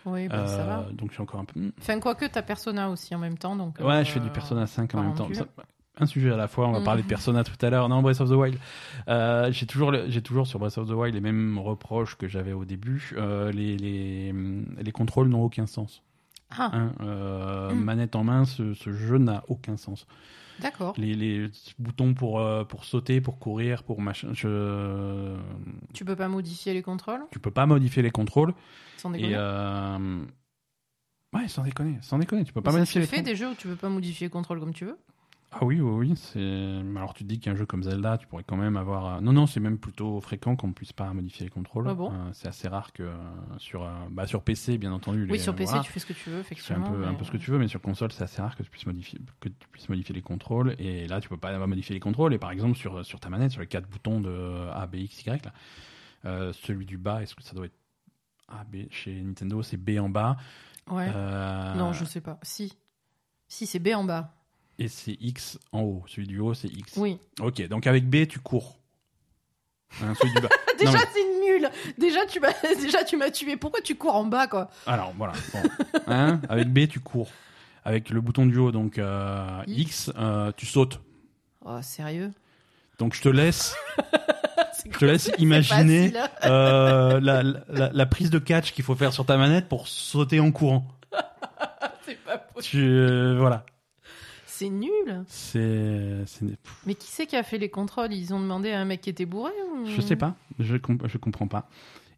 Oui, 0.05 0.26
ben, 0.28 0.46
ça 0.48 0.62
Euh, 0.62 0.66
va. 0.66 0.87
donc 0.92 1.11
je 1.11 1.14
suis 1.14 1.22
encore 1.22 1.40
un 1.40 1.44
peu. 1.44 1.72
Enfin, 1.81 2.00
quoique, 2.00 2.24
t'as 2.26 2.42
Persona 2.42 2.90
aussi 2.90 3.14
en 3.14 3.18
même 3.18 3.38
temps. 3.38 3.55
Donc, 3.55 3.78
Ouais, 3.78 3.87
euh, 3.87 4.05
je 4.05 4.11
fais 4.11 4.20
du 4.20 4.31
Persona 4.31 4.66
5 4.66 4.94
en 4.96 5.02
même 5.02 5.14
temps. 5.14 5.28
Ça- 5.33 5.46
un 5.98 6.07
sujet 6.07 6.33
à 6.33 6.37
la 6.37 6.48
fois, 6.48 6.66
on 6.68 6.72
va 6.72 6.78
Mhm. 6.78 6.85
parler 6.85 7.02
de 7.02 7.07
Persona 7.07 7.44
tout 7.44 7.55
à 7.64 7.70
l'heure. 7.70 7.88
Non, 7.88 8.00
Breath 8.02 8.20
of 8.20 8.28
the 8.31 8.33
Wild. 8.33 8.59
Euh, 9.09 9.52
j'ai 9.52 9.66
toujours, 9.66 9.92
j'ai 10.09 10.22
toujours 10.22 10.46
sur 10.46 10.59
Breath 10.59 10.78
of 10.78 10.88
the 10.88 10.92
Wild 10.92 11.14
les 11.14 11.20
mêmes 11.20 11.59
reproches 11.59 12.16
que 12.16 12.26
j'avais 12.26 12.52
au 12.55 12.64
début. 12.64 13.12
Euh, 13.16 13.52
les, 13.52 13.76
les, 13.76 14.33
les 14.33 14.92
contrôles 14.92 15.28
n'ont 15.28 15.42
aucun 15.44 15.66
sens. 15.66 16.02
Ah, 16.58 16.70
hein. 16.74 16.92
Euh, 17.00 17.70
Mhm. 17.72 17.84
Manette 17.84 18.16
en 18.16 18.24
main, 18.24 18.44
ce, 18.44 18.74
ce 18.74 18.92
jeu 18.92 19.18
n'a 19.18 19.42
aucun 19.48 19.76
sens. 19.76 20.06
d'accord. 20.60 20.94
Les, 20.98 21.14
les 21.14 21.50
boutons 21.78 22.14
pour, 22.14 22.40
euh, 22.40 22.64
pour 22.64 22.84
sauter, 22.84 23.20
pour 23.20 23.38
courir, 23.38 23.82
pour 23.84 24.00
machin. 24.00 24.28
Je... 24.34 25.36
Tu 25.92 26.04
peux 26.04 26.16
pas 26.16 26.28
modifier 26.28 26.72
les 26.74 26.82
contrôles? 26.82 27.22
Tu 27.30 27.38
peux 27.38 27.50
pas 27.50 27.66
modifier 27.66 28.02
les 28.02 28.10
contrôles. 28.10 28.54
Sans 28.96 29.12
Et 29.14 29.18
déconner. 29.18 29.34
euh... 29.36 30.24
Ouais, 31.34 31.48
sans 31.48 31.62
déconner, 31.62 31.98
sans 32.02 32.18
déconner, 32.18 32.44
tu 32.44 32.52
peux 32.52 32.60
pas 32.60 32.72
se 32.72 32.76
modifier 32.76 33.00
les 33.00 33.06
fait 33.06 33.16
contrôles. 33.16 33.32
des 33.32 33.36
jeux 33.38 33.48
où 33.50 33.54
tu 33.54 33.66
peux 33.68 33.76
pas 33.76 33.88
modifier 33.88 34.26
les 34.26 34.30
contrôles 34.30 34.60
comme 34.60 34.74
tu 34.74 34.84
veux? 34.84 34.98
Ah 35.54 35.64
oui, 35.66 35.80
oui, 35.80 36.08
oui. 36.08 36.16
C'est... 36.16 36.80
Alors 36.96 37.12
tu 37.14 37.24
te 37.24 37.28
dis 37.28 37.38
qu'un 37.38 37.54
jeu 37.54 37.66
comme 37.66 37.82
Zelda, 37.82 38.16
tu 38.16 38.26
pourrais 38.26 38.42
quand 38.42 38.56
même 38.56 38.76
avoir. 38.76 39.16
euh, 39.16 39.20
Non, 39.20 39.32
non, 39.34 39.46
c'est 39.46 39.60
même 39.60 39.78
plutôt 39.78 40.20
fréquent 40.22 40.56
qu'on 40.56 40.68
ne 40.68 40.72
puisse 40.72 40.92
pas 40.94 41.12
modifier 41.12 41.44
les 41.44 41.50
contrôles. 41.50 41.86
Ah 41.88 41.94
bon 41.94 42.10
Euh, 42.10 42.30
c'est 42.32 42.48
assez 42.48 42.68
rare 42.68 42.92
que 42.92 43.02
euh, 43.02 43.14
sur, 43.58 43.84
euh, 43.84 43.90
bah, 44.10 44.26
sur 44.26 44.42
PC, 44.42 44.78
bien 44.78 44.92
entendu. 44.92 45.24
Oui, 45.24 45.32
les- 45.32 45.38
sur 45.38 45.54
PC, 45.54 45.70
voilà, 45.72 45.84
tu 45.84 45.92
fais 45.92 46.00
ce 46.00 46.06
que 46.06 46.14
tu 46.14 46.30
veux, 46.30 46.42
tu 46.42 46.54
fais 46.60 46.72
un 46.74 46.78
effectivement. 46.78 46.90
peu, 46.98 47.06
un 47.06 47.14
peu 47.14 47.24
ce 47.24 47.30
que 47.30 47.36
tu 47.36 47.50
veux, 47.50 47.58
mais 47.58 47.68
sur 47.68 47.82
console, 47.82 48.12
c'est 48.12 48.24
assez 48.24 48.40
rare 48.40 48.56
que 48.56 48.62
tu 48.62 48.70
puisses 48.70 48.86
modifier, 48.86 49.20
que 49.40 49.50
tu 49.50 49.68
puisses 49.72 49.88
modifier 49.90 50.14
les 50.14 50.22
contrôles. 50.22 50.74
Et 50.78 51.06
là, 51.06 51.20
tu 51.20 51.28
peux 51.28 51.36
pas 51.36 51.56
modifier 51.66 51.94
les 51.94 52.00
contrôles. 52.00 52.32
Et 52.32 52.38
par 52.38 52.50
exemple, 52.50 52.76
sur, 52.78 53.04
sur 53.04 53.20
ta 53.20 53.28
manette, 53.28 53.52
sur 53.52 53.60
les 53.60 53.66
quatre 53.66 53.88
boutons 53.88 54.20
de 54.22 54.68
A, 54.72 54.86
B, 54.86 54.94
X, 54.96 55.22
Y, 55.26 55.44
là, 55.44 56.52
celui 56.52 56.86
du 56.86 56.96
bas, 56.96 57.22
est-ce 57.22 57.34
que 57.34 57.42
ça 57.42 57.54
doit 57.54 57.66
être 57.66 57.78
A, 58.48 58.64
B 58.64 58.86
chez 58.90 59.20
Nintendo, 59.20 59.62
c'est 59.62 59.76
B 59.76 59.98
en 60.00 60.08
bas. 60.08 60.36
Ouais. 60.90 61.12
Non, 61.76 61.92
je 61.92 62.04
sais 62.06 62.20
pas. 62.22 62.38
Si. 62.42 62.76
Si, 63.48 63.66
c'est 63.66 63.78
B 63.80 63.88
en 63.94 64.04
bas. 64.04 64.34
Et 64.78 64.88
c'est 64.88 65.16
X 65.20 65.58
en 65.72 65.80
haut. 65.82 66.04
Celui 66.08 66.26
du 66.26 66.38
haut, 66.40 66.54
c'est 66.54 66.68
X. 66.68 66.94
Oui. 66.96 67.18
Ok, 67.40 67.66
donc 67.68 67.87
avec 67.87 68.08
B, 68.08 68.26
tu 68.26 68.38
cours. 68.40 68.78
Hein, 70.02 70.14
celui 70.18 70.32
du 70.35 70.40
bas. 70.40 70.48
Déjà, 70.78 70.92
mais- 70.92 70.98
c'est 71.12 71.46
nul. 71.46 71.70
Déjà, 71.98 72.26
tu 72.26 72.40
m'as, 72.40 72.52
déjà, 72.82 73.04
tu 73.04 73.16
m'as 73.16 73.30
tué. 73.30 73.56
Pourquoi 73.56 73.80
tu 73.82 73.94
cours 73.94 74.16
en 74.16 74.24
bas, 74.24 74.46
quoi? 74.48 74.68
Alors 74.87 75.12
voilà. 75.16 75.35
bon. 75.52 75.61
Hein, 76.06 76.40
avec 76.48 76.72
B, 76.72 76.88
tu 76.88 76.98
cours. 77.00 77.28
Avec 77.85 78.11
le 78.11 78.20
bouton 78.20 78.46
du 78.46 78.56
haut, 78.58 78.72
donc 78.72 78.98
euh, 78.98 79.62
X. 79.66 80.06
X, 80.08 80.12
euh, 80.18 80.50
tu 80.56 80.66
sautes. 80.66 81.00
Oh, 81.64 81.78
sérieux? 81.82 82.32
Donc 82.98 83.14
je 83.14 83.22
te 83.22 83.28
laisse. 83.28 83.76
Je 84.92 84.98
te 84.98 85.04
laisse 85.04 85.30
imaginer 85.38 86.12
euh, 86.44 87.20
la, 87.20 87.42
la, 87.44 87.90
la 87.92 88.06
prise 88.06 88.30
de 88.30 88.40
catch 88.40 88.72
qu'il 88.72 88.82
faut 88.82 88.96
faire 88.96 89.12
sur 89.12 89.24
ta 89.24 89.37
manette 89.37 89.68
pour 89.68 89.87
sauter 89.87 90.40
en 90.40 90.50
courant. 90.50 90.85
C'est 92.04 92.16
pas 92.24 92.38
possible. 92.38 92.82
Tu, 92.82 92.85
euh, 92.88 93.37
voilà. 93.38 93.64
C'est 94.62 94.70
nul. 94.70 95.25
C'est, 95.27 96.25
Mais 96.87 96.94
qui 96.94 97.09
c'est 97.09 97.27
qui 97.27 97.37
a 97.37 97.42
fait 97.42 97.59
les 97.59 97.68
contrôles? 97.68 98.12
Ils 98.12 98.33
ont 98.33 98.40
demandé 98.40 98.70
à 98.70 98.81
un 98.81 98.85
mec 98.85 99.01
qui 99.01 99.11
était 99.11 99.27
bourré 99.27 99.51
ou... 99.75 99.87
je 99.87 100.01
sais 100.01 100.14
pas, 100.14 100.37
je 100.61 100.77
comp- 100.77 101.07
je 101.07 101.18
comprends 101.18 101.48
pas. 101.48 101.68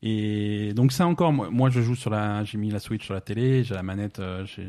Et 0.02 0.74
donc 0.74 0.92
ça 0.92 1.06
encore, 1.06 1.32
moi, 1.32 1.48
moi, 1.50 1.70
je 1.70 1.80
joue 1.80 1.94
sur 1.94 2.10
la, 2.10 2.44
j'ai 2.44 2.58
mis 2.58 2.70
la 2.70 2.78
Switch 2.78 3.06
sur 3.06 3.14
la 3.14 3.22
télé, 3.22 3.64
j'ai 3.64 3.74
la 3.74 3.82
manette, 3.82 4.18
euh, 4.18 4.44
j'ai, 4.44 4.68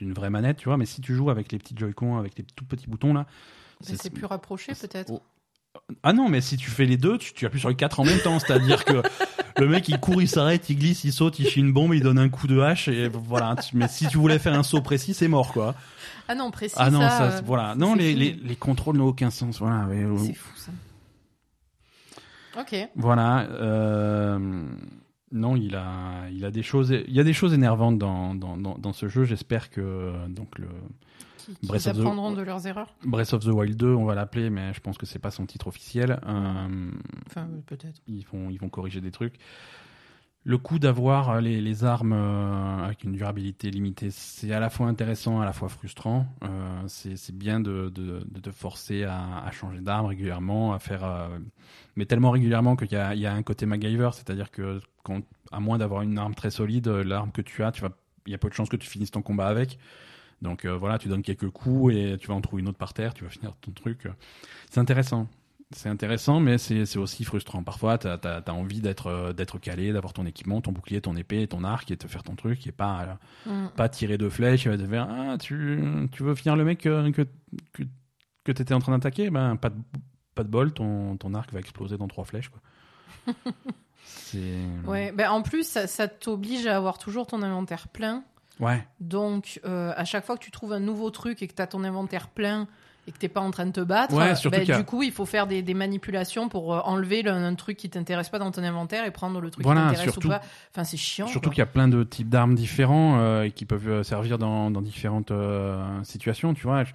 une 0.00 0.14
vraie 0.14 0.30
manette, 0.30 0.56
tu 0.56 0.70
vois. 0.70 0.78
Mais 0.78 0.86
si 0.86 1.02
tu 1.02 1.14
joues 1.14 1.28
avec 1.28 1.52
les 1.52 1.58
petits 1.58 1.74
Joy-Con, 1.76 2.16
avec 2.16 2.38
les 2.38 2.44
tout 2.44 2.64
petits 2.64 2.86
boutons 2.86 3.12
là, 3.12 3.26
C'est 3.82 4.08
plus 4.08 4.24
rapproché 4.24 4.72
peut-être. 4.72 5.12
Oh. 5.12 5.20
Ah 6.02 6.14
non, 6.14 6.30
mais 6.30 6.40
si 6.40 6.56
tu 6.56 6.70
fais 6.70 6.86
les 6.86 6.96
deux, 6.96 7.18
tu, 7.18 7.34
tu 7.34 7.44
appuies 7.44 7.60
sur 7.60 7.68
les 7.68 7.76
quatre 7.76 8.00
en 8.00 8.04
même 8.04 8.20
temps. 8.20 8.38
C'est-à-dire 8.38 8.86
que 8.86 9.02
le 9.58 9.68
mec, 9.68 9.88
il 9.88 9.98
court, 9.98 10.20
il 10.20 10.28
s'arrête, 10.28 10.68
il 10.70 10.78
glisse, 10.78 11.04
il 11.04 11.12
saute, 11.12 11.38
il 11.38 11.46
chie 11.48 11.60
une 11.60 11.72
bombe, 11.72 11.94
il 11.94 12.02
donne 12.02 12.18
un 12.18 12.28
coup 12.28 12.46
de 12.46 12.58
hache. 12.60 12.88
Et 12.88 13.08
voilà. 13.08 13.56
Mais 13.72 13.88
si 13.88 14.06
tu 14.08 14.18
voulais 14.18 14.38
faire 14.38 14.54
un 14.58 14.62
saut 14.62 14.80
précis, 14.82 15.14
c'est 15.14 15.28
mort, 15.28 15.52
quoi. 15.52 15.74
Ah 16.28 16.34
non, 16.34 16.50
précis. 16.50 16.74
ah 16.78 16.90
non, 16.90 17.00
ça, 17.00 17.10
ça, 17.10 17.22
euh, 17.24 17.40
voilà. 17.44 17.74
Non, 17.76 17.94
les, 17.94 18.14
les, 18.14 18.32
les 18.32 18.56
contrôles 18.56 18.96
n'ont 18.96 19.06
aucun 19.06 19.30
sens. 19.30 19.58
Voilà. 19.60 19.86
C'est 20.18 20.34
fou 20.34 20.50
ça. 20.56 20.72
Ok. 22.60 22.74
voilà. 22.96 23.40
euh, 23.50 24.38
non, 25.32 25.56
il 25.56 25.74
a, 25.76 26.28
il 26.32 26.44
a 26.44 26.50
des 26.50 26.62
choses, 26.62 26.90
il 27.06 27.14
y 27.14 27.20
a 27.20 27.24
des 27.24 27.32
choses 27.34 27.52
énervantes 27.52 27.98
dans, 27.98 28.34
dans, 28.34 28.56
dans, 28.56 28.78
dans 28.78 28.92
ce 28.92 29.08
jeu. 29.08 29.24
J'espère 29.24 29.70
que 29.70 29.80
euh, 29.80 30.26
donc 30.28 30.58
le 30.58 30.68
Qui, 31.46 31.54
qui 31.54 31.66
Breath 31.66 31.86
of 31.86 31.96
the- 31.96 32.00
apprendront 32.00 32.32
de 32.32 32.42
leurs 32.42 32.66
erreurs. 32.66 32.94
Breath 33.04 33.32
of 33.32 33.44
the 33.44 33.48
Wild 33.48 33.76
2, 33.76 33.86
on 33.94 34.04
va 34.04 34.14
l'appeler, 34.14 34.50
mais 34.50 34.74
je 34.74 34.80
pense 34.80 34.98
que 34.98 35.06
c'est 35.06 35.18
pas 35.18 35.30
son 35.30 35.46
titre 35.46 35.68
officiel. 35.68 36.20
Euh, 36.26 36.90
Enfin, 37.28 37.48
peut-être. 37.66 38.00
ils 38.06 38.24
vont, 38.26 38.50
ils 38.50 38.58
vont 38.58 38.68
corriger 38.68 39.00
des 39.00 39.10
trucs. 39.12 39.34
Le 40.48 40.58
coup 40.58 40.78
d'avoir 40.78 41.30
euh, 41.30 41.40
les, 41.40 41.60
les 41.60 41.84
armes 41.84 42.12
euh, 42.12 42.84
avec 42.84 43.02
une 43.02 43.10
durabilité 43.12 43.68
limitée, 43.68 44.10
c'est 44.12 44.52
à 44.52 44.60
la 44.60 44.70
fois 44.70 44.86
intéressant, 44.86 45.40
à 45.40 45.44
la 45.44 45.52
fois 45.52 45.68
frustrant. 45.68 46.26
Euh, 46.44 46.82
c'est 46.86 47.34
bien 47.36 47.58
de, 47.58 47.90
de, 47.92 48.24
de 48.30 48.40
te 48.40 48.52
forcer 48.52 49.02
à, 49.02 49.38
à 49.44 49.50
changer 49.50 49.80
d'arme 49.80 50.06
régulièrement, 50.06 50.72
à 50.72 50.78
faire, 50.78 51.02
euh, 51.04 51.36
mais 51.96 52.06
tellement 52.06 52.30
régulièrement 52.30 52.76
qu'il 52.76 52.92
y 52.92 53.18
y 53.18 53.26
a 53.26 53.32
un 53.34 53.42
côté 53.42 53.66
MacGyver, 53.66 54.10
c'est-à-dire 54.12 54.52
que 54.52 54.80
quand, 55.02 55.20
à 55.50 55.58
moins 55.58 55.78
d'avoir 55.78 56.02
une 56.02 56.16
arme 56.16 56.34
très 56.36 56.50
solide, 56.50 56.86
l'arme 56.86 57.32
que 57.32 57.42
tu 57.42 57.64
as, 57.64 57.72
tu 57.72 57.82
vas, 57.82 57.90
il 58.26 58.30
y 58.30 58.34
a 58.34 58.38
peu 58.38 58.48
de 58.48 58.54
chances 58.54 58.68
que 58.68 58.76
tu 58.76 58.88
finisses 58.88 59.10
ton 59.10 59.22
combat 59.22 59.48
avec. 59.48 59.78
Donc 60.42 60.64
euh, 60.64 60.76
voilà, 60.76 60.98
tu 60.98 61.08
donnes 61.08 61.22
quelques 61.22 61.50
coups 61.50 61.94
et 61.94 62.16
tu 62.20 62.28
vas 62.28 62.34
en 62.34 62.40
trouver 62.40 62.62
une 62.62 62.68
autre 62.68 62.78
par 62.78 62.92
terre, 62.94 63.14
tu 63.14 63.24
vas 63.24 63.30
finir 63.30 63.54
ton 63.60 63.72
truc. 63.72 64.06
C'est 64.70 64.80
intéressant. 64.80 65.28
C'est 65.72 65.88
intéressant, 65.88 66.38
mais 66.38 66.58
c'est 66.58 66.96
aussi 66.96 67.24
frustrant. 67.24 67.64
Parfois, 67.64 67.98
tu 67.98 68.06
as, 68.06 68.42
envie 68.48 68.80
d'être 68.80 69.08
euh, 69.08 69.32
d'être 69.32 69.58
calé, 69.58 69.92
d'avoir 69.92 70.12
ton 70.12 70.24
équipement, 70.24 70.60
ton 70.60 70.70
bouclier, 70.70 71.00
ton 71.00 71.16
épée, 71.16 71.46
ton 71.48 71.64
arc 71.64 71.90
et 71.90 71.96
te 71.96 72.06
faire 72.06 72.22
ton 72.22 72.36
truc 72.36 72.66
et 72.68 72.72
pas, 72.72 73.18
euh, 73.46 73.64
Mm. 73.66 73.68
pas 73.70 73.88
tirer 73.88 74.16
de 74.16 74.28
flèches 74.28 74.66
et 74.68 74.78
te 74.78 74.86
faire 74.86 75.08
Ah, 75.10 75.36
tu, 75.38 76.08
tu 76.12 76.22
veux 76.22 76.34
finir 76.36 76.54
le 76.54 76.64
mec 76.64 76.80
que, 76.82 77.10
que, 77.10 77.22
que 78.44 78.52
tu 78.52 78.62
étais 78.62 78.74
en 78.74 78.78
train 78.78 78.92
d'attaquer? 78.92 79.28
Ben, 79.30 79.56
pas 79.56 79.70
de, 79.70 79.76
pas 80.36 80.44
de 80.44 80.48
bol, 80.48 80.72
ton, 80.72 81.16
ton 81.16 81.34
arc 81.34 81.52
va 81.52 81.58
exploser 81.58 81.96
dans 81.96 82.06
trois 82.08 82.24
flèches. 82.24 82.50
Quoi. 82.50 82.60
Ouais. 84.86 85.12
Ben, 85.12 85.30
en 85.30 85.42
plus, 85.42 85.66
ça, 85.66 85.86
ça 85.86 86.08
t'oblige 86.08 86.66
à 86.66 86.76
avoir 86.76 86.98
toujours 86.98 87.26
ton 87.26 87.42
inventaire 87.42 87.88
plein. 87.88 88.22
Ouais. 88.60 88.86
Donc, 89.00 89.60
euh, 89.64 89.92
à 89.96 90.04
chaque 90.04 90.24
fois 90.24 90.36
que 90.36 90.42
tu 90.42 90.50
trouves 90.50 90.72
un 90.72 90.80
nouveau 90.80 91.10
truc 91.10 91.42
et 91.42 91.48
que 91.48 91.54
tu 91.54 91.62
as 91.62 91.66
ton 91.66 91.84
inventaire 91.84 92.28
plein 92.28 92.68
et 93.08 93.12
que 93.12 93.18
t'es 93.18 93.28
pas 93.28 93.40
en 93.40 93.50
train 93.50 93.66
de 93.66 93.70
te 93.72 93.80
battre, 93.80 94.14
Ouais, 94.14 94.30
a- 94.30 94.76
du 94.78 94.84
coup, 94.84 95.02
il 95.02 95.12
faut 95.12 95.26
faire 95.26 95.46
des, 95.46 95.62
des 95.62 95.74
manipulations 95.74 96.48
pour 96.48 96.74
euh, 96.74 96.80
enlever 96.84 97.22
le- 97.22 97.30
un 97.30 97.54
truc 97.54 97.76
qui 97.76 97.88
t'intéresse 97.88 98.28
pas 98.28 98.38
dans 98.38 98.50
ton 98.50 98.62
inventaire 98.64 99.04
et 99.06 99.10
prendre 99.10 99.40
le 99.40 99.50
truc 99.50 99.64
Voilà, 99.64 99.82
qui 99.82 99.86
t'intéresse 99.88 100.08
ou 100.08 100.12
surtout- 100.12 100.28
pas. 100.28 100.40
Enfin, 100.72 100.84
c'est 100.84 100.96
chiant. 100.96 101.26
Surtout 101.28 101.50
qu'il 101.50 101.58
y 101.58 101.62
a 101.62 101.66
plein 101.66 101.88
de 101.88 102.02
types 102.04 102.28
d'armes 102.28 102.54
différents 102.54 103.18
euh, 103.18 103.44
et 103.44 103.50
qui 103.52 103.64
peuvent 103.64 103.88
euh, 103.88 104.02
servir 104.02 104.38
dans, 104.38 104.70
dans 104.70 104.82
différentes 104.82 105.30
euh, 105.30 106.02
situations, 106.02 106.52
tu 106.54 106.64
vois. 106.64 106.82
Mm. 106.82 106.86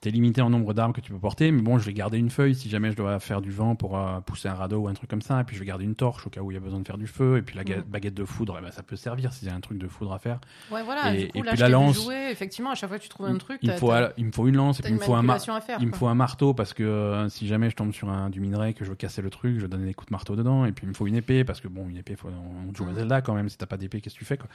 T'es 0.00 0.10
limité 0.10 0.40
en 0.42 0.50
nombre 0.50 0.72
d'armes 0.74 0.92
que 0.92 1.00
tu 1.00 1.12
peux 1.12 1.18
porter, 1.18 1.50
mais 1.52 1.62
bon, 1.62 1.78
je 1.78 1.84
vais 1.84 1.92
garder 1.92 2.18
une 2.18 2.30
feuille 2.30 2.54
si 2.54 2.68
jamais 2.70 2.90
je 2.90 2.96
dois 2.96 3.20
faire 3.20 3.40
du 3.40 3.50
vent 3.50 3.74
pour 3.74 3.98
euh, 3.98 4.20
pousser 4.20 4.48
un 4.48 4.54
radeau 4.54 4.78
ou 4.80 4.88
un 4.88 4.94
truc 4.94 5.10
comme 5.10 5.22
ça, 5.22 5.40
et 5.40 5.44
puis 5.44 5.56
je 5.56 5.60
vais 5.60 5.66
garder 5.66 5.84
une 5.84 5.94
torche 5.94 6.26
au 6.26 6.30
cas 6.30 6.40
où 6.40 6.50
il 6.50 6.54
y 6.54 6.56
a 6.56 6.60
besoin 6.60 6.80
de 6.80 6.86
faire 6.86 6.98
du 6.98 7.06
feu, 7.06 7.36
et 7.38 7.42
puis 7.42 7.56
la 7.56 7.64
Mm. 7.64 7.82
baguette 7.86 8.14
de 8.14 8.24
foudre, 8.24 8.56
eh 8.58 8.62
ben, 8.64 8.70
ça 8.72 8.82
peut 8.82 8.96
servir 8.96 9.32
s'il 9.32 9.46
y 9.48 9.50
a 9.50 9.54
un 9.54 9.60
truc 9.60 9.78
de 9.78 9.86
foudre 9.86 10.12
à 10.12 10.18
faire. 10.18 10.40
Ouais, 10.70 10.82
voilà. 10.82 11.14
Et- 11.14 11.26
du 11.26 11.28
coup, 11.32 11.38
et 11.38 11.42
là, 11.42 11.52
puis 11.52 11.60
la 11.60 11.68
lance. 11.68 12.02
jouer, 12.02 12.28
effectivement, 12.30 12.70
à 12.70 12.74
chaque 12.74 12.88
fois 12.88 12.98
que 12.98 13.02
tu 13.02 13.08
trouves 13.08 13.26
un 13.26 13.36
truc, 13.38 13.58
il, 13.62 13.70
me 13.70 13.76
faut, 13.76 13.88
t'as- 13.90 14.12
il 14.16 14.24
me 14.26 14.32
faut 14.32 14.46
une 14.48 14.56
lance, 14.56 14.80
et 14.80 14.82
puis 14.82 14.92
il 14.92 14.96
me 14.98 15.00
faut 15.00 15.14
un, 15.14 15.22
mar- 15.22 15.36
à 15.54 15.60
faire. 15.60 15.78
il 15.80 15.86
me 15.88 15.92
faut 15.92 16.06
un 16.08 16.14
marteau 16.14 16.54
parce 16.54 16.72
que 16.72 16.82
euh, 16.82 17.28
si 17.28 17.46
jamais 17.46 17.70
je 17.70 17.76
tombe 17.76 17.92
sur 17.92 18.08
un, 18.08 18.30
du 18.30 18.40
minerai 18.40 18.74
que 18.74 18.84
je 18.84 18.90
veux 18.90 18.96
casser 18.96 19.22
le 19.22 19.30
truc, 19.30 19.56
je 19.56 19.62
vais 19.62 19.68
donner 19.68 19.86
des 19.86 19.94
coups 19.94 20.08
de 20.08 20.14
marteau 20.14 20.36
dedans, 20.36 20.64
et 20.64 20.72
puis 20.72 20.86
il 20.86 20.88
me 20.88 20.94
faut 20.94 21.06
une 21.06 21.16
épée 21.16 21.44
parce 21.44 21.60
que 21.60 21.68
bon, 21.68 21.88
une 21.88 21.96
épée, 21.96 22.16
faut, 22.16 22.28
on 22.28 22.74
joue 22.74 22.88
à. 22.88 22.94
Zelda 22.94 23.20
quand 23.22 23.34
même, 23.34 23.48
si 23.48 23.56
t'as 23.58 23.66
pas 23.66 23.76
d'épée, 23.76 24.00
qu'est-ce 24.00 24.14
que 24.14 24.20
tu 24.20 24.24
fais 24.24 24.36
quoi? 24.36 24.48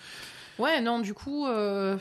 Ouais, 0.59 0.81
non, 0.81 0.99
du 0.99 1.13
coup. 1.13 1.45
euh, 1.47 1.97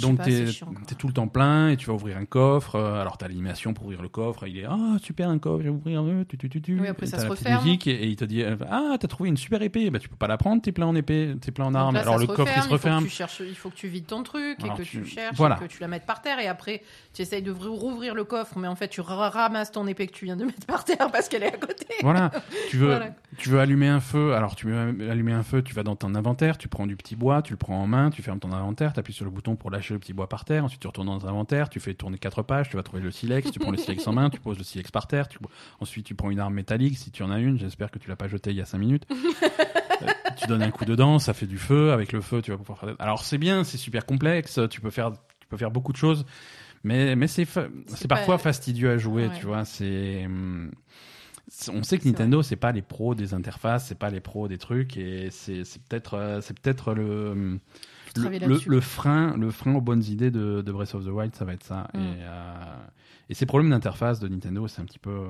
Donc 0.00 0.22
chiant, 0.24 0.66
quoi. 0.66 0.76
es 0.90 0.94
tout 0.94 1.06
le 1.06 1.12
temps 1.12 1.28
plein 1.28 1.68
et 1.70 1.76
tu 1.76 1.86
vas 1.86 1.92
ouvrir 1.94 2.16
un 2.16 2.24
coffre. 2.24 2.76
euh, 2.76 3.00
alors 3.00 3.16
t'as 3.18 3.28
l'animation 3.28 3.74
pour 3.74 3.84
ouvrir 3.84 4.02
le 4.02 4.08
coffre. 4.08 4.46
Il 4.46 4.58
est 4.58 4.64
ah 4.68 4.96
super 5.02 5.28
un 5.28 5.38
coffre, 5.38 5.58
je 5.58 5.64
vais 5.64 5.68
ouvrir. 5.74 6.02
euh, 6.02 6.24
tu, 6.28 6.36
tu, 6.38 6.48
tu, 6.48 6.60
tu. 6.62 6.78
Oui, 6.80 6.86
après, 6.88 7.06
Et 7.06 7.10
ça 7.10 7.18
se 7.18 7.26
referme. 7.26 7.62
musique 7.64 7.86
et, 7.86 7.92
et 7.92 8.06
il 8.06 8.16
te 8.16 8.24
dit 8.24 8.42
euh, 8.42 8.56
ah 8.70 8.96
t'as 8.98 9.08
trouvé 9.08 9.28
une 9.28 9.36
super 9.36 9.60
épée. 9.62 9.90
Bah 9.90 9.98
tu 9.98 10.08
peux 10.08 10.16
pas 10.16 10.26
la 10.28 10.36
prendre. 10.36 10.62
T'es 10.62 10.72
plein 10.72 10.86
en 10.86 10.94
épée, 10.94 11.34
t'es 11.40 11.50
plein 11.52 11.66
en 11.66 11.74
armes. 11.74 11.94
là, 11.94 12.00
alors 12.02 12.18
le 12.18 12.26
coffre 12.26 12.52
il 12.56 12.62
se 12.62 12.68
referme. 12.68 12.96
Il 12.96 13.00
faut, 13.02 13.06
que 13.06 13.10
tu 13.10 13.16
cherches, 13.16 13.40
il 13.46 13.54
faut 13.56 13.70
que 13.70 13.76
tu 13.76 13.88
vides 13.88 14.06
ton 14.06 14.22
truc 14.22 14.58
Alors 14.62 14.74
et 14.74 14.78
que 14.78 14.82
tu- 14.82 15.02
tu, 15.02 15.06
cherches 15.06 15.36
voilà. 15.36 15.58
et 15.62 15.66
que 15.66 15.72
tu 15.72 15.80
la 15.80 15.88
mettes 15.88 16.06
par 16.06 16.20
terre. 16.22 16.38
Et 16.40 16.46
après, 16.46 16.82
tu 17.12 17.22
essayes 17.22 17.42
de 17.42 17.52
vr- 17.52 17.68
rouvrir 17.68 18.14
le 18.14 18.24
coffre, 18.24 18.58
mais 18.58 18.68
en 18.68 18.76
fait, 18.76 18.88
tu 18.88 19.00
ra- 19.00 19.30
ramasses 19.30 19.72
ton 19.72 19.86
épée 19.86 20.06
que 20.06 20.12
tu 20.12 20.24
viens 20.24 20.36
de 20.36 20.44
mettre 20.44 20.66
par 20.66 20.84
terre 20.84 21.10
parce 21.12 21.28
qu'elle 21.28 21.42
est 21.42 21.54
à 21.54 21.56
côté. 21.56 21.86
Voilà. 22.02 22.30
Tu 22.70 22.76
veux 22.78 22.86
Voilà. 22.88 23.14
Tu 23.38 23.48
veux 23.50 23.60
allumer 23.60 23.88
un 23.88 24.00
feu. 24.00 24.34
Alors 24.34 24.54
tu 24.56 24.66
veux 24.66 24.76
allumer 25.10 25.32
un 25.32 25.42
feu. 25.42 25.62
Tu 25.62 25.74
vas 25.74 25.82
dans 25.82 25.96
ton 25.96 26.14
inventaire. 26.14 26.58
Tu 26.58 26.68
prends 26.68 26.86
du 26.86 26.96
petit 26.96 27.16
bois. 27.16 27.42
Tu 27.42 27.52
le 27.52 27.56
prends 27.56 27.82
en 27.82 27.86
main. 27.86 28.10
Tu 28.10 28.22
fermes 28.22 28.38
ton 28.40 28.52
inventaire. 28.52 28.92
T'appuies 28.92 29.12
sur 29.12 29.24
le 29.24 29.30
bouton 29.30 29.56
pour 29.56 29.70
lâcher 29.70 29.94
le 29.94 30.00
petit 30.00 30.12
bois 30.12 30.28
par 30.28 30.44
terre. 30.44 30.64
Ensuite 30.64 30.80
tu 30.80 30.86
retournes 30.86 31.06
dans 31.08 31.18
ton 31.18 31.28
inventaire. 31.28 31.68
Tu 31.68 31.80
fais 31.80 31.94
tourner 31.94 32.18
quatre 32.18 32.42
pages. 32.42 32.68
Tu 32.70 32.76
vas 32.76 32.82
trouver 32.82 33.02
le 33.02 33.10
silex. 33.10 33.50
Tu 33.50 33.58
prends 33.58 33.70
le 33.70 33.76
silex 33.76 34.06
en 34.06 34.12
main. 34.12 34.30
Tu 34.30 34.40
poses 34.40 34.58
le 34.58 34.64
silex 34.64 34.90
par 34.90 35.06
terre. 35.06 35.28
Tu... 35.28 35.38
Ensuite 35.80 36.06
tu 36.06 36.14
prends 36.14 36.30
une 36.30 36.40
arme 36.40 36.54
métallique 36.54 36.98
si 36.98 37.10
tu 37.10 37.22
en 37.22 37.30
as 37.30 37.38
une. 37.38 37.58
J'espère 37.58 37.90
que 37.90 37.98
tu 37.98 38.08
l'as 38.08 38.16
pas 38.16 38.28
jetée 38.28 38.50
il 38.50 38.56
y 38.56 38.60
a 38.60 38.66
cinq 38.66 38.78
minutes. 38.78 39.04
Euh, 40.02 40.06
tu 40.36 40.48
donnes 40.48 40.62
un 40.62 40.72
coup 40.72 40.84
dedans, 40.84 41.20
ça 41.20 41.32
fait 41.34 41.46
du 41.46 41.56
feu. 41.56 41.92
Avec 41.92 42.12
le 42.12 42.20
feu, 42.20 42.42
tu 42.42 42.50
vas 42.50 42.56
pouvoir 42.58 42.80
faire. 42.80 42.96
Alors 42.98 43.22
c'est 43.22 43.38
bien, 43.38 43.62
c'est 43.62 43.78
super 43.78 44.04
complexe. 44.04 44.58
Tu 44.68 44.80
peux 44.80 44.90
faire, 44.90 45.12
tu 45.38 45.46
peux 45.46 45.56
faire 45.56 45.70
beaucoup 45.70 45.92
de 45.92 45.96
choses, 45.96 46.26
mais 46.82 47.14
mais 47.14 47.28
c'est 47.28 47.44
fa- 47.44 47.68
c'est 47.86 48.08
pas- 48.08 48.16
parfois 48.16 48.38
fastidieux 48.38 48.90
à 48.90 48.98
jouer. 48.98 49.28
Ouais. 49.28 49.38
Tu 49.38 49.46
vois, 49.46 49.64
c'est 49.64 50.24
hum, 50.26 50.72
c'est- 50.72 51.13
on 51.72 51.82
sait 51.82 51.98
que 51.98 52.06
Nintendo 52.06 52.42
c'est 52.42 52.56
pas 52.56 52.72
les 52.72 52.82
pros 52.82 53.14
des 53.14 53.34
interfaces, 53.34 53.86
c'est 53.86 53.98
pas 53.98 54.10
les 54.10 54.20
pros 54.20 54.48
des 54.48 54.58
trucs, 54.58 54.96
et 54.96 55.28
c'est 55.30 55.64
c'est 55.64 55.82
peut-être 55.82 56.14
euh, 56.14 56.40
c'est 56.40 56.58
peut-être 56.58 56.94
le 56.94 57.58
le, 58.16 58.58
le- 58.66 58.80
frein 58.80 59.36
le 59.36 59.50
frein 59.50 59.74
aux 59.74 59.80
bonnes 59.80 60.04
idées 60.04 60.30
de, 60.30 60.62
de 60.62 60.72
Breath 60.72 60.94
of 60.94 61.04
the 61.04 61.08
Wild, 61.08 61.34
ça 61.34 61.44
va 61.44 61.54
être 61.54 61.64
ça. 61.64 61.88
Mm. 61.94 61.98
Et 61.98 62.02
euh, 62.20 62.76
et 63.30 63.34
ces 63.34 63.46
problèmes 63.46 63.70
d'interface 63.70 64.20
de 64.20 64.28
Nintendo, 64.28 64.68
c'est 64.68 64.82
un 64.82 64.84
petit 64.84 64.98
peu, 64.98 65.10
euh, 65.10 65.26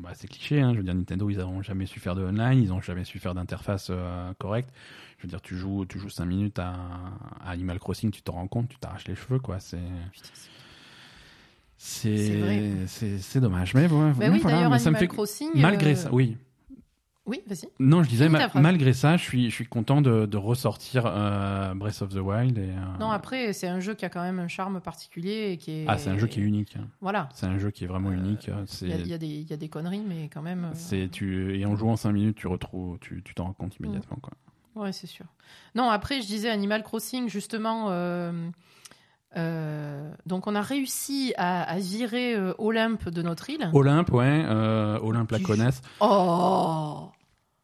bah, 0.00 0.10
c'est 0.14 0.26
cliché. 0.26 0.60
Hein. 0.60 0.72
Je 0.72 0.78
veux 0.78 0.82
dire, 0.82 0.94
Nintendo, 0.94 1.30
ils 1.30 1.38
n'ont 1.38 1.62
jamais 1.62 1.86
su 1.86 2.00
faire 2.00 2.16
de 2.16 2.24
online, 2.24 2.60
ils 2.60 2.70
n'ont 2.70 2.80
jamais 2.80 3.04
su 3.04 3.20
faire 3.20 3.34
d'interface 3.34 3.86
euh, 3.90 4.32
correcte. 4.38 4.70
Je 5.18 5.22
veux 5.22 5.28
dire, 5.28 5.40
tu 5.40 5.56
joues, 5.56 5.86
tu 5.86 5.98
joues 6.00 6.08
5 6.08 6.24
minutes 6.24 6.58
à, 6.58 6.74
à 7.44 7.50
Animal 7.50 7.78
Crossing, 7.78 8.10
tu 8.10 8.20
t'en 8.22 8.32
rends 8.32 8.48
compte, 8.48 8.68
tu 8.68 8.78
t'arraches 8.78 9.06
les 9.06 9.14
cheveux, 9.14 9.38
quoi. 9.38 9.60
C'est, 9.60 9.78
c'est- 11.76 13.40
dommage. 13.40 13.74
Mais, 13.74 13.82
ouais, 13.82 13.88
Bah 13.88 14.26
oui, 14.30 14.38
voilà, 14.40 14.56
d'ailleurs, 14.56 14.70
mais 14.70 14.78
ça 14.78 14.90
me 14.90 14.96
fait 14.96 15.08
Crossing. 15.08 15.50
malgré 15.54 15.92
euh, 15.92 15.96
ça, 15.96 16.12
oui. 16.12 16.36
Oui, 17.26 17.40
vas-y. 17.48 17.66
Non, 17.80 18.04
je 18.04 18.08
disais, 18.08 18.28
ma- 18.28 18.48
malgré 18.54 18.92
ça, 18.92 19.16
je 19.16 19.22
suis, 19.24 19.50
je 19.50 19.54
suis 19.56 19.66
content 19.66 20.00
de, 20.00 20.26
de 20.26 20.36
ressortir 20.36 21.06
euh, 21.06 21.74
Breath 21.74 22.00
of 22.02 22.10
the 22.14 22.18
Wild. 22.20 22.56
Et, 22.56 22.68
euh, 22.70 22.74
Non, 23.00 23.10
après, 23.10 23.52
c'est 23.52 23.66
un 23.66 23.80
jeu 23.80 23.94
qui 23.94 24.04
a 24.04 24.08
quand 24.08 24.22
même 24.22 24.38
un 24.38 24.46
charme 24.46 24.80
particulier 24.80 25.50
et 25.50 25.56
qui 25.56 25.72
est. 25.72 25.84
ah, 25.88 25.98
c'est 25.98 26.08
un 26.10 26.18
jeu 26.18 26.28
qui 26.28 26.38
est 26.38 26.44
unique. 26.44 26.76
hein. 26.76 26.86
Voilà. 27.00 27.28
C'est 27.34 27.46
un 27.46 27.58
jeu 27.58 27.72
qui 27.72 27.82
est 27.82 27.88
vraiment 27.88 28.12
unique. 28.12 28.48
C'est, 28.66 28.86
Il 28.86 29.06
y, 29.06 29.10
y 29.10 29.12
a 29.12 29.18
des- 29.18 29.26
il 29.26 29.50
y 29.50 29.52
a 29.52 29.56
des 29.56 29.68
conneries, 29.68 30.04
mais 30.06 30.28
quand 30.32 30.42
même. 30.42 30.70
C'est 30.74 31.08
tu 31.10 31.58
et 31.58 31.66
en 31.66 31.74
jouant 31.74 31.96
5 31.96 32.12
minutes, 32.12 32.36
tu 32.36 32.46
retrouves, 32.46 32.98
tu 33.00 33.22
tu 33.24 33.34
t'en 33.34 33.46
rends 33.46 33.52
compte 33.54 33.76
immédiatement 33.80 34.18
quoi. 34.22 34.32
Ouais, 34.76 34.92
c'est 34.92 35.06
sûr. 35.08 35.24
Non, 35.74 35.88
après, 35.90 36.20
je 36.22 36.26
disais 36.28 36.48
Animal 36.50 36.84
Crossing, 36.84 37.28
justement. 37.28 37.88
Euh, 39.36 39.40
euh, 40.06 40.10
donc, 40.26 40.46
on 40.46 40.54
a 40.54 40.62
réussi 40.62 41.32
à, 41.36 41.62
à 41.62 41.78
virer 41.78 42.34
euh, 42.34 42.52
Olympe 42.58 43.08
de 43.08 43.22
notre 43.22 43.50
île. 43.50 43.68
Olympe, 43.72 44.10
ouais, 44.12 44.44
euh, 44.46 44.98
Olympe 45.02 45.30
la 45.32 45.38
connaisse. 45.40 45.80
Oh 46.00 47.08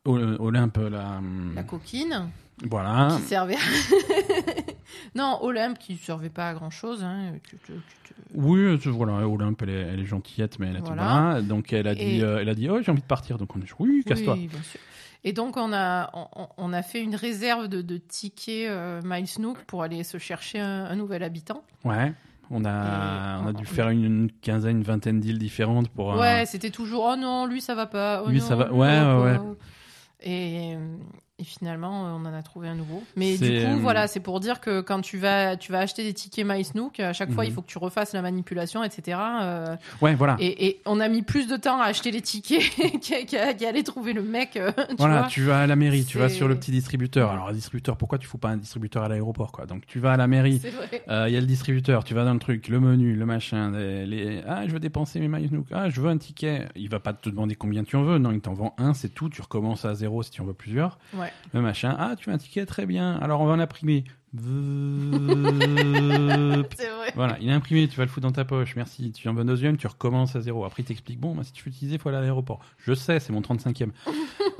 Ol- 0.04 0.36
Olympe 0.40 0.78
la, 0.90 1.18
hum, 1.18 1.52
La 1.54 1.62
coquine 1.62 2.28
voilà. 2.68 3.16
qui 3.16 3.22
servait. 3.22 3.56
non, 5.14 5.38
Olympe 5.42 5.78
qui 5.78 5.92
ne 5.94 5.98
servait 5.98 6.28
pas 6.28 6.48
à 6.50 6.54
grand 6.54 6.70
chose. 6.70 7.02
Hein. 7.02 7.32
Tu- 7.48 7.56
tu- 7.58 7.72
tu- 7.72 7.96
tu- 8.04 8.14
Oui, 8.34 8.76
voilà, 8.86 9.26
Olympe 9.28 9.62
elle 9.62 9.70
est, 9.70 9.80
elle 9.94 10.00
est 10.00 10.04
gentillette 10.06 10.58
mais 10.58 10.68
elle 10.68 10.76
a 10.76 10.80
tout 10.80 10.86
Voilà. 10.86 11.02
bas. 11.34 11.42
Donc 11.42 11.72
elle 11.72 11.86
a 11.88 11.94
dit 11.94 12.18
Et- 12.18 12.22
euh, 12.22 12.38
elle 12.40 12.48
a 12.48 12.54
dit 12.54 12.68
"Oh, 12.68 12.80
j'ai 12.82 12.90
envie 12.90 13.00
de 13.02 13.06
partir." 13.06 13.38
Donc 13.38 13.54
on 13.56 13.58
dit 13.58 13.66
"Oui, 13.78 14.02
casse-toi." 14.06 14.34
Oui, 14.34 14.48
bien 14.48 14.62
sûr. 14.62 14.80
Et 15.24 15.32
donc, 15.32 15.56
on 15.56 15.72
a, 15.72 16.10
on, 16.14 16.48
on 16.56 16.72
a 16.72 16.82
fait 16.82 17.00
une 17.00 17.14
réserve 17.14 17.68
de, 17.68 17.80
de 17.82 17.96
tickets 17.96 18.68
euh, 18.68 19.00
Miles 19.04 19.28
Nook 19.38 19.58
pour 19.66 19.82
aller 19.82 20.02
se 20.02 20.18
chercher 20.18 20.58
un, 20.58 20.84
un 20.86 20.96
nouvel 20.96 21.22
habitant. 21.22 21.62
Ouais. 21.84 22.12
On 22.50 22.64
a, 22.66 23.40
on 23.42 23.46
a 23.46 23.52
dû 23.52 23.64
faire 23.64 23.88
une, 23.88 24.04
une 24.04 24.30
quinzaine, 24.32 24.78
une 24.78 24.82
vingtaine 24.82 25.20
d'îles 25.20 25.38
différentes 25.38 25.88
pour. 25.88 26.08
Ouais, 26.16 26.44
c'était 26.44 26.70
toujours 26.70 27.08
oh 27.10 27.16
non, 27.16 27.46
lui 27.46 27.62
ça 27.62 27.74
va 27.74 27.86
pas. 27.86 28.22
oh 28.26 28.28
Lui, 28.28 28.40
non, 28.40 28.46
ça 28.46 28.56
va- 28.56 28.70
ouais, 28.72 29.22
ouais, 29.22 29.38
pas. 29.38 29.44
Et, 30.24 30.76
et 31.42 31.44
finalement, 31.44 32.06
euh, 32.06 32.10
on 32.12 32.24
en 32.24 32.32
a 32.32 32.42
trouvé 32.42 32.68
un 32.68 32.74
nouveau. 32.74 33.02
Mais 33.16 33.36
du 33.36 33.48
coup, 33.48 33.72
euh, 33.72 33.76
voilà, 33.80 34.06
c'est 34.06 34.20
pour 34.20 34.40
dire 34.40 34.60
que 34.60 34.80
quand 34.80 35.00
tu 35.00 35.18
vas, 35.18 35.56
tu 35.56 35.72
vas 35.72 35.80
acheter 35.80 36.04
des 36.04 36.14
tickets 36.14 36.46
MySnook, 36.46 37.00
à 37.00 37.12
chaque 37.12 37.30
fois, 37.32 37.42
Mhm. 37.44 37.50
il 37.50 37.52
faut 37.52 37.62
que 37.62 37.66
tu 37.66 37.78
refasses 37.78 38.12
la 38.14 38.22
manipulation, 38.22 38.82
etc. 38.84 39.18
euh, 39.42 39.76
Ouais, 40.00 40.14
voilà. 40.14 40.36
et, 40.38 40.66
et 40.66 40.80
on 40.86 41.00
a 41.00 41.08
mis 41.08 41.22
plus 41.22 41.48
de 41.48 41.56
temps 41.56 41.80
à 41.80 41.86
acheter 41.86 42.10
les 42.12 42.22
tickets 42.22 42.62
qu'à 43.28 43.68
aller 43.68 43.82
trouver 43.82 44.12
le 44.12 44.22
mec. 44.22 44.52
tu 44.88 44.94
Voilà, 44.98 45.18
vois. 45.20 45.26
tu 45.28 45.42
vas 45.42 45.60
à 45.62 45.66
la 45.66 45.76
mairie, 45.76 46.04
tu 46.04 46.18
vas 46.18 46.28
sur 46.28 46.48
le 46.48 46.54
petit 46.56 46.70
distributeur. 46.70 47.30
Alors, 47.30 47.48
un 47.48 47.52
distributeur, 47.52 47.96
pourquoi 47.96 48.18
tu 48.18 48.26
fous 48.26 48.38
pas 48.38 48.48
un 48.50 48.56
distributeur 48.56 49.02
à 49.02 49.08
l'aéroport, 49.08 49.52
quoi? 49.52 49.66
Donc, 49.66 49.86
tu 49.86 49.98
vas 49.98 50.12
à 50.12 50.16
la 50.16 50.26
mairie, 50.26 50.58
vrai. 50.58 51.02
Euh, 51.08 51.26
Il 51.28 51.34
y 51.34 51.36
a 51.36 51.40
le 51.40 51.46
distributeur, 51.46 52.04
tu 52.04 52.14
vas 52.14 52.24
dans 52.24 52.34
le 52.34 52.38
truc, 52.40 52.68
le 52.68 52.78
menu, 52.80 53.14
le 53.14 53.26
machin, 53.26 53.70
les, 53.72 54.06
les- 54.06 54.42
ah 54.46 54.66
je 54.66 54.72
veux 54.72 54.80
dépenser 54.80 55.18
mes 55.20 55.28
MySnook, 55.28 55.66
ah 55.72 55.88
je 55.88 56.00
veux 56.00 56.08
un 56.10 56.18
ticket. 56.18 56.68
Il 56.76 56.88
va 56.88 57.00
pas 57.00 57.12
te 57.12 57.28
demander 57.30 57.54
combien 57.54 57.84
tu 57.84 57.96
en 57.96 58.02
veux, 58.02 58.18
non 58.18 58.30
il 58.32 58.40
t'en 58.40 58.52
vend 58.54 58.74
un, 58.78 58.94
c'est 58.94 59.08
tout. 59.08 59.28
Tu 59.28 59.40
recommences 59.42 59.84
à 59.84 59.94
zéro 59.94 60.22
si 60.22 60.30
tu 60.30 60.40
en 60.40 60.44
veux 60.44 60.52
plusieurs. 60.52 60.98
Ouais. 61.14 61.31
Le 61.52 61.60
machin, 61.60 61.94
ah 61.98 62.14
tu 62.16 62.30
veux 62.30 62.34
un 62.34 62.38
ticket, 62.38 62.66
très 62.66 62.86
bien. 62.86 63.18
Alors 63.20 63.40
on 63.40 63.46
va 63.46 63.52
en 63.52 63.58
imprimer. 63.58 64.04
Vrai. 64.34 64.48
voilà, 67.14 67.36
il 67.40 67.50
est 67.50 67.52
imprimé, 67.52 67.86
tu 67.86 67.98
vas 67.98 68.04
le 68.04 68.08
foutre 68.08 68.26
dans 68.26 68.32
ta 68.32 68.46
poche. 68.46 68.76
Merci. 68.76 69.12
Tu 69.12 69.28
en 69.28 69.34
veux 69.34 69.42
un 69.42 69.44
deuxième, 69.44 69.76
tu 69.76 69.86
recommences 69.86 70.34
à 70.36 70.40
zéro. 70.40 70.64
Après 70.64 70.82
il 70.82 70.86
t'explique 70.86 71.20
bon, 71.20 71.34
bah, 71.34 71.42
si 71.44 71.52
tu 71.52 71.64
veux 71.64 71.70
utiliser, 71.70 71.96
il 71.96 72.00
faut 72.00 72.08
aller 72.08 72.16
à 72.16 72.22
l'aéroport. 72.22 72.60
Je 72.78 72.94
sais, 72.94 73.20
c'est 73.20 73.30
mon 73.32 73.42
35e. 73.42 73.90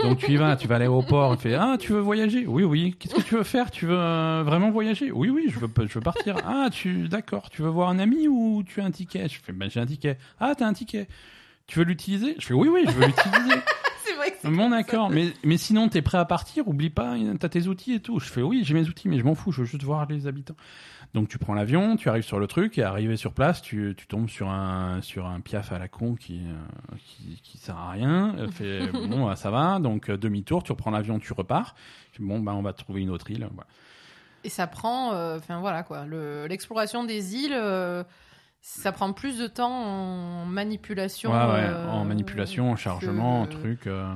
Donc 0.03 0.19
tu 0.19 0.33
y 0.33 0.37
vas, 0.37 0.57
tu 0.57 0.69
vas 0.69 0.77
à 0.77 0.79
l'aéroport, 0.79 1.33
il 1.35 1.41
fait 1.41 1.55
ah 1.55 1.77
tu 1.79 1.93
veux 1.93 2.01
voyager? 2.01 2.45
Oui 2.47 2.65
oui. 2.65 2.97
Qu'est-ce 2.99 3.15
que 3.15 3.23
tu 3.23 3.35
veux 3.35 3.45
faire? 3.45 3.71
Tu 3.71 3.87
veux 3.87 3.99
euh, 3.99 4.43
vraiment 4.45 4.71
voyager? 4.71 5.11
Oui 5.11 5.31
oui, 5.31 5.47
je 5.49 5.59
veux 5.59 5.71
je 5.87 5.95
veux 5.95 6.01
partir. 6.01 6.37
Ah 6.45 6.69
tu 6.71 7.09
d'accord, 7.09 7.49
tu 7.49 7.63
veux 7.63 7.71
voir 7.71 7.89
un 7.89 7.99
ami 7.99 8.29
ou 8.29 8.63
tu 8.67 8.83
as 8.83 8.85
un 8.85 8.91
ticket? 8.91 9.27
Je 9.29 9.41
fais 9.41 9.53
ben 9.53 9.71
j'ai 9.71 9.81
un 9.81 9.87
ticket. 9.87 10.19
Ah 10.39 10.55
t'as 10.55 10.67
un 10.67 10.75
ticket. 10.75 11.09
Tu 11.67 11.79
veux 11.79 11.87
l'utiliser? 11.87 12.35
Je 12.39 12.47
fais 12.47 12.55
oui 12.55 12.69
oui, 12.69 12.83
je 12.87 12.93
veux 12.93 13.07
l'utiliser. 13.07 13.55
C'est 14.05 14.15
vrai 14.15 14.31
que 14.31 14.32
c'est 14.32 14.32
bon 14.51 14.71
ça. 14.71 14.77
d'accord, 14.77 15.11
mais 15.11 15.33
mais 15.45 15.57
sinon 15.57 15.89
t'es 15.89 16.03
prêt 16.03 16.19
à 16.19 16.25
partir? 16.25 16.67
Oublie 16.69 16.91
pas, 16.91 17.15
t'as 17.39 17.49
tes 17.49 17.67
outils 17.67 17.95
et 17.95 18.01
tout. 18.01 18.19
Je 18.21 18.29
fais 18.29 18.43
oui, 18.43 18.63
j'ai 18.65 18.75
mes 18.75 18.89
outils, 18.89 19.09
mais 19.09 19.19
je 19.19 19.25
m'en 19.25 19.35
fous, 19.35 19.53
je 19.53 19.61
veux 19.61 19.67
juste 19.67 19.83
voir 19.83 20.07
les 20.09 20.27
habitants. 20.27 20.57
Donc 21.15 21.29
tu 21.29 21.37
prends 21.39 21.53
l'avion, 21.55 21.97
tu 21.97 22.09
arrives 22.09 22.25
sur 22.25 22.39
le 22.39 22.47
truc 22.47 22.79
et 22.79 22.83
arrivé 22.83 23.17
sur 23.17 23.35
place, 23.35 23.61
tu, 23.61 23.95
tu 23.97 24.07
tombes 24.07 24.31
sur 24.31 24.49
un 24.49 25.03
sur 25.03 25.27
un 25.27 25.41
piaf 25.41 25.71
à 25.71 25.79
la 25.79 25.87
con 25.89 26.15
qui 26.15 26.39
euh, 26.41 26.97
qui, 27.05 27.41
qui 27.43 27.59
sert 27.59 27.77
à 27.77 27.91
rien. 27.91 28.35
Euh, 28.39 28.49
Fait 28.49 28.87
bon 28.93 29.27
bah, 29.27 29.37
ça 29.37 29.51
va, 29.51 29.79
donc 29.79 30.09
euh, 30.09 30.17
demi-tour, 30.17 30.63
tu 30.63 30.73
reprends 30.73 30.91
l'avion, 30.91 31.19
tu 31.19 31.33
repars. 31.35 31.75
Bon 32.19 32.41
bah 32.41 32.53
on 32.55 32.63
va 32.63 32.73
trouver 32.73 33.03
une 33.03 33.11
autre 33.11 33.31
île. 33.31 33.47
Voilà. 33.53 33.67
Et 34.45 34.49
ça 34.49 34.67
prend, 34.67 35.13
euh, 35.13 35.37
enfin 35.39 35.61
voilà 35.61 35.83
quoi, 35.83 36.05
le- 36.07 36.47
l'exploration 36.49 37.05
des 37.05 37.37
îles, 37.37 37.53
euh, 37.55 38.03
ça 38.63 38.93
prend 38.93 39.13
plus 39.13 39.39
de 39.39 39.49
temps 39.49 39.71
en 39.73 40.47
manipulation. 40.47 41.31
Ouais, 41.33 41.37
ouais, 41.53 41.67
euh, 41.69 41.89
en 41.91 42.05
manipulation, 42.05 42.71
en 42.71 42.77
chargement, 42.77 43.43
en 43.43 43.47
que- 43.47 43.53
truc. 43.53 43.87
euh. 43.89 44.15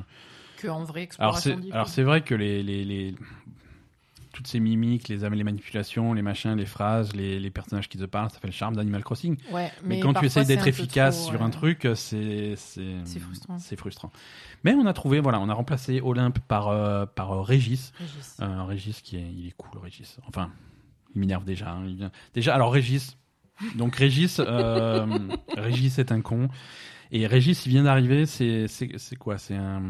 qu'en 0.63 0.85
vraie 0.85 1.09
Alors 1.19 1.37
exploration 1.37 1.61
c'est 1.63 1.73
alors 1.73 1.89
vrai 2.09 2.23
que 2.23 2.35
les, 2.35 2.63
les, 2.63 2.85
les 2.85 3.15
toutes 4.33 4.47
ces 4.47 4.61
mimiques, 4.61 5.09
les 5.09 5.17
les 5.19 5.45
manipulations, 5.45 6.13
les 6.13 6.23
machins, 6.23 6.55
les 6.55 6.67
phrases, 6.67 7.15
les, 7.17 7.41
les 7.41 7.51
personnages 7.51 7.89
qui 7.89 7.97
te 7.99 8.05
parlent, 8.05 8.31
ça 8.31 8.39
fait 8.39 8.47
le 8.49 8.53
charme 8.53 8.77
d'Animal 8.77 9.03
Crossing. 9.03 9.37
Ouais, 9.51 9.73
Mais, 9.83 9.99
quand 9.99 10.13
tu 10.13 10.27
essayes 10.27 10.45
d'être 10.47 10.67
efficace 10.69 11.19
trop, 11.23 11.31
sur 11.33 11.43
un 11.43 11.51
truc, 11.51 11.89
c'est 11.95 12.55
frustrant. 13.19 13.59
c'est 13.59 13.77
frustrant. 13.77 14.13
Mais 14.63 14.75
on 14.75 14.87
a 14.87 14.93
trouvé, 14.93 15.21
voilà, 15.21 15.41
on 15.41 15.49
a 15.49 15.55
remplacé 15.55 16.01
Olympe 16.03 16.39
par 16.41 16.69
euh, 16.69 17.07
par 17.07 17.33
euh, 17.33 17.41
Régis, 17.43 17.93
Régis. 17.99 18.37
Régis 18.69 19.01
qui 19.01 19.17
est 19.17 19.27
il 19.37 19.49
est 19.49 19.55
cool, 19.57 19.81
Régis. 19.81 20.19
Enfin, 20.29 20.51
il 21.15 21.21
m'énerve 21.21 21.45
déjà. 21.45 21.73
hein, 21.73 22.11
Déjà, 22.35 22.55
alors 22.55 22.73
Régis. 22.73 23.17
Donc 23.75 23.97
Régis, 23.97 24.41
euh, 24.41 25.07
Régis 25.57 25.99
est 25.99 26.13
un 26.13 26.21
con. 26.21 26.49
Et 27.13 27.27
Régis, 27.27 27.65
il 27.67 27.71
vient 27.71 27.85
d'arriver. 27.85 28.27
C'est 28.27 28.67
c'est 28.69 28.99
c'est 28.99 29.17
quoi? 29.17 29.39
C'est 29.39 29.55
un 29.57 29.83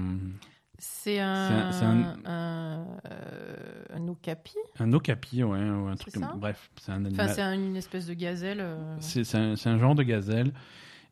C'est 0.78 1.18
un, 1.20 1.72
c'est 1.72 1.84
un- 1.86 2.16
un, 2.26 2.86
euh, 3.10 3.84
un 3.94 4.08
okapi? 4.08 4.54
un 4.78 4.92
okapi, 4.92 5.42
ouais, 5.42 5.58
ou 5.58 5.86
un 5.88 5.96
C'est 5.96 6.10
truc. 6.10 6.14
comme- 6.22 6.38
Bref, 6.38 6.70
c'est 6.78 6.92
un 6.92 6.96
Enfin, 6.96 7.06
animal. 7.06 7.30
c'est 7.34 7.42
un- 7.42 7.54
une 7.54 7.76
espèce 7.76 8.06
de 8.06 8.14
gazelle. 8.14 8.58
euh, 8.60 8.96
C'est 9.00 9.24
c'est 9.24 9.56
c'est 9.56 9.68
un 9.70 9.78
genre 9.78 9.94
de 9.94 10.02
gazelle. 10.02 10.52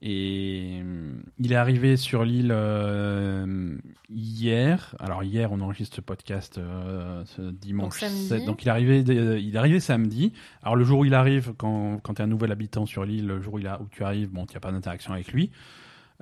Et 0.06 0.82
euh, 0.84 1.14
il 1.38 1.52
est 1.52 1.56
arrivé 1.56 1.96
sur 1.96 2.24
l'île 2.24 2.52
euh, 2.54 3.74
hier. 4.10 4.94
Alors 4.98 5.22
hier, 5.22 5.50
on 5.50 5.62
enregistre 5.62 5.96
ce 5.96 6.02
podcast 6.02 6.58
euh, 6.58 7.24
ce 7.24 7.40
dimanche 7.40 8.02
Donc 8.02 8.10
samedi. 8.10 8.28
7. 8.28 8.44
Donc 8.44 8.62
il 8.62 8.68
est 8.68 8.70
arrivé, 8.70 9.04
euh, 9.08 9.38
il 9.38 9.54
est 9.54 9.58
arrivé 9.58 9.80
samedi. 9.80 10.34
Alors 10.62 10.76
le 10.76 10.84
jour 10.84 10.98
où 10.98 11.04
il 11.06 11.14
arrive, 11.14 11.54
quand, 11.56 12.00
quand 12.02 12.14
tu 12.14 12.20
es 12.20 12.24
un 12.26 12.28
nouvel 12.28 12.52
habitant 12.52 12.84
sur 12.84 13.06
l'île, 13.06 13.26
le 13.26 13.40
jour 13.40 13.54
où, 13.54 13.58
il 13.58 13.66
a, 13.66 13.80
où 13.80 13.86
tu 13.90 14.04
arrives, 14.04 14.28
bon, 14.28 14.44
tu 14.44 14.52
n'as 14.52 14.60
pas 14.60 14.72
d'interaction 14.72 15.14
avec 15.14 15.32
lui. 15.32 15.50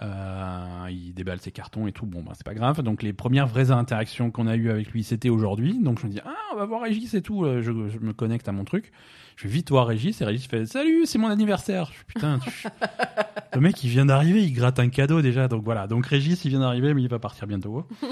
Euh, 0.01 0.89
il 0.91 1.13
déballe 1.13 1.39
ses 1.41 1.53
cartons 1.53 1.87
et 1.87 1.93
tout. 1.93 2.07
Bon, 2.07 2.23
bah, 2.23 2.33
c'est 2.35 2.47
pas 2.47 2.55
grave. 2.55 2.81
Donc 2.83 3.03
les 3.03 3.13
premières 3.13 3.47
vraies 3.47 3.71
interactions 3.71 4.31
qu'on 4.31 4.47
a 4.47 4.57
eues 4.57 4.71
avec 4.71 4.91
lui, 4.91 5.05
c'était 5.05 5.29
aujourd'hui. 5.29 5.79
Donc 5.81 6.01
je 6.01 6.07
me 6.07 6.11
dis 6.11 6.21
ah, 6.25 6.35
on 6.55 6.57
va 6.57 6.65
voir 6.65 6.83
Régis 6.83 7.13
et 7.15 7.21
tout. 7.23 7.45
Euh, 7.45 7.61
Je, 7.61 7.73
je 7.89 7.99
me 7.99 8.13
connecte 8.13 8.49
à 8.49 8.53
mon 8.53 8.65
truc. 8.65 8.91
Je 9.37 9.47
vais 9.49 9.53
vite 9.55 9.71
voir 9.71 9.87
Régis 9.87 10.21
et 10.21 10.25
Régis 10.25 10.47
fait 10.47 10.65
salut, 10.67 11.05
c'est 11.07 11.19
mon 11.19 11.29
anniversaire. 11.29 11.91
Je 11.93 12.05
putain, 12.05 12.39
tu- 12.39 12.69
le 13.55 13.61
mec 13.61 13.83
il 13.85 13.91
vient 13.91 14.07
d'arriver, 14.07 14.43
il 14.43 14.53
gratte 14.53 14.79
un 14.79 14.89
cadeau 14.89 15.21
déjà. 15.21 15.47
Donc 15.47 15.63
voilà. 15.63 15.87
Donc 15.87 16.07
Régis 16.07 16.43
il 16.45 16.49
vient 16.49 16.61
d'arriver, 16.61 16.95
mais 16.95 17.03
il 17.03 17.09
va 17.09 17.19
partir 17.19 17.47
bientôt. 17.47 17.87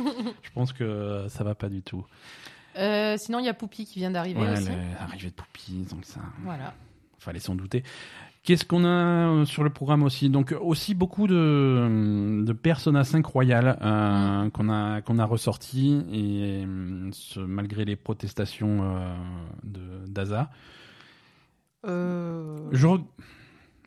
je 0.43 0.51
pense 0.55 0.73
que 0.75 1.25
ça 1.29 1.45
va 1.45 1.55
pas 1.55 1.69
du 1.71 1.81
tout. 1.83 2.05
euh, 2.79 3.17
sinon, 3.19 3.39
il 3.39 3.47
y 3.47 3.49
a 3.49 3.55
Poupie 3.55 3.87
qui 3.87 3.99
vient 4.01 4.11
d'arriver 4.11 4.41
Ouais, 4.41 4.53
aussi. 4.53 4.69
l'arrivée 4.99 5.29
de 5.31 5.35
Poupie, 5.35 5.87
donc 5.91 6.05
ça 6.05 6.21
Voilà. 6.45 6.75
fallait 7.19 7.41
s'en 7.41 7.55
douter. 7.55 7.83
Qu'est-ce 8.43 8.65
qu'on 8.65 8.85
a 8.85 8.89
euh, 8.89 9.45
sur 9.45 9.63
le 9.65 9.71
programme 9.71 10.03
aussi? 10.03 10.31
Donc 10.31 10.55
aussi 10.61 10.95
beaucoup 10.95 11.27
de, 11.27 12.43
de 12.43 12.53
Persona 12.55 13.05
5 13.05 13.25
Royal 13.27 13.79
euh, 13.83 14.49
qu'on 14.51 14.71
a 14.71 15.03
qu'on 15.03 15.19
a 15.19 15.25
ressorti 15.27 16.03
et 16.11 16.65
euh, 16.67 17.11
ce- 17.13 17.41
malgré 17.41 17.85
les 17.85 17.97
protestations 17.97 18.79
euh, 18.83 19.15
de 19.63 20.07
d'Aza, 20.09 20.51
Euh, 21.87 22.69
je 22.73 22.87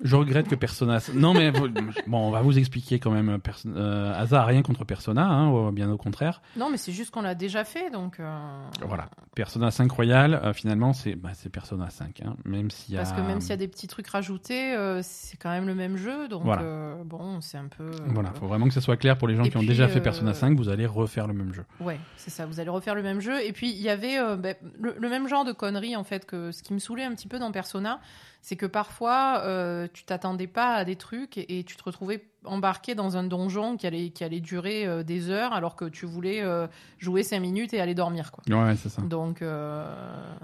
je 0.03 0.15
regrette 0.15 0.47
que 0.47 0.55
Persona 0.55 0.99
non 1.15 1.33
mais 1.33 1.51
bon 2.07 2.17
on 2.17 2.29
va 2.31 2.41
vous 2.41 2.57
expliquer 2.57 2.99
quand 2.99 3.11
même 3.11 3.39
Perso- 3.39 3.69
euh, 3.75 4.13
Asa 4.13 4.41
a 4.41 4.45
rien 4.45 4.61
contre 4.61 4.85
Persona 4.85 5.25
hein, 5.25 5.47
au- 5.49 5.71
bien 5.71 5.89
au 5.91 5.97
contraire. 5.97 6.41
Non, 6.57 6.69
mais 6.69 6.77
c'est 6.77 6.91
juste 6.91 7.11
qu'on 7.11 7.21
l'a 7.21 7.35
déjà 7.35 7.63
fait, 7.63 7.89
donc. 7.89 8.19
euh, 8.19 8.63
Voilà, 8.85 9.09
Persona 9.35 9.71
5 9.71 9.91
Royal 9.91 10.33
euh, 10.35 10.53
finalement 10.53 10.93
c'est 10.93 11.15
bah, 11.15 11.31
Persona 11.51 11.89
5 11.89 12.21
hein, 12.25 12.35
même 12.45 12.67
y 12.89 12.95
a 12.95 12.99
Parce 12.99 13.13
que 13.13 13.21
même 13.21 13.41
s'il 13.41 13.49
y 13.51 13.53
a 13.53 13.57
des 13.57 13.67
petits 13.67 13.87
trucs 13.87 14.07
rajoutés, 14.07 14.73
euh, 14.75 14.99
c'est 15.01 15.37
quand 15.37 15.49
même 15.49 15.65
le 15.67 15.75
même 15.75 15.97
jeu, 15.97 16.27
donc 16.27 16.43
Voilà. 16.43 16.61
euh, 16.63 17.03
bon, 17.03 17.41
c'est 17.41 17.57
un 17.57 17.67
peu. 17.67 17.89
Voilà, 18.07 18.31
faut 18.39 18.47
vraiment 18.47 18.67
que 18.67 18.73
ça 18.73 18.81
soit 18.81 18.97
clair 18.97 19.17
pour 19.17 19.27
les 19.27 19.35
gens 19.35 19.43
Et 19.43 19.49
qui 19.49 19.57
ont 19.57 19.63
déjà 19.63 19.87
fait 19.87 19.99
euh, 19.99 20.03
Persona 20.03 20.33
5, 20.33 20.55
vous 20.57 20.69
allez 20.69 20.85
refaire 20.85 21.27
le 21.27 21.33
même 21.33 21.53
jeu. 21.53 21.63
Ouais, 21.79 21.99
c'est 22.17 22.29
ça. 22.29 22.45
Vous 22.45 22.59
allez 22.59 22.69
refaire 22.69 22.95
le 22.95 23.03
même 23.03 23.19
jeu. 23.19 23.43
Et 23.43 23.51
puis 23.53 23.69
il 23.71 23.81
y 23.81 23.89
avait 23.89 24.17
euh, 24.19 24.35
ben, 24.35 24.55
le, 24.79 24.95
le 24.99 25.09
même 25.09 25.27
genre 25.27 25.45
de 25.45 25.51
conneries 25.51 25.95
en 25.95 26.03
fait 26.03 26.25
que 26.25 26.51
ce 26.51 26.61
qui 26.63 26.73
me 26.73 26.79
saoulait 26.79 27.03
un 27.03 27.13
petit 27.15 27.27
peu 27.27 27.39
dans 27.39 27.51
Persona, 27.51 27.99
c'est 28.45 28.58
que 28.58 28.65
parfois 28.65 29.41
euh, 29.45 29.88
tu 29.93 30.03
t'attendais 30.03 30.47
pas 30.47 30.75
à 30.75 30.84
des 30.86 30.97
trucs 30.97 31.38
et, 31.38 31.60
et 31.60 31.63
tu 31.63 31.75
te 31.77 31.84
retrouvais 31.84 32.25
embarqué 32.45 32.93
dans 32.93 33.15
un 33.15 33.23
donjon 33.23 33.77
qui 33.77 33.88
allait 33.88 34.10
qui 34.10 34.21
allait 34.25 34.41
durer 34.41 34.86
euh, 34.86 35.01
des 35.01 35.29
heures 35.29 35.53
alors 35.53 35.77
que 35.77 35.86
tu 35.86 36.06
voulais 36.06 36.41
euh, 36.41 36.67
jouer 36.99 37.23
5 37.23 37.39
minutes 37.39 37.73
et 37.73 37.79
aller 37.79 37.95
dormir 37.95 38.32
quoi. 38.34 38.43
Ouais, 38.53 38.75
c'est 38.75 38.89
ça. 38.89 39.01
Donc 39.01 39.41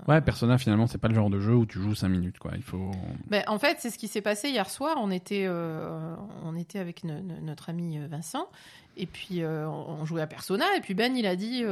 Ouais, 0.08 0.22
Persona 0.22 0.58
finalement, 0.58 0.88
c'est 0.88 0.98
pas 0.98 1.10
le 1.10 1.14
genre 1.16 1.30
de 1.30 1.40
jeu 1.42 1.54
où 1.54 1.66
tu 1.66 1.80
joues 1.80 1.94
5 1.94 2.08
minutes 2.08 2.40
quoi. 2.40 2.52
Il 2.56 2.64
faut. 2.64 2.90
Ben, 3.28 3.44
en 3.48 3.60
fait, 3.60 3.78
c'est 3.80 3.90
ce 3.90 3.98
qui 3.98 4.08
s'est 4.08 4.22
passé 4.22 4.50
hier 4.50 4.70
soir. 4.70 4.96
On 4.98 5.12
était, 5.12 5.48
on 5.50 6.56
était 6.56 6.80
avec 6.80 7.04
no- 7.04 7.20
no- 7.20 7.42
notre 7.42 7.70
ami 7.70 8.00
Vincent, 8.10 8.48
et 8.96 9.06
puis 9.08 9.42
on 9.46 10.06
jouait 10.06 10.22
à 10.22 10.28
Persona, 10.28 10.66
et 10.78 10.82
puis 10.82 10.94
Ben, 10.94 11.16
il 11.18 11.26
a 11.28 11.36
dit. 11.36 11.64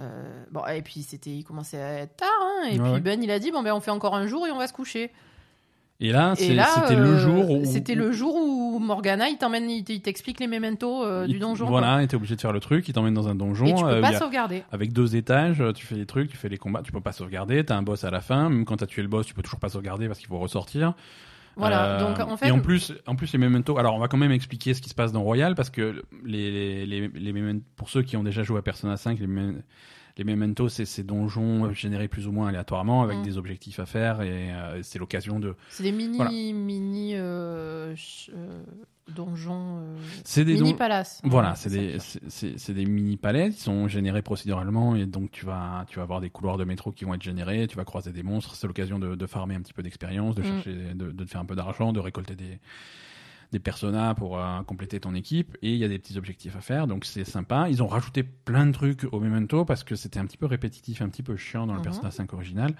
Euh, 0.00 0.44
bon, 0.50 0.64
et 0.66 0.82
puis 0.82 1.02
c'était, 1.02 1.30
il 1.30 1.44
commençait 1.44 1.80
à 1.80 1.92
être 2.00 2.16
tard, 2.16 2.28
hein, 2.40 2.68
et 2.70 2.78
Ouais, 2.78 2.82
puis 2.82 2.92
ouais. 2.92 3.00
Ben, 3.00 3.22
il 3.22 3.30
a 3.30 3.38
dit 3.38 3.50
bon 3.50 3.62
ben 3.62 3.74
on 3.74 3.80
fait 3.80 3.90
encore 3.90 4.14
un 4.14 4.26
jour 4.26 4.46
et 4.46 4.50
on 4.50 4.58
va 4.58 4.66
se 4.66 4.72
coucher. 4.72 5.10
Et 6.00 6.10
là, 6.10 6.34
c'était 6.34 6.96
le 6.96 7.10
euh, 7.10 7.16
jour 7.18 7.48
où. 7.48 7.64
c'était 7.64 7.94
le 7.94 8.10
jour 8.10 8.34
où 8.34 8.80
Morgana, 8.80 9.28
il 9.28 9.38
t'emmène, 9.38 9.70
il 9.70 9.84
t'explique 9.84 10.40
les 10.40 10.48
mémentos 10.48 11.04
euh, 11.04 11.28
du 11.28 11.38
donjon. 11.38 11.66
Voilà, 11.66 12.04
t'es 12.08 12.16
obligé 12.16 12.34
de 12.34 12.40
faire 12.40 12.52
le 12.52 12.58
truc, 12.58 12.88
il 12.88 12.92
t'emmène 12.92 13.14
dans 13.14 13.28
un 13.28 13.36
donjon. 13.36 13.66
Et 13.66 13.74
tu 13.74 13.84
peux 13.84 14.00
pas 14.00 14.08
a- 14.08 14.18
sauvegarder. 14.18 14.64
Avec 14.72 14.92
deux 14.92 15.14
étages, 15.14 15.62
tu 15.76 15.86
fais 15.86 15.94
les 15.94 16.06
trucs, 16.06 16.28
tu 16.28 16.36
fais 16.36 16.48
les 16.48 16.58
combats, 16.58 16.82
tu 16.82 16.90
peux 16.90 17.00
pas 17.00 17.12
sauvegarder, 17.12 17.64
t'as 17.64 17.76
un 17.76 17.82
boss 17.82 18.02
à 18.02 18.10
la 18.10 18.20
fin, 18.20 18.48
même 18.48 18.64
quand 18.64 18.78
t'as 18.78 18.86
tué 18.86 19.02
le 19.02 19.08
boss, 19.08 19.26
tu 19.26 19.34
peux 19.34 19.42
toujours 19.42 19.60
pas 19.60 19.68
sauvegarder 19.68 20.08
parce 20.08 20.18
qu'il 20.18 20.26
faut 20.28 20.38
ressortir. 20.40 20.94
Voilà. 21.56 21.96
Euh, 21.96 22.00
Donc 22.00 22.18
en 22.20 22.36
fait, 22.36 22.48
et 22.48 22.50
en 22.50 22.60
plus, 22.60 22.92
en 23.06 23.14
plus 23.14 23.32
les 23.32 23.38
mementos. 23.38 23.76
Alors, 23.78 23.94
on 23.94 23.98
va 23.98 24.08
quand 24.08 24.16
même 24.16 24.32
expliquer 24.32 24.74
ce 24.74 24.80
qui 24.80 24.88
se 24.88 24.94
passe 24.94 25.12
dans 25.12 25.22
Royal 25.22 25.54
parce 25.54 25.70
que 25.70 26.02
les, 26.24 26.50
les, 26.50 26.86
les, 26.86 27.08
les 27.08 27.32
memento- 27.32 27.64
pour 27.76 27.90
ceux 27.90 28.02
qui 28.02 28.16
ont 28.16 28.22
déjà 28.24 28.42
joué 28.42 28.58
à 28.58 28.62
Persona 28.62 28.96
5, 28.96 29.18
les, 29.18 29.26
me- 29.26 29.62
les 30.18 30.24
mementos, 30.24 30.68
c'est 30.68 30.84
ces 30.84 31.02
donjons 31.02 31.72
générés 31.72 32.08
plus 32.08 32.26
ou 32.26 32.32
moins 32.32 32.48
aléatoirement 32.48 33.02
avec 33.02 33.18
Mm. 33.18 33.22
des 33.22 33.38
objectifs 33.38 33.78
à 33.80 33.86
faire 33.86 34.20
et 34.22 34.52
euh, 34.52 34.82
c'est 34.82 34.98
l'occasion 34.98 35.40
de. 35.40 35.54
C'est 35.70 35.82
des 35.82 35.92
mini, 35.92 36.16
Voilà. 36.16 36.30
mini 36.30 37.12
euh, 37.14 37.94
euh, 38.34 38.62
donjons, 39.14 39.78
euh, 39.78 39.96
C'est 40.24 40.44
des 40.44 40.54
mini 40.54 40.72
don- 40.72 40.76
palaces. 40.78 41.20
Voilà, 41.24 41.50
Ouais, 41.50 41.54
c'est 41.56 41.70
des, 41.70 41.98
c'est- 41.98 42.20
c'est 42.28 42.58
c'est 42.58 42.74
des 42.74 42.86
mini 42.86 43.16
palais 43.16 43.50
qui 43.50 43.60
sont 43.60 43.88
générés 43.88 44.22
procéduralement 44.22 44.94
et 44.96 45.06
donc 45.06 45.30
tu 45.32 45.44
vas, 45.44 45.84
tu 45.88 45.96
vas 45.96 46.02
avoir 46.02 46.20
des 46.20 46.30
couloirs 46.30 46.56
de 46.56 46.64
métro 46.64 46.92
qui 46.92 47.04
vont 47.04 47.14
être 47.14 47.22
générés, 47.22 47.66
tu 47.66 47.76
vas 47.76 47.84
croiser 47.84 48.12
des 48.12 48.22
monstres, 48.22 48.54
c'est 48.54 48.66
l'occasion 48.66 48.98
de, 48.98 49.14
de 49.14 49.26
farmer 49.26 49.54
un 49.56 49.60
petit 49.60 49.72
peu 49.74 49.82
d'expérience, 49.82 50.34
de 50.34 50.42
Mm. 50.42 50.44
chercher, 50.44 50.74
de, 50.94 51.10
de 51.10 51.24
te 51.24 51.30
faire 51.30 51.40
un 51.40 51.44
peu 51.46 51.56
d'argent, 51.56 51.92
de 51.92 52.00
récolter 52.00 52.36
des, 52.36 52.58
des 53.52 53.60
personas 53.60 54.14
pour 54.14 54.38
euh, 54.38 54.62
compléter 54.62 54.98
ton 54.98 55.14
équipe 55.14 55.56
et 55.62 55.70
il 55.72 55.76
y 55.78 55.84
a 55.84 55.88
des 55.88 55.98
petits 55.98 56.18
objectifs 56.18 56.56
à 56.56 56.60
faire 56.60 56.86
donc 56.86 57.04
c'est 57.04 57.24
sympa. 57.24 57.68
Ils 57.70 57.82
ont 57.82 57.86
rajouté 57.86 58.22
plein 58.22 58.66
de 58.66 58.72
trucs 58.72 59.04
au 59.12 59.20
Memento 59.20 59.64
parce 59.64 59.84
que 59.84 59.94
c'était 59.94 60.18
un 60.18 60.26
petit 60.26 60.38
peu 60.38 60.46
répétitif, 60.46 61.02
un 61.02 61.08
petit 61.08 61.22
peu 61.22 61.36
chiant 61.36 61.66
dans 61.66 61.74
le 61.74 61.78
Mhm. 61.80 61.84
Persona 61.84 62.10
5 62.10 62.32
original. 62.32 62.74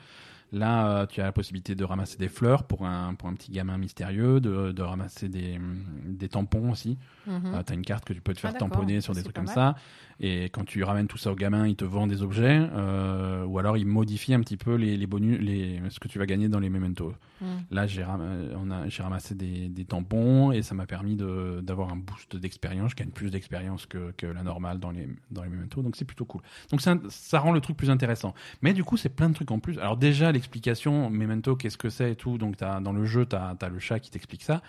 Là, 0.54 0.86
euh, 0.88 1.06
tu 1.06 1.22
as 1.22 1.24
la 1.24 1.32
possibilité 1.32 1.74
de 1.74 1.82
ramasser 1.82 2.18
des 2.18 2.28
fleurs 2.28 2.64
pour 2.64 2.84
un, 2.86 3.14
pour 3.14 3.26
un 3.30 3.32
petit 3.34 3.50
gamin 3.50 3.78
mystérieux, 3.78 4.38
de, 4.38 4.72
de 4.72 4.82
ramasser 4.82 5.30
des, 5.30 5.58
des 6.04 6.28
tampons 6.28 6.70
aussi. 6.70 6.98
Mhm. 7.26 7.62
tu 7.66 7.72
as 7.72 7.74
une 7.74 7.84
carte 7.86 8.04
que 8.04 8.12
tu 8.12 8.20
peux 8.20 8.34
te 8.34 8.40
faire 8.40 8.50
Ah, 8.50 8.52
d'accord. 8.58 8.68
tamponner 8.68 9.00
sur 9.00 9.14
des 9.14 9.22
trucs 9.22 9.34
comme 9.34 9.46
mal. 9.46 9.54
ça. 9.54 9.76
Et 10.24 10.44
quand 10.50 10.64
tu 10.64 10.84
ramènes 10.84 11.08
tout 11.08 11.18
ça 11.18 11.32
au 11.32 11.34
gamin, 11.34 11.66
il 11.66 11.74
te 11.74 11.84
vend 11.84 12.06
des 12.06 12.22
objets. 12.22 12.60
euh, 12.72 13.44
ou 13.44 13.58
alors 13.58 13.76
il 13.76 13.86
modifie 13.86 14.32
un 14.34 14.40
petit 14.40 14.56
peu 14.56 14.76
les, 14.76 14.96
les 14.96 15.06
bonus, 15.08 15.40
les, 15.40 15.80
ce 15.90 15.98
que 15.98 16.06
tu 16.06 16.20
vas 16.20 16.26
gagner 16.26 16.48
dans 16.48 16.60
les 16.60 16.70
mementos. 16.70 17.12
Mhm. 17.40 17.48
Là, 17.72 17.86
j'ai 17.88 18.04
ram- 18.04 18.20
euh, 18.22 18.84
j'ai 18.88 19.02
ramassé 19.02 19.34
des, 19.34 19.68
des 19.68 19.84
tampons 19.84 20.52
et 20.52 20.62
ça 20.62 20.76
m'a 20.76 20.86
permis 20.86 21.16
d'avoir 21.16 21.92
un 21.92 21.96
boost 21.96 22.36
d'expérience. 22.36 22.92
Je 22.92 22.96
gagne 22.96 23.10
plus 23.10 23.30
d'expérience 23.32 23.86
que, 23.86 24.12
que 24.16 24.26
la 24.26 24.44
normale 24.44 24.78
dans 24.78 24.92
les, 24.92 25.08
dans 25.32 25.42
les 25.42 25.48
mementos. 25.48 25.82
Donc 25.82 25.96
c'est 25.96 26.04
plutôt 26.04 26.24
cool. 26.24 26.42
Donc 26.70 26.86
un- 26.86 27.00
ça 27.08 27.40
rend 27.40 27.50
le 27.50 27.60
truc 27.60 27.76
plus 27.76 27.90
intéressant. 27.90 28.32
Mais 28.62 28.74
du 28.74 28.84
coup, 28.84 28.96
c'est 28.96 29.08
plein 29.08 29.28
de 29.28 29.34
trucs 29.34 29.50
en 29.50 29.58
plus. 29.58 29.76
Alors 29.80 29.96
déjà, 29.96 30.30
l'explication, 30.30 31.10
memento, 31.10 31.56
qu'est-ce 31.56 31.76
que 31.76 31.90
c'est 31.90 32.12
et 32.12 32.16
tout. 32.16 32.38
Donc 32.38 32.56
t'as- 32.58 32.78
dans 32.80 32.92
le 32.92 33.04
jeu, 33.06 33.26
tu 33.26 33.34
as, 33.34 33.56
le 33.68 33.78
chat 33.80 33.98
qui 33.98 34.12
t'explique 34.12 34.44
ça. 34.44 34.62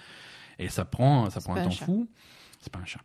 Et 0.58 0.68
ça 0.68 0.84
prend, 0.84 1.30
ça 1.30 1.42
prend 1.42 1.54
un 1.54 1.64
temps 1.66 1.70
fou. 1.86 2.08
C'est 2.60 2.74
pas 2.74 2.80
un 2.80 2.86
chat. 2.86 3.02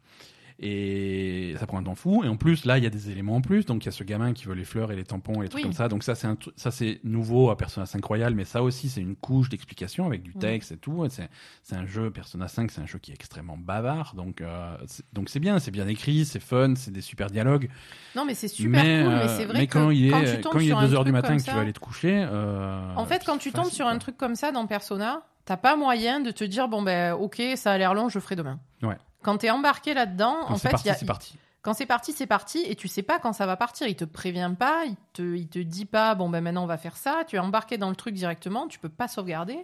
Et 0.61 1.55
ça 1.59 1.67
prend 1.67 1.79
un 1.79 1.85
temps 1.85 1.95
fou. 1.95 2.25
Et 2.25 2.29
en 2.29 2.37
plus, 2.37 2.65
là, 2.65 2.79
il 2.79 2.85
y 2.85 2.87
a 2.87 2.91
des 2.91 3.11
éléments 3.11 3.37
en 3.37 3.41
plus. 3.41 3.65
Donc, 3.65 3.85
il 3.85 3.87
y 3.87 3.89
a 3.89 3.93
ce 3.93 4.03
gamin 4.03 4.33
qui 4.33 4.45
veut 4.47 4.55
les 4.55 4.65
fleurs 4.65 4.91
et 4.91 4.97
les 4.97 5.05
tampons 5.05 5.41
et 5.41 5.45
les 5.45 5.49
trucs 5.49 5.59
Oui. 5.59 5.63
comme 5.63 5.73
ça. 5.73 5.89
Donc, 5.89 6.03
ça, 6.03 6.17
c'est 6.17 6.27
ça, 6.57 6.71
c'est 6.73 6.99
nouveau 7.05 7.51
à 7.51 7.57
Persona 7.57 7.87
5 7.87 8.05
Royal. 8.05 8.35
Mais 8.35 8.45
ça 8.45 8.63
aussi, 8.63 8.89
c'est 8.89 9.01
une 9.01 9.15
couche 9.15 9.49
d'explication 9.49 10.07
avec 10.07 10.23
du 10.23 10.33
Mhm. 10.35 10.41
texte 10.41 10.73
et 10.73 10.77
tout. 10.77 11.07
C'est, 11.11 11.29
c'est 11.63 11.77
un 11.77 11.87
jeu, 11.87 12.11
Persona 12.11 12.49
5, 12.49 12.73
c'est 12.73 12.81
un 12.81 12.87
jeu 12.87 12.99
qui 12.99 13.13
est 13.13 13.15
extrêmement 13.15 13.57
bavard. 13.57 14.15
Donc, 14.17 14.41
euh, 14.41 14.77
c'est, 14.87 15.05
donc 15.13 15.29
c'est 15.29 15.39
bien. 15.41 15.61
C'est 15.61 15.71
bien 15.71 15.87
écrit, 15.87 16.25
c'est 16.25 16.41
fun, 16.41 16.75
c'est 16.77 16.91
des 16.93 17.03
super 17.03 17.31
dialogues. 17.31 17.69
Non, 18.17 18.25
mais 18.25 18.35
c'est 18.35 18.49
super 18.49 18.83
mais, 18.83 19.05
cool. 19.05 19.13
Mais 19.15 19.21
euh, 19.23 19.37
c'est 19.39 19.45
vrai 19.45 19.59
mais 19.61 19.67
que 19.69 19.73
quand 19.75 19.91
il 19.91 20.07
est, 20.07 20.11
quand 20.11 20.21
tu 20.25 20.41
tombes 20.41 20.53
quand 20.55 20.59
il 20.59 20.65
est 20.67 20.69
sur 20.71 20.79
un 20.79 20.87
2 20.89 20.95
heures 20.95 21.05
du 21.05 21.13
truc 21.13 21.23
matin 21.23 21.37
que 21.37 21.43
tu 21.43 21.51
vas 21.53 21.61
aller 21.61 21.73
te 21.73 21.79
coucher. 21.79 22.27
euh, 22.29 22.95
En 22.97 23.05
fait, 23.07 23.23
quand 23.25 23.39
tu 23.39 23.53
tombes 23.53 23.65
facile, 23.65 23.77
sur 23.77 23.87
un 23.87 23.91
quoi. 23.93 23.99
truc 24.01 24.17
comme 24.17 24.35
ça 24.35 24.51
dans 24.51 24.67
Persona, 24.67 25.23
t'as 25.45 25.57
pas 25.57 25.77
moyen 25.77 26.19
de 26.21 26.31
te 26.33 26.43
dire 26.43 26.67
bon 26.69 26.83
ben 26.83 27.13
ok, 27.15 27.41
ça 27.55 27.73
a 27.73 27.79
l'air 27.79 27.95
long, 27.95 28.09
je 28.09 28.19
ferai 28.19 28.35
demain. 28.35 28.59
Ouais. 28.83 28.97
Quand 29.29 29.39
t'es 29.39 29.51
embarqué 29.51 29.93
là-dedans, 29.93 30.39
en 30.49 30.57
fait, 30.57 30.71
parti, 30.71 30.87
il 30.87 30.89
y 30.89 30.91
a- 30.91 30.95
c'est 30.95 31.05
parti. 31.07 31.37
quand 31.61 31.75
c'est 31.75 31.85
parti, 31.87 32.13
c'est 32.13 32.27
parti, 32.27 32.63
et 32.67 32.75
tu 32.77 32.89
sais 32.89 33.03
pas 33.03 33.19
quand 33.19 33.35
ça 33.35 33.45
va 33.45 33.57
partir. 33.57 33.87
Il 33.87 33.95
te 33.95 34.05
prévient 34.07 34.53
pas, 34.59 34.85
il 34.87 34.97
te, 35.13 35.23
il 35.37 35.49
te 35.49 35.59
dit 35.59 35.85
pas 35.85 36.15
bon 36.15 36.31
ben 36.31 36.41
maintenant 36.41 36.63
on 36.65 36.67
va 36.67 36.79
faire 36.79 36.97
ça. 36.97 37.25
Tu 37.27 37.37
es 37.37 37.39
embarqué 37.39 37.77
dans 37.77 37.91
le 37.91 37.97
truc 37.97 38.15
directement, 38.15 38.69
tu 38.69 38.79
peux 38.79 38.89
pas 38.89 39.07
sauvegarder, 39.07 39.59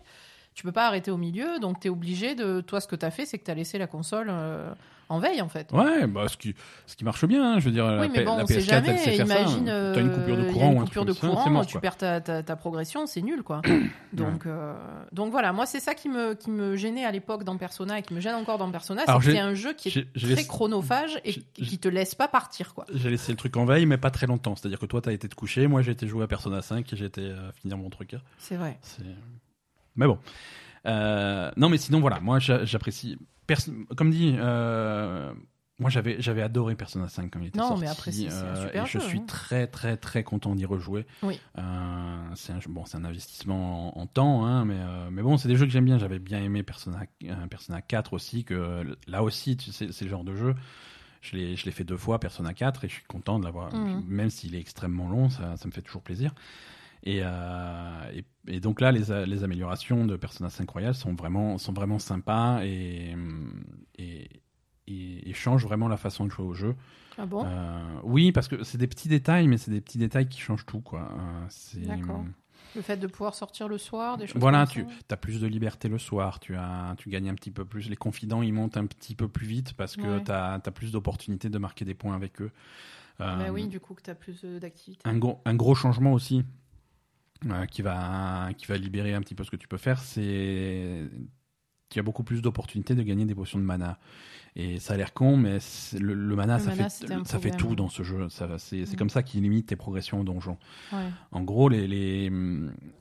tu 0.55 0.65
peux 0.65 0.73
pas 0.73 0.87
arrêter 0.87 1.11
au 1.11 1.17
milieu, 1.17 1.59
donc 1.61 1.81
t'es 1.81 1.89
obligé 1.89 2.35
de. 2.35 2.61
Toi, 2.61 2.81
ce 2.83 2.87
que 2.89 2.97
t'as 2.97 3.11
fait, 3.11 3.25
c'est 3.25 3.39
que 3.39 3.45
t'as 3.45 3.55
laissé 3.55 3.79
la 3.79 3.87
console 3.87 4.27
euh, 4.31 4.71
en 5.09 5.19
veille 5.19 5.41
en 5.43 5.49
fait. 5.49 5.71
Ouais, 5.73 6.07
bah, 6.07 6.29
ce, 6.29 6.37
qui, 6.37 6.55
ce 6.87 6.97
qui 6.97 7.05
marche 7.05 7.25
bien, 7.27 7.55
hein, 7.55 7.59
je 7.59 7.67
veux 7.67 7.71
dire, 7.71 7.87
la, 7.87 8.01
Oui, 8.03 8.09
mais 8.13 8.21
P- 8.21 8.25
bon, 8.25 8.37
la 8.37 8.45
on 8.45 8.47
sait 8.47 8.55
PS4, 8.59 8.59
elle 8.59 8.65
jamais. 8.85 8.99
sait 8.99 9.11
faire 9.17 9.27
Imagine, 9.27 9.67
ça. 9.67 9.93
T'as 9.95 10.01
une 10.01 10.13
coupure 10.13 10.37
de 10.37 10.43
euh, 10.43 10.53
courant 10.53 10.71
une 10.73 10.79
ou 10.79 10.81
un 10.81 10.85
coupure 10.85 11.05
de 11.05 11.13
ça, 11.13 11.21
courant, 11.29 11.51
mort, 11.51 11.67
tu 11.67 11.79
perds 11.79 11.97
ta, 11.97 12.21
ta, 12.21 12.43
ta 12.43 12.57
progression, 12.57 13.07
c'est 13.07 13.23
nul, 13.23 13.43
quoi. 13.43 13.61
donc, 14.13 14.47
euh, 14.47 14.75
donc 15.13 15.31
voilà, 15.31 15.53
moi, 15.53 15.67
c'est 15.67 15.81
ça 15.81 15.95
qui 15.95 16.09
me, 16.09 16.35
qui 16.35 16.51
me 16.51 16.77
gênait 16.77 17.05
à 17.05 17.11
l'époque 17.13 17.45
dans 17.45 17.57
Persona 17.57 17.99
et 17.99 18.03
qui 18.03 18.15
me 18.15 18.21
gêne 18.21 18.35
encore 18.35 18.59
dans 18.59 18.71
Persona, 18.71 19.03
c'est 19.07 19.19
que 19.19 19.25
c'est 19.25 19.39
un 19.39 19.55
jeu 19.55 19.73
qui 19.75 19.89
est 19.89 20.07
très 20.15 20.27
laissé- 20.29 20.47
chronophage 20.47 21.21
et 21.25 21.33
qui 21.35 21.79
te 21.79 21.89
laisse 21.89 22.15
pas 22.15 22.29
partir, 22.29 22.75
quoi. 22.75 22.85
J'ai 22.93 23.11
laissé 23.11 23.33
le 23.33 23.37
truc 23.37 23.57
en 23.57 23.65
veille, 23.65 23.87
mais 23.87 23.99
pas 23.99 24.11
très 24.11 24.27
longtemps. 24.27 24.57
C'est-à-dire 24.57 24.79
que 24.79 24.87
toi, 24.87 25.01
t'as 25.01 25.13
été 25.13 25.29
te 25.29 25.35
coucher, 25.35 25.67
moi, 25.67 25.83
j'ai 25.83 25.93
été 25.93 26.07
jouer 26.07 26.25
à 26.25 26.27
Persona 26.27 26.63
5 26.63 26.93
et 26.93 26.97
j'ai 26.97 27.05
été 27.07 27.21
euh, 27.23 27.53
finir 27.53 27.77
mon 27.77 27.91
truc. 27.91 28.17
C'est 28.39 28.57
vrai. 28.57 28.79
Mais 29.97 30.07
bon. 30.07 30.19
Euh, 30.87 31.51
non, 31.57 31.69
mais 31.69 31.79
sinon, 31.79 32.01
voilà, 32.01 32.21
moi, 32.21 32.39
j'a- 32.39 32.65
j'apprécie. 32.65 33.19
Pers- 33.47 33.69
Comme 33.97 34.11
dit, 34.11 34.35
euh, 34.39 35.33
moi, 35.79 35.91
j'avais 35.91 36.21
j'avais 36.21 36.43
adoré 36.43 36.77
Persona 36.77 37.09
5 37.09 37.31
quand 37.33 37.41
il 37.41 37.49
était 37.49 37.59
Non, 37.59 37.69
sorti. 37.69 37.83
mais 37.83 37.89
après, 37.89 38.13
c'est- 38.13 38.31
euh, 38.31 38.67
super 38.69 38.85
et 38.85 38.87
je 38.87 38.99
suis 38.99 39.19
hein. 39.19 39.25
très, 39.27 39.67
très, 39.67 39.97
très 39.97 40.23
content 40.23 40.55
d'y 40.55 40.65
rejouer. 40.65 41.07
Oui. 41.23 41.41
Euh, 41.59 42.17
c'est 42.37 42.53
un, 42.53 42.59
bon, 42.69 42.85
c'est 42.87 42.97
un 42.97 43.05
investissement 43.05 43.97
en, 43.99 44.01
en 44.03 44.07
temps, 44.07 44.45
hein, 44.47 44.65
mais, 44.65 44.79
mais 45.11 45.23
bon, 45.23 45.37
c'est 45.37 45.49
des 45.49 45.57
jeux 45.57 45.67
que 45.67 45.73
j'aime 45.73 45.85
bien. 45.85 45.99
J'avais 45.99 46.19
bien 46.19 46.41
aimé 46.43 46.63
Persona, 46.63 47.03
Persona 47.51 47.83
4 47.83 48.13
aussi, 48.13 48.45
que 48.45 48.97
là 49.07 49.23
aussi, 49.23 49.57
tu 49.57 49.73
sais, 49.73 49.89
c'est 49.93 50.05
le 50.05 50.11
genre 50.11 50.25
de 50.25 50.35
jeu. 50.35 50.55
Je 51.23 51.37
l'ai 51.37 51.57
je 51.57 51.65
l'ai 51.65 51.71
fait 51.73 51.85
deux 51.85 51.97
fois, 51.97 52.21
Persona 52.21 52.53
4, 52.53 52.85
et 52.85 52.89
je 52.89 52.95
suis 52.95 53.05
content 53.05 53.39
de 53.39 53.45
l'avoir. 53.45 53.75
Mhm. 53.75 54.05
Même 54.07 54.31
s'il 54.31 54.55
est 54.55 54.61
extrêmement 54.61 55.09
long, 55.09 55.31
ça, 55.31 55.57
ça 55.57 55.67
me 55.67 55.73
fait 55.73 55.81
toujours 55.83 56.03
plaisir. 56.03 56.35
Et, 57.07 57.21
euh, 57.23 58.11
et, 58.15 58.25
et 58.49 58.61
donc 58.61 58.81
là, 58.81 58.91
les, 58.91 59.13
améliorations 59.45 60.07
de 60.07 60.17
Persona 60.17 60.49
5 60.49 60.69
Royal 60.71 60.95
sont 60.95 61.15
vraiment, 61.15 61.59
sont 61.59 61.73
vraiment 61.75 61.99
sympas 61.99 62.65
et, 62.65 63.15
et, 63.99 64.29
et, 64.87 65.29
et 65.31 65.35
changent 65.35 65.65
vraiment 65.65 65.89
la 65.89 65.99
façon 65.99 66.25
de 66.25 66.31
jouer 66.31 66.47
au 66.47 66.55
jeu. 66.55 66.75
Ah 67.19 67.27
bon? 67.27 67.45
Euh, 67.45 68.01
oui, 68.05 68.33
parce 68.33 68.49
que 68.49 68.65
c'est 68.65 68.79
des 68.79 68.87
petits 68.87 69.09
détails, 69.09 69.49
mais 69.49 69.59
c'est 69.59 69.71
des 69.71 69.81
petits 69.83 69.99
détails 69.99 70.29
qui 70.29 70.41
changent 70.41 70.65
tout. 70.67 70.81
Quoi. 70.81 71.09
Euh, 71.13 71.87
D'accord. 71.87 72.25
Le 72.75 72.83
fait 72.83 72.97
de 72.97 73.07
pouvoir 73.07 73.35
sortir 73.35 73.69
le 73.69 73.79
soir, 73.79 74.17
des 74.17 74.27
choses 74.27 74.41
Voilà, 74.41 74.65
comme 74.67 74.73
tu 74.73 74.81
ça 75.09 75.15
as 75.15 75.17
plus 75.17 75.41
de 75.41 75.47
liberté 75.47 75.89
le 75.89 75.99
soir, 75.99 76.41
tu, 76.41 76.57
as, 76.57 76.95
tu 76.99 77.09
gagnes 77.11 77.29
un 77.29 77.35
petit 77.35 77.53
peu 77.53 77.65
plus. 77.65 77.89
Les 77.89 77.97
confidents, 77.97 78.43
ils 78.43 78.53
montent 78.53 78.77
un 78.79 78.87
petit 78.87 79.15
peu 79.15 79.29
plus 79.29 79.47
vite 79.47 79.75
parce 79.75 79.95
que 79.95 80.17
Ouais. 80.17 80.25
tu 80.25 80.33
as, 80.33 80.59
plus 80.75 80.91
d'opportunités 80.91 81.51
de 81.51 81.59
marquer 81.59 81.85
des 81.85 81.95
points 81.95 82.17
avec 82.17 82.41
eux. 82.41 82.51
Euh, 83.21 83.37
Bah 83.37 83.53
oui, 83.53 83.69
du 83.69 83.79
coup, 83.79 83.95
que 83.95 84.03
t'as 84.03 84.15
plus 84.17 84.41
euh, 84.45 84.59
d'activité. 84.59 85.09
un, 85.09 85.17
gros, 85.19 85.41
un 85.45 85.55
gros 85.55 85.77
changement 85.77 86.15
aussi 86.15 86.45
euh, 87.51 87.67
qui, 87.67 87.83
va, 87.83 88.49
qui 88.57 88.67
va 88.67 88.77
libérer 88.77 89.15
un 89.15 89.21
petit 89.21 89.35
peu 89.35 89.45
ce 89.45 89.51
que 89.51 89.57
tu 89.57 89.69
peux 89.69 89.77
faire, 89.77 90.01
c'est 90.01 91.03
tu 91.91 92.01
as 92.01 92.03
beaucoup 92.03 92.25
plus 92.25 92.43
d'opportunités 92.43 92.95
de 92.97 93.03
gagner 93.03 93.25
des 93.25 93.35
potions 93.35 93.59
de 93.59 93.65
mana. 93.65 93.99
Et 94.57 94.79
ça 94.81 94.95
a 94.95 94.97
l'air 94.97 95.13
con, 95.13 95.37
mais 95.37 95.59
le, 95.99 96.15
le 96.15 96.37
mana, 96.37 96.59
Le 96.59 96.63
ça, 96.65 96.71
mana, 96.71 96.89
fait, 96.89 97.07
ça 97.25 97.39
fait 97.39 97.51
tout 97.51 97.75
dans 97.77 97.89
ce 97.89 98.03
jeu. 98.03 98.29
C'est 98.29 98.47
c'est 98.59 98.93
Mm. 98.93 98.97
comme 98.97 99.11
ça 99.11 99.23
qu'il 99.23 99.43
limite 99.43 99.67
tes 99.67 99.77
progressions 99.77 100.21
au 100.21 100.25
donjon. 100.25 100.59
Ouais. 100.93 101.09
En 101.33 101.43
gros, 101.43 101.69
les, 101.69 101.87
les, 101.87 102.33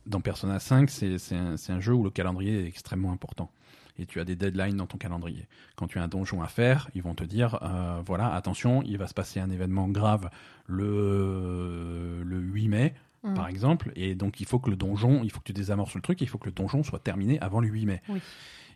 dans 0.06 0.20
Persona 0.22 0.60
5, 0.60 0.90
c'est 0.90 1.18
un, 1.36 1.56
un 1.70 1.80
jeu 1.80 1.94
où 1.94 2.04
le 2.04 2.10
calendrier 2.12 2.64
est 2.64 2.68
extrêmement 2.68 3.12
important. 3.12 3.52
Et 4.00 4.08
tu 4.08 4.20
as 4.20 4.26
des 4.26 4.36
deadlines 4.36 4.78
dans 4.78 4.88
ton 4.88 4.98
calendrier. 4.98 5.48
Quand 5.76 5.86
tu 5.88 6.00
as 6.00 6.04
un 6.04 6.08
donjon 6.08 6.42
à 6.42 6.48
faire, 6.48 6.90
ils 6.96 7.04
vont 7.04 7.14
te 7.14 7.24
dire, 7.24 7.60
euh, 7.62 8.02
voilà, 8.06 8.34
attention, 8.34 8.82
il 8.84 8.98
va 8.98 9.08
se 9.08 9.14
passer 9.14 9.40
un 9.40 9.52
événement 9.52 9.88
grave 9.88 10.30
le, 10.68 12.24
le 12.24 12.38
8 12.40 12.68
mai, 12.70 12.94
Mm. 13.24 13.34
par 13.36 13.48
exemple, 13.48 13.92
et 13.96 14.16
donc 14.16 14.40
il 14.42 14.46
faut 14.46 14.60
que 14.60 14.70
le 14.70 14.76
donjon, 14.76 15.24
il 15.24 15.32
faut 15.32 15.40
que 15.40 15.46
tu 15.46 15.54
désamorces 15.54 15.96
le 15.96 16.02
truc, 16.02 16.22
et 16.22 16.26
il 16.26 16.28
faut 16.28 16.38
que 16.38 16.48
le 16.48 16.52
donjon 16.52 16.84
soit 16.84 17.00
terminé 17.00 17.40
avant 17.40 17.62
le 17.62 17.68
8 17.70 17.86
mai. 17.86 18.02
Oui. 18.10 18.20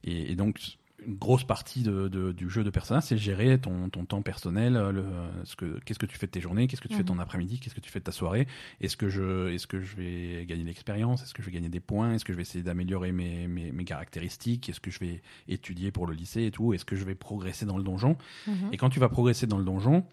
Et, 0.04 0.32
et 0.32 0.36
donc 0.36 0.78
une 1.06 1.16
grosse 1.16 1.44
partie 1.44 1.84
de, 1.84 2.08
de- 2.08 2.32
du 2.32 2.50
jeu 2.50 2.64
de 2.64 2.72
Persona, 2.72 3.02
c'est 3.02 3.18
gérer 3.18 3.60
ton, 3.60 3.88
ton 3.90 4.04
temps 4.06 4.24
personnel, 4.24 4.76
euh, 4.76 4.92
le, 4.92 5.06
ce 5.44 5.56
que, 5.56 5.80
qu'est-ce 5.86 6.00
que 6.00 6.08
tu 6.08 6.18
fais 6.18 6.26
de 6.26 6.32
tes 6.32 6.42
journées, 6.42 6.66
qu'est-ce 6.68 6.82
que 6.82 6.88
tu 6.88 6.96
fais 6.96 7.04
de 7.04 7.08
ton 7.08 7.14
Mhm. 7.14 7.20
après-midi, 7.20 7.60
qu'est-ce 7.60 7.76
que 7.76 7.80
tu 7.82 7.92
fais 7.92 8.00
de 8.00 8.04
ta 8.06 8.12
soirée, 8.12 8.48
est-ce 8.82 8.98
que 8.98 9.08
je, 9.08 9.50
est-ce 9.54 9.68
que 9.68 9.80
je 9.80 9.96
vais 9.96 10.46
gagner 10.48 10.64
de 10.64 10.68
l'expérience, 10.68 11.22
est-ce 11.22 11.36
que 11.36 11.44
je 11.44 11.48
vais 11.48 11.54
gagner 11.54 11.70
des 11.70 11.80
points, 11.80 12.14
est-ce 12.16 12.26
que 12.26 12.34
je 12.34 12.38
vais 12.38 12.42
essayer 12.42 12.64
d'améliorer 12.64 13.12
mes, 13.12 13.48
mes, 13.48 13.72
mes 13.72 13.86
caractéristiques, 13.86 14.70
est-ce 14.70 14.80
que 14.80 14.90
je 14.90 15.00
vais 15.00 15.22
étudier 15.48 15.92
pour 15.92 16.08
le 16.08 16.16
lycée 16.16 16.46
et 16.46 16.52
tout, 16.52 16.74
est-ce 16.74 16.84
que 16.86 16.96
je 16.96 17.06
vais 17.06 17.14
progresser 17.16 17.66
dans 17.68 17.78
le 17.78 17.84
donjon. 17.84 18.18
Mhm. 18.48 18.70
Et 18.72 18.78
quand 18.78 18.90
tu 18.90 19.00
vas 19.00 19.10
progresser 19.10 19.46
dans 19.46 19.60
le 19.60 19.66
donjon, 19.66 20.04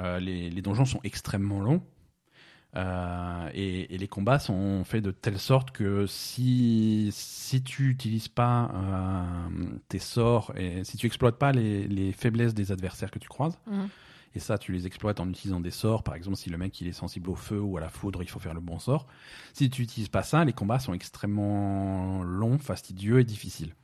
euh, 0.00 0.18
les, 0.18 0.50
les 0.50 0.62
donjons 0.62 0.86
sont 0.86 1.00
extrêmement 1.04 1.60
longs. 1.60 1.82
Euh, 2.76 3.50
et, 3.52 3.94
et 3.94 3.98
les 3.98 4.08
combats 4.08 4.38
sont 4.38 4.82
faits 4.84 5.04
de 5.04 5.10
telle 5.10 5.38
sorte 5.38 5.72
que 5.72 6.06
si, 6.06 7.10
si 7.12 7.62
tu 7.62 7.88
n'utilises 7.88 8.28
pas 8.28 8.70
euh, 8.74 9.66
tes 9.88 9.98
sorts 9.98 10.52
et 10.56 10.82
si 10.84 10.96
tu 10.96 11.06
exploites 11.06 11.36
pas 11.36 11.52
les, 11.52 11.86
les 11.86 12.12
faiblesses 12.12 12.54
des 12.54 12.72
adversaires 12.72 13.10
que 13.10 13.18
tu 13.18 13.28
croises, 13.28 13.58
Mhm. 13.66 13.88
et 14.34 14.38
ça 14.40 14.56
tu 14.56 14.72
les 14.72 14.86
exploites 14.86 15.20
en 15.20 15.28
utilisant 15.28 15.60
des 15.60 15.70
sorts, 15.70 16.02
par 16.02 16.14
exemple 16.14 16.36
si 16.38 16.48
le 16.48 16.56
mec 16.56 16.80
il 16.80 16.86
est 16.88 16.92
sensible 16.92 17.28
au 17.28 17.34
feu 17.34 17.60
ou 17.60 17.76
à 17.76 17.80
la 17.80 17.90
foudre, 17.90 18.22
il 18.22 18.28
faut 18.30 18.40
faire 18.40 18.54
le 18.54 18.60
bon 18.60 18.78
sort. 18.78 19.06
Si 19.52 19.68
tu 19.68 19.82
n'utilises 19.82 20.08
pas 20.08 20.22
ça, 20.22 20.42
les 20.44 20.54
combats 20.54 20.78
sont 20.78 20.94
extrêmement 20.94 22.22
longs, 22.22 22.58
fastidieux 22.58 23.20
et 23.20 23.24
difficiles. 23.24 23.74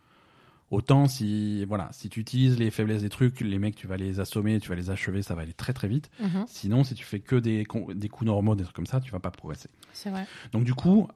Autant 0.70 1.08
si 1.08 1.64
voilà, 1.64 1.88
si 1.92 2.10
tu 2.10 2.20
utilises 2.20 2.58
les 2.58 2.70
faiblesses 2.70 3.02
des 3.02 3.08
trucs, 3.08 3.40
les 3.40 3.58
mecs 3.58 3.74
tu 3.74 3.86
vas 3.86 3.96
les 3.96 4.20
assommer, 4.20 4.60
tu 4.60 4.68
vas 4.68 4.74
les 4.74 4.90
achever, 4.90 5.22
ça 5.22 5.34
va 5.34 5.42
aller 5.42 5.54
très 5.54 5.72
très 5.72 5.88
vite. 5.88 6.10
Mhm. 6.20 6.44
Sinon, 6.46 6.84
si 6.84 6.94
tu 6.94 7.04
fais 7.04 7.20
que 7.20 7.36
des, 7.36 7.66
des 7.94 8.08
coups 8.08 8.26
normaux, 8.26 8.54
des 8.54 8.64
trucs 8.64 8.76
comme 8.76 8.86
ça, 8.86 9.00
tu 9.00 9.10
vas 9.10 9.20
pas 9.20 9.30
progresser. 9.30 9.70
C'est 9.92 10.10
vrai. 10.10 10.26
Donc 10.52 10.64
du 10.64 10.74
coup, 10.74 11.08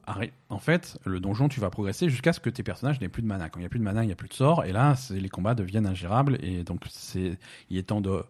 en 0.49 0.59
fait, 0.59 0.97
le 1.05 1.19
donjon, 1.19 1.49
tu 1.49 1.59
vas 1.59 1.69
progresser 1.69 2.09
jusqu'à 2.09 2.33
ce 2.33 2.39
que 2.39 2.49
tes 2.49 2.63
personnages 2.63 2.99
n'aient 2.99 3.09
plus 3.09 3.21
de 3.21 3.27
mana. 3.27 3.49
Quand 3.49 3.59
il 3.59 3.63
n'y 3.63 3.67
a 3.67 3.69
plus 3.69 3.79
de 3.79 3.83
mana, 3.83 4.03
il 4.03 4.07
n'y 4.07 4.13
a 4.13 4.15
plus 4.15 4.29
de 4.29 4.33
sort, 4.33 4.65
et 4.65 4.71
là, 4.71 4.95
les 5.11 5.29
combats 5.29 5.55
deviennent 5.55 5.87
ingérables, 5.87 6.37
et 6.41 6.63
donc 6.63 6.81
c'est, 6.89 7.37
il 7.69 7.77
est 7.77 7.83
temps 7.83 8.01
de 8.01 8.23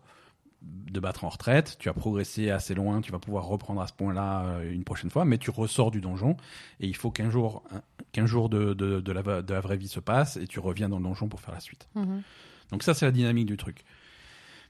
de 0.64 1.00
battre 1.00 1.26
en 1.26 1.30
retraite, 1.30 1.78
tu 1.80 1.90
as 1.90 1.94
progressé 1.94 2.52
assez 2.52 2.74
loin, 2.74 3.02
tu 3.02 3.12
vas 3.12 3.20
pouvoir 3.20 3.46
reprendre 3.46 3.82
à 3.82 3.88
ce 3.88 3.94
point-là 3.94 4.46
euh, 4.46 4.72
une 4.72 4.84
prochaine 4.84 5.10
fois, 5.10 5.26
mais 5.26 5.38
tu 5.38 5.50
ressors 5.50 5.92
du 5.92 6.02
donjon 6.02 6.38
et 6.80 6.88
il 6.88 6.96
faut 6.96 7.12
qu'un 7.12 7.30
jour, 7.30 7.64
qu'un 8.12 8.26
jour 8.26 8.50
de, 8.50 8.74
de, 8.74 9.02
de, 9.02 9.12
la, 9.12 9.42
de 9.42 9.54
la 9.54 9.60
vraie 9.60 9.78
vie 9.78 9.88
se 9.88 10.00
passe 10.00 10.38
et 10.38 10.48
tu 10.48 10.60
reviens 10.60 10.90
dans 10.90 10.98
le 10.98 11.04
donjon 11.04 11.28
pour 11.28 11.42
faire 11.42 11.54
la 11.54 11.60
suite. 11.60 11.88
Mhm. 11.96 12.22
Donc 12.72 12.84
ça, 12.84 12.94
c'est 12.94 13.06
la 13.06 13.12
dynamique 13.12 13.48
du 13.48 13.58
truc. 13.58 13.84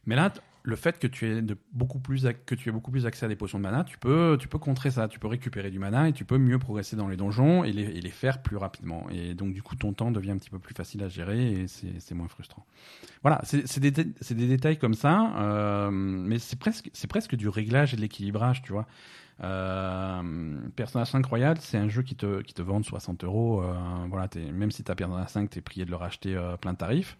Mais 0.06 0.16
là, 0.16 0.34
le 0.66 0.76
fait 0.78 0.98
que 0.98 1.08
tu 1.08 1.28
aies 1.28 1.42
beaucoup 1.74 2.00
plus 2.00 2.26
que 2.46 2.56
tu 2.56 2.70
aies 2.70 2.72
beaucoup 2.72 2.90
plus 2.90 3.06
accès 3.06 3.26
à 3.26 3.30
des 3.30 3.36
potions 3.36 3.58
de 3.58 3.64
mana, 3.64 3.84
tu 3.84 3.98
peux 3.98 4.38
tu 4.40 4.48
peux 4.48 4.58
contrer 4.58 4.92
ça, 4.92 5.10
tu 5.10 5.20
peux 5.20 5.28
récupérer 5.28 5.70
du 5.70 5.78
mana 5.78 6.08
et 6.08 6.14
tu 6.14 6.24
peux 6.24 6.38
mieux 6.38 6.58
progresser 6.58 6.96
dans 6.96 7.10
les 7.10 7.18
donjons 7.18 7.66
et 7.66 7.74
les, 7.74 8.00
les 8.00 8.10
faire 8.10 8.42
plus 8.42 8.56
rapidement. 8.56 9.06
Et 9.12 9.34
donc 9.34 9.54
du 9.54 9.62
coup, 9.62 9.76
ton 9.76 9.92
temps 9.94 10.12
devient 10.12 10.32
un 10.32 10.38
petit 10.38 10.50
peu 10.50 10.60
plus 10.60 10.74
facile 10.74 11.04
à 11.04 11.10
gérer 11.10 11.52
et 11.52 11.68
c'est 11.68 12.16
moins 12.16 12.30
frustrant. 12.30 12.66
Voilà, 13.22 13.42
c'est 13.44 13.80
des 13.80 13.92
des 13.92 14.48
détails 14.48 14.78
comme 14.78 14.94
ça, 14.94 15.34
euh, 15.38 15.92
mais 15.92 16.40
c'est 16.40 16.58
presque 16.58 16.90
c'est 16.94 17.08
presque 17.08 17.36
du 17.36 17.50
réglage 17.50 17.94
et 17.94 17.98
de 17.98 18.02
l'équilibrage, 18.02 18.62
tu 18.62 18.72
vois. 18.72 18.88
Euh, 19.42 20.58
Persona 20.76 21.06
5 21.06 21.26
Royal, 21.26 21.58
c'est 21.60 21.78
un 21.78 21.90
jeu 21.90 22.04
qui 22.04 22.16
te, 22.16 22.42
qui 22.42 22.54
te 22.54 22.62
vend 22.62 22.82
60 22.84 23.24
euros. 23.24 23.62
euh, 23.64 23.74
voilà, 24.10 24.30
même 24.52 24.72
si 24.72 24.84
tu 24.84 24.92
as 24.92 24.96
Persona 24.96 25.28
5, 25.28 25.50
tu 25.50 25.60
es 25.60 25.62
prié 25.62 25.86
de 25.86 25.90
le 25.90 25.96
racheter 25.96 26.36
euh, 26.36 26.56
plein 26.58 26.76
tarif. 26.76 27.18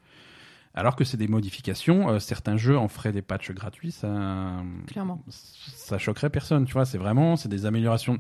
Alors 0.76 0.96
que 0.96 1.04
c'est 1.04 1.18
des 1.18 1.28
modifications, 1.28 2.10
euh, 2.10 2.20
certains 2.20 2.58
jeux 2.58 2.78
en 2.78 2.88
feraient 2.88 3.12
des 3.12 3.22
patchs 3.22 3.52
gratuits, 3.52 3.92
ça, 3.92 4.56
Clairement. 4.88 5.24
ça 5.30 6.00
choquerait 6.00 6.32
personne, 6.32 6.66
tu 6.66 6.74
vois. 6.74 6.86
C'est 6.86 6.98
vraiment, 6.98 7.36
c'est 7.36 7.50
des 7.50 7.66
améliorations. 7.68 8.18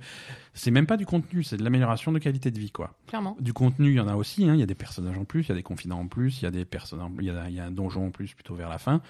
C'est 0.53 0.69
même 0.69 0.85
pas 0.85 0.97
du 0.97 1.05
contenu, 1.07 1.41
c'est 1.43 1.57
de 1.57 1.63
l'amélioration 1.63 2.11
de 2.11 2.19
qualité 2.19 2.51
de 2.51 2.59
vie, 2.59 2.69
quoi. 2.69 2.93
Clairement. 3.07 3.35
Du 3.39 3.53
contenu, 3.53 3.89
il 3.89 3.95
y 3.95 3.99
en 3.99 4.07
a 4.07 4.15
aussi. 4.15 4.47
hein. 4.47 4.53
Il 4.53 4.59
y 4.59 4.63
a 4.63 4.67
des 4.67 4.75
personnages 4.75 5.17
en 5.17 5.25
plus, 5.25 5.43
il 5.43 5.49
y 5.49 5.51
a 5.51 5.55
des 5.55 5.63
confidents 5.63 5.99
en 5.99 6.07
plus, 6.07 6.41
il 6.41 6.43
y 6.43 6.47
a 6.47 6.51
des 6.51 6.63
personnages, 6.65 7.09
il 7.19 7.25
y 7.25 7.29
a, 7.31 7.49
il 7.49 7.55
y 7.55 7.59
a 7.59 7.65
un 7.65 7.71
donjon 7.71 8.07
en 8.07 8.11
plus 8.11 8.33
plutôt 8.35 8.53
vers 8.53 8.69
la 8.69 8.77
fin. 8.77 9.01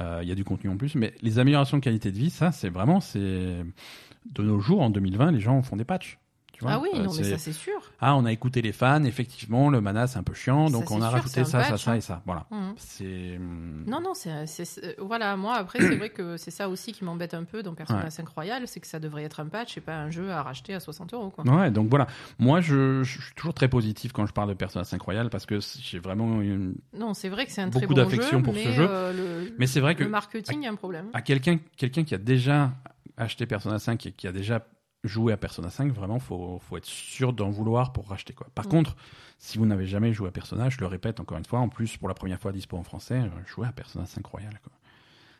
Euh, 0.00 0.18
il 0.22 0.28
y 0.28 0.32
a 0.32 0.34
du 0.36 0.44
contenu 0.44 0.68
en 0.70 0.76
plus, 0.76 0.94
mais 0.96 1.14
les 1.22 1.38
améliorations 1.38 1.76
de 1.78 1.82
qualité 1.82 2.10
de 2.10 2.16
vie, 2.18 2.30
ça, 2.30 2.50
c'est 2.50 2.70
vraiment, 2.70 3.00
c'est 3.00 3.18
de 3.20 4.42
nos 4.42 4.58
jours, 4.60 4.82
en 4.82 4.90
2020, 4.90 5.30
les 5.30 5.40
gens 5.40 5.62
font 5.62 5.76
des 5.76 5.84
patchs. 5.84 6.18
Tu 6.60 6.66
vois 6.66 6.74
Ah 6.74 6.78
oui, 6.78 6.90
Euh, 6.94 7.02
non, 7.04 7.10
mais 7.16 7.24
ça 7.24 7.38
c'est 7.38 7.52
sûr. 7.54 7.80
ah, 8.00 8.14
on 8.16 8.26
a 8.26 8.32
écouté 8.32 8.60
les 8.60 8.72
fans, 8.72 9.02
effectivement, 9.04 9.70
le 9.70 9.80
mana 9.80 10.06
c'est 10.06 10.18
un 10.18 10.22
peu 10.22 10.34
chiant, 10.34 10.68
donc 10.68 10.90
on 10.90 10.96
a 11.00 11.08
sûr, 11.08 11.10
rajouté 11.12 11.44
ça, 11.44 11.64
ça, 11.64 11.78
ça 11.78 11.90
hein. 11.92 11.94
et 11.94 12.00
ça. 12.02 12.22
Voilà. 12.26 12.44
C'est. 12.76 13.36
hum, 13.38 13.84
Non, 13.86 14.00
non, 14.02 14.12
c'est, 14.14 14.46
c'est- 14.46 14.66
c'est- 14.66 14.96
voilà. 15.00 15.36
Moi, 15.38 15.54
après, 15.56 15.78
c'est 15.80 15.96
vrai 15.96 16.10
que 16.10 16.36
c'est 16.36 16.50
ça 16.50 16.68
aussi 16.68 16.92
qui 16.92 17.02
m'embête 17.04 17.32
un 17.32 17.44
peu 17.44 17.62
dans 17.62 17.74
Persona 17.74 18.04
Ouais. 18.04 18.10
5 18.10 18.28
Royal, 18.28 18.62
c'est 18.68 18.78
que 18.80 18.86
ça 18.86 19.00
devrait 19.00 19.22
être 19.24 19.40
un 19.40 19.46
patch 19.46 19.78
et 19.78 19.80
pas 19.80 19.96
un 19.96 20.10
jeu 20.10 20.30
à 20.30 20.42
racheter 20.42 20.74
à 20.74 20.80
60 20.80 21.14
euros, 21.14 21.30
quoi. 21.30 21.44
Ouais, 21.44 21.70
donc 21.70 21.88
voilà. 21.88 22.06
Moi, 22.38 22.60
je, 22.60 23.02
je 23.04 23.20
suis 23.22 23.34
toujours 23.34 23.54
très 23.54 23.68
positif 23.68 24.12
quand 24.12 24.26
je 24.26 24.32
parle 24.34 24.50
de 24.50 24.54
Persona 24.54 24.84
5 24.84 25.00
Royal 25.00 25.30
parce 25.30 25.46
que 25.46 25.58
j'ai 25.80 25.98
vraiment 25.98 26.42
une. 26.42 26.74
Non, 26.94 27.14
c'est 27.14 27.30
vrai 27.30 27.46
que 27.46 27.52
c'est 27.52 27.62
un 27.62 27.68
Beaucoup 27.68 27.78
très 27.78 27.86
bon 27.86 27.94
d'affection 27.94 28.38
jeu, 28.38 28.42
pour 28.44 28.52
mais 28.52 28.64
ce 28.64 28.70
jeu. 28.72 28.86
euh, 28.86 29.12
le, 29.46 29.54
Mais 29.58 29.66
c'est 29.66 29.80
vrai 29.80 29.94
que 29.94 30.04
le 30.04 30.10
marketing, 30.10 30.58
il 30.60 30.64
y 30.64 30.66
a 30.66 30.70
un 30.70 30.74
problème. 30.74 31.06
à 31.14 31.22
quelqu'un 31.22 31.58
quelqu'un 31.78 32.04
qui 32.04 32.14
a 32.14 32.18
déjà 32.18 32.72
acheté 33.16 33.46
Persona 33.46 33.78
5 33.78 34.04
et 34.06 34.12
qui 34.12 34.26
a 34.26 34.32
déjà 34.32 34.66
joué 35.04 35.32
à 35.32 35.36
Persona 35.36 35.70
5, 35.70 35.92
vraiment, 35.92 36.18
faut, 36.18 36.58
faut 36.60 36.76
être 36.76 36.84
sûr 36.84 37.32
d'en 37.32 37.50
vouloir 37.50 37.92
pour 37.92 38.08
racheter. 38.08 38.34
Quoi. 38.34 38.48
Par 38.54 38.66
Mm. 38.66 38.70
contre, 38.70 38.96
si 39.38 39.56
vous 39.58 39.64
n'avez 39.66 39.86
jamais 39.86 40.12
joué 40.12 40.28
à 40.28 40.30
Persona, 40.32 40.68
je 40.68 40.78
le 40.80 40.86
répète 40.86 41.20
encore 41.20 41.38
une 41.38 41.44
fois, 41.44 41.60
en 41.60 41.68
plus, 41.68 41.96
pour 41.96 42.08
la 42.08 42.14
première 42.14 42.38
fois 42.40 42.52
dispo 42.52 42.76
en 42.76 42.82
français, 42.82 43.20
euh, 43.20 43.28
jouez 43.46 43.66
à 43.66 43.72
Persona 43.72 44.04
5 44.06 44.24
Royal. 44.26 44.58
quoi. 44.62 44.72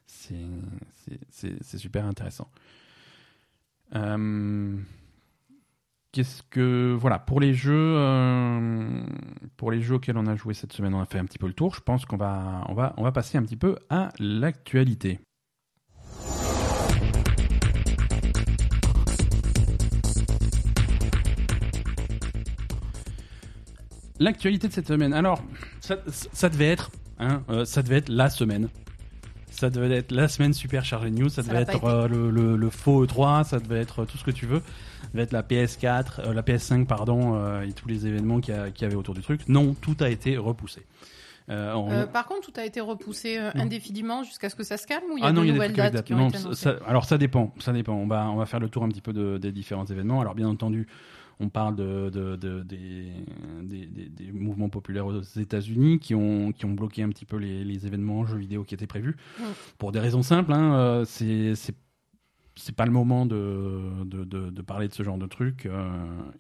C'est 0.07 0.35
c'est- 1.05 1.21
c'est- 1.31 1.63
c'est 1.63 1.79
super 1.79 2.05
intéressant. 2.07 2.49
Euh, 3.95 4.77
Qu'est-ce 6.13 6.43
que 6.51 6.93
voilà 7.01 7.21
pour 7.21 7.39
les 7.39 7.55
jeux 7.55 7.95
euh, 7.97 9.01
pour 9.57 9.71
les 9.71 9.81
jeux 9.81 9.95
auxquels 9.95 10.17
on 10.19 10.27
a 10.27 10.35
joué 10.35 10.55
cette 10.55 10.73
semaine 10.73 10.93
on 10.93 11.01
a 11.01 11.05
fait 11.07 11.21
un 11.21 11.25
petit 11.25 11.39
peu 11.39 11.47
le 11.47 11.53
tour 11.53 11.73
je 11.77 11.81
pense 11.81 12.05
qu'on 12.05 12.17
va 12.17 12.65
on 12.69 12.75
va 12.75 12.95
on 12.97 13.05
va 13.05 13.13
passer 13.13 13.39
un 13.39 13.45
petit 13.45 13.57
peu 13.57 13.77
à 13.91 14.09
l'actualité 14.19 15.21
L'actualité 24.21 24.69
de 24.69 24.73
cette 24.73 24.87
semaine. 24.87 25.13
Alors, 25.13 25.43
ça, 25.81 25.97
ça 26.33 26.49
devait 26.49 26.69
être, 26.69 26.91
hein, 27.19 27.43
euh, 27.51 27.65
ça 27.65 27.83
devait 27.83 27.97
être 27.97 28.09
la 28.11 28.31
semaine. 28.31 28.69
Ça 29.51 29.69
devait 29.69 29.91
être 29.97 30.13
la 30.13 30.29
semaine 30.29 30.53
super 30.55 30.85
chargée 30.85 31.11
de 31.11 31.17
news. 31.19 31.29
Ça, 31.29 31.43
Ça 31.43 31.51
devait 31.51 31.63
être 31.63 31.85
euh, 31.85 32.07
le, 32.09 32.31
le- 32.31 32.57
le 32.57 32.71
faux 32.71 33.05
E3. 33.05 33.45
Ça 33.45 33.59
devait 33.59 33.81
être 33.81 34.05
tout 34.05 34.17
ce 34.19 34.25
que 34.25 34.31
tu 34.31 34.47
veux. 34.47 34.61
Ça 35.03 35.09
devait 35.13 35.25
être 35.25 35.33
la 35.33 35.43
PS4, 35.43 36.21
euh, 36.21 36.33
la 36.35 36.43
PS5, 36.43 36.87
pardon, 36.87 37.35
euh, 37.35 37.63
et 37.63 37.73
tous 37.73 37.89
les 37.89 38.07
événements 38.07 38.41
qu'il 38.41 38.55
y, 38.55 38.57
a- 38.59 38.71
qu'il 38.71 38.83
y 38.83 38.87
avait 38.87 38.95
autour 38.97 39.15
du 39.15 39.23
truc. 39.23 39.49
Non, 39.49 39.75
tout 39.75 39.97
a 40.01 40.09
été 40.09 40.37
repoussé. 40.39 40.83
Euh, 41.51 41.73
on- 41.75 41.91
Euh, 41.91 42.07
par 42.07 42.27
contre, 42.27 42.53
tout 42.53 42.61
a 42.61 42.65
été 42.65 42.81
repoussé 42.81 43.37
euh, 43.39 43.51
indéfiniment 43.55 44.23
jusqu'à 44.23 44.49
ce 44.51 44.55
que 44.55 44.63
ça 44.63 44.77
se 44.77 44.87
calme 44.87 45.05
ou 45.13 45.17
il 45.19 45.23
y 45.23 45.25
a 45.25 45.29
ah 45.29 45.33
non, 45.33 45.41
de 45.41 45.47
il 45.47 45.49
y 45.49 45.51
a 45.51 45.53
des 45.55 45.59
nouvelles 45.59 45.81
avec 45.81 45.93
dates 45.93 45.93
date. 45.95 46.07
qui 46.07 46.15
ont 46.15 46.19
Non, 46.19 46.29
été 46.29 46.39
ça- 46.39 46.45
annoncées 46.45 46.63
ça- 46.63 46.77
alors 46.87 47.05
ça 47.07 47.19
dépend, 47.19 47.53
ça 47.59 47.73
dépend. 47.73 47.95
On 47.95 48.07
va, 48.07 48.31
on 48.31 48.37
va 48.37 48.47
faire 48.47 48.61
le 48.61 48.69
tour 48.69 48.85
un 48.85 48.89
petit 48.89 49.01
peu 49.01 49.13
de- 49.13 49.37
des 49.39 49.51
différents 49.51 49.85
événements. 49.87 50.21
Alors 50.21 50.35
bien 50.37 50.47
entendu, 50.49 50.87
on 51.41 51.49
parle 51.49 51.75
de, 51.75 52.11
de- 52.11 52.37
de- 52.37 52.63
des, 52.63 53.13
des, 53.63 53.87
des- 53.87 54.09
des 54.11 54.31
mouvements 54.33 54.69
populaires 54.69 55.07
aux 55.07 55.21
États-Unis 55.23 55.99
qui 55.99 56.15
ont, 56.15 56.53
qui 56.53 56.67
ont 56.67 56.73
bloqué 56.75 57.03
un 57.03 57.09
petit 57.09 57.25
peu 57.25 57.37
les, 57.39 57.65
les 57.65 57.87
événements 57.87 58.25
jeux 58.27 58.37
vidéo 58.39 58.63
qui 58.63 58.75
étaient 58.75 58.87
prévus 58.87 59.17
Mm. 59.39 59.43
pour 59.79 59.91
des 59.93 60.01
raisons 60.01 60.23
simples. 60.23 60.53
Hein, 60.53 60.75
euh, 60.75 61.05
c'est 61.05 61.55
c'est 62.57 62.75
pas 62.77 62.85
le 62.85 62.93
moment 62.93 63.25
de, 63.27 64.05
de, 64.05 64.25
de- 64.25 64.51
de 64.51 64.63
parler 64.63 64.87
de 64.89 64.93
ce 64.93 65.03
genre 65.03 65.17
de 65.17 65.27
truc 65.27 65.65
euh, 65.67 65.91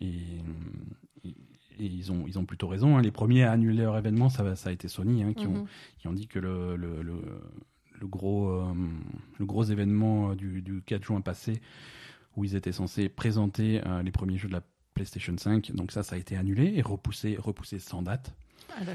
et, 0.03 0.12
et- 1.24 1.28
et 1.78 1.86
ils 1.86 2.12
ont 2.12 2.24
ils 2.26 2.38
ont 2.38 2.44
plutôt 2.44 2.68
raison. 2.68 2.98
hein. 2.98 3.03
Les 3.03 3.11
premiers 3.11 3.44
à 3.44 3.53
annuler 3.53 3.82
leur 3.84 3.96
événement, 3.96 4.28
ça, 4.28 4.55
ça 4.55 4.68
a 4.68 4.72
été 4.72 4.86
Sony 4.88 5.22
hein, 5.22 5.32
qui 5.32 5.46
ont 5.46 5.62
Mhm. 5.62 5.66
qui 5.98 6.09
ont 6.09 6.12
dit 6.12 6.26
que 6.26 6.38
le, 6.38 6.76
le, 6.76 7.01
le, 7.03 7.14
le 8.01 8.07
gros, 8.07 8.51
euh, 8.51 8.64
le 9.38 9.46
gros 9.46 9.64
événement 9.64 10.34
du, 10.34 10.61
du 10.62 10.82
4 10.82 11.05
juin 11.05 11.22
passé, 11.22 11.62
où 12.36 12.44
ils 12.44 12.55
étaient 12.55 12.72
censés 12.72 13.09
présenter 13.09 13.80
euh, 13.86 14.03
les 14.03 14.11
premiers 14.11 14.36
jeux 14.36 14.48
de 14.48 14.53
la 14.55 14.62
PlayStation 14.95 15.34
5, 15.36 15.72
donc 15.72 15.93
ça, 15.93 16.03
ça 16.03 16.16
a 16.16 16.18
été 16.18 16.36
annulé 16.36 16.72
et 16.76 16.82
repoussé, 16.82 17.36
repoussé 17.38 17.78
sans 17.78 18.03
date. 18.03 18.34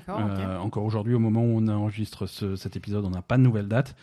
Ah. 0.08 0.20
Euh, 0.20 0.58
encore 0.60 0.86
aujourd'hui, 0.86 1.14
au 1.14 1.20
moment 1.20 1.42
où 1.42 1.58
on 1.58 1.68
enregistre 1.68 2.28
ce- 2.28 2.56
cet 2.56 2.76
épisode, 2.76 3.04
on 3.06 3.10
n'a 3.10 3.22
pas 3.22 3.38
de 3.38 3.44
nouvelle 3.44 3.68
date. 3.68 3.96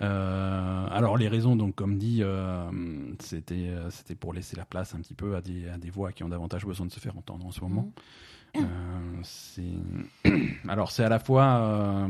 Euh, 0.00 0.86
alors 0.90 1.16
les 1.16 1.26
raisons, 1.26 1.56
donc 1.56 1.74
comme 1.74 1.98
dit, 1.98 2.20
euh, 2.22 2.70
c'était 3.18 3.70
c'était 3.90 4.14
pour 4.14 4.32
laisser 4.32 4.54
la 4.56 4.64
place 4.64 4.94
un 4.94 5.00
petit 5.00 5.14
peu 5.14 5.34
à 5.34 5.40
des, 5.40 5.68
à 5.68 5.76
des 5.76 5.90
voix 5.90 6.12
qui 6.12 6.22
ont 6.22 6.28
davantage 6.28 6.64
besoin 6.64 6.86
de 6.86 6.92
se 6.92 7.00
faire 7.00 7.16
entendre 7.18 7.44
en 7.46 7.50
ce 7.50 7.60
moment. 7.62 7.90
Mhm. 8.54 9.22
Alors 10.68 10.92
c'est 10.92 11.04
à 11.04 11.08
la 11.08 11.18
fois 11.18 12.06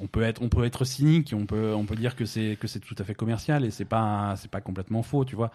on 0.00 0.06
peut 0.06 0.22
être 0.22 0.42
on 0.42 0.48
peut 0.48 0.64
être 0.64 0.84
cynique 0.84 1.34
on 1.36 1.46
peut 1.46 1.74
on 1.74 1.84
peut 1.84 1.96
dire 1.96 2.16
que 2.16 2.24
c'est 2.24 2.56
que 2.58 2.66
c'est 2.66 2.80
tout 2.80 2.94
à 2.98 3.04
fait 3.04 3.14
commercial 3.14 3.64
et 3.64 3.70
c'est 3.70 3.84
pas 3.84 4.34
c'est 4.36 4.50
pas 4.50 4.60
complètement 4.60 5.02
faux 5.02 5.24
tu 5.24 5.36
vois 5.36 5.50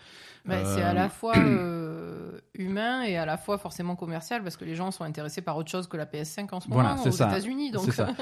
Bah, 0.45 0.63
C'est 0.65 0.81
Euh, 0.81 0.89
à 0.89 0.93
la 0.93 1.09
fois 1.09 1.33
euh, 1.37 2.31
humain 2.53 3.03
et 3.03 3.17
à 3.17 3.25
la 3.25 3.37
fois 3.37 3.57
forcément 3.57 3.95
commercial 3.95 4.41
parce 4.43 4.57
que 4.57 4.65
les 4.65 4.75
gens 4.75 4.91
sont 4.91 5.03
intéressés 5.03 5.41
par 5.41 5.57
autre 5.57 5.69
chose 5.69 5.87
que 5.87 5.97
la 5.97 6.05
PS5 6.05 6.47
en 6.53 6.59
ce 6.59 6.67
Voilà, 6.69 6.95
moment 6.95 7.03
aux. 7.03 7.09
États-Unis. 7.09 7.71
Donc 7.71 7.83
c'est 7.85 7.91
ça 7.91 8.07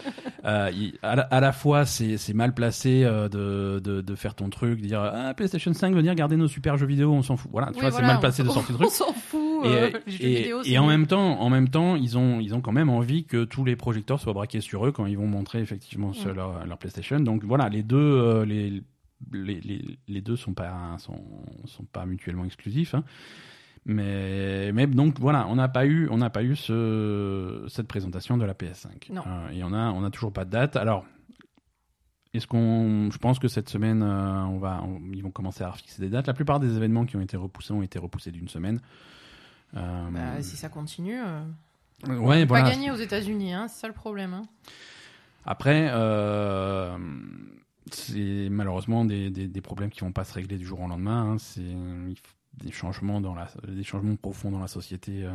Euh, 0.45 0.71
à, 1.01 1.15
la, 1.17 1.23
à 1.23 1.39
la 1.41 1.51
fois 1.51 1.85
c'est 1.85 2.33
mal 2.33 2.53
placé 2.53 3.03
euh, 3.03 3.27
de, 3.27 3.79
de 3.79 3.99
de 4.01 4.15
faire 4.15 4.33
ton 4.33 4.49
truc 4.49 4.79
dire 4.79 5.01
ah 5.01 5.33
PlayStation 5.33 5.73
5 5.73 5.93
venir 5.93 6.15
garder 6.15 6.37
nos 6.37 6.47
super 6.47 6.77
jeux 6.77 6.85
vidéo 6.85 7.11
on 7.11 7.21
s'en 7.21 7.35
fout 7.35 7.51
voilà 7.51 7.67
tu 7.67 7.73
Oui, 7.73 7.81
vois 7.81 7.89
voilà, 7.89 8.05
c'est 8.07 8.13
mal 8.13 8.19
placé 8.21 8.43
de 8.43 8.49
sortir 8.49 8.71
le 8.79 8.85
truc 8.85 8.87
On 8.87 8.91
s'en 8.91 9.11
fout. 9.13 9.65
et, 9.65 9.67
euh, 9.67 9.89
les 10.05 10.11
jeux 10.13 10.23
et- 10.23 10.35
vidéo, 10.37 10.61
et 10.61 10.63
c'est 10.69 10.77
en 10.77 10.85
même 10.87 11.05
temps, 11.07 11.41
en 11.41 11.49
même 11.49 11.67
temps, 11.69 11.95
ils 11.97 12.17
ont, 12.17 12.39
ils 12.39 12.53
ont 12.55 12.61
quand 12.61 12.71
même 12.71 12.89
envie 12.89 13.25
que 13.25 13.43
tous 13.43 13.65
les 13.65 13.75
projecteurs 13.75 14.21
soient 14.21 14.31
braqués 14.33 14.61
sur 14.61 14.85
eux 14.85 14.91
quand 14.93 15.05
ils 15.07 15.17
vont 15.17 15.27
montrer 15.27 15.59
effectivement 15.59 16.11
Mm. 16.11 16.29
leur, 16.33 16.65
leur 16.65 16.77
PlayStation. 16.77 17.19
Donc 17.19 17.43
voilà, 17.43 17.67
les 17.67 17.83
deux, 17.83 17.97
euh, 17.97 18.45
les, 18.45 18.83
les, 19.31 19.59
les, 19.61 19.99
les 20.07 20.21
deux 20.21 20.35
sont 20.35 20.53
pas, 20.53 20.95
sont, 20.99 21.23
sont 21.65 21.85
pas 21.85 22.05
mutuellement 22.05 22.45
exclusifs. 22.45 22.93
hein. 22.95 23.03
Mais, 23.85 24.71
mais 24.73 24.85
donc 24.87 25.19
voilà, 25.19 25.47
on 25.47 25.55
n'a 25.55 25.69
pas 25.69 25.85
eu, 25.85 26.09
on 26.09 26.17
n'a 26.17 26.29
pas 26.29 26.43
eu 26.43 26.55
ce, 26.57 27.65
cette 27.69 27.87
présentation 27.87 28.37
de 28.37 28.43
la 28.45 28.53
PS5. 28.53 29.11
Non. 29.13 29.23
Euh, 29.25 29.49
et 29.51 29.63
on 29.63 29.71
a, 29.73 29.91
on 29.91 30.03
a 30.03 30.09
toujours 30.09 30.33
pas 30.33 30.45
de 30.45 30.51
date. 30.51 30.75
Alors. 30.75 31.05
Est-ce 32.33 32.45
qu'on, 32.45 33.09
je 33.09 33.17
pense 33.17 33.39
que 33.39 33.47
cette 33.47 33.69
semaine, 33.69 34.03
euh, 34.03 34.43
on 34.43 34.59
va, 34.59 34.83
on- 34.83 34.99
ils 35.13 35.23
vont 35.23 35.31
commencer 35.31 35.63
à 35.63 35.71
fixer 35.71 36.01
des 36.01 36.09
dates. 36.09 36.27
La 36.27 36.33
plupart 36.33 36.59
des 36.59 36.75
événements 36.75 37.05
qui 37.05 37.15
ont 37.15 37.21
été 37.21 37.37
repoussés 37.37 37.71
ont 37.73 37.81
été 37.81 37.97
repoussés 37.97 38.31
d'une 38.31 38.49
semaine. 38.49 38.79
Euh, 39.75 40.09
Bah, 40.11 40.41
si 40.41 40.55
ça 40.57 40.67
continue, 40.69 41.17
euh, 41.19 41.39
ouais, 42.19 42.41
pas 42.45 42.59
voilà. 42.59 42.69
gagner 42.69 42.91
aux 42.91 42.95
États-Unis, 42.97 43.53
hein, 43.53 43.67
c'est 43.69 43.79
ça 43.79 43.87
le 43.87 43.93
problème. 43.93 44.33
hein. 44.33 44.43
Après, 45.45 45.87
euh, 45.93 46.97
c'est 47.91 48.47
malheureusement 48.49 49.05
des, 49.05 49.29
des, 49.29 49.47
des 49.47 49.61
problèmes 49.61 49.89
qui 49.89 50.01
vont 50.01 50.11
pas 50.11 50.23
se 50.23 50.33
régler 50.33 50.57
du 50.57 50.65
jour 50.65 50.79
au 50.81 50.87
lendemain. 50.87 51.33
hein. 51.33 51.37
C'est 51.37 51.61
faut 51.61 52.33
des 52.63 52.71
changements 52.71 53.21
dans 53.21 53.35
la, 53.35 53.47
des 53.67 53.83
changements 53.83 54.15
profonds 54.15 54.49
dans 54.49 54.59
la 54.59 54.67
société. 54.67 55.23
euh, 55.23 55.29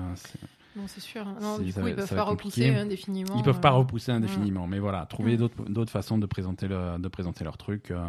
Non, 0.76 0.84
c'est 0.88 1.00
sûr. 1.00 1.26
hein. 1.26 1.36
Non, 1.40 1.58
du 1.58 1.70
ça 1.70 1.80
coup, 1.80 1.86
va- 1.86 1.90
ils 1.90 1.96
peuvent 1.96 2.08
ça 2.08 2.16
pas 2.16 2.24
repousser 2.24 2.74
indéfiniment. 2.74 3.36
Ils 3.36 3.42
peuvent 3.44 3.60
pas 3.60 3.70
euh, 3.72 3.76
repousser 3.76 4.10
indéfiniment, 4.10 4.66
mais 4.66 4.80
voilà, 4.80 5.06
trouver 5.06 5.34
Mm. 5.34 5.38
d'autres 5.38 5.64
d'autres 5.70 5.92
façons 5.92 6.18
de 6.18 6.26
présenter 6.26 6.66
le, 6.66 6.98
de 6.98 7.08
présenter 7.08 7.44
leur 7.44 7.56
truc, 7.58 7.90
euh, 7.92 8.04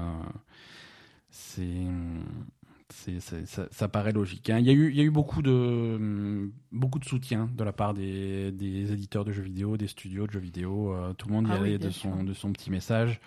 c'est 1.30 3.20
ça, 3.46 3.68
ça 3.72 3.88
paraît 3.88 4.12
logique. 4.12 4.50
hein. 4.50 4.60
Il 4.60 4.66
y 4.66 4.70
a 4.70 4.74
eu 4.74 4.89
il 4.89 4.96
y 4.96 5.02
a 5.02 5.04
eu 5.04 5.10
beaucoup 5.10 5.41
de 5.41 5.52
hum, 5.52 6.52
beaucoup 6.72 7.00
de 7.00 7.06
soutien 7.06 7.50
de 7.56 7.64
la 7.64 7.74
part 7.74 7.94
des, 7.94 8.52
des 8.52 8.91
éditeurs 8.94 9.26
de 9.26 9.32
jeux 9.32 9.41
vidéo, 9.41 9.78
des 9.78 9.88
studios 9.88 10.28
de 10.28 10.32
jeux 10.32 10.39
vidéo. 10.39 10.94
euh, 10.94 11.14
tout 11.14 11.28
le 11.28 11.34
monde 11.34 11.48
y 11.48 11.52
Ah 11.52 11.56
allait 11.56 11.80
de 11.80 11.89
son 11.89 12.24
de 12.24 12.34
son 12.34 12.52
petit 12.52 12.70
message. 12.70 13.20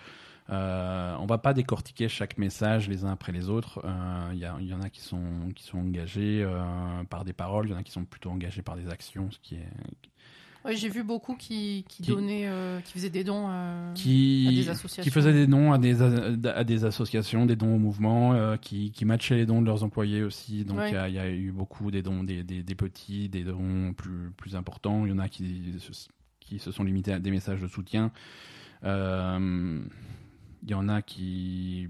Euh, 0.49 1.15
on 1.19 1.25
va 1.25 1.37
pas 1.37 1.53
décortiquer 1.53 2.07
chaque 2.07 2.37
message 2.37 2.87
les 2.87 3.03
uns 3.03 3.11
après 3.11 3.31
les 3.31 3.49
autres. 3.49 3.81
Il 4.31 4.37
y, 4.37 4.65
y, 4.65 4.73
en 4.73 4.81
a 4.81 4.89
qui 4.89 5.01
sont, 5.01 5.51
qui 5.55 5.63
sont 5.63 5.79
engagés 5.79 6.47
par 7.09 7.25
des 7.25 7.33
paroles, 7.33 7.67
il 7.67 7.71
y 7.71 7.73
en 7.73 7.77
a 7.77 7.83
qui 7.83 7.91
sont 7.91 8.05
plutôt 8.05 8.29
engagés 8.29 8.61
par 8.61 8.75
des 8.75 8.89
actions, 8.89 9.29
ce 9.31 9.39
qui 9.39 9.55
est 9.55 9.69
j'ai 10.73 10.89
vu 10.89 11.03
beaucoup 11.03 11.35
qui, 11.35 11.85
qui, 11.87 12.03
donnaient, 12.03 12.47
euh, 12.47 12.79
qui 12.81 12.93
faisaient 12.93 13.09
des 13.09 13.23
dons 13.23 13.47
euh, 13.49 13.93
qui, 13.93 14.45
à 14.47 14.51
des 14.51 14.69
associations. 14.69 15.03
Qui 15.03 15.11
faisaient 15.11 15.33
des 15.33 15.47
dons 15.47 15.71
à 15.71 15.77
des, 15.77 16.01
à 16.01 16.63
des 16.63 16.85
associations, 16.85 17.45
des 17.45 17.55
dons 17.55 17.75
au 17.75 17.79
mouvement, 17.79 18.33
euh, 18.33 18.57
qui, 18.57 18.91
qui 18.91 19.05
matchaient 19.05 19.35
les 19.35 19.45
dons 19.45 19.61
de 19.61 19.65
leurs 19.65 19.83
employés 19.83 20.23
aussi. 20.23 20.65
Donc 20.65 20.79
il 20.87 20.93
y, 20.93 21.19
a 21.19 21.29
eu 21.29 21.51
beaucoup 21.51 21.91
des 21.91 22.01
dons, 22.01 22.23
des, 22.23 22.43
des, 22.43 22.75
petits, 22.75 23.29
des 23.29 23.43
dons 23.43 23.93
plus, 23.93 24.31
plus 24.35 24.55
importants. 24.55 25.05
Il 25.05 25.09
y 25.09 25.13
en 25.13 25.19
a 25.19 25.29
qui, 25.29 25.75
qui 26.39 26.59
se 26.59 26.71
sont 26.71 26.83
limités 26.83 27.13
à 27.13 27.19
des 27.19 27.31
messages 27.31 27.61
de 27.61 27.67
soutien. 27.67 28.11
Il 30.67 30.71
y 30.71 30.75
en 30.75 30.89
a 30.89 31.01
qui. 31.01 31.87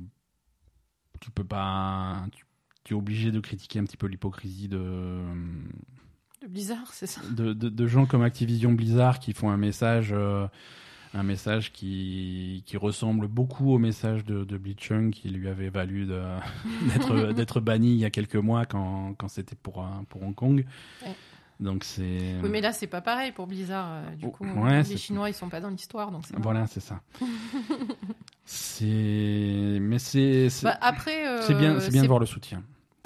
Tu 1.19 1.31
peux 1.31 1.43
pas. 1.43 2.25
tu 2.83 2.93
es 2.93 2.97
obligé 2.97 3.31
de 3.31 3.39
critiquer 3.39 3.79
un 3.79 3.83
petit 3.83 3.97
peu 3.97 4.05
l'hypocrisie 4.05 4.67
de 4.67 5.23
de 6.43 6.47
Blizzard, 6.47 6.93
c'est 6.93 7.07
ça? 7.07 7.21
de, 7.31 7.53
de, 7.53 7.87
gens 7.87 8.05
comme 8.05 8.21
Activision 8.21 8.71
Blizzard 8.71 9.17
qui 9.17 9.33
font 9.33 9.49
un 9.49 9.57
message, 9.57 10.09
euh, 10.11 10.47
un 11.15 11.23
message 11.23 11.73
qui, 11.73 12.61
qui 12.67 12.77
ressemble 12.77 13.27
beaucoup 13.27 13.73
au 13.73 13.79
message 13.79 14.23
de, 14.23 14.43
de 14.43 14.57
Bleachung 14.59 15.09
qui 15.09 15.29
lui 15.29 15.47
avait 15.47 15.69
valu 15.69 16.05
d'être 16.93 17.33
d'être 17.33 17.59
banni 17.59 17.93
il 17.93 17.97
y 17.97 18.05
a 18.05 18.11
quelques 18.11 18.35
mois 18.35 18.67
quand, 18.67 19.15
quand 19.17 19.27
c'était 19.27 19.55
pour, 19.55 19.83
pour 20.09 20.21
Hong 20.21 20.35
Kong. 20.35 20.65
Donc 21.59 21.83
c'est. 21.83 22.35
Oui, 22.43 22.49
mais 22.49 22.61
là 22.61 22.71
c'est 22.71 22.87
pas 22.87 23.01
pareil 23.01 23.31
pour 23.31 23.47
Blizzard. 23.47 23.87
Euh, 23.89 24.15
du 24.15 24.25
oh, 24.25 24.31
coup, 24.31 24.45
les 24.45 24.97
Chinois 24.97 25.29
ils 25.29 25.33
sont 25.33 25.49
pas 25.49 25.59
dans 25.59 25.69
l'histoire, 25.69 26.11
donc 26.11 26.23
Voilà, 26.37 26.67
c'est 26.67 26.79
ça. 26.79 27.01
c'est, 28.45 28.85
mais 29.81 29.97
c'est. 29.99 30.49
Bah, 30.63 30.77
après. 30.81 31.27
Euh, 31.27 31.41
c'est 31.41 31.55
bien, 31.55 31.79
c'est 31.79 31.91
bien 31.91 32.03
de 32.03 32.07
voir 32.07 32.19
le 32.19 32.25
soutien 32.25 32.63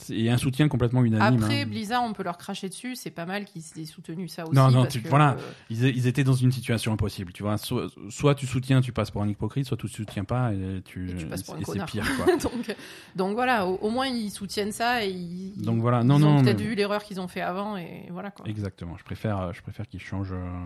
et 0.10 0.30
un 0.30 0.38
soutien 0.38 0.68
complètement 0.68 1.04
unanime. 1.04 1.43
Après, 1.43 1.62
hein. 1.62 1.66
Blizzard, 1.66 2.04
on 2.04 2.14
peut 2.14 2.24
leur 2.24 2.38
cracher 2.38 2.70
dessus. 2.70 2.95
C'est 2.95 3.12
pas 3.12 3.26
mal 3.26 3.45
qu'ils 3.45 3.64
aient 3.78 3.86
soutenu 3.86 4.28
ça 4.28 4.43
aussi. 4.43 4.56
Non, 4.56 4.72
non, 4.72 4.88
voilà. 5.10 5.38
Ils, 5.70 6.08
étaient 6.08 6.24
dans 6.24 6.34
une 6.34 6.52
situation 6.52 6.93
impossible. 6.93 7.32
Tu 7.34 7.43
vois, 7.43 7.58
soit, 7.58 8.36
tu 8.36 8.47
soutiens, 8.47 8.82
tu 8.82 8.91
passes 8.91 9.12
pour 9.12 9.22
un 9.22 9.28
hypocrite, 9.28 9.66
soit 9.66 9.78
tu 9.78 9.88
soutiens 9.88 10.24
pas 10.24 10.54
et 10.54 10.82
tu, 10.84 11.10
et 11.10 11.26
passes 11.26 11.43
pour 11.43 11.56
un 11.56 11.60
c'est 11.66 11.86
pire. 11.86 12.06
donc, 12.43 12.76
donc 13.16 13.34
voilà, 13.34 13.66
au, 13.66 13.89
moins 13.89 14.08
ils 14.08 14.32
soutiennent 14.32 14.72
ça 14.72 15.06
et 15.06 15.10
ils, 15.10 15.62
donc 15.62 15.82
voilà, 15.82 16.04
non, 16.04 16.18
ils 16.18 16.26
ont 16.26 16.34
non, 16.36 16.43
peut-être 16.43 16.62
vu 16.62 16.76
l'erreur 16.76 17.04
qu'ils 17.04 17.20
ont 17.20 17.28
fait 17.28 17.41
avant 17.41 17.78
et 17.78 18.08
voilà 18.10 18.32
quoi. 18.32 18.47
Exactement. 18.47 18.97
Je 18.97 19.04
préfère, 19.04 19.54
je 19.54 19.62
préfère 19.62 19.88
qu'ils 19.88 20.02
changent. 20.02 20.34
Euh, 20.34 20.60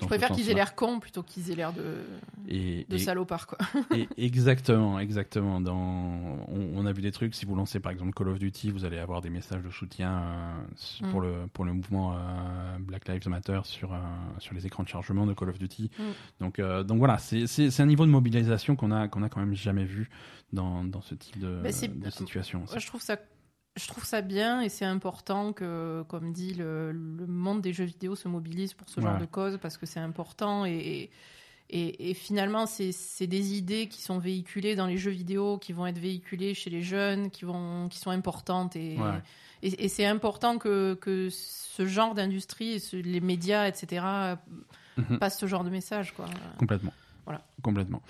je 0.00 0.06
préfère 0.06 0.30
qu'ils 0.30 0.50
aient 0.50 0.54
l'air 0.54 0.74
cons 0.74 1.00
plutôt 1.00 1.22
qu'ils 1.22 1.50
aient 1.50 1.54
l'air 1.54 1.72
de, 1.72 2.84
de 2.88 2.98
salopards, 2.98 3.46
quoi. 3.46 3.58
et 3.94 4.08
exactement, 4.24 4.98
exactement. 4.98 5.60
Dans, 5.60 6.46
on, 6.48 6.86
a 6.86 6.92
vu 6.92 7.02
des 7.02 7.12
trucs. 7.12 7.34
Si 7.34 7.44
vous 7.44 7.54
lancez 7.54 7.80
par 7.80 7.92
exemple 7.92 8.12
Call 8.12 8.28
of 8.28 8.38
Duty, 8.38 8.70
vous 8.70 8.84
allez 8.84 8.98
avoir 8.98 9.20
des 9.20 9.30
messages 9.30 9.62
de 9.62 9.70
soutien 9.70 10.22
euh, 10.22 11.10
pour, 11.10 11.20
mm. 11.20 11.24
le, 11.24 11.32
pour 11.52 11.64
le 11.64 11.72
mouvement 11.72 12.14
euh, 12.14 12.16
Black 12.80 13.08
Lives 13.08 13.28
Matter 13.28 13.60
sur, 13.64 13.92
euh, 13.92 13.98
sur 14.38 14.54
les 14.54 14.66
écrans 14.66 14.82
de 14.82 14.88
chargement 14.88 15.26
de 15.26 15.34
Call 15.34 15.50
of 15.50 15.58
Duty. 15.58 15.90
Mm. 15.98 16.02
Donc, 16.40 16.60
donc 16.60 16.98
voilà, 16.98 17.18
c'est 17.18 17.80
un 17.80 17.86
niveau 17.86 18.04
de 18.04 18.10
mobilisation 18.10 18.76
qu'on 18.76 18.90
a, 18.90 19.08
qu'on 19.08 19.22
a 19.22 19.28
quand 19.28 19.40
même 19.40 19.54
jamais 19.54 19.84
vu 19.84 20.10
dans, 20.52 20.84
dans 20.84 21.00
ce 21.00 21.14
type 21.14 21.38
de, 21.38 21.62
de 21.62 22.10
situation. 22.10 22.64
je 22.76 22.86
trouve 22.86 23.02
ça 23.02 23.16
je 23.76 23.86
trouve 23.86 24.04
ça 24.04 24.20
bien 24.20 24.60
et 24.60 24.68
c'est 24.68 24.84
important 24.84 25.52
que, 25.52 26.04
comme 26.08 26.32
dit, 26.32 26.54
le, 26.54 26.92
monde 27.26 27.62
des 27.62 27.72
jeux 27.72 27.84
vidéo 27.84 28.14
se 28.14 28.28
mobilise 28.28 28.74
pour 28.74 28.88
ce 28.88 29.00
genre 29.00 29.18
de 29.18 29.24
cause 29.24 29.58
parce 29.60 29.78
que 29.78 29.86
c'est 29.86 30.00
important 30.00 30.66
et, 30.66 31.10
et, 31.70 32.10
et 32.10 32.14
finalement, 32.14 32.66
c'est 32.66 33.26
des 33.26 33.54
idées 33.54 33.88
qui 33.88 34.02
sont 34.02 34.18
véhiculées 34.18 34.76
dans 34.76 34.86
les 34.86 34.98
jeux 34.98 35.10
vidéo, 35.10 35.56
qui 35.56 35.72
vont 35.72 35.86
être 35.86 35.98
véhiculées 35.98 36.52
chez 36.52 36.68
les 36.68 36.82
jeunes, 36.82 37.30
qui, 37.30 37.46
vont, 37.46 37.88
qui 37.88 37.98
sont 37.98 38.10
importantes 38.10 38.76
et, 38.76 38.98
et, 39.62 39.88
c'est 39.88 40.06
important 40.06 40.58
que, 40.58 40.94
que 40.94 41.28
ce 41.30 41.86
genre 41.86 42.14
d'industrie, 42.14 42.82
les 42.92 43.20
médias, 43.20 43.68
etc., 43.68 44.04
mhm. 44.96 45.18
passent 45.18 45.38
ce 45.38 45.46
genre 45.46 45.64
de 45.64 45.70
message. 45.70 46.12
Quoi. 46.12 46.26
Complètement. 46.58 46.92
Voilà. 47.24 47.42
Complètement. 47.62 48.02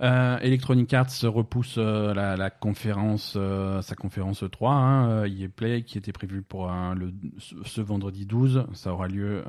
Euh, 0.00 0.38
Electronic 0.38 0.92
Arts 0.92 1.22
repousse 1.22 1.76
euh, 1.78 2.14
la, 2.14 2.50
conférence, 2.50 3.34
euh, 3.36 3.80
sa 3.82 3.94
conférence 3.94 4.44
3, 4.50 4.72
hein, 4.72 5.24
EA 5.24 5.48
Play, 5.48 5.82
qui 5.82 5.98
était 5.98 6.12
prévue 6.12 6.42
pour 6.42 6.68
le, 6.68 7.12
ce 7.38 7.80
vendredi 7.80 8.26
12. 8.26 8.66
Ça 8.72 8.92
aura 8.92 9.08
lieu 9.08 9.44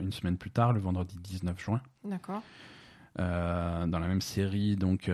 une 0.00 0.12
semaine 0.12 0.36
plus 0.36 0.50
tard, 0.50 0.72
le 0.72 0.80
vendredi 0.80 1.18
19 1.22 1.58
juin. 1.60 1.80
D'accord. 2.04 2.42
dans 3.16 3.98
la 3.98 4.08
même 4.08 4.22
série, 4.22 4.76
donc 4.76 5.10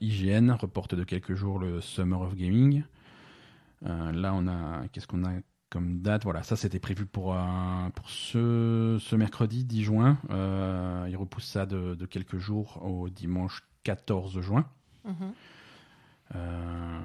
IGN 0.00 0.50
reporte 0.52 0.94
de 0.94 1.04
quelques 1.04 1.34
jours 1.34 1.58
le 1.58 1.80
Summer 1.80 2.20
of 2.20 2.34
Gaming. 2.34 2.84
là, 3.82 4.32
on 4.34 4.46
a, 4.46 4.86
qu'est-ce 4.92 5.06
qu'on 5.06 5.24
a 5.24 5.32
comme 5.70 6.00
date? 6.00 6.24
Voilà, 6.24 6.42
ça 6.42 6.56
c'était 6.56 6.78
prévu 6.78 7.06
pour, 7.06 7.36
pour 7.94 8.10
ce, 8.10 8.98
ce 9.00 9.16
mercredi 9.16 9.64
10 9.64 9.82
juin. 9.82 10.18
il 10.30 11.16
repousse 11.16 11.46
ça 11.46 11.66
de, 11.66 11.94
de 11.94 12.06
quelques 12.06 12.38
jours 12.38 12.82
au 12.84 13.08
dimanche 13.08 13.62
14 13.86 14.40
juin. 14.40 14.66
Mhm. 15.04 15.14
Euh, 16.34 17.00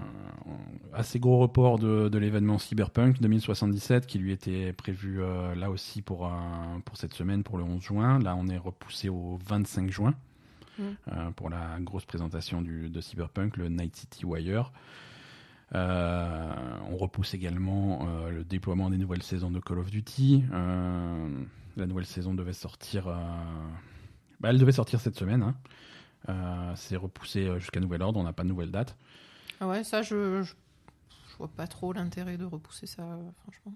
assez 0.94 1.20
gros 1.20 1.38
report 1.38 1.78
de, 1.78 2.18
l'événement 2.18 2.58
Cyberpunk 2.58 3.22
2077 3.22 4.08
qui 4.08 4.18
lui 4.18 4.32
était 4.32 4.74
prévu 4.74 5.22
euh, 5.22 5.54
là 5.54 5.70
aussi 5.70 6.02
pour, 6.02 6.32
pour 6.84 6.98
cette 6.98 7.14
semaine, 7.14 7.44
pour 7.44 7.60
le 7.60 7.64
11 7.64 7.82
juin. 7.84 8.20
Là, 8.20 8.36
on 8.36 8.48
est 8.48 8.58
repoussé 8.58 9.10
au 9.10 9.38
25 9.48 9.92
juin 9.92 10.16
mhm. 10.80 10.96
euh, 11.12 11.32
pour 11.36 11.52
la 11.52 11.78
grosse 11.82 12.06
présentation 12.06 12.64
du, 12.64 12.90
de 12.90 13.00
Cyberpunk, 13.00 13.58
le 13.58 13.70
Night 13.70 13.96
City 13.96 14.26
Wire. 14.26 14.72
on 15.72 16.98
repousse 16.98 17.36
également 17.36 18.08
le 18.28 18.44
déploiement 18.44 18.90
des 18.90 18.98
nouvelles 18.98 19.24
saisons 19.24 19.52
de 19.52 19.60
Call 19.60 19.78
of 19.78 19.92
Duty. 19.92 20.46
la 20.52 21.86
nouvelle 21.86 22.08
saison 22.08 22.34
devait 22.34 22.54
sortir. 22.54 23.06
Bah, 24.40 24.50
elle 24.50 24.58
devait 24.58 24.72
sortir 24.72 25.00
cette 25.00 25.16
semaine. 25.16 25.44
Hein. 25.44 25.54
Euh, 26.30 26.72
c'est 26.76 26.96
repoussé 26.96 27.48
euh, 27.48 27.60
jusqu'à 27.60 27.80
nouvel 27.80 28.02
ordre, 28.02 28.20
on 28.20 28.24
n'a 28.24 28.34
pas 28.34 28.44
de 28.44 28.50
nouvelle 28.50 28.72
date. 28.72 28.96
Ah 29.60 29.68
ouais, 29.68 29.84
ça, 29.84 30.02
je, 30.02 30.44
je, 30.44 30.54
vois 31.38 31.48
pas 31.48 31.68
trop 31.68 31.94
l'intérêt 31.94 32.38
de 32.38 32.46
repousser 32.46 32.86
ça, 32.86 33.04
franchement. 33.42 33.74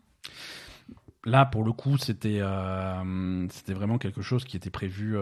Là, 1.23 1.45
pour 1.45 1.63
le 1.63 1.71
coup, 1.71 1.97
c'était 1.97 2.39
euh, 2.39 3.47
c'était 3.49 3.73
vraiment 3.73 3.97
quelque 3.97 4.21
chose 4.21 4.45
qui 4.45 4.57
était 4.57 4.69
prévu 4.69 5.17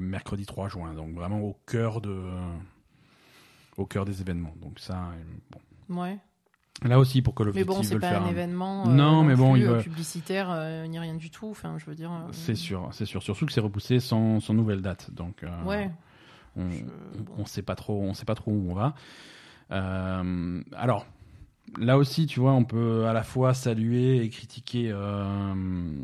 mercredi 0.00 0.46
3 0.46 0.68
juin, 0.68 0.94
donc 0.94 1.14
vraiment 1.14 1.40
au 1.40 1.58
cœur 1.66 2.00
de 2.00 2.22
au 3.76 3.86
cœur 3.86 4.04
des 4.04 4.20
événements. 4.20 4.54
Donc 4.60 4.78
ça, 4.78 5.10
bon. 5.88 6.00
Ouais. 6.02 6.18
Là 6.84 6.98
aussi, 6.98 7.22
pour 7.22 7.34
que 7.34 7.42
le 7.42 7.52
Mais 7.52 7.64
bon, 7.64 7.82
c'est 7.82 7.98
pas 7.98 8.18
un 8.18 8.28
événement 8.28 8.86
non, 8.86 9.24
mais 9.24 9.34
bon, 9.34 9.56
il 9.56 9.78
publicitaire 9.78 10.86
ni 10.88 11.00
rien 11.00 11.14
du 11.14 11.30
tout. 11.30 11.48
Enfin, 11.50 11.76
je 11.76 11.86
veux 11.86 11.96
dire. 11.96 12.12
C'est 12.30 12.54
sûr, 12.54 12.88
c'est 12.92 13.06
sûr. 13.06 13.20
Surtout 13.20 13.46
que 13.46 13.52
c'est 13.52 13.60
repoussé 13.60 13.98
sans, 13.98 14.38
sans, 14.38 14.54
nouvelle 14.54 14.80
date. 14.80 15.12
Donc. 15.12 15.44
Ouais 15.66 15.90
on, 16.56 17.40
ne 17.40 17.46
sait 17.46 17.62
pas 17.62 17.74
trop, 17.74 18.00
on 18.00 18.14
sait 18.14 18.24
pas 18.24 18.34
trop 18.34 18.50
où 18.50 18.70
on 18.70 18.74
va. 18.74 18.94
Euh, 19.70 20.62
alors, 20.72 21.06
là 21.78 21.96
aussi, 21.96 22.26
tu 22.26 22.40
vois, 22.40 22.52
on 22.52 22.64
peut 22.64 23.06
à 23.06 23.12
la 23.12 23.22
fois 23.22 23.54
saluer 23.54 24.22
et 24.22 24.28
critiquer 24.28 24.90
euh, 24.92 25.94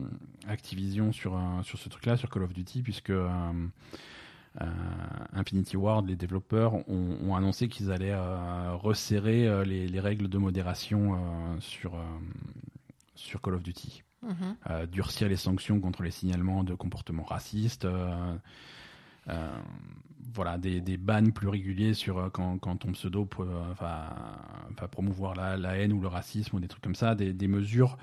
Activision 0.48 1.12
sur, 1.12 1.38
sur 1.62 1.78
ce 1.78 1.88
truc-là, 1.88 2.16
sur 2.16 2.30
Call 2.30 2.44
of 2.44 2.52
Duty, 2.52 2.82
puisque 2.82 3.10
euh, 3.10 3.28
Infinity 5.34 5.76
Ward, 5.76 6.06
les 6.06 6.16
développeurs, 6.16 6.74
ont, 6.88 7.36
annoncé 7.36 7.68
qu'ils 7.68 7.92
allaient 7.92 8.16
resserrer 8.74 9.64
les, 9.64 10.00
règles 10.00 10.28
de 10.28 10.38
modération 10.38 11.18
sur, 11.60 11.92
sur 13.14 13.40
Call 13.42 13.54
of 13.54 13.62
Duty. 13.62 14.02
Mhm. 14.20 14.86
durcir 14.86 15.28
les 15.28 15.36
sanctions 15.36 15.78
contre 15.78 16.02
les 16.02 16.10
signalements 16.10 16.64
de 16.64 16.74
comportements 16.74 17.22
racistes. 17.22 17.86
Euh, 19.28 19.58
voilà, 20.34 20.58
des, 20.58 20.80
des 20.80 20.96
bans 20.96 21.30
plus 21.30 21.48
réguliers 21.48 21.94
sur 21.94 22.18
euh, 22.18 22.28
quand, 22.30 22.58
quand 22.58 22.76
ton 22.76 22.92
pseudo 22.92 23.28
euh, 23.40 23.44
va, 23.78 24.16
va 24.78 24.88
promouvoir 24.88 25.34
la, 25.34 25.56
la, 25.56 25.76
haine 25.76 25.92
ou 25.92 26.00
le 26.00 26.08
racisme 26.08 26.56
ou 26.56 26.60
des 26.60 26.68
trucs 26.68 26.82
comme 26.82 26.94
ça, 26.94 27.14
des, 27.14 27.32
des 27.32 27.48
mesures 27.48 27.96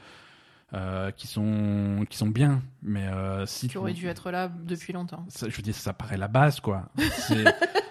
qui 1.16 1.28
sont 1.28 2.06
qui 2.10 2.18
sont 2.18 2.28
bien, 2.28 2.62
mais 2.84 3.08
si 3.46 3.70
qui 3.70 3.78
aurait 3.78 3.94
dû 3.94 4.08
être 4.08 4.30
là 4.30 4.50
depuis 4.50 4.92
longtemps. 4.92 5.26
Ça, 5.30 5.48
je 5.48 5.56
veux 5.56 5.64
dire, 5.64 5.74
ça 5.74 5.94
paraît 5.94 6.18
la 6.18 6.28
base, 6.28 6.60
quoi. 6.60 6.90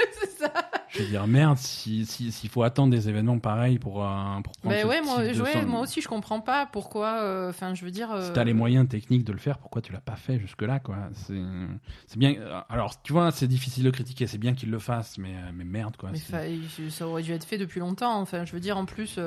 Je 0.94 1.02
veux 1.02 1.08
dire, 1.08 1.26
merde, 1.26 1.58
s'il 1.58 2.06
si, 2.06 2.30
s'il 2.30 2.48
faut 2.48 2.62
attendre 2.62 2.92
des 2.92 3.08
événements 3.08 3.40
pareils 3.40 3.80
pour, 3.80 4.04
euh, 4.04 4.40
pour 4.44 4.52
prendre. 4.52 4.74
Mais 4.74 4.84
ouais, 4.84 5.02
moi, 5.02 5.20
moi 5.66 5.80
aussi, 5.80 6.00
je 6.00 6.06
comprends 6.06 6.40
pas 6.40 6.66
pourquoi. 6.66 7.20
Euh, 7.20 7.50
enfin, 7.50 7.74
je 7.74 7.84
veux 7.84 7.90
dire. 7.90 8.16
Si 8.22 8.32
t'as 8.32 8.44
les 8.44 8.52
moyens 8.52 8.88
techniques 8.88 9.24
de 9.24 9.32
le 9.32 9.38
faire, 9.38 9.58
pourquoi 9.58 9.82
tu 9.82 9.92
l'as 9.92 10.00
pas 10.00 10.14
fait 10.14 10.38
jusque-là, 10.38 10.78
quoi? 10.78 10.96
C'est 11.14 12.18
bien. 12.18 12.34
Alors, 12.68 13.02
tu 13.02 13.12
vois, 13.12 13.32
c'est 13.32 13.48
difficile 13.48 13.82
de 13.82 13.90
critiquer. 13.90 14.28
C'est 14.28 14.38
bien 14.38 14.54
qu'il 14.54 14.70
le 14.70 14.78
fasse, 14.78 15.18
mais, 15.18 15.34
mais 15.52 15.64
merde, 15.64 15.96
quoi. 15.96 16.10
Mais 16.12 16.90
ça 16.90 17.08
aurait 17.08 17.22
dû 17.22 17.32
être 17.32 17.44
fait 17.44 17.58
depuis 17.58 17.80
longtemps. 17.80 18.20
Enfin, 18.20 18.44
je 18.44 18.52
veux 18.52 18.60
dire, 18.60 18.78
en 18.78 18.84
plus. 18.84 19.18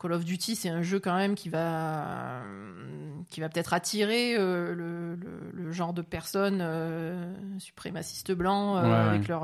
Call 0.00 0.12
of 0.12 0.24
Duty, 0.24 0.54
c'est 0.54 0.68
un 0.68 0.82
jeu 0.82 1.00
quand 1.00 1.16
même 1.16 1.34
qui 1.34 1.48
va, 1.48 2.40
qui 3.30 3.40
va 3.40 3.48
peut-être 3.48 3.74
attirer 3.74 4.36
le, 4.38 5.18
le, 5.52 5.72
genre 5.72 5.92
de 5.92 6.02
personnes 6.02 6.64
suprémacistes 7.58 8.32
blancs 8.32 8.78
avec 8.78 9.26
leur 9.26 9.42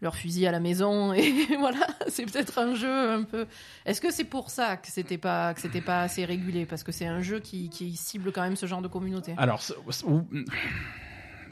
leur 0.00 0.16
fusil 0.16 0.46
à 0.46 0.52
la 0.52 0.60
maison 0.60 1.12
et 1.14 1.46
voilà, 1.58 1.86
c'est 2.08 2.24
peut-être 2.24 2.58
un 2.58 2.74
jeu 2.74 3.10
un 3.10 3.22
peu. 3.22 3.46
Est-ce 3.84 4.00
que 4.00 4.10
c'est 4.10 4.24
pour 4.24 4.50
ça 4.50 4.76
que 4.76 4.88
c'était 4.88 5.18
pas 5.18 5.54
que 5.54 5.60
c'était 5.60 5.80
pas 5.80 6.02
assez 6.02 6.24
régulé? 6.24 6.66
Parce 6.66 6.82
que 6.82 6.92
c'est 6.92 7.06
un 7.06 7.20
jeu 7.20 7.40
qui, 7.40 7.68
qui 7.70 7.96
cible 7.96 8.32
quand 8.32 8.42
même 8.42 8.56
ce 8.56 8.66
genre 8.66 8.82
de 8.82 8.88
communauté. 8.88 9.34
Alors, 9.36 9.62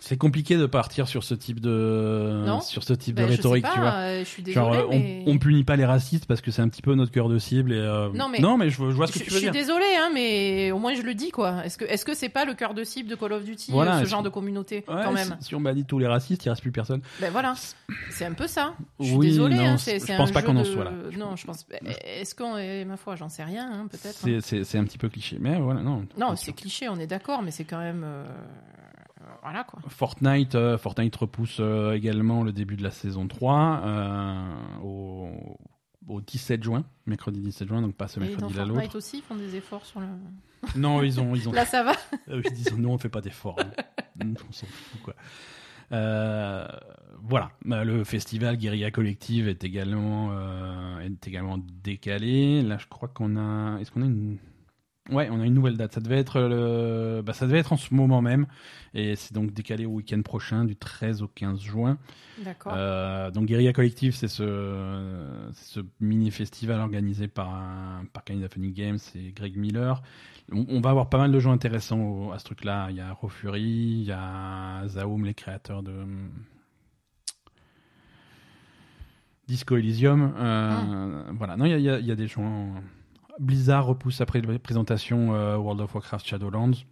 c'est 0.01 0.17
compliqué 0.17 0.57
de 0.57 0.67
partir 0.67 1.09
sur 1.09 1.25
ce 1.25 1.35
type 1.35 1.61
de 1.61 2.45
sur 2.63 2.83
ce 2.83 2.93
type 2.93 3.17
de 3.17 3.23
ben, 3.23 3.29
rhétorique, 3.29 3.67
tu 3.73 3.81
vois. 3.81 3.93
Euh, 3.93 4.21
je 4.21 4.29
suis 4.29 4.43
désolée, 4.43 5.25
on, 5.27 5.33
on, 5.33 5.39
punit 5.39 5.65
pas 5.65 5.77
les 5.77 5.85
racistes 5.85 6.27
parce 6.27 6.41
que 6.41 6.51
c'est 6.51 6.63
un 6.63 6.69
petit 6.69 6.83
peu 6.83 6.95
notre 6.95 7.13
cœur 7.13 7.29
de 7.29 7.39
cible 7.39 7.73
et 7.73 7.77
euh, 7.77 8.09
non 8.15 8.29
mais 8.29 8.39
non 8.39 8.57
mais 8.57 8.71
je, 8.71 8.83
vois 8.83 9.07
ce 9.07 9.13
que 9.13 9.19
tu 9.19 9.25
veux 9.31 9.41
dire. 9.41 9.53
Je 9.53 9.59
suis 9.59 9.67
désolée 9.67 9.97
hein, 9.99 10.11
mais 10.13 10.71
au 10.73 10.79
moins 10.79 10.95
je 10.95 11.03
le 11.03 11.15
dis 11.15 11.31
quoi. 11.31 11.65
Est-ce 11.65 11.79
que 11.79 11.85
est-ce 11.85 12.05
que 12.05 12.15
c'est 12.15 12.29
pas 12.29 12.45
le 12.45 12.55
cœur 12.55 12.75
de 12.75 12.85
cible 12.85 13.09
de 13.09 13.15
Call 13.15 13.33
of 13.33 13.45
Duty 13.45 13.73
ce 13.73 14.05
genre 14.05 14.23
de 14.23 14.29
communauté 14.29 14.83
quand 14.87 15.13
même 15.13 15.37
si, 15.41 15.55
on 15.55 15.61
bannit 15.61 15.85
tous 15.85 15.99
les 15.99 16.07
racistes, 16.07 16.45
il 16.45 16.49
reste 16.49 16.63
plus 16.63 16.73
personne. 16.73 17.01
Ben 17.21 17.31
voilà, 17.31 17.55
c'est 18.11 18.25
un 18.25 18.33
peu 18.33 18.47
ça. 18.47 18.75
Je 19.01 19.07
suis 19.07 19.15
oui, 19.15 19.27
désolée. 19.29 19.57
Non, 19.57 19.65
hein, 19.65 19.77
je 19.77 20.17
pense 20.17 20.33
pas 20.33 20.43
qu'on 20.43 20.57
en 20.57 20.65
soit 20.65 20.85
là. 20.85 20.93
Non, 21.17 21.37
je 21.37 21.45
pense. 21.45 21.67
Est-ce 22.05 22.35
qu'on 22.35 22.55
ma 22.87 22.97
foi, 22.97 23.17
j'en 23.17 23.29
sais 23.29 23.45
rien, 23.45 23.71
hein, 23.71 23.89
peut-être. 23.91 24.27
Hein. 24.27 24.63
C'est 24.65 24.79
un 24.79 24.85
petit 24.85 24.99
peu 24.99 25.09
cliché, 25.09 25.39
mais 25.41 25.59
voilà 25.59 25.83
non. 25.83 26.07
Non, 26.17 26.37
c'est 26.37 26.53
cliché, 26.53 26.89
on 26.89 26.99
est 26.99 27.07
d'accord, 27.07 27.43
mais 27.43 27.51
c'est 27.51 27.65
quand 27.65 27.79
même. 27.79 28.05
Voilà 29.49 29.65
quoi. 29.65 29.81
Fortnite, 29.89 30.57
euh, 30.57 30.77
Fortnite 30.77 31.17
repousse 31.17 31.57
euh, 31.59 31.95
également 31.95 32.43
le 32.43 32.53
début 32.53 32.77
de 32.77 32.83
la 32.83 32.91
saison 32.91 33.27
3 33.27 33.81
euh, 33.83 34.45
au, 34.83 35.57
au, 36.07 36.21
17 36.21 36.63
juin, 36.63 36.85
mercredi 37.07 37.41
17 37.41 37.67
juin, 37.67 37.81
donc 37.81 37.95
pas 37.95 38.09
ce 38.09 38.21
mercredi 38.21 38.53
là 38.53 38.67
l'autre. 38.67 38.75
Fortnite 38.75 38.95
aussi 38.95 39.23
font 39.23 39.37
des 39.37 39.57
efforts 39.57 39.87
sur 39.87 40.01
le. 40.01 40.07
Non, 40.77 41.03
ils 41.03 41.19
ont, 41.19 41.35
ils 41.35 41.49
ont. 41.49 41.53
Là 41.53 41.65
ça 41.65 41.83
va. 41.83 41.93
ils 42.29 42.53
disent 42.53 42.77
nous 42.77 42.91
on 42.91 42.99
fait 42.99 43.09
pas 43.09 43.23
d'efforts, 43.23 43.57
hein. 43.59 43.71
on 44.23 44.53
s'en 44.53 44.67
fout 44.67 45.01
quoi. 45.03 45.15
voilà, 47.23 47.51
bah, 47.65 47.85
le 47.85 48.05
festival 48.05 48.59
Guérilla 48.59 48.91
Collective 48.91 49.49
est 49.49 49.65
également 49.65 50.31
est 51.01 51.27
également 51.27 51.57
décalé. 51.83 52.61
Là, 52.61 52.77
je 52.77 52.87
crois 52.87 53.09
qu'on 53.09 53.39
a, 53.39 53.79
est-ce 53.81 53.91
qu'on 53.93 54.03
a 54.03 54.07
une 54.07 54.37
Ouais, 55.11 55.29
on 55.31 55.41
a 55.41 55.47
une 55.47 55.55
nouvelle 55.55 55.77
date. 55.77 55.95
Ça 55.95 56.01
devait 56.01 56.19
être 56.19 56.41
le, 56.41 57.23
bah, 57.25 57.33
ça 57.33 57.47
devait 57.47 57.59
être 57.59 57.73
en 57.73 57.77
ce 57.77 57.95
moment 57.95 58.21
même, 58.21 58.47
et 58.95 59.17
c'est 59.17 59.33
donc 59.33 59.53
décalé 59.53 59.87
au 59.87 59.91
week-end 59.91 60.21
prochain, 60.23 60.65
du 60.65 60.77
13 60.77 61.23
au 61.23 61.29
15 61.29 61.61
juin. 61.61 61.99
D'accord. 62.45 62.73
Euh, 62.77 63.31
donc 63.31 63.47
Guerilla 63.47 63.73
Collective, 63.73 64.15
c'est 64.15 64.29
ce, 64.29 65.27
ce 65.55 65.81
mini 66.01 66.31
festival 66.31 66.81
organisé 66.81 67.29
par 67.29 67.63
par 68.13 68.25
Kind 68.25 68.43
of 68.45 68.53
Funny 68.53 68.73
Games 68.73 68.99
et 69.15 69.33
Greg 69.33 69.57
Miller. 69.57 70.03
On, 70.51 70.81
va 70.81 70.91
avoir 70.91 71.11
pas 71.11 71.19
mal 71.19 71.31
de 71.31 71.39
jeux 71.39 71.51
intéressants 71.51 72.31
à 72.33 72.39
ce 72.39 72.45
truc-là. 72.45 72.87
Il 72.89 72.97
y 72.97 73.01
a 73.01 73.13
Rofuri, 73.13 73.61
il 73.61 74.05
y 74.05 74.13
a 74.13 74.83
Zaum, 74.87 75.27
les 75.27 75.35
créateurs 75.35 75.83
de 75.83 75.93
Disco 79.47 79.77
Elysium. 79.77 80.33
Euh, 80.39 81.25
ah. 81.29 81.33
Voilà. 81.35 81.59
Non, 81.59 81.67
il 81.67 81.79
y 81.79 81.91
a, 81.91 81.99
y 81.99 82.11
a, 82.11 82.17
des 82.17 82.27
jeux 82.29 82.41
Blizzard 83.39 83.87
repousse 83.87 84.21
après 84.21 84.41
la 84.41 84.59
présentation 84.59 85.35
euh, 85.35 85.57
World 85.57 85.81
of 85.81 85.95
Warcraft 85.95 86.27
Shadowlands. 86.27 86.85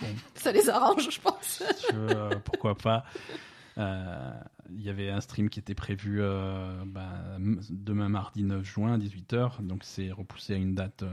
Ça 0.34 0.52
les 0.52 0.68
arrange, 0.68 1.10
je 1.10 1.20
pense. 1.20 1.62
Euh, 1.92 2.30
pourquoi 2.44 2.76
pas. 2.76 3.04
Euh, 3.78 4.32
il 4.70 4.82
y 4.82 4.88
avait 4.88 5.10
un 5.10 5.20
stream 5.20 5.48
qui 5.48 5.58
était 5.58 5.74
prévu 5.74 6.22
bah, 6.86 7.38
demain 7.70 8.08
mardi 8.08 8.42
9 8.44 8.64
juin 8.64 8.94
à 8.94 8.98
18h, 8.98 9.62
donc 9.62 9.84
c'est 9.84 10.10
repoussé 10.10 10.54
à 10.54 10.56
une 10.56 10.74
date 10.74 11.04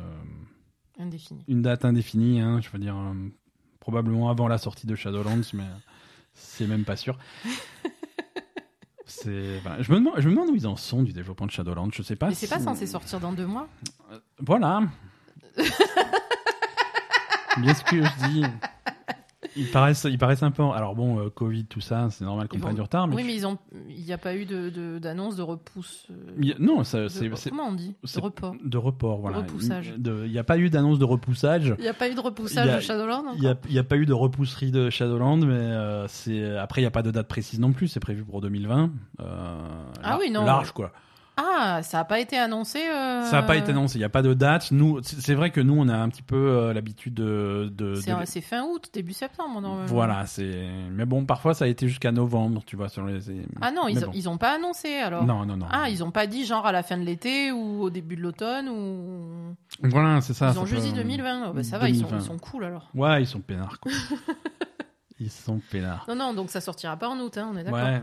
indéfinie. 0.99 1.43
Une 1.47 1.61
date 1.61 1.85
indéfinie, 1.85 2.39
hein, 2.39 2.61
je 2.61 2.69
veux 2.69 2.79
dire 2.79 2.95
probablement 3.79 4.29
avant 4.29 4.47
la 4.47 4.57
sortie 4.57 4.85
de 4.85 4.95
Shadowlands, 4.95 5.49
mais 5.53 5.65
c'est 6.33 6.67
même 6.67 6.83
pas 6.83 6.95
sûr. 6.95 7.17
C'est, 9.09 9.61
je, 9.79 9.91
me 9.91 9.99
demande, 9.99 10.15
je 10.17 10.27
me 10.27 10.33
demande 10.35 10.49
où 10.49 10.55
ils 10.55 10.67
en 10.67 10.75
sont 10.75 11.01
du 11.01 11.13
développement 11.13 11.45
de 11.45 11.51
Shadowlands. 11.51 11.89
Je 11.93 12.01
sais 12.03 12.17
pas. 12.17 12.27
Mais 12.27 12.35
c'est 12.35 12.49
pas 12.49 12.59
censé 12.59 12.85
sortir 12.85 13.21
dans 13.21 13.31
deux 13.31 13.45
mois. 13.45 13.69
Euh, 14.11 14.19
voilà. 14.39 14.81
Bien 17.57 17.73
ce 17.73 17.83
que 17.85 18.03
je 18.03 18.27
dis? 18.27 18.43
Ils 19.55 19.69
paraissent, 19.69 20.05
ils 20.09 20.17
paraissent 20.17 20.43
un 20.43 20.51
peu. 20.51 20.63
Alors 20.63 20.95
bon, 20.95 21.19
euh, 21.19 21.29
Covid, 21.29 21.65
tout 21.65 21.79
ça, 21.79 22.07
c'est 22.09 22.25
normal 22.25 22.47
qu'on 22.47 22.59
prenne 22.59 22.75
du 22.75 22.81
retard. 22.81 23.07
Mais 23.07 23.15
oui, 23.15 23.23
mais 23.23 23.35
ils 23.35 23.45
ont, 23.45 23.57
il 23.88 24.03
n'y 24.03 24.11
a 24.11 24.17
pas 24.17 24.35
eu 24.35 24.45
de, 24.45 24.97
d'annonce 24.97 25.35
de, 25.35 25.43
repousse. 25.43 26.07
Euh, 26.09 26.53
non, 26.59 26.83
ça, 26.83 27.07
c'est, 27.09 27.29
comment 27.49 27.67
on 27.67 27.73
dit? 27.73 27.95
De 28.03 28.19
report. 28.19 28.55
De 28.63 28.77
report, 28.77 29.19
voilà. 29.19 29.38
repoussage. 29.38 29.93
Il 29.97 30.31
n'y 30.31 30.39
a 30.39 30.43
pas 30.43 30.57
eu 30.57 30.69
d'annonce 30.69 30.97
de 30.97 31.05
repoussage. 31.05 31.75
Il 31.77 31.83
n'y 31.83 31.88
a 31.88 31.93
pas 31.93 32.09
eu 32.09 32.15
de 32.15 32.19
repoussage 32.19 32.75
de 32.75 32.79
Shadowland. 32.79 33.35
Il 33.35 33.41
n'y 33.41 33.79
a, 33.79 33.83
pas 33.83 33.97
eu 33.97 34.05
de 34.05 34.13
repousserie 34.13 34.71
de 34.71 34.89
Shadowland, 34.89 35.38
mais 35.38 35.53
euh, 35.53 36.07
c'est 36.07 36.57
après 36.57 36.81
il 36.81 36.83
n'y 36.85 36.88
a 36.88 36.91
pas 36.91 37.03
de 37.03 37.11
date 37.11 37.27
précise 37.27 37.59
non 37.59 37.73
plus. 37.73 37.88
C'est 37.88 37.99
prévu 37.99 38.23
pour 38.23 38.41
2020. 38.41 38.91
ah 39.19 40.17
oui, 40.19 40.31
non. 40.31 40.45
Large 40.45 40.71
quoi. 40.71 40.91
Ah, 41.38 41.81
ça 41.83 41.99
n'a 41.99 42.05
pas 42.05 42.19
été 42.19 42.35
annoncé 42.35 42.79
euh, 42.79 43.23
Ça 43.23 43.33
n'a 43.33 43.43
pas 43.43 43.55
été 43.55 43.69
annoncé, 43.69 43.97
il 43.97 43.99
n'y 43.99 44.05
a 44.05 44.09
pas 44.09 44.23
de 44.23 44.33
date. 44.33 44.71
Nous, 44.71 45.01
c'est 45.03 45.35
vrai 45.35 45.51
que 45.51 45.61
nous, 45.61 45.75
on 45.77 45.88
a 45.88 45.95
un 45.95 46.09
petit 46.09 46.23
peu 46.23 46.35
euh, 46.35 46.73
l'habitude 46.73 47.13
de... 47.13 47.71
de 47.71 47.93
c'est 48.25 48.41
fin 48.41 48.63
août, 48.63 48.89
début 48.91 49.13
septembre. 49.13 49.61
Non, 49.61 49.85
voilà, 49.85 50.25
c'est... 50.25 50.67
Mais 50.91 51.05
bon, 51.05 51.25
parfois, 51.25 51.53
ça 51.53 51.65
a 51.65 51.67
été 51.67 51.88
jusqu'à 51.88 52.11
novembre, 52.11 52.63
tu 52.65 52.75
vois. 52.75 52.89
Sur 52.89 53.05
les... 53.05 53.19
Ah 53.61 53.71
non, 53.71 53.88
ils, 53.88 53.99
n'ont 53.99 54.33
ont 54.33 54.38
pas 54.38 54.55
annoncé, 54.55 54.95
alors 54.95 55.25
Non, 55.25 55.45
non, 55.45 55.57
non. 55.57 55.67
Ah, 55.71 55.89
ils 55.89 55.99
n'ont 55.99 56.11
pas 56.11 56.25
dit 56.25 56.45
genre 56.45 56.65
à 56.65 56.71
la 56.71 56.81
fin 56.81 56.97
de 56.97 57.03
l'été 57.03 57.51
ou 57.51 57.83
au 57.83 57.89
début 57.91 58.15
de 58.15 58.21
l'automne 58.21 58.67
ou... 58.69 59.55
Voilà, 59.83 60.21
c'est 60.21 60.33
ça. 60.33 60.51
Ils 60.53 60.59
ont 60.59 60.65
juste 60.65 60.83
dit 60.83 60.93
2020. 60.93 61.53
bah, 61.53 61.63
ça 61.63 61.77
va, 61.77 61.88
ils 61.88 61.99
sont, 61.99 62.07
ils 62.11 62.21
sont 62.21 62.39
cool, 62.39 62.65
alors. 62.65 62.89
Ouais, 62.95 63.21
ils 63.21 63.27
sont 63.27 63.41
peinards, 63.41 63.79
quoi. 63.79 63.91
Ils 65.20 65.32
sont 65.32 65.59
peinards. 65.72 66.05
Non, 66.07 66.15
non, 66.15 66.34
donc 66.34 66.51
ça 66.51 66.61
sortira 66.61 66.95
pas 66.95 67.09
en 67.09 67.18
août, 67.20 67.38
hein, 67.38 67.49
on 67.51 67.57
est 67.57 67.63
d'accord. 67.63 67.80
Ouais. 67.82 68.01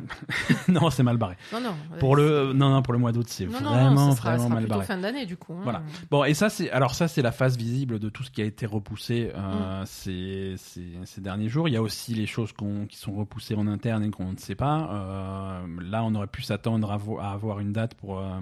non, 0.68 0.90
c'est 0.90 1.04
mal 1.04 1.16
barré. 1.16 1.36
Non, 1.52 1.60
non. 1.60 1.74
Pour 2.00 2.16
le, 2.16 2.52
non, 2.52 2.70
non, 2.70 2.82
pour 2.82 2.92
le 2.92 2.98
mois 2.98 3.12
d'août, 3.12 3.26
c'est 3.28 3.44
vraiment, 3.44 3.90
non, 3.92 4.10
ça 4.10 4.16
sera, 4.16 4.30
vraiment 4.30 4.42
ça 4.42 4.48
sera 4.48 4.60
mal 4.60 4.66
barré. 4.66 4.84
fin 4.84 4.98
d'année, 4.98 5.24
du 5.24 5.36
coup. 5.36 5.52
Hein. 5.52 5.60
Voilà. 5.62 5.82
Bon, 6.10 6.24
et 6.24 6.34
ça, 6.34 6.50
c'est, 6.50 6.70
alors 6.72 6.94
ça, 6.94 7.06
c'est 7.06 7.22
la 7.22 7.30
phase 7.30 7.56
visible 7.56 8.00
de 8.00 8.08
tout 8.08 8.24
ce 8.24 8.32
qui 8.32 8.42
a 8.42 8.44
été 8.44 8.66
repoussé 8.66 9.30
euh, 9.32 9.82
mm. 9.82 9.86
ces, 9.86 10.54
ces, 10.56 10.82
ces, 11.04 11.20
derniers 11.20 11.48
jours. 11.48 11.68
Il 11.68 11.74
y 11.74 11.76
a 11.76 11.82
aussi 11.82 12.14
les 12.14 12.26
choses 12.26 12.52
qui 12.88 12.96
sont 12.96 13.12
repoussées 13.12 13.54
en 13.54 13.68
interne 13.68 14.02
et 14.02 14.10
qu'on 14.10 14.32
ne 14.32 14.38
sait 14.38 14.56
pas. 14.56 14.88
Euh, 14.90 15.66
là, 15.82 16.02
on 16.02 16.14
aurait 16.16 16.26
pu 16.26 16.42
s'attendre 16.42 16.90
à, 16.90 16.98
à, 17.24 17.32
avoir 17.32 17.60
une 17.60 17.72
date 17.72 17.94
pour. 17.94 18.18
Euh, 18.18 18.40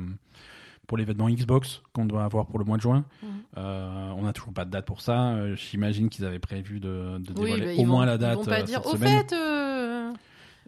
pour 0.86 0.98
l'événement 0.98 1.28
Xbox 1.30 1.82
qu'on 1.92 2.04
doit 2.04 2.24
avoir 2.24 2.46
pour 2.46 2.58
le 2.58 2.64
mois 2.64 2.76
de 2.76 2.82
juin. 2.82 3.04
Mhm. 3.22 3.28
Euh, 3.58 4.10
on 4.16 4.22
n'a 4.22 4.32
toujours 4.32 4.52
pas 4.52 4.64
de 4.64 4.70
date 4.70 4.84
pour 4.84 5.00
ça. 5.00 5.32
Euh, 5.32 5.56
j'imagine 5.56 6.08
qu'ils 6.08 6.24
avaient 6.24 6.38
prévu 6.38 6.80
de, 6.80 7.18
de 7.18 7.32
dévoiler 7.32 7.76
bah, 7.76 7.82
au 7.82 7.84
moins 7.84 8.06
la 8.06 8.18
date. 8.18 8.32
Ils 8.32 8.44
vont 8.44 8.44
pas 8.44 8.60
euh, 8.60 8.62
dire, 8.62 8.86
au 8.86 8.96
fait, 8.96 9.34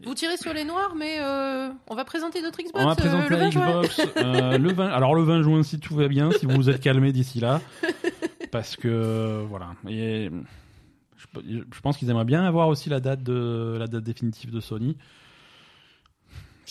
vous 0.05 0.15
tirez 0.15 0.37
sur 0.37 0.53
les 0.53 0.65
noirs, 0.65 0.95
mais 0.97 1.21
on 1.89 1.95
va 1.95 2.05
présenter 2.05 2.43
notre 2.43 2.59
Xbox. 2.59 2.85
On 2.85 2.89
va 2.89 2.95
présenter 2.95 3.29
le 3.29 3.37
20 3.37 3.49
Xbox 3.51 4.01
le 4.17 4.73
20. 4.73 4.87
Alors 4.89 5.15
le 5.15 5.23
20 5.23 5.43
juin, 5.43 5.63
si 5.63 5.81
tout 5.81 5.95
va 5.95 6.09
bien, 6.09 6.31
si 6.33 6.47
vous 6.47 6.55
vous 6.55 6.71
êtes 6.71 6.81
calmé 6.81 7.13
d'ici 7.13 7.41
là, 7.41 7.61
parce 8.51 8.77
que 8.77 9.45
voilà. 9.49 9.75
Et 9.89 10.31
je, 11.17 11.27
je 11.73 11.81
pense 11.81 11.97
qu'ils 11.97 12.11
aimeraient 12.11 12.25
bien 12.25 12.45
avoir 12.45 12.69
aussi 12.69 12.89
la 12.89 13.01
date 13.01 13.23
de 13.23 13.77
la 13.79 13.87
date 13.87 14.05
définitive 14.05 14.51
de 14.51 14.61
Sony. 14.61 14.97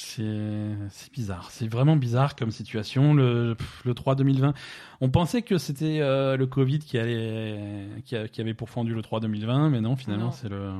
C'est 0.05 1.11
bizarre. 1.13 1.49
C'est 1.51 1.67
vraiment 1.67 1.95
bizarre 1.95 2.35
comme 2.35 2.51
situation. 2.51 3.13
Le, 3.13 3.55
le 3.85 3.93
3 3.93 4.15
2020, 4.15 4.53
on 5.01 5.09
pensait 5.09 5.41
que 5.41 5.57
c'était 5.57 5.99
euh, 6.01 6.35
le 6.37 6.45
Covid 6.45 6.79
qui, 6.79 6.97
allait, 6.97 7.87
qui, 8.03 8.41
avait 8.41 8.53
pourfendu 8.53 8.93
le 8.93 9.01
3 9.01 9.21
2020, 9.21 9.69
mais 9.69 9.81
non, 9.81 9.95
finalement, 9.95 10.31
c'est 10.31 10.49
le. 10.49 10.71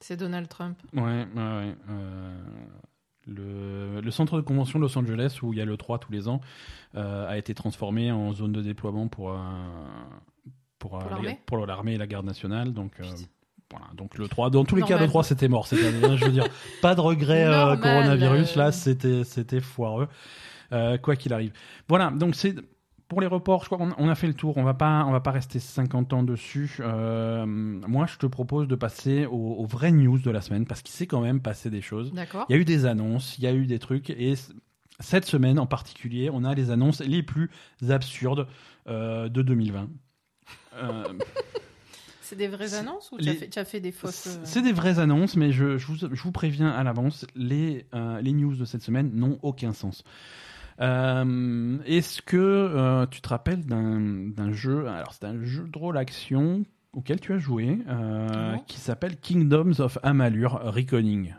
C'est 0.00 0.16
Donald 0.16 0.48
Trump. 0.48 0.78
Ouais, 0.94 1.02
ouais, 1.02 1.26
ouais. 1.34 1.74
Euh, 1.90 2.38
le, 3.26 4.00
le, 4.00 4.10
centre 4.10 4.36
de 4.36 4.42
convention 4.42 4.78
de 4.78 4.84
Los 4.84 4.96
Angeles, 4.96 5.40
où 5.42 5.52
il 5.52 5.58
y 5.58 5.62
a 5.62 5.64
le 5.64 5.76
3 5.76 5.98
tous 5.98 6.12
les 6.12 6.28
ans, 6.28 6.40
euh, 6.94 7.28
a 7.28 7.36
été 7.36 7.52
transformé 7.54 8.12
en 8.12 8.32
zone 8.32 8.52
de 8.52 8.62
déploiement 8.62 9.08
pour, 9.08 9.36
pour, 10.78 10.98
pour 11.44 11.66
l'armée 11.66 11.94
et 11.94 11.98
la 11.98 12.06
garde 12.06 12.26
nationale. 12.26 12.72
Donc. 12.72 12.92
Voilà, 13.70 13.86
donc 13.94 14.16
le 14.16 14.28
3, 14.28 14.48
dans 14.48 14.64
tous 14.64 14.76
les 14.76 14.82
cas, 14.82 14.98
le 14.98 15.06
3 15.06 15.24
c'était 15.24 15.48
mort 15.48 15.66
cette 15.66 15.84
année. 15.84 16.02
Hein, 16.02 16.16
je 16.16 16.24
veux 16.24 16.32
dire, 16.32 16.46
pas 16.82 16.94
de 16.94 17.00
regret 17.00 17.44
euh, 17.46 17.76
coronavirus, 17.76 18.56
là 18.56 18.72
c'était 18.72 19.24
c'était 19.24 19.60
foireux, 19.60 20.08
euh, 20.72 20.96
quoi 20.96 21.16
qu'il 21.16 21.34
arrive. 21.34 21.52
Voilà, 21.86 22.10
donc 22.10 22.34
c'est 22.34 22.54
pour 23.08 23.20
les 23.20 23.26
reports, 23.26 23.64
je 23.64 23.66
crois 23.66 23.76
qu'on 23.76 23.92
on 23.98 24.08
a 24.08 24.14
fait 24.14 24.26
le 24.26 24.32
tour. 24.32 24.56
On 24.56 24.62
va 24.62 24.72
pas, 24.72 25.04
on 25.06 25.12
va 25.12 25.20
pas 25.20 25.32
rester 25.32 25.58
50 25.58 26.14
ans 26.14 26.22
dessus. 26.22 26.76
Euh, 26.80 27.44
moi, 27.46 28.06
je 28.06 28.16
te 28.16 28.26
propose 28.26 28.68
de 28.68 28.74
passer 28.74 29.26
aux, 29.26 29.56
aux, 29.58 29.66
vraies 29.66 29.92
news 29.92 30.18
de 30.18 30.30
la 30.30 30.40
semaine 30.40 30.66
parce 30.66 30.80
qu'il 30.80 30.94
s'est 30.94 31.06
quand 31.06 31.20
même 31.20 31.40
passé 31.40 31.68
des 31.68 31.82
choses. 31.82 32.12
D'accord. 32.12 32.46
Il 32.48 32.54
y 32.54 32.58
a 32.58 32.60
eu 32.60 32.64
des 32.64 32.86
annonces, 32.86 33.36
il 33.38 33.44
y 33.44 33.46
a 33.46 33.52
eu 33.52 33.66
des 33.66 33.78
trucs 33.78 34.08
et 34.10 34.34
cette 35.00 35.26
semaine 35.26 35.58
en 35.58 35.66
particulier, 35.66 36.30
on 36.32 36.44
a 36.44 36.54
les 36.54 36.70
annonces 36.70 37.00
les 37.00 37.22
plus 37.22 37.50
absurdes 37.88 38.46
de 38.86 39.42
2020. 39.42 39.88
C'est 42.28 42.36
des 42.36 42.48
vraies 42.48 42.74
annonces 42.74 43.10
ou 43.10 43.16
tu, 43.16 43.30
as 43.30 43.64
fait, 43.64 43.80
des 43.80 43.90
fausses 43.90 44.26
euh 44.26 44.40
C'est 44.44 44.60
des 44.60 44.72
vraies 44.72 44.98
annonces, 44.98 45.34
mais 45.34 45.50
je, 45.50 45.78
vous, 45.78 46.32
préviens 46.32 46.68
à 46.68 46.84
l'avance, 46.84 47.26
les, 47.34 47.86
euh, 47.94 48.20
les 48.20 48.32
news 48.32 48.54
de 48.54 48.66
cette 48.66 48.82
semaine 48.82 49.10
n'ont 49.14 49.38
aucun 49.42 49.72
sens. 49.72 50.04
Euh, 50.80 51.78
est-ce 51.86 52.20
que 52.20 53.06
tu 53.10 53.22
te 53.22 53.28
rappelles 53.30 53.64
d'un 53.64 54.52
jeu 54.52 54.88
Alors, 54.88 55.14
c'est 55.14 55.24
un 55.24 55.42
jeu 55.42 55.66
de 55.66 55.78
rôle 55.78 55.96
action 55.96 56.64
auquel 56.92 57.18
tu 57.18 57.32
as 57.32 57.38
joué 57.38 57.78
qui 58.66 58.78
s'appelle 58.78 59.16
Kingdoms 59.16 59.74
of 59.78 59.98
Amalur 60.02 60.60
Reckoning. 60.62 61.34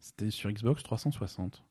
C'était 0.00 0.30
sur 0.30 0.50
Xbox 0.50 0.82
360. 0.82 1.62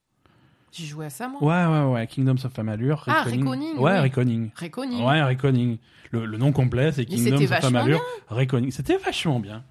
J'ai 0.73 0.85
joué 0.85 1.05
à 1.05 1.09
ça, 1.09 1.27
moi? 1.27 1.41
Ouais, 1.43 1.71
ouais, 1.71 1.93
ouais. 1.93 2.07
Kingdoms 2.07 2.43
of 2.43 2.57
Amalur. 2.59 3.03
Ah, 3.07 3.23
Reckoning, 3.23 3.77
Ouais, 3.77 3.93
oui. 3.93 3.99
Reckoning. 3.99 4.49
Reckoning. 4.55 5.03
Ouais, 5.05 5.21
Reckoning. 5.23 5.77
Le, 6.11 6.25
le 6.25 6.37
nom 6.37 6.51
complet, 6.51 6.91
c'est 6.91 7.05
Kingdoms 7.05 7.43
of 7.43 7.51
Amalur. 7.63 8.01
Reckoning. 8.29 8.71
C'était 8.71 8.97
vachement 8.97 9.39
bien. 9.39 9.63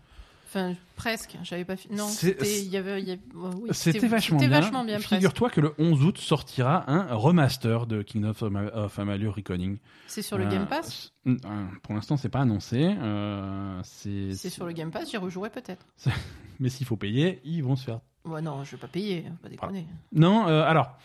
Enfin, 0.48 0.74
presque. 0.96 1.36
J'avais 1.44 1.64
pas. 1.64 1.76
Non, 1.90 2.06
c'était. 2.06 2.46
Y 2.64 2.76
avait. 2.76 3.02
y 3.02 3.12
avait- 3.12 3.20
oui, 3.34 3.70
C'était 3.72 4.06
vachement 4.06 4.38
C'était 4.38 4.50
bien. 4.50 4.60
vachement 4.60 4.84
bien, 4.84 4.96
presque. 4.96 5.14
Figure-toi 5.14 5.48
que 5.48 5.62
le 5.62 5.74
11 5.78 6.04
août 6.04 6.18
sortira 6.18 6.84
un 6.90 7.14
remaster 7.14 7.86
de 7.86 8.02
Kingdoms 8.02 8.30
of 8.32 8.42
Ama- 8.42 8.70
of 8.74 8.98
Amalur 8.98 9.34
Reckoning. 9.34 9.78
C'est 10.08 10.20
sur 10.20 10.36
le 10.36 10.44
Euh, 10.44 10.50
Game 10.50 10.66
Pass? 10.66 11.14
euh, 11.26 11.36
Pour 11.82 11.94
l'instant, 11.94 12.18
c'est 12.18 12.28
pas 12.28 12.40
annoncé. 12.40 12.84
euh, 13.00 13.80
C'est 13.82 14.34
sur 14.50 14.66
le 14.66 14.72
Game 14.72 14.90
Pass, 14.90 15.10
j'y 15.10 15.16
rejouerai 15.16 15.48
peut-être. 15.48 15.86
Mais 16.60 16.68
s'il 16.68 16.86
faut 16.86 16.96
payer, 16.96 17.40
ils 17.44 17.62
vont 17.64 17.74
se 17.76 17.84
faire. 17.84 18.00
Ouais, 18.24 18.40
non, 18.42 18.62
je 18.64 18.72
vais 18.72 18.76
pas 18.80 18.86
payer, 18.88 19.24
pas 19.42 19.48
déconner. 19.48 19.86
Non, 20.12 20.46
euh, 20.48 20.62
alors. 20.64 20.96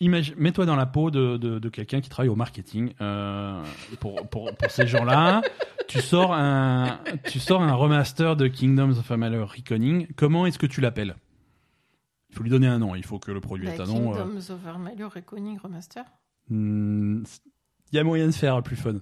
imagine- 0.00 0.34
Mets-toi 0.38 0.64
dans 0.64 0.76
la 0.76 0.86
peau 0.86 1.10
de, 1.10 1.36
de- 1.36 1.58
de 1.58 1.68
quelqu'un 1.68 2.00
qui 2.00 2.08
travaille 2.08 2.28
au 2.30 2.36
marketing. 2.36 2.92
euh, 3.00 3.62
pour, 3.98 4.26
pour, 4.28 4.54
pour 4.56 4.70
ces 4.70 4.86
gens-là, 4.86 5.42
tu 5.88 6.00
sors 6.00 6.32
un, 6.32 7.00
tu 7.30 7.38
sors 7.40 7.62
un 7.62 7.74
remaster 7.74 8.36
de 8.36 8.46
Kingdoms 8.48 8.92
of 8.92 9.10
Amalur 9.10 9.50
Reckoning. 9.50 10.06
Comment 10.16 10.46
est-ce 10.46 10.58
que 10.58 10.66
tu 10.66 10.80
l'appelles? 10.80 11.16
Il 12.30 12.36
faut 12.36 12.42
lui 12.44 12.50
donner 12.50 12.68
un 12.68 12.78
nom. 12.78 12.94
Il 12.94 13.04
faut 13.04 13.18
que 13.18 13.32
le 13.32 13.40
produit 13.40 13.66
Bah, 13.66 13.74
ait 13.74 13.80
un 13.80 13.86
nom. 13.86 14.14
euh, 14.14 14.22
Kingdoms 14.24 14.54
of 14.54 14.66
Amalur 14.66 15.10
Reckoning 15.10 15.58
Remaster? 15.58 16.04
Hmm, 16.48 17.24
Il 17.92 17.96
y 17.96 17.98
a 17.98 18.04
moyen 18.04 18.26
de 18.26 18.32
faire 18.32 18.62
plus 18.62 18.76
fun. 18.76 19.00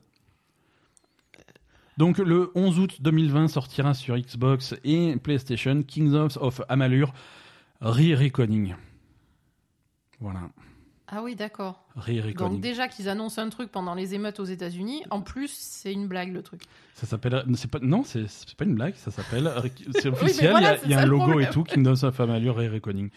Donc 1.99 2.18
le 2.18 2.51
11 2.55 2.78
août 2.78 2.96
2020 3.01 3.49
sortira 3.49 3.92
sur 3.92 4.16
Xbox 4.16 4.74
et 4.84 5.16
PlayStation 5.16 5.82
Kingdoms 5.82 6.30
of 6.40 6.61
Amalur 6.68 7.12
Re-Reckoning. 7.80 8.74
Voilà, 10.20 10.49
Ah 11.09 11.22
oui, 11.22 11.34
d'accord. 11.36 11.84
Donc 12.36 12.61
déjà 12.61 12.86
qu'ils 12.88 13.09
annoncent 13.09 13.40
un 13.42 13.49
truc 13.51 13.70
pendant 13.70 13.94
les 13.94 14.14
émeutes 14.14 14.38
aux 14.40 14.44
États-Unis, 14.44 15.03
en 15.11 15.20
plus, 15.22 15.51
c'est 15.53 15.92
une 15.92 16.07
blague 16.09 16.32
le 16.32 16.42
truc. 16.42 16.62
Ça 16.94 17.07
s'appelle. 17.07 17.44
c'est 17.55 17.70
Pas, 17.70 17.78
non, 17.80 18.05
c'est 18.05 18.26
pas 18.57 18.64
une 18.64 18.74
blague, 18.74 18.94
ça 18.94 19.11
s'appelle. 19.11 19.51
C'est 19.92 20.07
officiel, 20.09 20.51
voilà, 20.53 20.76
il 20.84 20.90
y 20.90 20.94
a- 20.94 21.01
y, 21.01 21.03
un 21.03 21.07
logo 21.07 21.24
problème. 21.24 21.49
et 21.49 21.53
tout, 21.53 21.64
Kingdoms 21.64 22.03
of 22.05 22.20
Amalur 22.20 22.57
Re-Reckoning. 22.57 23.11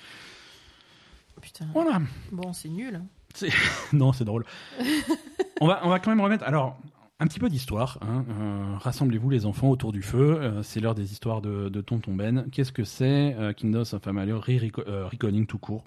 Putain. 1.41 1.67
Voilà. 1.73 2.01
Bon, 2.31 2.53
c'est 2.53 2.69
nul. 2.69 2.95
hein. 2.95 3.47
non, 3.93 4.11
c'est 4.13 4.25
drôle. 4.25 4.45
on, 5.61 5.67
va, 5.67 5.81
on 5.83 5.89
va 5.89 5.99
quand 5.99 6.11
même 6.11 6.21
remettre. 6.21 6.43
Alors, 6.43 6.79
un 7.21 7.27
petit 7.27 7.39
peu 7.39 7.49
d'histoire. 7.49 7.99
hein. 8.01 8.25
Euh, 8.29 8.77
Rassemblez-vous 8.79 9.29
les 9.29 9.45
enfants 9.45 9.69
autour 9.69 9.91
du 9.91 10.01
feu. 10.01 10.39
Euh, 10.41 10.63
c'est 10.63 10.79
l'heure 10.79 10.95
des 10.95 11.11
histoires 11.11 11.41
de, 11.41 11.69
Tonton 11.81 12.15
Ben. 12.15 12.47
Qu'est-ce 12.51 12.71
que 12.71 12.83
c'est 12.83 13.35
euh, 13.37 13.53
Kingdoms 13.53 13.85
of 13.93 14.07
Amalur 14.07 14.43
euh, 14.49 15.07
Reckoning 15.07 15.45
tout 15.45 15.59
court? 15.59 15.85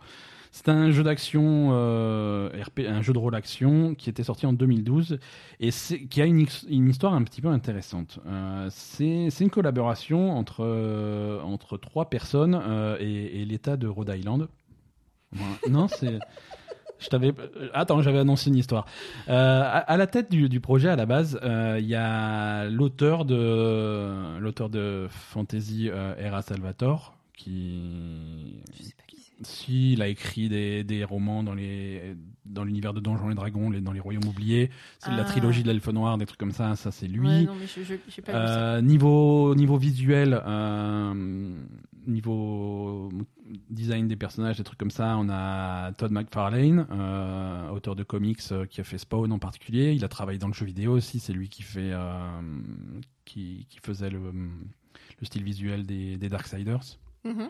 C'est 0.53 0.69
un 0.69 0.93
jeu 0.93 1.03
d'action, 1.03 1.73
un 1.73 3.03
jeu 3.03 3.13
de 3.13 3.19
rôle 3.19 3.35
action 3.35 3.97
qui 3.97 4.09
était 4.09 4.23
sorti 4.23 4.47
en 4.47 4.53
2012 4.53 5.19
et 5.59 5.71
qui 6.09 6.23
a 6.23 6.27
une, 6.27 6.47
histoire 6.69 7.13
un 7.13 7.25
petit 7.25 7.41
peu 7.41 7.49
intéressante. 7.49 8.21
C'est 8.71 9.41
une 9.41 9.51
collaboration 9.51 10.31
entre, 10.31 11.41
entre 11.43 11.77
trois 11.77 12.09
personnes 12.09 12.55
et, 13.01 13.45
l'État 13.45 13.77
de 13.77 13.89
Rhode 13.89 14.13
Island. 14.17 14.47
Non, 15.69 15.89
c'est. 15.89 16.21
Je 17.01 17.09
t'avais. 17.09 17.29
euh, 17.39 17.69
Attends, 17.75 18.01
j'avais 18.03 18.19
annoncé 18.21 18.49
une 18.51 18.57
histoire. 18.57 18.87
Euh, 19.29 19.61
à, 19.63 19.79
à 19.79 19.97
la 19.97 20.07
tête 20.07 20.31
du, 20.31 20.49
du 20.49 20.61
projet, 20.61 20.89
à 20.89 20.97
la 20.97 21.07
base, 21.07 21.39
euh, 21.43 21.77
il 21.81 21.87
y 21.87 21.95
a 21.95 22.65
l'auteur 22.71 23.25
de 23.25 24.39
l'auteur 24.39 24.69
de 24.71 25.07
fantasy 25.11 25.89
euh, 25.91 26.15
Era 26.19 26.43
Salvatore, 26.43 27.15
qui 27.37 28.61
Je 28.79 28.83
sais 28.85 28.93
pas 28.97 29.03
qui 29.09 29.17
c'est. 29.19 29.45
si, 29.47 29.93
il 29.95 30.03
a 30.03 30.09
écrit 30.09 30.49
des, 30.49 30.85
des 30.85 31.05
romans 31.05 31.43
dans 31.43 31.55
les 31.55 32.15
dans 32.47 32.63
l'univers 32.65 32.93
de 32.95 33.01
Donjons 33.01 33.31
et 33.31 33.35
Dragons, 33.35 33.71
les- 33.71 33.81
dans 33.81 33.93
les 33.93 34.01
Royaumes 34.01 34.27
oubliés. 34.27 34.71
C'est 34.99 35.11
de 35.11 35.17
la 35.17 35.23
Ah. 35.23 35.25
trilogie 35.25 35.63
de 35.63 35.69
l'Elfe 35.69 35.89
Noir, 35.89 36.17
des 36.19 36.27
trucs 36.27 36.39
comme 36.39 36.53
ça. 36.53 36.77
Ça, 36.77 36.91
c'est 36.93 37.09
lui. 37.09 37.27
Ouais, 37.27 37.43
non, 37.45 37.55
mais 37.59 37.67
je 37.67 37.83
je- 37.83 38.21
pas. 38.21 38.33
Euh, 38.33 38.81
niveau 38.83 39.55
niveau 39.55 39.77
visuel, 39.79 40.41
euh, 40.47 41.55
niveau 42.07 43.11
design 43.71 44.09
des 44.09 44.17
personnages, 44.17 44.57
des 44.57 44.65
trucs 44.65 44.79
comme 44.79 44.91
ça, 44.91 45.17
on 45.19 45.29
a 45.29 45.93
Todd 45.93 46.13
McFarlane, 46.13 46.87
euh, 46.91 47.69
auteur 47.71 47.97
de 47.97 48.03
comics 48.03 48.41
euh, 48.53 48.67
qui 48.67 48.81
a 48.81 48.85
fait 48.85 48.99
Spawn 48.99 49.33
en 49.33 49.39
particulier. 49.39 49.93
Il 49.93 50.05
a 50.05 50.09
travaillé 50.09 50.39
dans 50.39 50.49
le 50.49 50.55
jeu 50.55 50.67
vidéo 50.67 50.93
aussi. 50.93 51.21
C'est 51.21 51.33
lui 51.33 51.49
qui 51.49 51.63
fait 51.63 51.91
euh, 51.93 52.41
qui, 53.25 53.67
qui 53.69 53.79
faisait 53.81 54.11
le, 54.11 54.33
le 54.33 55.27
style 55.27 55.45
visuel 55.45 55.87
des, 55.87 56.17
des 56.17 56.29
Darksiders. 56.29 56.99
Mhm. 57.25 57.49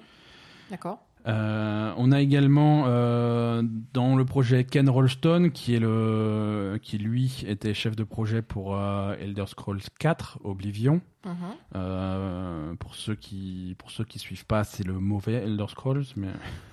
D'accord. 0.71 1.07
Euh, 1.27 1.93
on 1.97 2.13
a 2.13 2.21
également 2.21 2.85
euh, 2.87 3.63
dans 3.95 4.15
le 4.15 4.25
projet 4.27 4.65
Ken 4.65 4.91
Rolston 4.91 5.51
qui 5.53 5.75
est 5.75 5.79
le 5.79 6.79
qui 6.83 6.99
lui 6.99 7.45
était 7.47 7.73
chef 7.73 7.97
de 7.97 8.05
projet 8.05 8.43
pour 8.43 8.77
euh, 8.77 9.17
Elder 9.19 9.47
Scrolls 9.47 9.81
4 9.99 10.41
Oblivion. 10.45 11.01
Mhm. 11.25 11.35
Euh, 11.77 12.75
pour 12.75 12.95
ceux 12.95 13.15
qui 13.15 13.75
pour 13.79 13.91
ceux 13.91 14.05
qui 14.05 14.19
suivent 14.19 14.45
pas, 14.45 14.65
c'est 14.65 14.87
le 14.87 14.95
mauvais 14.95 15.35
Elder 15.35 15.67
Scrolls, 15.69 16.05
mais 16.17 16.29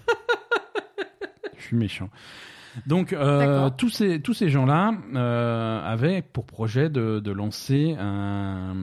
je 1.57 1.63
suis 1.63 1.77
méchant. 1.77 2.09
Donc 2.85 3.13
euh, 3.13 3.69
tous 3.77 3.89
ces 3.89 4.21
tous 4.21 4.33
ces 4.33 4.49
gens-là 4.49 4.93
euh, 5.15 5.81
avaient 5.83 6.21
pour 6.21 6.45
projet 6.45 6.89
de, 6.89 7.19
de 7.19 7.31
lancer 7.31 7.95
un 7.99 8.75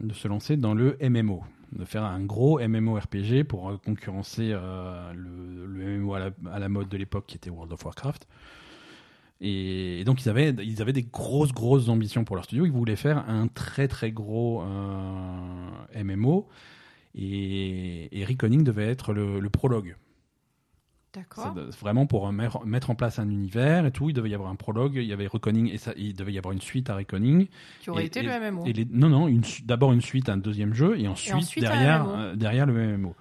de 0.00 0.12
se 0.14 0.28
lancer 0.28 0.56
dans 0.56 0.74
le 0.74 0.96
MMO, 1.00 1.44
de 1.72 1.84
faire 1.84 2.04
un 2.04 2.20
gros 2.20 2.58
MMORPG 2.58 3.44
pour 3.44 3.70
euh, 3.70 3.76
concurrencer 3.84 4.50
euh, 4.52 5.12
le, 5.12 5.98
MMO 5.98 6.14
à 6.14 6.58
la, 6.58 6.68
mode 6.68 6.88
de 6.88 6.96
l'époque 6.96 7.24
qui 7.26 7.36
était 7.36 7.50
World 7.50 7.72
of 7.72 7.84
Warcraft. 7.84 8.26
Et, 9.40 10.02
donc 10.04 10.24
ils 10.24 10.28
avaient, 10.30 10.52
des 10.52 11.02
grosses, 11.02 11.52
grosses 11.52 11.88
ambitions 11.88 12.24
pour 12.24 12.36
leur 12.36 12.44
studio. 12.44 12.64
Ils 12.64 12.72
voulaient 12.72 12.96
faire 12.96 13.28
un 13.28 13.48
très, 13.48 13.88
très 13.88 14.10
gros 14.10 14.62
euh, 14.62 16.02
MMO. 16.04 16.48
Et, 17.14 18.20
et 18.20 18.24
Reckoning 18.24 18.62
devait 18.62 18.88
être 18.88 19.12
le 19.12 19.48
prologue. 19.48 19.96
D'accord. 21.16 21.54
Vraiment 21.80 22.04
pour 22.06 22.28
euh, 22.28 22.32
mettre 22.66 22.90
en 22.90 22.94
place 22.94 23.18
un 23.18 23.28
univers 23.30 23.86
et 23.86 23.90
tout. 23.90 24.10
Il 24.10 24.12
devait 24.12 24.28
y 24.28 24.34
avoir 24.34 24.50
un 24.50 24.54
prologue, 24.54 24.96
il 24.96 25.04
y 25.04 25.12
avait 25.14 25.26
Reckoning 25.26 25.70
et 25.72 25.78
ça, 25.78 25.92
il 25.96 26.14
devait 26.14 26.32
y 26.34 26.38
avoir 26.38 26.52
une 26.52 26.60
suite 26.60 26.90
à 26.90 26.94
Reckoning. 26.94 27.48
Qui 27.80 27.88
aurait 27.90 28.02
Et- 28.02 28.06
été 28.06 28.20
et- 28.20 28.22
le 28.22 28.30
MMO. 28.32 28.66
Et 28.66 28.72
les- 28.74 28.86
non, 28.90 29.08
non, 29.08 29.30
d'abord 29.64 29.92
une 29.94 30.02
suite, 30.02 30.28
un 30.28 30.36
deuxième 30.36 30.74
jeu 30.74 31.00
et 31.00 31.08
ensuite, 31.08 31.34
ensuite 31.34 31.64
derrière, 31.64 32.06
euh, 32.08 32.36
derrière 32.36 32.66
le 32.66 32.74
MMO. 32.74 33.14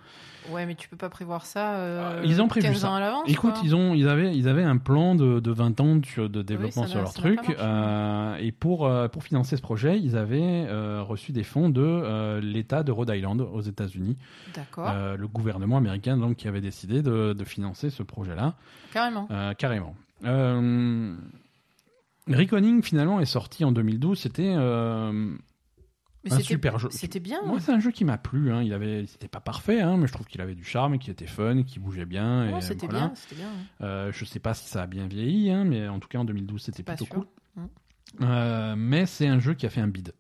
Ouais, 0.52 0.66
mais 0.66 0.76
tu 0.76 0.88
peux 0.90 0.98
pas 0.98 1.10
prévoir 1.10 1.46
ça. 1.46 1.76
euh, 1.76 2.22
ils 2.26 2.42
ont 2.42 2.48
prévu 2.48 2.68
15 2.68 2.78
ça. 2.78 2.90
ans 2.92 2.96
à 2.96 3.00
l'avance. 3.00 3.24
Écoute, 3.28 3.56
ils, 3.64 3.76
ont, 3.76 3.94
ils, 3.94 4.08
avaient, 4.08 4.36
ils 4.36 4.48
avaient 4.48 4.64
un 4.64 4.78
plan 4.78 5.16
de, 5.16 5.40
de 5.40 5.52
20 5.52 5.80
ans 5.82 5.96
de, 5.96 6.28
de 6.28 6.42
développement 6.42 6.88
sur 6.88 7.00
leur 7.02 7.14
truc. 7.14 7.40
euh, 7.60 8.36
et 8.38 8.52
pour, 8.52 8.86
euh, 8.86 9.08
pour 9.08 9.24
financer 9.24 9.58
ce 9.58 9.62
projet, 9.62 10.00
ils 10.00 10.16
avaient 10.18 10.66
euh, 10.70 11.02
reçu 11.02 11.32
des 11.32 11.44
fonds 11.44 11.70
de 11.70 12.40
l'État 12.42 12.84
de 12.84 12.92
Rhode 12.92 13.12
Island 13.14 13.42
aux 13.42 13.62
États-Unis. 13.62 14.18
D'accord. 14.54 14.92
Le 15.18 15.28
gouvernement 15.28 15.78
américain 15.78 16.18
donc, 16.18 16.36
qui 16.38 16.48
avait 16.48 16.62
décidé 16.62 17.02
de, 17.02 17.34
de 17.34 17.44
financer 17.44 17.90
ce 17.90 18.04
projet-là. 18.04 18.56
Carrément. 18.94 19.28
Carrément. 19.58 19.96
Reckoning, 22.28 22.82
finalement, 22.82 23.20
est 23.20 23.26
sorti 23.26 23.64
en 23.66 23.72
2012. 23.72 24.18
C'était 24.20 24.54
un 26.32 26.38
c'était- 26.38 26.44
super 26.54 26.80
jeu. 26.80 26.90
C'était 26.92 27.20
bien. 27.20 27.42
Moi, 27.46 27.60
c'est 27.60 27.72
un 27.72 27.80
jeu 27.80 27.92
qui 27.92 28.06
m'a 28.06 28.18
plu. 28.18 28.52
Hein. 28.52 28.62
Il 28.64 28.74
avait, 28.74 29.06
c'était 29.08 29.28
pas 29.28 29.40
parfait, 29.40 29.82
hein, 29.82 29.98
mais 29.98 30.08
je 30.08 30.14
trouve 30.14 30.26
qu'il 30.28 30.42
avait 30.42 30.56
du 30.56 30.64
charme, 30.64 30.98
qu'il 31.00 31.12
était 31.12 31.28
fun, 31.28 31.64
qu'il 31.64 31.82
bougeait 31.82 32.06
bien. 32.06 32.52
Ouais, 32.54 32.62
c'était 32.62 32.88
voilà. 32.88 33.08
bien. 33.08 33.16
C'était 33.16 33.36
bien. 33.36 33.50
Euh, 33.82 34.12
je 34.12 34.26
sais 34.26 34.40
pas 34.40 34.54
si 34.54 34.68
ça 34.68 34.84
a 34.84 34.88
bien 34.88 35.08
vieilli, 35.08 35.50
hein, 35.52 35.64
mais 35.66 35.88
en 35.88 36.00
tout 36.00 36.08
cas 36.08 36.18
en 36.20 36.26
2012 36.26 36.62
c'était 36.62 36.84
plutôt 36.84 37.06
sûr. 37.06 37.14
cool. 37.16 37.26
Mm. 37.56 37.66
Euh, 38.22 38.76
mais 38.78 39.06
c'est 39.06 39.28
un 39.28 39.40
jeu 39.40 39.54
qui 39.54 39.66
a 39.66 39.70
fait 39.70 39.82
un 39.82 39.88
bid. 39.88 40.14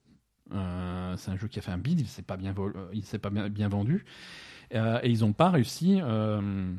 Euh, 0.53 1.16
c'est 1.18 1.32
un 1.32 1.38
jeu 1.38 1.47
qui 1.47 1.60
a 1.60 1.62
fait 1.62 1.72
un 1.72 1.78
bid. 1.78 1.99
Il 1.99 2.08
s'est 2.08 2.22
pas 2.22 2.38
bien, 2.38 2.53
euh, 2.58 2.88
il 2.93 3.03
s'est 3.03 3.20
pas 3.20 3.30
bien, 3.30 3.49
bien 3.49 3.68
vendu. 3.70 4.06
Euh, 4.74 4.99
et 5.03 5.10
ils 5.10 5.22
n'ont 5.22 5.34
pas 5.34 5.49
réussi. 5.49 5.99
euh, 6.01 6.72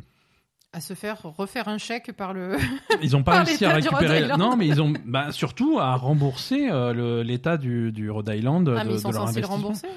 À 0.76 0.80
se 0.80 0.92
faire 0.92 1.22
refaire 1.22 1.68
un 1.68 1.78
chèque 1.78 2.12
par 2.12 2.34
le. 2.34 2.58
ils 3.02 3.16
ont 3.16 3.22
pas 3.22 3.42
réussi 3.42 3.64
à 3.64 3.72
récupérer. 3.72 4.28
Non, 4.36 4.56
mais 4.56 4.66
ils 4.66 4.82
ont 4.82 4.92
bah, 5.06 5.32
surtout 5.32 5.78
à 5.80 5.94
rembourser 5.96 6.68
euh, 6.70 7.24
l'État 7.24 7.56
du, 7.56 7.92
du 7.92 8.10
Rhode 8.10 8.28
Island 8.28 8.68
Ah, 8.76 8.84
de, 8.84 8.88
mais 8.90 8.94
ils 8.96 9.00
sont 9.00 9.10
censés 9.10 9.40
le 9.40 9.46
rembourser. 9.46 9.88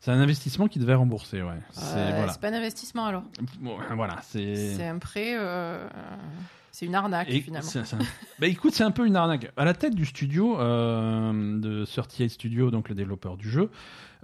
C'est 0.00 0.10
un 0.10 0.20
investissement 0.20 0.66
qu'ils 0.66 0.82
devaient 0.82 0.94
rembourser, 0.94 1.40
ouais. 1.40 1.54
C'est 1.70 1.82
Euh, 1.96 2.12
voilà. 2.16 2.32
C'est 2.32 2.40
pas 2.40 2.48
un 2.48 2.54
investissement 2.54 3.06
alors. 3.06 3.22
Bon, 3.60 3.76
voilà, 3.94 4.16
c'est. 4.22 4.74
C'est 4.74 4.88
un 4.88 4.98
prêt. 4.98 5.34
euh, 5.38 5.86
C'est 6.72 6.86
une 6.86 6.96
arnaque 6.96 7.30
Et 7.30 7.40
finalement. 7.40 7.70
un- 7.76 7.98
bah 8.40 8.48
écoute, 8.48 8.74
c'est 8.74 8.82
un 8.82 8.90
peu 8.90 9.06
une 9.06 9.14
arnaque. 9.14 9.52
À 9.56 9.64
la 9.64 9.72
tête 9.72 9.94
du 9.94 10.04
studio, 10.04 10.58
euh, 10.58 11.60
de 11.60 11.84
38 11.84 12.28
Studio, 12.28 12.72
donc 12.72 12.88
le 12.88 12.96
développeur 12.96 13.36
du 13.36 13.48
jeu, 13.48 13.70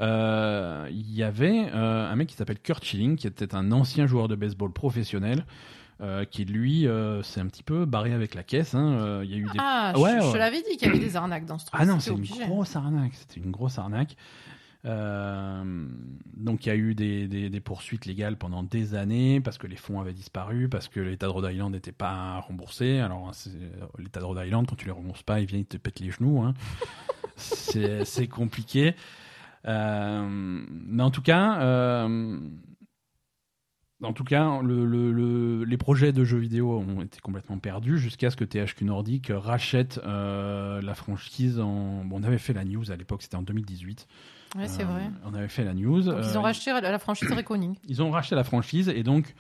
euh, 0.00 0.88
il 0.90 1.14
y 1.14 1.22
avait 1.22 1.66
euh, 1.72 2.10
un 2.10 2.16
mec 2.16 2.28
qui 2.28 2.34
s'appelle 2.36 2.58
Kurt 2.58 2.84
Schilling, 2.84 3.16
qui 3.16 3.26
était 3.28 3.54
un 3.54 3.70
ancien 3.70 4.06
joueur 4.06 4.26
de 4.28 4.34
baseball 4.34 4.72
professionnel, 4.72 5.44
euh, 6.00 6.24
qui 6.24 6.44
lui 6.44 6.86
euh, 6.86 7.22
s'est 7.22 7.40
un 7.40 7.46
petit 7.46 7.62
peu 7.62 7.84
barré 7.84 8.12
avec 8.12 8.34
la 8.34 8.42
caisse. 8.42 8.74
hein. 8.74 8.92
Euh, 9.00 9.22
Il 9.24 9.30
y 9.30 9.34
a 9.34 9.38
eu 9.38 9.44
des... 9.44 9.58
Ah, 9.58 9.92
Ouais, 9.96 10.16
je, 10.20 10.26
ouais. 10.32 10.38
l'avais 10.38 10.62
dit 10.62 10.76
qu'il 10.78 10.88
y 10.88 10.90
avait 10.90 10.98
des 10.98 11.16
arnaques 11.16 11.44
dans 11.46 11.58
ce 11.58 11.66
truc. 11.66 11.78
Ah 11.80 11.84
non, 11.86 12.00
c'était 12.00 12.16
c'est 12.26 12.40
une 12.42 12.46
grosse 12.48 12.74
arnaque. 12.76 13.12
C'était 13.14 13.40
une 13.40 13.50
grosse 13.50 13.78
arnaque. 13.78 14.16
Euh, 14.86 15.86
donc 16.38 16.64
il 16.64 16.70
y 16.70 16.72
a 16.72 16.74
eu 16.76 16.94
des, 16.94 17.28
des, 17.28 17.50
des 17.50 17.60
poursuites 17.60 18.06
légales 18.06 18.36
pendant 18.38 18.62
des 18.62 18.94
années 18.94 19.38
parce 19.42 19.58
que 19.58 19.66
les 19.66 19.76
fonds 19.76 20.00
avaient 20.00 20.14
disparu, 20.14 20.70
parce 20.70 20.88
que 20.88 21.00
l'État 21.00 21.26
de 21.26 21.32
Rhode 21.32 21.52
Island 21.52 21.70
n'était 21.74 21.92
pas 21.92 22.38
remboursé. 22.40 22.98
Alors 22.98 23.30
l'État 23.98 24.20
de 24.20 24.24
Rhode 24.24 24.40
Island, 24.42 24.66
quand 24.66 24.76
tu 24.76 24.86
les 24.86 24.92
rembourses 24.92 25.22
pas, 25.22 25.40
ils 25.40 25.46
viennent 25.46 25.60
ils 25.60 25.66
te 25.66 25.76
pètent 25.76 26.00
les 26.00 26.10
genoux. 26.10 26.40
Hein. 26.42 26.54
c'est 27.36 28.06
c'est 28.06 28.26
compliqué. 28.26 28.94
Euh, 29.66 30.26
mais 30.30 31.02
en 31.02 31.10
tout 31.10 31.20
cas, 31.20 31.60
euh, 31.60 32.38
en 34.02 34.12
tout 34.12 34.24
cas, 34.24 34.62
le, 34.62 34.84
le- 34.86 35.12
le- 35.12 35.64
les 35.64 35.76
projets 35.76 36.12
de 36.12 36.24
jeux 36.24 36.38
vidéo 36.38 36.78
ont 36.78 37.02
été 37.02 37.20
complètement 37.20 37.58
perdus 37.58 37.98
jusqu'à 37.98 38.30
ce 38.30 38.36
que 38.36 38.44
THQ 38.44 38.84
Nordic 38.84 39.30
rachète 39.34 40.00
euh, 40.06 40.80
la 40.82 40.94
franchise. 40.94 41.60
En... 41.60 42.04
Bon, 42.04 42.20
on 42.20 42.22
avait 42.22 42.38
fait 42.38 42.52
la 42.54 42.64
news 42.64 42.90
à 42.90 42.96
l'époque, 42.96 43.22
c'était 43.22 43.36
en 43.36 43.42
2018. 43.42 44.06
Ouais, 44.56 44.66
c'est 44.66 44.82
Euh, 44.82 44.86
vrai. 44.86 45.02
On 45.24 45.34
avait 45.34 45.48
fait 45.48 45.64
la 45.64 45.74
news. 45.74 46.02
Donc, 46.02 46.16
ils 46.22 46.36
ont 46.36 46.40
Euh, 46.40 46.44
racheté 46.44 46.72
la 46.72 46.98
franchise 46.98 47.30
Reckoning. 47.30 47.76
ils 47.88 48.02
ont 48.02 48.10
racheté 48.10 48.34
la 48.34 48.44
franchise 48.44 48.88
et 48.88 49.02
donc 49.02 49.34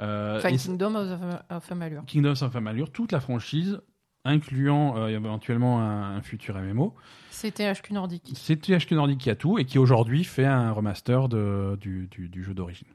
euh, 0.00 0.38
Enfin, 0.38 0.48
et- 0.50 0.56
Kingdom 0.56 0.94
of, 0.96 1.20
of 1.50 1.72
Amalur. 1.72 2.04
Kingdoms 2.06 2.42
of 2.42 2.56
Amalur, 2.56 2.90
toute 2.90 3.12
la 3.12 3.20
franchise, 3.20 3.80
incluant 4.24 4.96
euh, 4.98 5.08
éventuellement 5.08 5.80
un, 5.80 6.16
un 6.16 6.20
futur 6.22 6.56
MMO. 6.58 6.94
C'était 7.30 7.72
HQ 7.72 7.92
Nordic. 7.92 8.32
C'est 8.34 8.56
THQ 8.60 8.94
Nordic 8.96 9.18
qui 9.18 9.30
a 9.30 9.34
tout 9.34 9.58
et 9.58 9.64
qui 9.64 9.78
aujourd'hui 9.78 10.24
fait 10.24 10.44
un 10.44 10.72
remaster 10.72 11.28
de, 11.28 11.78
du, 11.80 12.06
du- 12.10 12.28
du 12.28 12.42
jeu 12.44 12.52
d'origine. 12.54 12.88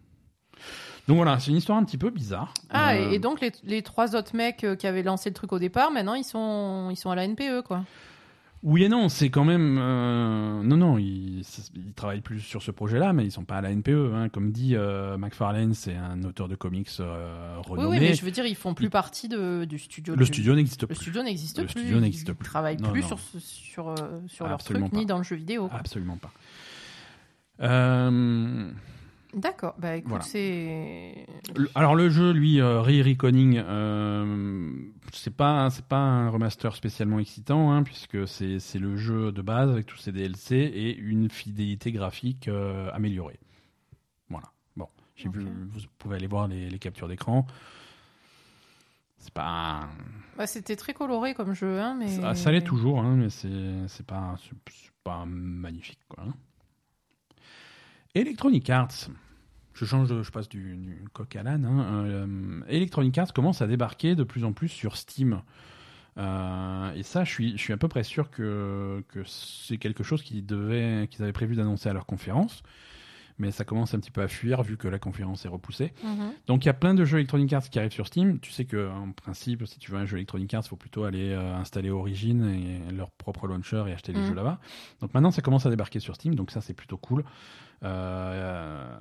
Donc 1.07 1.17
voilà, 1.17 1.39
c'est 1.39 1.51
une 1.51 1.57
histoire 1.57 1.77
un 1.77 1.83
petit 1.83 1.97
peu 1.99 2.09
bizarre. 2.09 2.53
Ah, 2.69 2.93
Euh, 2.95 3.11
et, 3.11 3.15
et 3.15 3.19
donc 3.19 3.39
les, 3.41 3.51
les 3.63 3.81
trois 3.83 4.15
autres 4.15 4.35
mecs 4.35 4.63
euh, 4.63 4.75
qui 4.75 4.87
avaient 4.87 5.03
lancé 5.03 5.29
le 5.29 5.35
truc 5.35 5.53
au 5.53 5.59
départ, 5.59 5.91
maintenant 5.91 6.15
ils 6.15 6.23
sont, 6.23 6.89
ils 6.91 6.95
sont 6.95 7.11
à 7.11 7.15
la 7.15 7.27
NPE, 7.27 7.61
quoi. 7.63 7.83
Oui 8.63 8.83
et 8.83 8.89
non, 8.89 9.09
c'est 9.09 9.29
quand 9.29 9.43
même. 9.43 9.77
euh, 9.79 10.63
Non, 10.63 10.77
non, 10.77 10.97
ils, 10.97 11.41
ils 11.75 11.93
travaillent 11.93 12.21
plus 12.21 12.39
sur 12.39 12.63
ce 12.63 12.71
projet-là, 12.71 13.13
mais 13.13 13.23
ils 13.23 13.31
sont 13.31 13.43
pas 13.43 13.57
à 13.57 13.61
la 13.61 13.69
NPE. 13.69 14.11
hein. 14.15 14.29
Comme 14.29 14.51
dit 14.51 14.75
euh, 14.75 15.17
McFarlane, 15.19 15.75
c'est 15.75 15.95
un 15.95 16.23
auteur 16.23 16.47
de 16.47 16.55
comics 16.55 16.89
euh, 16.99 17.57
renommé. 17.67 17.87
oui, 17.89 17.99
mais 17.99 18.15
je 18.15 18.25
veux 18.25 18.31
dire, 18.31 18.47
ils 18.47 18.55
font 18.55 18.73
plus 18.73 18.89
partie 18.89 19.27
de, 19.27 19.65
du 19.65 19.77
studio. 19.77 20.15
Le 20.15 20.25
du- 20.25 20.33
studio 20.33 20.55
n'existe 20.55 20.81
Le 20.81 20.87
plus. 20.87 20.95
studio 20.95 21.21
n'existe 21.21 21.59
Le 21.59 21.65
plus. 21.65 21.71
studio 21.81 21.97
ils- 21.97 22.01
n'existe 22.01 22.27
ils 22.29 22.33
plus. 22.33 22.45
travaillent 22.49 22.77
Non, 22.77 22.89
plus 22.89 23.01
non. 23.01 23.07
sur, 23.09 23.19
sur, 23.37 23.89
euh, 23.89 23.93
sur 24.25 24.47
leur 24.47 24.63
truc, 24.63 24.77
ni 24.93 25.05
dans 25.05 25.19
le 25.19 25.23
jeu 25.23 25.35
vidéo. 25.35 25.67
quoi. 25.67 25.77
Absolument 25.77 26.17
pas. 26.17 26.31
Euh, 27.61 28.71
D'accord, 29.36 29.75
bah 29.77 29.97
écoute, 29.97 30.07
Voilà. 30.09 30.23
c'est. 30.23 31.25
Alors 31.75 31.93
le 31.93 32.09
jeu, 32.09 32.31
lui, 32.31 32.61
euh, 32.61 32.81
Re-Reckoning, 32.81 33.57
euh, 33.57 34.71
c'est 35.11 35.36
pas 35.36 35.69
c'est 35.69 35.86
pas 35.86 35.97
un 35.99 36.29
remaster 36.29 36.73
spécialement 36.73 37.19
excitant, 37.19 37.71
hein, 37.73 37.83
puisque 37.83 38.25
c'est 38.29 38.59
c'est 38.59 38.79
le 38.79 38.95
jeu 38.95 39.33
de 39.33 39.41
base 39.41 39.69
avec 39.69 39.88
tous 39.88 39.97
ses 39.97 40.13
DLC 40.13 40.55
et 40.55 40.95
une 40.97 41.29
fidélité 41.29 41.91
graphique 41.91 42.47
euh, 42.47 42.89
améliorée. 42.93 43.38
Voilà. 44.29 44.47
Bon, 44.77 44.88
j'ai 45.17 45.27
vu, 45.27 45.41
vous 45.43 45.81
pouvez 45.97 46.15
aller 46.15 46.27
voir 46.27 46.47
les, 46.47 46.69
les 46.69 46.79
captures 46.79 47.09
d'écran. 47.09 47.45
C'est 49.17 49.33
pas 49.33 49.89
Bah, 50.38 50.47
c'était 50.47 50.77
très 50.77 50.93
coloré 50.93 51.33
comme 51.33 51.53
jeu, 51.53 51.81
hein, 51.81 51.93
mais. 51.99 52.07
ça, 52.07 52.36
ça 52.36 52.51
l'est 52.53 52.61
toujours, 52.61 52.99
hein, 53.01 53.15
mais 53.17 53.29
c'est 53.29 53.49
c'est 53.89 54.05
pas 54.05 54.36
c'est 54.41 54.55
c'est 54.71 54.91
pas 55.03 55.25
magnifique 55.27 55.99
quoi. 56.07 56.23
hein. 56.25 56.33
Electronic 58.13 58.69
Arts. 58.69 59.09
Je 59.76 59.86
change, 59.86 60.07
je 60.21 60.32
passe 60.32 60.49
du, 60.49 60.76
du 60.78 61.05
coq 61.13 61.36
à 61.36 61.43
l'âne. 61.43 61.65
hein. 61.65 62.05
Euh, 62.05 62.61
Electronic 62.67 63.15
Arts 63.17 63.34
commence 63.34 63.61
à 63.61 63.67
débarquer 63.67 64.15
de 64.15 64.23
plus 64.23 64.43
en 64.43 64.53
plus 64.53 64.69
sur 64.69 64.95
Steam. 64.97 65.41
Euh, 66.17 66.93
et 66.93 67.03
ça, 67.03 67.23
je 67.26 67.30
suis, 67.32 67.51
je 67.57 67.61
suis 67.61 67.73
à 67.73 67.78
peu 67.78 67.88
près 67.89 68.03
sûr 68.03 68.30
que, 68.32 69.03
que 69.09 69.19
c'est 69.26 69.78
quelque 69.78 70.03
chose 70.03 70.23
qu'ils 70.23 70.45
devaient, 70.45 71.07
qu'ils 71.11 71.23
avaient 71.23 71.34
prévu 71.34 71.55
d'annoncer 71.55 71.89
à 71.89 71.93
leur 71.93 72.05
conférence. 72.05 72.63
Mais 73.38 73.51
ça 73.51 73.65
commence 73.65 73.93
un 73.93 73.99
petit 73.99 74.11
peu 74.11 74.21
à 74.21 74.30
fuir 74.30 74.63
vu 74.63 74.78
que 74.78 74.88
la 74.88 74.97
conférence 74.97 75.43
est 75.43 75.49
repoussée. 75.49 75.91
Mhm. 76.05 76.32
Donc 76.47 76.63
il 76.63 76.67
y 76.67 76.69
a 76.69 76.73
plein 76.73 76.93
de 76.93 77.03
jeux 77.03 77.17
Electronic 77.17 77.51
Arts 77.51 77.69
qui 77.69 77.78
arrivent 77.80 77.91
sur 77.91 78.07
Steam. 78.07 78.39
Tu 78.39 78.49
sais 78.53 78.63
que 78.63 78.89
en 78.89 79.11
principe, 79.11 79.67
si 79.67 79.78
tu 79.78 79.91
veux 79.91 79.97
un 79.97 80.05
jeu 80.05 80.15
Electronic 80.15 80.53
Arts, 80.53 80.61
il 80.63 80.69
faut 80.69 80.78
plutôt 80.78 81.03
aller 81.03 81.32
euh, 81.34 81.53
installer 81.57 81.89
Origin 81.89 82.45
et 82.45 82.93
leur 82.93 83.11
propre 83.11 83.45
launcher 83.49 83.84
et 83.89 83.91
acheter 83.91 84.13
les 84.13 84.21
Mhm. 84.21 84.28
jeux 84.28 84.36
là-bas. 84.36 84.61
Donc 85.01 85.13
maintenant, 85.13 85.32
ça 85.32 85.41
commence 85.41 85.65
à 85.65 85.69
débarquer 85.69 85.99
sur 85.99 86.15
Steam. 86.15 86.34
Donc 86.36 86.49
ça, 86.49 86.61
c'est 86.61 86.73
plutôt 86.73 86.95
cool. 86.95 87.26
Euh, 87.86 88.97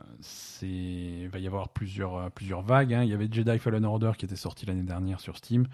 il 0.63 1.29
va 1.29 1.39
y 1.39 1.47
avoir 1.47 1.69
plusieurs 1.71 2.17
euh, 2.17 2.29
plusieurs 2.31 2.63
vagues. 2.63 2.95
hein. 2.95 3.03
Il 3.03 3.11
y 3.11 3.15
avait 3.15 3.29
Jedi 3.31 3.59
Fallen 3.59 3.85
Order 3.85 4.13
qui 4.17 4.25
était 4.27 4.37
sorti 4.37 4.67
l'année 4.67 4.83
dernière 4.83 5.21
sur 5.21 5.37
Steam, 5.37 5.67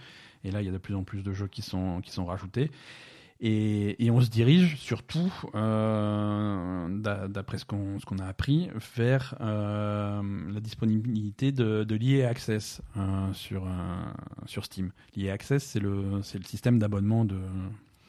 et 0.45 0.51
là, 0.51 0.63
il 0.63 0.67
y 0.67 0.69
a 0.69 0.73
de 0.73 0.79
plus 0.79 0.95
en 0.95 1.03
plus 1.05 1.23
de 1.23 1.33
jeux 1.33 1.49
qui 1.49 1.63
sont 1.63 2.01
qui 2.01 2.11
sont 2.11 2.25
rajoutés. 2.25 2.71
Et, 3.43 4.05
et 4.05 4.11
on 4.11 4.21
se 4.21 4.29
dirige 4.29 4.77
surtout, 4.77 5.33
euh, 5.55 6.89
d'a- 7.01 7.27
d'après 7.27 7.57
ce 7.57 7.65
qu'on 7.65 8.19
a 8.19 8.27
appris, 8.27 8.69
vers 8.97 9.35
euh, 9.41 10.21
la 10.53 10.61
disponibilité 10.61 11.51
de, 11.51 11.85
de 11.85 11.95
l'EA 11.95 12.29
Access 12.29 12.83
euh, 12.99 13.33
sur, 13.33 13.65
euh, 13.65 13.69
sur 14.45 14.67
Steam. 14.67 14.93
L'EA 15.17 15.33
Access, 15.33 15.65
c'est 15.65 15.81
le, 15.81 16.21
système 16.45 16.79
d'abonnement 16.79 17.25
de 17.25 17.39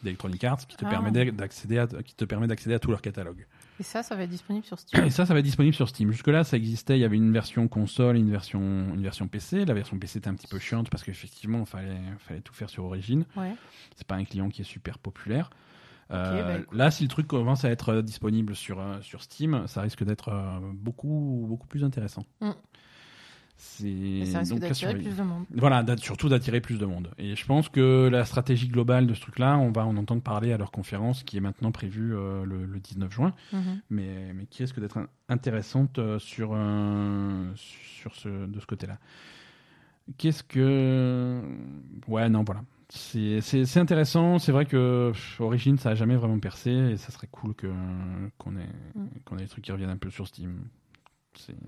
d'Electronic 0.04 0.43
Arts 0.43 0.66
qui 0.68 0.76
te 0.76 0.84
Ah. 0.86 0.89
permet 0.89 1.12
d'ac- 1.12 1.36
d'accéder 1.36 1.78
à, 1.78 1.88
qui 1.88 2.16
te 2.16 2.26
permet 2.26 2.47
d'accéder 2.47 2.76
à 2.76 2.80
tout 2.80 2.89
leur 2.91 3.02
catalogue. 3.02 3.45
Et 3.82 3.84
ça, 3.84 4.04
ça 4.04 4.16
va 4.16 4.22
être 4.22 4.30
disponible 4.30 4.64
sur 4.64 4.78
Steam. 4.78 5.04
Et 5.06 5.10
ça, 5.10 5.26
ça 5.26 5.34
va 5.34 5.40
être 5.40 5.46
disponible 5.46 5.74
sur 5.74 5.90
Steam. 5.90 6.12
Jusque-là, 6.12 6.44
ça 6.44 6.56
existait. 6.56 7.00
Il 7.00 7.02
y 7.02 7.04
avait 7.04 7.18
une 7.18 7.34
version 7.34 7.68
console, 7.68 8.16
une 8.16 8.30
version, 8.30 8.62
une 8.62 9.02
version 9.02 9.28
PC. 9.28 9.66
La 9.66 9.74
version 9.74 9.98
PC 9.98 10.20
était 10.20 10.28
un 10.28 10.36
petit 10.36 10.46
peu 10.46 10.60
chiante 10.60 10.92
parce 10.92 11.02
qu'effectivement, 11.02 11.62
il 11.62 11.66
fallait, 11.66 11.98
fallait 12.20 12.42
tout 12.42 12.54
faire 12.54 12.70
sur 12.70 12.86
Origin. 12.86 13.26
Ouais. 13.36 13.56
C'est 13.96 14.06
pas 14.06 14.14
un 14.14 14.24
client 14.24 14.50
qui 14.50 14.62
est 14.62 14.66
super 14.66 15.00
populaire. 15.00 15.50
Euh, 16.12 16.44
bah, 16.44 16.60
écoute. 16.60 16.78
là, 16.78 16.92
si 16.92 17.02
le 17.02 17.10
truc 17.10 17.26
commence 17.26 17.66
à 17.66 17.72
être 17.72 17.90
euh, 17.90 18.02
disponible 18.04 18.56
sur, 18.56 18.80
euh, 18.80 19.02
sur 19.02 19.24
Steam, 19.24 19.64
ça 19.66 19.82
risque 19.82 20.04
d'être 20.04 20.30
euh, 20.30 20.60
beaucoup, 20.62 21.48
beaucoup 21.50 21.66
plus 21.66 21.84
intéressant. 21.84 22.24
Mm. 22.40 22.52
C'est 23.64 23.86
donc 24.49 24.59
d'attirer 24.59 24.95
plus 24.95 25.16
de 25.16 25.22
monde. 25.22 25.45
Voilà, 25.55 25.86
surtout 25.97 26.30
d'attirer 26.30 26.62
plus 26.62 26.80
de 26.80 26.86
monde. 26.86 27.12
Et 27.20 27.36
je 27.36 27.45
pense 27.45 27.70
que 27.70 28.09
la 28.12 28.26
stratégie 28.26 28.68
globale 28.68 29.05
de 29.05 29.14
ce 29.14 29.22
truc-là, 29.22 29.57
on 29.59 29.72
va 29.72 29.86
en 29.86 29.95
entendre 29.97 30.24
parler 30.24 30.51
à 30.51 30.57
leur 30.57 30.72
conférence 30.72 31.22
qui 31.24 31.38
est 31.38 31.41
maintenant 31.41 31.72
prévue 31.72 32.16
euh, 32.16 32.43
le, 32.43 32.66
le 32.66 32.80
19 32.80 33.12
juin, 33.14 33.34
Mhm. 33.53 33.80
mais, 33.91 34.34
mais 34.34 34.45
qui 34.47 34.64
risque 34.64 34.80
d'être 34.80 34.97
in- 34.97 35.07
intéressante 35.30 35.99
euh, 35.99 36.18
sur, 36.18 36.51
euh, 36.53 37.51
sur 37.55 38.16
ce, 38.16 38.47
de 38.47 38.59
ce 38.59 38.66
côté-là. 38.66 38.97
Qu'est-ce 40.18 40.43
que. 40.43 41.41
Ouais, 42.07 42.30
non, 42.30 42.43
voilà. 42.43 42.64
C'est 42.89 43.78
intéressant. 43.78 44.39
C'est 44.39 44.51
vrai 44.51 44.66
que 44.66 45.12
pff, 45.14 45.39
Origin, 45.39 45.78
ça 45.78 45.91
a 45.91 45.95
jamais 45.95 46.16
vraiment 46.16 46.39
percé 46.39 46.72
et 46.72 46.97
ça 46.97 47.12
serait 47.12 47.30
cool 47.32 47.53
qu'on 47.55 48.55
ait, 48.57 48.68
Mm. 48.95 49.05
qu'on 49.24 49.38
ait 49.38 49.43
des 49.43 49.47
trucs 49.47 49.64
qui 49.64 49.72
reviennent 49.72 49.91
un 49.91 49.97
peu 49.97 50.09
sur 50.09 50.28
Steam. 50.28 50.66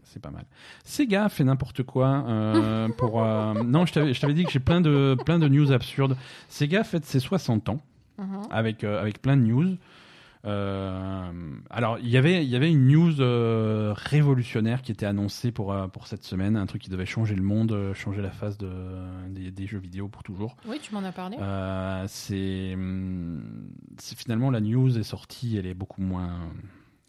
C'est 0.04 0.22
pas 0.22 0.30
mal. 0.32 0.46
Sega 0.84 1.30
fait 1.30 1.44
n'importe 1.44 1.84
quoi 1.84 2.24
euh, 2.28 2.88
pour. 2.98 3.24
euh, 3.24 3.54
Non, 3.64 3.86
je 3.86 3.94
t'avais 4.20 4.34
dit 4.34 4.44
que 4.46 4.52
j'ai 4.52 4.60
plein 4.60 4.82
de, 4.82 5.16
plein 5.26 5.40
de 5.40 5.48
news 5.48 5.72
absurdes. 5.72 6.16
Sega 6.50 6.84
fête 6.84 7.06
ses 7.06 7.20
60 7.20 7.70
ans 7.70 7.82
Mhm. 8.20 8.42
avec, 8.52 8.84
euh, 8.84 9.02
avec 9.02 9.22
plein 9.22 9.36
de 9.38 9.42
news. 9.42 9.76
Alors, 10.46 11.98
il 12.00 12.10
y 12.10 12.18
avait- 12.18 12.44
il 12.44 12.50
y 12.50 12.56
avait 12.56 12.70
une 12.72 12.88
news 12.88 13.14
révolutionnaire 13.96 14.82
qui 14.82 14.92
était 14.92 15.06
annoncée 15.06 15.52
pour, 15.52 15.74
pour 15.92 16.08
cette 16.08 16.24
semaine, 16.24 16.56
un 16.58 16.66
truc 16.66 16.82
qui 16.82 16.90
devait 16.90 17.06
changer 17.06 17.34
le 17.36 17.42
monde, 17.44 17.94
changer 17.94 18.22
la 18.22 18.30
face 18.32 18.58
de, 18.58 18.70
des, 19.30 19.52
des 19.52 19.68
jeux 19.68 19.80
vidéo 19.80 20.08
pour 20.10 20.22
toujours. 20.24 20.56
Oui, 20.68 20.80
tu 20.82 20.94
m'en 20.94 21.04
as 21.04 21.12
parlé. 21.12 21.38
Hum, 21.38 22.06
c'est 23.98 24.18
finalement 24.18 24.52
la 24.52 24.62
news 24.62 24.98
est 24.98 25.04
sortie, 25.04 25.58
elle 25.58 25.66
est 25.66 25.74
beaucoup 25.74 26.02
moins 26.02 26.40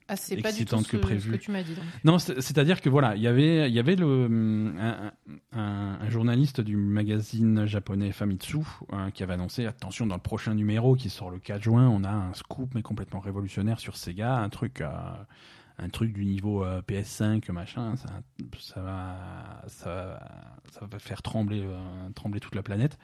ah, 0.09 0.17
c'est 0.17 0.37
pas 0.37 0.51
du 0.53 0.57
tout 0.59 0.63
excitante 0.77 0.87
ce, 0.87 0.91
que 0.93 0.97
prévu. 0.99 1.31
ce 1.33 1.37
que 1.37 1.43
tu 1.43 1.51
m'as 1.51 1.63
dit. 1.63 1.75
donc. 1.75 1.85
non, 2.05 2.19
c'est- 2.19 2.41
c'est-à-dire 2.41 2.81
que 2.81 2.89
voilà, 2.91 3.17
il 3.17 3.23
y 3.23 3.27
avait, 3.27 3.69
il 3.71 3.75
y 3.75 3.79
avait 3.79 3.97
le, 3.97 4.05
hum, 4.27 4.77
un, 4.79 5.13
un- 5.53 5.99
un 6.01 6.11
journaliste 6.11 6.61
du 6.61 6.77
magazine 6.77 7.67
japonais 7.67 8.13
Famitsu 8.13 8.59
hein, 8.93 9.11
qui 9.11 9.23
avait 9.23 9.35
annoncé 9.35 9.67
attention 9.67 10.07
dans 10.07 10.17
le 10.17 10.21
prochain 10.21 10.55
numéro 10.55 10.95
qui 10.95 11.09
sort 11.11 11.31
le 11.31 11.39
4 11.39 11.63
juin, 11.63 11.89
on 11.89 12.05
a 12.05 12.11
un 12.11 12.35
scoop 12.35 12.71
mais 12.75 12.83
complètement 12.83 13.21
révolutionnaire 13.21 13.81
sur 13.81 13.97
Sega, 13.97 14.37
un 14.39 14.49
truc, 14.51 14.81
euh, 14.81 14.89
un 15.79 15.89
truc 15.89 16.13
du 16.13 16.25
niveau 16.25 16.65
euh, 16.65 16.83
PS5 16.83 17.51
machin, 17.51 17.97
ça, 17.97 18.09
ça 18.61 18.81
va, 18.83 19.17
ça, 19.69 19.87
va- 19.95 20.21
ça 20.71 20.87
va 20.87 20.99
faire 20.99 21.23
trembler, 21.23 21.63
euh, 21.65 21.79
trembler 22.15 22.41
toute 22.41 22.55
la 22.55 22.63
planète. 22.63 22.99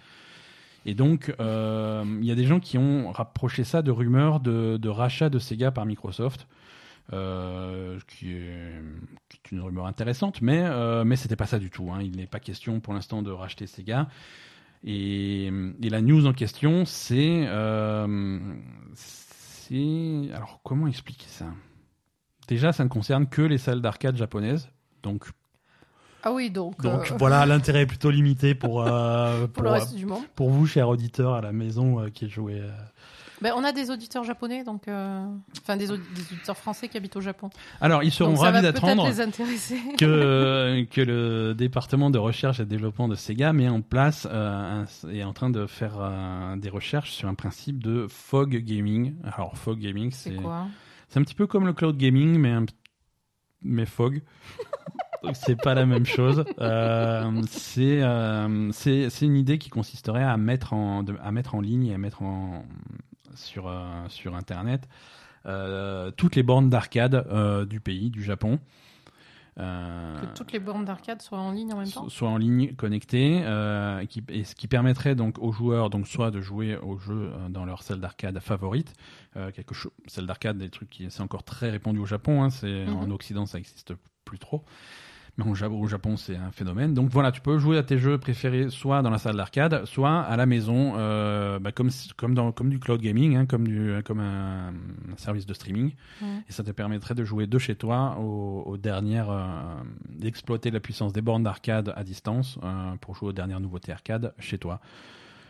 Et 0.86 0.94
donc, 0.94 1.34
euh, 1.40 2.04
il 2.20 2.24
y 2.24 2.30
a 2.30 2.34
des 2.34 2.44
gens 2.46 2.58
qui 2.58 2.78
ont 2.78 3.10
rapproché 3.12 3.64
ça 3.64 3.82
de 3.82 3.90
rumeurs 3.90 4.40
de, 4.40 4.78
de 4.78 4.88
rachat 4.88 5.28
de 5.28 5.38
Sega 5.38 5.70
par 5.70 5.84
Microsoft 5.84 6.46
euh, 7.12 7.98
qui, 8.06 8.32
est, 8.32 8.72
qui 9.28 9.36
est 9.36 9.52
une 9.52 9.60
rumeur 9.60 9.86
intéressante, 9.86 10.40
mais, 10.42 10.62
euh, 10.62 11.04
mais 11.04 11.16
c'était 11.16 11.36
pas 11.36 11.46
ça 11.46 11.58
du 11.58 11.70
tout. 11.70 11.90
hein. 11.92 12.00
Il 12.02 12.16
n'est 12.16 12.26
pas 12.26 12.40
question 12.40 12.80
pour 12.80 12.94
l'instant 12.94 13.22
de 13.22 13.30
racheter 13.30 13.66
Sega. 13.66 14.08
Et, 14.84 15.46
et 15.82 15.90
la 15.90 16.00
news 16.00 16.26
en 16.26 16.32
question, 16.32 16.84
c'est. 16.86 17.44
euh, 17.46 18.38
alors, 20.34 20.60
comment 20.64 20.86
expliquer 20.86 21.26
ça? 21.28 21.46
Déjà, 22.48 22.72
ça 22.72 22.82
ne 22.84 22.88
concerne 22.88 23.28
que 23.28 23.42
les 23.42 23.58
salles 23.58 23.80
d'arcade 23.80 24.16
japonaises. 24.16 24.68
Donc, 25.02 25.26
Ah 26.24 26.32
oui, 26.32 26.50
donc. 26.50 26.80
donc 26.80 27.10
euh, 27.12 27.16
voilà, 27.18 27.46
l'intérêt 27.46 27.82
est 27.82 27.86
plutôt 27.86 28.10
limité 28.10 28.54
pour, 28.54 28.82
euh, 28.86 29.46
pour 29.46 29.62
le 29.62 29.70
reste 29.70 29.94
du 29.94 30.06
monde. 30.06 30.24
pour 30.34 30.50
vous, 30.50 30.66
chers 30.66 30.88
auditeurs 30.88 31.34
à 31.34 31.40
la 31.40 31.52
maison 31.52 32.00
euh, 32.00 32.08
qui 32.08 32.28
jouez. 32.28 32.62
Euh, 33.40 33.42
Ben, 33.42 33.52
on 33.56 33.64
a 33.64 33.72
des 33.72 33.90
auditeurs 33.90 34.24
japonais, 34.24 34.64
donc 34.64 34.86
euh, 34.88 35.24
enfin 35.62 35.76
des, 35.76 35.90
audi- 35.90 36.02
des 36.14 36.22
auditeurs 36.34 36.56
français 36.56 36.88
qui 36.88 36.96
habitent 36.96 37.16
au 37.16 37.20
Japon. 37.20 37.50
Alors, 37.80 38.02
ils 38.02 38.10
seront 38.12 38.30
donc 38.32 38.40
ravis 38.40 38.62
d'apprendre 38.62 39.06
les 39.06 39.20
intéresser. 39.20 39.78
que, 39.98 40.84
que 40.90 41.00
le 41.00 41.54
département 41.54 42.10
de 42.10 42.18
recherche 42.18 42.60
et 42.60 42.66
développement 42.66 43.08
de 43.08 43.14
Sega 43.14 43.52
met 43.52 43.68
en 43.68 43.80
place 43.82 44.26
euh, 44.30 44.84
un- 44.84 45.08
est 45.10 45.24
en 45.24 45.32
train 45.32 45.50
de 45.50 45.66
faire 45.66 45.94
euh, 45.98 46.56
des 46.56 46.68
recherches 46.70 47.10
sur 47.12 47.28
un 47.28 47.34
principe 47.34 47.82
de 47.82 48.06
fog 48.08 48.56
gaming. 48.56 49.14
Alors, 49.24 49.56
fog 49.56 49.78
gaming, 49.78 50.10
C'est 50.10 50.30
c'est 50.30 50.36
quoi? 50.36 50.66
c'est 51.08 51.18
un 51.18 51.22
petit 51.22 51.34
peu 51.34 51.46
comme 51.46 51.66
le 51.66 51.72
cloud 51.72 51.96
gaming, 51.96 52.38
mais 52.38 52.50
un, 52.52 52.66
mais 53.62 53.86
fog. 53.86 54.22
C'est 55.34 55.60
pas 55.60 55.74
la 55.74 55.84
même 55.84 56.06
chose. 56.06 56.46
Euh, 56.60 57.42
c'est 57.50 58.00
euh, 58.02 58.70
une 59.20 59.36
idée 59.36 59.58
qui 59.58 59.68
consisterait 59.68 60.24
à 60.24 60.38
mettre 60.38 60.72
en 60.72 61.02
de- 61.02 61.14
à 61.22 61.30
mettre 61.30 61.54
en 61.54 61.60
ligne 61.60 61.88
et 61.88 61.94
à 61.94 61.98
mettre 61.98 62.22
en 62.22 62.64
sur 63.34 63.68
euh, 63.68 63.84
sur 64.08 64.34
internet 64.34 64.88
euh, 65.46 66.10
toutes 66.10 66.36
les 66.36 66.42
bornes 66.42 66.68
d'arcade 66.70 67.14
euh, 67.30 67.64
du 67.64 67.80
pays, 67.80 68.10
du 68.10 68.22
Japon. 68.22 68.58
Euh, 69.58 70.20
Que 70.20 70.26
toutes 70.36 70.52
les 70.52 70.60
bornes 70.60 70.84
d'arcade 70.84 71.20
soient 71.20 71.38
en 71.40 71.50
ligne 71.50 71.72
en 71.72 71.78
même 71.78 71.90
temps 71.90 72.04
so- 72.04 72.08
soit 72.08 72.28
en 72.28 72.36
ligne 72.36 72.72
connectée 72.76 73.40
euh, 73.42 74.04
qui, 74.06 74.22
et 74.28 74.44
ce 74.44 74.54
qui 74.54 74.68
permettrait 74.68 75.16
donc 75.16 75.38
aux 75.40 75.50
joueurs 75.52 75.90
donc 75.90 76.06
soit 76.06 76.30
de 76.30 76.40
jouer 76.40 76.76
au 76.78 76.98
jeu 76.98 77.30
dans 77.50 77.64
leur 77.64 77.82
salle 77.82 78.00
d'arcade 78.00 78.38
favorite 78.38 78.94
euh, 79.36 79.50
quelque 79.50 79.74
chose 79.74 79.90
salle 80.06 80.26
d'arcade 80.26 80.56
des 80.56 80.70
trucs 80.70 80.88
qui 80.88 81.10
c'est 81.10 81.20
encore 81.20 81.42
très 81.42 81.68
répandu 81.70 81.98
au 81.98 82.06
Japon 82.06 82.44
hein, 82.44 82.50
c'est 82.50 82.86
Mhm. 82.86 82.96
en 82.96 83.10
Occident 83.10 83.44
ça 83.44 83.58
existe 83.58 83.92
plus 84.24 84.38
trop 84.38 84.64
au 85.48 85.86
Japon, 85.86 86.16
c'est 86.16 86.36
un 86.36 86.50
phénomène. 86.50 86.94
Donc 86.94 87.10
voilà, 87.10 87.32
tu 87.32 87.40
peux 87.40 87.58
jouer 87.58 87.78
à 87.78 87.82
tes 87.82 87.98
jeux 87.98 88.18
préférés 88.18 88.70
soit 88.70 89.02
dans 89.02 89.10
la 89.10 89.18
salle 89.18 89.36
d'arcade, 89.36 89.84
soit 89.84 90.20
à 90.20 90.36
la 90.36 90.46
maison, 90.46 90.94
euh, 90.96 91.58
bah, 91.58 91.72
comme, 91.72 91.90
comme, 92.16 92.34
dans, 92.34 92.52
comme 92.52 92.70
du 92.70 92.78
cloud 92.78 93.00
gaming, 93.00 93.36
hein, 93.36 93.46
comme, 93.46 93.66
du, 93.66 93.94
comme 94.04 94.20
un, 94.20 94.68
un 94.68 95.16
service 95.16 95.46
de 95.46 95.54
streaming. 95.54 95.92
Et 96.48 96.52
ça 96.52 96.62
te 96.62 96.70
permettrait 96.70 97.14
de 97.14 97.24
jouer 97.24 97.46
de 97.46 97.58
chez 97.58 97.74
toi 97.74 98.16
aux, 98.18 98.62
aux 98.66 98.76
dernières, 98.76 99.30
euh, 99.30 99.46
d'exploiter 100.08 100.70
la 100.70 100.80
puissance 100.80 101.12
des 101.12 101.22
bornes 101.22 101.42
d'arcade 101.42 101.92
à 101.96 102.04
distance 102.04 102.58
euh, 102.62 102.94
pour 103.00 103.14
jouer 103.14 103.28
aux 103.28 103.32
dernières 103.32 103.60
nouveautés 103.60 103.92
arcade 103.92 104.34
chez 104.38 104.58
toi. 104.58 104.80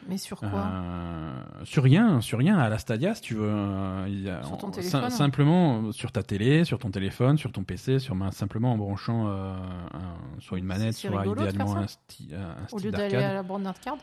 Mais 0.09 0.17
sur 0.19 0.41
quoi 0.41 0.49
Euh, 0.73 1.43
sur 1.65 1.83
rien, 1.85 2.21
sur 2.21 2.39
rien, 2.39 2.59
à 2.59 2.69
la 2.69 2.79
Stadia 2.79 3.15
si 3.15 3.23
tu 3.23 3.35
veux. 3.35 3.49
euh, 3.51 4.05
il 4.09 4.23
y 4.23 4.31
a- 4.31 4.43
Sur 4.43 4.59
ton 4.59 4.71
téléphone 4.71 5.11
Simplement 5.11 5.83
euh, 5.85 5.93
sur 5.93 6.11
ta 6.13 6.23
télé, 6.23 6.65
sur 6.65 6.79
ton 6.79 6.91
téléphone, 6.91 7.37
sur 7.39 7.53
ton 7.53 7.63
PC, 7.65 7.99
sur 7.99 8.17
simplement 8.33 8.73
en 8.73 8.77
branchant 8.79 9.29
euh, 9.29 9.55
un- 9.93 10.41
soit 10.41 10.59
une 10.59 10.65
manette, 10.65 10.95
soit 10.95 11.11
rigolo 11.21 11.43
idéalement 11.43 11.77
un, 11.77 11.85
sti- 11.85 12.35
un 12.35 12.57
Au 12.73 12.79
lieu 12.79 12.91
d'aller 12.91 13.17
à 13.17 13.35
la 13.35 13.43
borne 13.43 13.63
d'arcade 13.65 13.95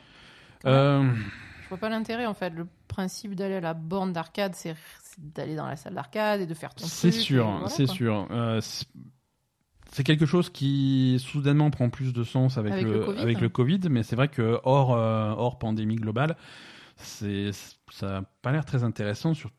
Euh, 0.65 1.11
Je 1.63 1.69
vois 1.69 1.77
pas 1.77 1.89
l'intérêt 1.89 2.25
en 2.25 2.33
fait. 2.33 2.49
Le 2.51 2.67
principe 2.87 3.35
d'aller 3.35 3.55
à 3.55 3.61
la 3.61 3.73
borne 3.73 4.13
d'arcade, 4.13 4.53
c'est 4.55 4.75
d'aller 5.17 5.55
dans 5.55 5.65
la 5.67 5.75
salle 5.75 5.93
d'arcade 5.95 6.41
et 6.41 6.45
de 6.45 6.53
faire 6.53 6.73
ton 6.75 6.85
truc. 6.85 6.91
C'est 6.93 7.11
sûr, 7.11 7.49
voilà, 7.49 7.69
c'est 7.69 7.87
sûr. 7.87 8.27
Euh, 8.31 8.61
c'est- 9.91 10.03
quelque 10.03 10.25
chose 10.25 10.49
qui 10.49 11.17
soudainement 11.19 11.69
prend 11.71 11.89
plus 11.89 12.13
de 12.13 12.23
sens 12.23 12.57
avec, 12.57 12.73
Avec 12.73 12.85
le, 12.85 12.93
le 12.93 12.99
Covid. 13.05 13.19
avec 13.21 13.41
le 13.41 13.49
Covid, 13.49 13.79
mais 13.89 14.03
c'est 14.03 14.15
vrai 14.15 14.27
que 14.27 14.59
hors, 14.63 14.93
euh, 14.95 15.31
hors 15.37 15.57
pandémie 15.59 15.95
globale, 15.95 16.35
c'est 16.95 17.51
ça 17.91 18.07
n'a 18.07 18.21
pas 18.41 18.51
l'air 18.51 18.65
très 18.65 18.83
intéressant. 18.83 19.33
Sur, 19.33 19.49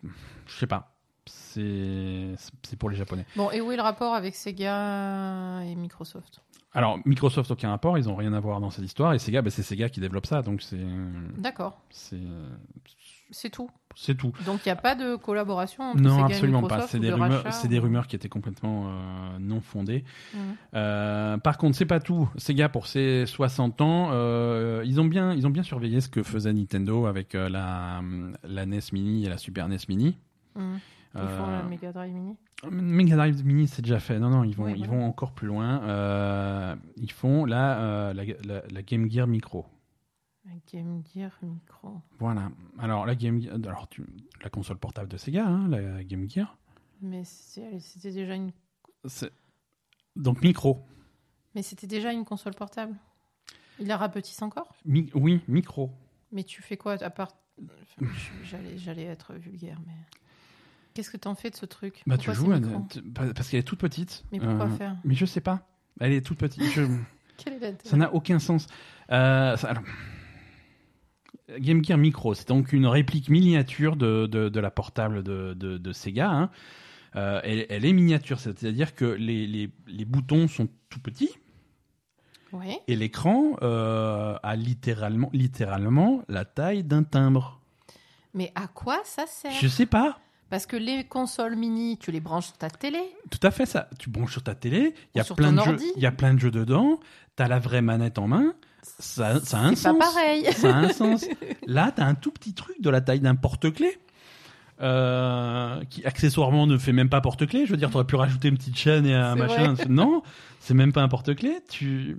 je 0.47 0.53
sais 0.55 0.67
pas. 0.67 0.95
C'est 1.27 2.35
c'est 2.63 2.77
pour 2.79 2.89
les 2.91 2.97
Japonais. 2.97 3.27
Bon, 3.37 3.51
et 3.51 3.61
où 3.61 3.71
est 3.71 3.77
le 3.77 3.83
rapport 3.83 4.15
avec 4.15 4.35
Sega 4.35 5.63
et 5.65 5.75
Microsoft? 5.75 6.41
Alors 6.73 6.99
Microsoft 7.07 7.51
aucun 7.51 7.71
rapport, 7.71 7.97
ils 7.99 8.09
ont 8.09 8.15
rien 8.17 8.33
à 8.33 8.41
voir 8.41 8.61
dans 8.61 8.71
cette 8.71 8.85
histoire 8.85 9.13
et 9.15 9.19
Sega, 9.19 9.43
bah, 9.43 9.51
c'est 9.51 9.63
Sega 9.63 9.89
qui 9.89 10.01
développe 10.01 10.27
ça, 10.27 10.43
donc 10.43 10.63
c'est 10.63 10.79
D'accord, 11.39 11.81
c'est 11.91 12.17
c'est 13.31 13.51
tout. 13.51 13.71
c'est 13.95 14.15
tout. 14.17 14.33
Donc 14.47 14.61
il 14.65 14.69
n'y 14.69 14.73
a 14.73 14.77
pas 14.77 14.95
de 14.95 15.17
collaboration 15.17 15.83
entre 15.85 16.01
Non, 16.01 16.25
absolument 16.25 16.63
pas. 16.63 16.87
C'est 16.87 16.99
ou 16.99 17.01
des 17.01 17.09
de 17.09 17.13
rumeurs, 17.15 17.53
c'est 17.53 17.69
des 17.69 17.79
ou- 17.79 17.83
rumeurs 17.83 18.07
qui 18.07 18.17
étaient 18.17 18.29
complètement 18.29 18.87
euh, 18.89 19.39
non 19.41 19.61
fondées. 19.61 20.05
Euh, 20.75 21.37
par 21.39 21.59
contre, 21.59 21.77
c'est 21.77 21.87
pas 21.87 22.01
tout. 22.01 22.29
Sega 22.37 22.69
pour 22.69 22.87
ses 22.87 23.27
60 23.27 23.81
ans, 23.81 24.11
euh, 24.13 24.83
ils 24.85 25.01
ont 25.01 25.05
bien, 25.05 25.33
ils 25.35 25.47
ont 25.47 25.51
bien 25.51 25.63
surveillé 25.63 26.01
ce 26.01 26.09
que 26.09 26.23
faisait 26.23 26.53
Nintendo 26.53 27.07
avec 27.07 27.35
la 27.35 28.01
la 28.45 28.67
NES 28.67 28.81
Mini 28.93 29.25
et 29.27 29.29
la 29.29 29.39
Super 29.39 29.69
NES 29.69 29.79
Mini. 29.89 30.17
Mhm. 30.57 30.79
Ils 31.15 31.21
font 31.29 31.47
la 31.51 31.63
Mega 31.65 31.91
Drive 31.93 32.13
Mini. 32.13 32.37
Mega 32.71 33.17
Drive 33.17 33.45
Mini, 33.45 33.67
c'est 33.67 33.83
déjà 33.83 33.99
fait. 33.99 34.19
Non, 34.19 34.31
non, 34.31 34.45
ils 34.45 34.55
vont, 34.55 34.65
Oui, 34.65 34.75
ils 34.77 34.87
voilà. 34.87 35.03
vont 35.03 35.07
encore 35.09 35.33
plus 35.33 35.47
loin. 35.49 36.77
Ils 36.97 37.11
font 37.13 37.45
la, 37.45 38.13
la, 38.15 38.25
la- 38.45 38.63
la 38.71 38.83
Game 38.83 39.11
Gear 39.11 39.27
Micro. 39.27 39.67
La 40.49 40.55
Game 40.73 41.03
Gear 41.15 41.31
Micro. 41.43 42.01
Voilà. 42.19 42.51
Alors 42.79 43.05
la 43.07 43.15
Game, 43.15 43.41
Gear- 43.41 43.55
alors 43.67 43.89
tu, 43.89 44.05
la 44.43 44.51
console 44.51 44.79
portable 44.79 45.09
de 45.09 45.17
Sega, 45.17 45.47
hein, 45.47 45.69
la 45.69 46.03
Game 46.05 46.29
Gear. 46.29 46.57
Mais 47.03 47.23
c'était 47.25 48.11
déjà 48.11 48.35
une. 48.35 48.53
Donc 50.17 50.43
micro. 50.43 50.85
Mais 51.55 51.63
c'était 51.63 51.87
déjà 51.87 52.13
une 52.13 52.25
console 52.25 52.55
portable. 52.55 52.95
Il 53.79 53.87
la 53.87 53.97
rapetisse 53.97 54.43
encore? 54.43 54.75
Mi- 54.85 55.11
oui, 55.15 55.41
micro. 55.47 55.93
Mais 56.33 56.43
tu 56.45 56.63
fais 56.63 56.77
quoi 56.77 56.95
à 57.03 57.11
part 57.11 57.33
Enfin, 57.61 58.07
J'allais, 58.77 59.03
être 59.05 59.35
vulgaire, 59.35 59.79
mais 59.87 59.93
qu'est-ce 60.95 61.11
que 61.11 61.17
t'en 61.17 61.35
fais 61.35 61.51
de 61.51 61.57
ce 61.57 61.67
truc? 61.67 62.03
Bah, 62.07 62.17
tu 62.17 62.33
joues 62.33 62.49
pa- 63.15 63.33
parce 63.35 63.49
qu'elle 63.49 63.61
est 63.61 63.65
toute 63.65 63.81
petite. 63.81 64.25
Mais 64.33 64.39
pourquoi 64.39 64.67
Euh, 64.67 64.77
faire? 64.77 64.97
Mais 65.05 65.15
je 65.15 65.27
sais 65.27 65.41
pas. 65.41 65.67
Elle 66.01 66.13
est 66.13 66.25
toute 66.25 66.39
petite. 66.39 66.63
Je- 66.63 66.83
Quel 67.37 67.63
est 67.63 67.87
Ça 67.87 67.97
n'a 67.97 68.13
aucun 68.15 68.39
sens. 68.39 68.67
Euh, 69.11 69.57
ça- 69.57 69.71
alors, 69.71 69.83
Game 71.59 71.85
Gear 71.85 71.99
Micro, 71.99 72.35
c'est 72.35 72.49
donc 72.49 72.73
une 72.73 72.87
réplique 72.87 73.29
miniature 73.29 73.97
de, 73.97 74.27
de, 74.27 74.49
de 74.49 74.61
la 74.61 74.71
portable 74.71 75.23
de, 75.23 75.55
de, 75.55 75.93
Sega. 75.93 76.31
hein. 76.31 76.51
Euh, 77.17 77.41
elle, 77.43 77.67
elle 77.71 77.85
est 77.87 77.93
miniature, 77.93 78.39
c'est-à-dire 78.39 78.95
que 78.95 79.07
les, 79.07 79.47
les, 79.47 79.71
les 79.87 80.05
boutons 80.05 80.47
sont 80.47 80.69
tout 80.91 81.01
petits 81.01 81.31
et 82.87 82.97
l'écran 82.97 83.57
euh, 83.63 84.37
a 84.43 84.57
littéralement, 84.57 85.31
littéralement 85.33 86.23
la 86.29 86.45
taille 86.45 86.83
d'un 86.83 87.03
timbre. 87.03 87.61
Mais 88.35 88.53
à 88.55 88.67
quoi 88.69 89.01
ça 89.05 89.27
sert? 89.27 89.53
Je 89.53 89.69
sais 89.69 89.87
pas. 89.87 90.19
Parce 90.51 90.65
que 90.65 90.77
les 90.77 91.05
consoles 91.05 91.57
mini, 91.57 91.99
tu 91.99 92.11
les 92.11 92.21
branches 92.21 92.47
sur 92.47 92.57
ta 92.57 92.71
télé. 92.71 93.01
Tout 93.31 93.41
à 93.47 93.51
fait 93.51 93.67
ça. 93.67 93.91
Tu 93.99 94.09
branches 94.09 94.33
sur 94.33 94.43
ta 94.43 94.55
télé, 94.55 94.95
il 95.15 95.19
y 95.19 95.21
a 95.21 95.25
plein 95.25 95.53
de 95.53 95.61
jeux, 95.61 95.77
il 95.97 96.03
y 96.03 96.07
a 96.07 96.13
plein 96.13 96.33
de 96.33 96.39
jeux 96.39 96.51
dedans. 96.51 97.01
T'as 97.37 97.49
la 97.49 97.59
vraie 97.59 97.83
manette 97.83 98.19
en 98.19 98.29
main. 98.29 98.55
Ça, 98.83 99.41
ça 99.41 99.59
a 99.59 99.63
un 99.65 99.71
pas 99.71 99.77
sens. 99.77 99.99
pareil. 99.99 100.45
Ça 100.55 100.75
a 100.75 100.79
un 100.81 100.89
sens. 100.93 101.25
Là, 101.67 101.93
t'as 101.95 102.05
un 102.07 102.15
tout 102.15 102.31
petit 102.31 102.55
truc 102.55 102.81
de 102.81 102.91
la 102.91 103.01
taille 103.01 103.21
d'un 103.21 103.35
porte-clés. 103.35 103.99
euh, 104.81 105.83
qui 105.91 106.05
accessoirement 106.05 106.67
ne 106.67 106.79
fait 106.79 106.93
même 106.93 107.09
pas 107.09 107.21
porte-clés. 107.21 107.67
Je 107.67 107.71
veux 107.73 107.77
dire, 107.77 107.91
t'aurais 107.91 108.07
pu 108.07 108.15
rajouter 108.17 108.49
une 108.49 108.57
petite 108.57 108.77
chaîne 108.79 109.07
et 109.07 109.15
un 109.15 109.35
machin. 109.35 109.75
vrai. 109.75 109.87
Non, 109.89 110.23
c'est 110.61 110.75
même 110.75 110.93
pas 110.93 111.03
un 111.03 111.09
porte-clés. 111.09 111.59
Tu 111.69 112.19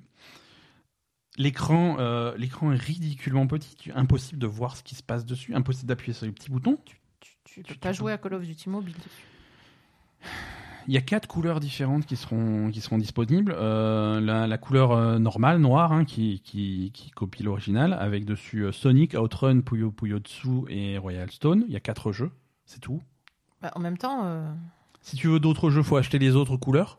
l'écran, 1.38 1.96
euh, 2.00 2.36
l'écran 2.38 2.72
est 2.74 2.78
ridiculement 2.78 3.48
petit. 3.48 3.76
Tu... 3.78 3.92
Impossible 3.94 4.40
de 4.40 4.48
voir 4.48 4.76
ce 4.76 4.84
qui 4.84 4.96
se 4.96 5.04
passe 5.04 5.26
dessus. 5.26 5.56
Impossible 5.56 5.88
d'appuyer 5.88 6.14
sur 6.14 6.26
les 6.26 6.32
petits 6.34 6.50
boutons. 6.52 6.78
Tu, 6.86 6.98
tu 7.46 7.62
peux 7.62 7.74
Tu- 7.74 7.80
pas 7.80 7.92
tu- 7.92 7.98
jouer 8.00 8.12
à 8.12 8.18
Call 8.18 8.34
of 8.34 8.44
Duty 8.44 8.70
mobile 8.70 8.96
dessus. 8.96 10.30
Il 10.90 10.96
y 10.96 10.98
a 10.98 11.02
quatre 11.02 11.28
couleurs 11.28 11.60
différentes 11.60 12.08
qui 12.08 12.16
seront, 12.16 12.72
qui 12.72 12.82
seront 12.82 12.98
disponibles. 12.98 13.54
Euh, 13.56 14.20
la, 14.20 14.48
la 14.48 14.58
couleur 14.58 14.92
euh, 14.92 15.20
normale, 15.20 15.60
noire, 15.60 15.92
hein, 15.92 16.04
qui, 16.04 16.42
qui, 16.44 16.90
qui 16.96 17.12
copie 17.12 17.44
l'original, 17.44 17.94
avec 17.94 18.26
dessus 18.26 18.64
euh, 18.64 18.72
Sonic, 18.72 19.14
Outrun, 19.14 19.62
Puyo 19.62 19.92
Puyo 19.92 20.18
Tsu 20.18 20.64
et 20.68 20.98
Royal 20.98 21.30
Stone. 21.30 21.64
Il 21.68 21.74
y 21.74 21.76
a 21.76 21.80
quatre 21.80 22.12
jeux, 22.12 22.32
c'est 22.66 22.80
tout. 22.80 23.04
Bah, 23.62 23.72
en 23.76 23.80
même 23.80 24.00
temps, 24.00 24.22
euh, 24.24 24.52
Si 25.04 25.16
tu 25.16 25.28
veux 25.28 25.40
d'autres 25.40 25.70
jeux, 25.70 25.84
faut 25.84 25.96
acheter 25.96 26.18
les 26.18 26.36
autres 26.36 26.58
couleurs. 26.58 26.98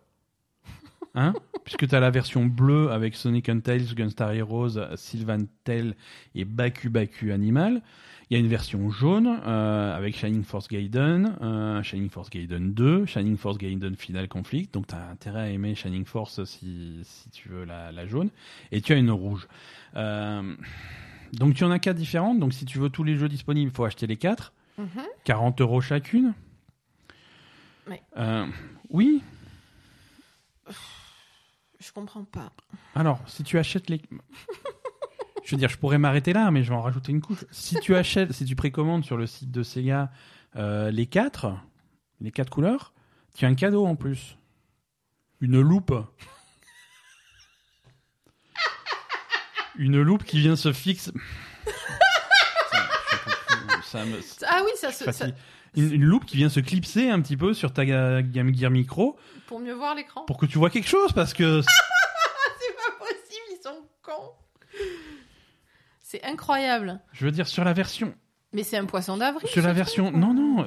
Hein 1.15 1.33
Puisque 1.65 1.89
tu 1.89 1.95
as 1.95 2.01
la 2.01 2.11
version 2.11 2.47
bleue 2.47 2.91
avec 2.91 3.15
Sonic 3.17 3.49
and 3.49 3.61
Tails, 3.61 3.95
Gunstar 3.95 4.33
Heroes, 4.33 4.79
Sylvan 4.97 5.47
Tale 5.65 5.95
et 6.35 6.45
Baku 6.45 6.89
Baku 6.89 7.33
Animal. 7.33 7.83
Il 8.31 8.35
y 8.35 8.37
a 8.37 8.41
une 8.41 8.49
version 8.49 8.91
jaune 8.91 9.41
euh, 9.45 9.97
avec 9.97 10.17
Shining 10.17 10.45
Force 10.45 10.69
Gaiden, 10.69 11.37
euh, 11.43 11.83
Shining 11.83 12.09
Force 12.09 12.31
Gaiden 12.31 12.73
2, 12.73 13.05
Shining 13.07 13.37
Force 13.37 13.59
Gaiden 13.59 13.97
Final 13.97 14.29
Conflict. 14.29 14.73
Donc 14.73 14.87
tu 14.87 14.95
as 14.95 15.09
intérêt 15.09 15.41
à 15.41 15.49
aimer 15.49 15.75
Shining 15.75 16.05
Force 16.05 16.45
si, 16.45 17.01
si 17.03 17.29
tu 17.31 17.49
veux 17.49 17.65
la, 17.65 17.91
la 17.91 18.07
jaune. 18.07 18.31
Et 18.71 18.81
tu 18.81 18.93
as 18.93 18.97
une 18.97 19.11
rouge. 19.11 19.49
Euh, 19.97 20.55
donc 21.33 21.55
tu 21.55 21.65
en 21.65 21.73
as 21.73 21.81
quatre 21.81 21.97
différentes. 21.97 22.39
Donc 22.39 22.53
si 22.53 22.65
tu 22.65 22.79
veux 22.79 22.89
tous 22.89 23.03
les 23.03 23.17
jeux 23.17 23.29
disponibles, 23.29 23.73
il 23.73 23.75
faut 23.75 23.85
acheter 23.85 24.07
les 24.07 24.17
quatre. 24.17 24.53
mhm. 24.79 24.87
40 25.25 25.61
euros 25.61 25.81
chacune. 25.81 26.35
Ouais. 27.89 28.01
Oui. 28.91 29.23
Je 31.81 31.93
comprends 31.93 32.25
pas. 32.25 32.53
Alors, 32.95 33.21
si 33.27 33.43
tu 33.43 33.59
achètes 33.59 33.89
les. 33.89 34.03
je 35.45 35.51
veux 35.51 35.57
dire, 35.57 35.69
je 35.69 35.79
pourrais 35.79 35.99
m'arrêter 35.99 36.33
là, 36.33 36.51
mais 36.51 36.63
je 36.63 36.71
vais 36.71 36.77
en 36.77 36.83
rajouter 36.83 37.13
une 37.13 37.23
couche. 37.23 37.45
Si 37.51 37.77
tu 37.81 37.97
achètes, 37.97 38.33
si 38.33 38.45
tu 38.45 38.55
précommandes 38.55 39.05
sur 39.05 39.17
le 39.17 39.27
site 39.27 39.51
de 39.51 39.63
Sega 39.63 40.11
euh, 40.57 40.91
les 40.91 41.07
quatre, 41.07 41.49
les 42.21 42.31
quatre 42.31 42.51
couleurs, 42.51 42.93
tu 43.35 43.47
as 43.47 43.49
un 43.49 43.55
cadeau 43.55 43.87
en 43.87 43.97
plus. 43.97 44.37
Une 45.41 45.61
loupe. 45.61 45.95
Une 49.77 50.03
loupe 50.03 50.25
qui 50.25 50.41
vient 50.41 50.57
se 50.57 50.75
fixe. 50.75 51.11
ça 53.83 54.05
me. 54.05 54.21
Ah 54.47 54.61
oui, 54.65 54.71
ça 54.77 54.93
se. 54.93 55.05
Une, 55.77 55.93
une 55.93 56.05
loupe 56.05 56.25
qui 56.25 56.37
vient 56.37 56.49
se 56.49 56.61
clipser 56.61 57.09
un 57.11 57.21
petit 57.21 57.37
peu 57.37 57.55
sur 57.55 57.73
ta 57.73 57.85
ga- 57.85 58.23
Game 58.23 58.55
Gear 58.55 58.71
Micro 58.71 59.17
pour 59.47 59.61
mieux 59.61 59.75
voir 59.75 59.95
l'écran. 59.95 60.25
pour 60.25 60.37
que 60.39 60.47
tu 60.47 60.59
vois 60.59 60.71
quelque 60.71 60.89
chose 60.89 61.13
parce 61.13 61.33
que 61.35 61.61
C'est 62.61 62.77
pas 62.77 62.99
possible, 62.99 63.47
ils 63.51 63.63
sont 63.63 63.83
cons. 64.03 64.33
C'est 66.03 66.23
incroyable. 66.25 67.01
je 67.13 67.25
veux 67.25 67.31
dire 67.33 67.47
sur 67.47 67.63
la 67.65 67.73
version 67.73 68.15
Mais 68.53 68.65
c'est 68.65 68.77
un 68.77 68.85
poisson 68.87 69.17
d'avril. 69.17 69.49
sur 69.49 69.63
la 69.63 69.73
version 69.73 70.11
non 70.11 70.35
non 70.35 70.67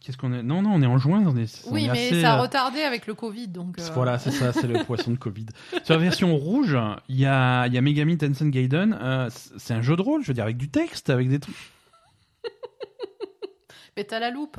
qu'est-ce 0.00 0.16
qu'on 0.16 0.32
est 0.32 0.42
non 0.42 0.62
non 0.62 0.70
on 0.74 0.80
est 0.82 0.86
en 0.86 0.96
juin 0.96 1.22
on 1.26 1.36
est, 1.36 1.66
on 1.66 1.72
Oui, 1.72 1.84
est 1.84 1.92
mais 1.92 2.06
assez, 2.08 2.20
ça 2.22 2.34
a 2.34 2.38
euh, 2.38 2.42
retardé 2.42 2.80
avec 2.80 3.06
le 3.06 3.14
Covid, 3.14 3.48
donc. 3.48 3.78
euh, 3.78 3.90
Voilà, 3.94 4.18
c'est 4.18 4.30
ça, 4.30 4.52
c'est 4.54 4.66
le 4.68 4.84
poisson 4.86 5.10
de 5.10 5.16
Covid. 5.18 5.46
Sur 5.84 5.94
la 5.94 6.00
version 6.00 6.34
rouge, 6.34 6.78
il 7.10 7.16
y 7.18 7.26
a, 7.26 7.66
y 7.66 7.76
a 7.76 7.80
Megami 7.82 8.16
Tensei 8.16 8.48
Gaiden. 8.48 8.96
euh, 9.02 9.28
c'est 9.58 9.74
un 9.74 9.82
jeu 9.82 9.96
de 9.96 10.02
rôle, 10.02 10.22
je 10.22 10.28
veux 10.28 10.34
dire, 10.34 10.44
avec 10.44 10.56
du 10.56 10.70
texte, 10.70 11.10
avec 11.10 11.28
des 11.28 11.40
trucs. 11.40 11.54
Mais 13.98 14.04
t'as 14.04 14.20
la 14.20 14.30
loupe. 14.30 14.58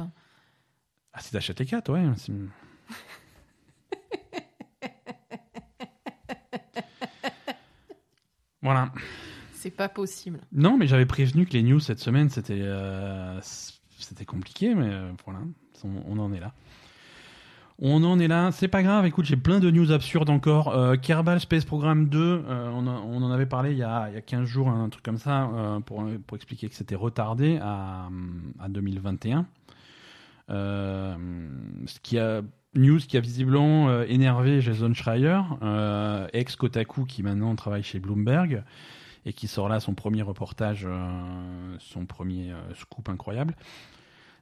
Ah, 1.14 1.22
si 1.22 1.32
t'achètes 1.32 1.62
les 1.62 1.66
4, 1.66 1.94
ouais. 1.94 2.04
c'est- 2.18 2.34
voilà. 8.62 8.92
C'est 9.54 9.72
pas 9.72 9.88
possible. 9.90 10.42
Non, 10.52 10.76
mais 10.78 10.88
j'avais 10.88 11.06
prévenu 11.06 11.46
que 11.46 11.54
les 11.54 11.64
news 11.64 11.80
cette 11.80 12.00
semaine, 12.00 12.30
c'était 12.30 12.60
euh, 12.62 13.40
c'était 13.42 14.26
compliqué, 14.26 14.76
mais 14.76 14.90
euh, 14.90 15.12
voilà, 15.26 15.40
on, 15.86 16.04
on 16.06 16.20
en 16.20 16.34
est 16.34 16.40
là. 16.42 16.54
On 17.82 18.04
en 18.04 18.20
est 18.20 18.28
là, 18.28 18.52
c'est 18.52 18.68
pas 18.68 18.84
grave, 18.84 19.06
écoute, 19.06 19.24
j'ai 19.24 19.38
plein 19.38 19.60
de 19.60 19.72
news 19.72 19.94
absurdes 19.94 20.30
encore. 20.30 20.76
Euh, 20.76 20.98
Kerbal 20.98 21.40
Space 21.40 21.64
Program 21.64 22.10
2, 22.10 22.20
euh, 22.20 22.70
on, 22.72 22.86
en 22.88 23.32
avait 23.32 23.46
parlé 23.46 23.72
il 23.72 23.78
y 23.78 23.84
a, 23.84 24.10
il 24.10 24.16
y 24.16 24.18
a 24.18 24.22
15 24.22 24.46
jours, 24.46 24.68
un 24.68 24.90
truc 24.90 25.02
comme 25.02 25.18
ça, 25.18 25.50
euh, 25.54 25.80
pour, 25.80 26.06
expliquer 26.36 26.68
que 26.68 26.76
c'était 26.76 26.96
retardé 26.96 27.58
à, 27.62 28.10
à 28.60 28.68
2021. 28.68 29.46
Euh, 30.50 31.16
ce 31.86 32.02
qui 32.02 32.20
a 32.20 32.42
news 32.76 33.00
qui 33.00 33.16
a 33.16 33.22
visiblement 33.22 34.02
énervé 34.04 34.60
Jason 34.60 34.94
Schreier, 34.94 35.40
euh, 35.64 36.28
ex 36.34 36.58
Kotaku 36.58 37.06
qui 37.06 37.24
maintenant 37.24 37.56
travaille 37.56 37.84
chez 37.84 38.00
Bloomberg 38.00 38.64
et 39.26 39.32
qui 39.32 39.48
sort 39.48 39.70
là 39.70 39.80
son 39.80 39.94
premier 39.94 40.22
reportage, 40.22 40.86
son 41.80 42.06
premier 42.06 42.52
scoop 42.76 43.08
incroyable. 43.08 43.56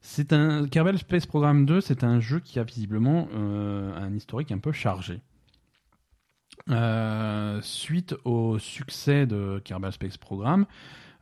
C'est 0.02 0.34
un 0.34 0.68
Kerbal 0.68 0.98
Space 0.98 1.26
Program 1.26 1.66
2, 1.66 1.82
c'est 1.82 2.04
un 2.04 2.20
jeu 2.20 2.40
qui 2.40 2.60
a 2.60 2.64
visiblement 2.64 3.28
euh, 3.34 3.96
un 3.96 4.14
historique 4.14 4.52
un 4.52 4.60
peu 4.60 4.72
chargé. 4.72 5.22
Euh, 6.70 7.62
suite 7.62 8.16
au 8.26 8.60
succès 8.60 9.26
de 9.26 9.62
Kerbal 9.64 9.92
Space 9.92 10.18
Program, 10.18 10.66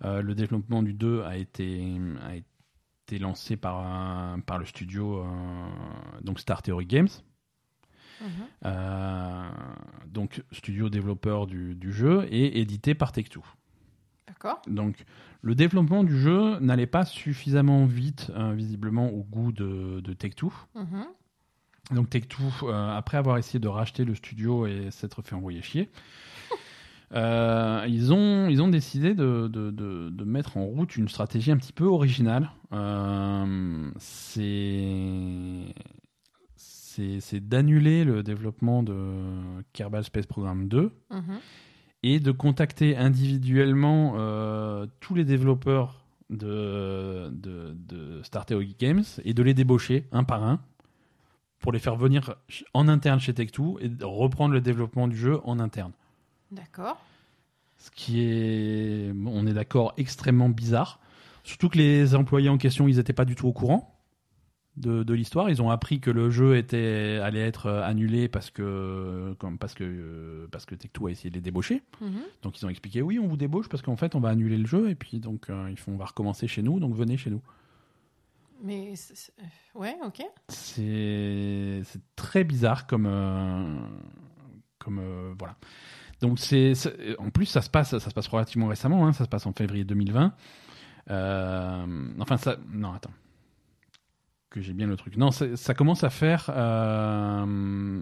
euh, 0.04 0.22
le 0.22 0.36
développement 0.36 0.84
du 0.84 0.94
2 0.94 1.24
a 1.24 1.38
été, 1.38 1.98
a 2.24 2.36
été 2.36 3.20
lancé 3.20 3.58
par, 3.58 4.38
par 4.42 4.58
le 4.58 4.66
studio 4.66 5.26
donc 6.22 6.40
Star 6.40 6.62
Theory 6.62 6.86
Games. 6.86 7.10
Mhm. 8.22 8.72
Donc 10.08 10.44
studio 10.52 10.90
développeur 10.90 11.48
du, 11.48 11.76
du 11.76 11.92
jeu 11.92 12.26
et 12.30 12.60
édité 12.62 12.96
par 12.96 13.12
Take-Two. 13.12 13.44
D'accord. 14.28 14.62
Donc 14.68 15.06
le 15.46 15.54
développement 15.54 16.04
du 16.04 16.18
jeu 16.20 16.58
n'allait 16.60 16.88
pas 16.88 17.06
suffisamment 17.06 17.86
vite, 17.86 18.32
euh, 18.36 18.54
visiblement, 18.54 19.10
au 19.10 19.22
goût 19.24 19.52
de, 19.52 20.00
de 20.02 20.14
Take-Two. 20.14 20.52
Mhm. 20.74 21.06
Donc 21.92 22.10
Take-Two, 22.10 22.44
euh, 22.64 22.98
après 22.98 23.18
avoir 23.18 23.38
essayé 23.38 23.60
de 23.60 23.68
racheter 23.68 24.06
le 24.06 24.16
studio 24.16 24.66
et 24.66 24.90
s'être 24.90 25.22
fait 25.22 25.36
envoyer 25.36 25.62
chier, 25.62 25.92
euh, 27.14 27.86
ils, 27.88 28.12
ont, 28.12 28.50
ils 28.50 28.60
ont 28.64 28.68
décidé 28.70 29.14
de, 29.14 29.48
de, 29.48 29.70
de- 29.70 30.10
de 30.10 30.24
mettre 30.24 30.58
en 30.58 30.66
route 30.66 30.96
une 30.98 31.08
stratégie 31.08 31.52
un 31.52 31.58
petit 31.58 31.74
peu 31.74 31.86
originale. 31.86 32.50
Euh, 32.74 33.92
c'est 37.18 37.40
d'annuler 37.48 38.04
le 38.04 38.24
développement 38.24 38.82
de 38.82 38.96
Kerbal 39.74 40.04
Space 40.04 40.26
Program 40.26 40.68
2 40.68 40.92
Mhm. 41.12 41.40
Et 42.06 42.20
de 42.20 42.32
contacter 42.32 42.96
individuellement 42.96 44.14
euh, 44.18 44.86
tous 45.00 45.16
les 45.16 45.26
développeurs 45.26 46.06
de, 46.30 47.32
de, 47.32 47.76
de 47.76 48.22
Star 48.22 48.46
Theory 48.46 48.76
Games 48.80 49.04
et 49.24 49.34
de 49.34 49.42
les 49.42 49.56
débaucher 49.56 50.08
un 50.12 50.24
par 50.24 50.44
un 50.44 50.62
pour 51.58 51.72
les 51.72 51.80
faire 51.80 51.96
venir 51.96 52.36
en 52.76 52.88
interne 52.88 53.20
chez 53.20 53.34
Tech2 53.34 53.78
et 53.82 54.04
reprendre 54.04 54.54
le 54.54 54.62
développement 54.62 55.08
du 55.08 55.18
jeu 55.18 55.40
en 55.46 55.60
interne. 55.60 55.94
D'accord. 56.52 57.04
Ce 57.80 57.90
qui 57.90 58.22
est, 58.22 59.12
on 59.26 59.48
est 59.48 59.54
d'accord, 59.54 59.94
extrêmement 59.98 60.50
bizarre. 60.50 61.00
Surtout 61.44 61.70
que 61.70 61.80
les 61.80 62.14
employés 62.14 62.50
en 62.50 62.60
question, 62.60 62.88
ils 62.88 62.98
n'étaient 62.98 63.14
pas 63.14 63.26
du 63.26 63.34
tout 63.34 63.48
au 63.48 63.54
courant 63.54 63.95
de, 64.78 65.04
de 65.04 65.14
l'histoire. 65.14 65.50
Ils 65.50 65.62
ont 65.62 65.70
appris 65.70 66.00
que 66.00 66.12
le 66.12 66.30
jeu 66.30 66.58
était, 66.58 67.20
allait 67.24 67.46
être 67.46 67.68
euh, 67.68 67.84
annulé 67.84 68.28
parce 68.28 68.52
que, 68.52 69.34
comme, 69.40 69.58
parce 69.58 69.74
que, 69.74 69.84
euh, 69.84 70.48
parce 70.52 70.66
que 70.66 70.76
Tech2 70.76 71.08
a 71.08 71.12
essayé 71.12 71.30
de 71.30 71.36
les 71.36 71.42
débaucher. 71.42 71.82
Mhm. 72.02 72.22
Donc 72.42 72.60
ils 72.60 72.66
ont 72.66 72.70
expliqué 72.70 73.02
oui, 73.02 73.20
on 73.20 73.28
vous 73.28 73.38
débauche 73.38 73.70
parce 73.70 73.82
qu'en 73.82 73.96
fait 73.96 74.16
on 74.16 74.20
va 74.20 74.30
annuler 74.30 74.58
le 74.58 74.68
jeu 74.68 74.90
et 74.90 74.96
puis 74.96 75.20
donc 75.20 75.50
euh, 75.50 75.68
ils 75.70 75.78
font 75.78 75.94
on 75.94 75.98
va 75.98 76.06
recommencer 76.06 76.48
chez 76.48 76.62
nous, 76.62 76.80
donc 76.80 76.94
venez 76.96 77.18
chez 77.18 77.30
nous. 77.30 77.42
Mais 78.64 78.94
ouais, 79.76 79.96
ok. 80.04 80.24
C'est 80.48 81.84
très 82.16 82.44
bizarre 82.44 82.88
comme 82.88 83.06
euh, 83.06 83.78
comme 84.80 85.00
euh, 85.00 85.34
voilà. 85.38 85.56
Donc 86.22 86.40
c'est 86.40 86.74
en 87.20 87.30
plus 87.30 87.46
ça 87.46 87.62
se 87.62 87.70
passe 87.70 87.98
ça 87.98 88.10
se 88.10 88.14
passe 88.14 88.28
relativement 88.28 88.68
récemment, 88.68 89.06
hein, 89.06 89.14
ça 89.14 89.26
se 89.26 89.30
passe 89.30 89.46
en 89.46 89.54
février 89.54 89.84
2020. 89.84 90.34
Euh, 91.12 92.08
enfin 92.20 92.38
ça 92.38 92.58
non 92.72 92.94
attends 92.94 93.12
que 94.56 94.62
j'ai 94.62 94.74
bien 94.74 94.88
le 94.88 94.96
truc. 94.98 95.18
Non 95.18 95.30
ça 95.32 95.74
commence 95.76 96.04
à 96.04 96.10
faire 96.10 96.50
euh, 96.50 98.02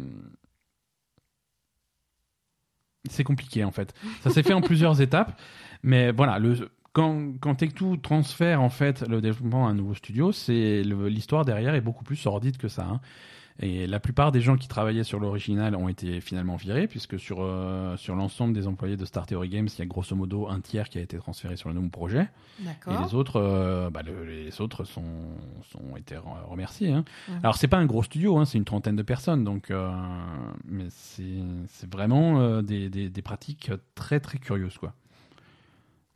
c'est 3.10 3.24
compliqué 3.24 3.64
en 3.64 3.72
fait. 3.72 3.94
Ça 4.22 4.30
s'est 4.30 4.44
fait 4.44 4.54
en 4.54 4.62
plusieurs 4.70 5.02
étapes, 5.02 5.40
mais 5.84 6.12
voilà, 6.12 6.40
le, 6.40 6.70
quand, 6.94 7.34
quand 7.42 7.62
Tech2 7.62 8.00
transfère 8.02 8.62
en 8.62 8.70
fait 8.70 9.02
le 9.08 9.20
développement 9.20 9.68
à 9.68 9.72
un 9.72 9.74
nouveau 9.74 9.94
studio, 9.94 10.32
c'est 10.32 10.84
l'histoire 10.84 11.44
derrière 11.44 11.76
est 11.76 11.82
beaucoup 11.82 12.04
plus 12.04 12.16
sordide 12.16 12.58
que 12.58 12.68
ça. 12.70 12.86
hein. 12.86 13.02
Et 13.60 13.86
la 13.88 14.00
plupart 14.00 14.32
des 14.32 14.42
gens 14.42 14.58
qui 14.58 14.68
travaillaient 14.68 15.04
sur 15.04 15.20
l'original 15.20 15.76
ont 15.76 15.88
été 15.88 16.22
finalement 16.22 16.56
virés, 16.56 16.88
puisque 16.88 17.20
sur, 17.20 17.38
euh, 17.42 17.96
sur 17.98 18.16
l'ensemble 18.16 18.54
des 18.54 18.68
employés 18.68 18.98
de 18.98 19.06
Star 19.06 19.26
Theory 19.28 19.50
Games, 19.50 19.68
il 19.72 19.80
y 19.80 19.82
a 19.82 19.86
grosso 19.86 20.16
modo 20.16 20.48
un 20.50 20.60
tiers 20.60 20.90
qui 20.90 20.98
a 20.98 21.02
été 21.02 21.18
transféré 21.18 21.56
sur 21.56 21.70
le 21.70 21.76
nouveau 21.76 21.90
projet. 21.90 22.30
Et 22.92 23.06
les 23.06 23.14
autres, 23.14 23.40
euh, 23.40 23.90
bah, 23.92 24.02
le- 24.04 24.26
les 24.26 24.60
autres 24.60 24.86
sont, 24.86 25.04
sont 25.72 25.96
été 25.98 26.16
re- 26.16 26.44
remerciés. 26.48 26.92
hein. 26.94 27.06
Mhm. 27.30 27.40
Alors 27.44 27.56
c'est 27.56 27.68
pas 27.68 27.78
un 27.78 27.86
gros 27.86 28.02
studio, 28.04 28.38
hein, 28.38 28.46
c'est 28.46 28.58
une 28.58 28.66
trentaine 28.66 28.96
de 28.96 29.04
personnes, 29.04 29.44
donc 29.44 29.70
euh, 29.72 29.92
mais 30.66 30.86
c'est 30.90 31.24
c'est 31.68 31.92
vraiment 31.92 32.40
euh, 32.40 32.62
des, 32.62 32.90
des, 32.90 33.10
des 33.10 33.22
pratiques 33.22 33.72
très 33.96 34.20
très 34.20 34.40
curieuses 34.40 34.78
quoi. 34.78 34.94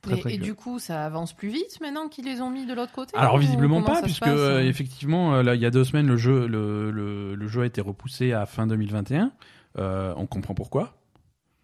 Très, 0.01 0.17
Et, 0.17 0.19
très 0.21 0.29
et 0.29 0.37
curieuses. 0.37 0.45
du 0.47 0.53
coup, 0.55 0.79
ça 0.79 1.05
avance 1.05 1.33
plus 1.33 1.49
vite 1.49 1.79
maintenant 1.81 2.07
qu'ils 2.07 2.25
les 2.25 2.39
ont 2.41 2.49
mis 2.51 2.65
de 2.65 2.73
l'autre 2.73 2.91
côté 2.93 3.15
Alors 3.17 3.37
visiblement 3.39 3.81
pas, 3.81 4.01
puisque 4.03 4.19
passe 4.21 4.29
euh, 4.37 4.59
effectivement 4.61 5.33
euh, 5.35 5.43
là 5.43 5.55
il 5.55 5.61
y 5.61 5.65
a 5.65 5.71
deux 5.71 5.83
semaines 5.83 6.07
le 6.07 6.17
jeu 6.17 6.47
le, 6.47 6.91
le, 6.91 7.33
le 7.35 7.47
jeu 7.47 7.61
a 7.63 7.65
été 7.65 7.81
repoussé 7.81 8.31
à 8.33 8.45
fin 8.45 8.67
2021. 8.67 9.31
Euh, 9.79 10.13
on 10.17 10.25
comprend 10.27 10.53
pourquoi. 10.53 10.93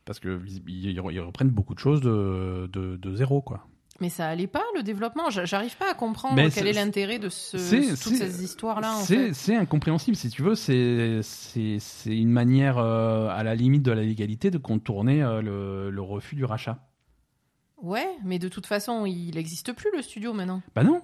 Parce 0.06 0.20
que 0.20 0.42
ils, 0.68 0.90
ils 0.90 1.20
reprennent 1.22 1.50
beaucoup 1.52 1.74
de 1.76 1.80
choses 1.80 2.02
de, 2.02 2.68
de, 2.74 2.98
de 2.98 3.16
zéro 3.16 3.42
quoi. 3.42 3.66
Mais 4.02 4.10
ça 4.10 4.28
allait 4.28 4.48
pas 4.48 4.64
le 4.76 4.82
développement. 4.82 5.30
J'a- 5.30 5.46
J'arrive 5.46 5.78
pas 5.78 5.92
à 5.92 5.94
comprendre 5.94 6.36
Mais 6.36 6.50
quel 6.50 6.66
est 6.68 6.74
l'intérêt 6.74 7.20
de 7.20 7.30
ce, 7.30 7.56
toutes 8.04 8.16
ces 8.16 8.44
histoires-là. 8.44 8.96
C'est 9.06 9.56
incompréhensible, 9.56 10.18
si 10.18 10.30
tu 10.32 10.42
veux. 10.42 10.56
C'est 10.56 11.22
une 12.08 12.32
manière, 12.32 12.80
à 12.80 13.44
la 13.44 13.54
limite 13.56 13.84
de 13.84 13.92
la 13.92 14.02
légalité, 14.02 14.50
de 14.50 14.58
contourner 14.58 15.20
le, 15.44 15.92
le 15.92 16.02
refus 16.02 16.36
du 16.36 16.44
rachat. 16.44 16.80
Ouais, 17.84 18.08
mais 18.24 18.40
de 18.40 18.48
toute 18.48 18.66
façon, 18.66 19.06
il 19.06 19.36
n'existe 19.36 19.74
plus 19.74 19.90
le 19.96 20.02
studio 20.02 20.34
maintenant. 20.34 20.62
Bah 20.74 20.84
non. 20.84 21.02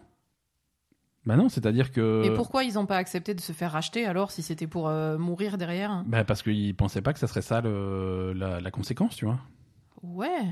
Bah 1.26 1.36
non, 1.36 1.50
c'est-à-dire 1.50 1.92
que. 1.92 2.24
Et 2.26 2.34
pourquoi 2.34 2.64
ils 2.64 2.76
n'ont 2.76 2.86
pas 2.86 2.96
accepté 2.98 3.34
de 3.36 3.42
se 3.42 3.52
faire 3.52 3.74
racheter 3.74 4.06
alors 4.06 4.32
si 4.32 4.42
c'était 4.42 4.66
pour 4.66 4.88
euh, 4.88 5.18
mourir 5.18 5.58
derrière 5.58 6.04
Bah 6.08 6.24
parce 6.24 6.42
qu'ils 6.42 6.74
pensaient 6.76 7.02
pas 7.02 7.12
que 7.14 7.20
ça 7.20 7.28
serait 7.28 7.42
ça 7.42 7.60
le, 7.62 8.32
la, 8.34 8.62
la 8.62 8.72
conséquence, 8.72 9.16
tu 9.18 9.26
vois. 9.26 9.40
Ouais. 10.02 10.46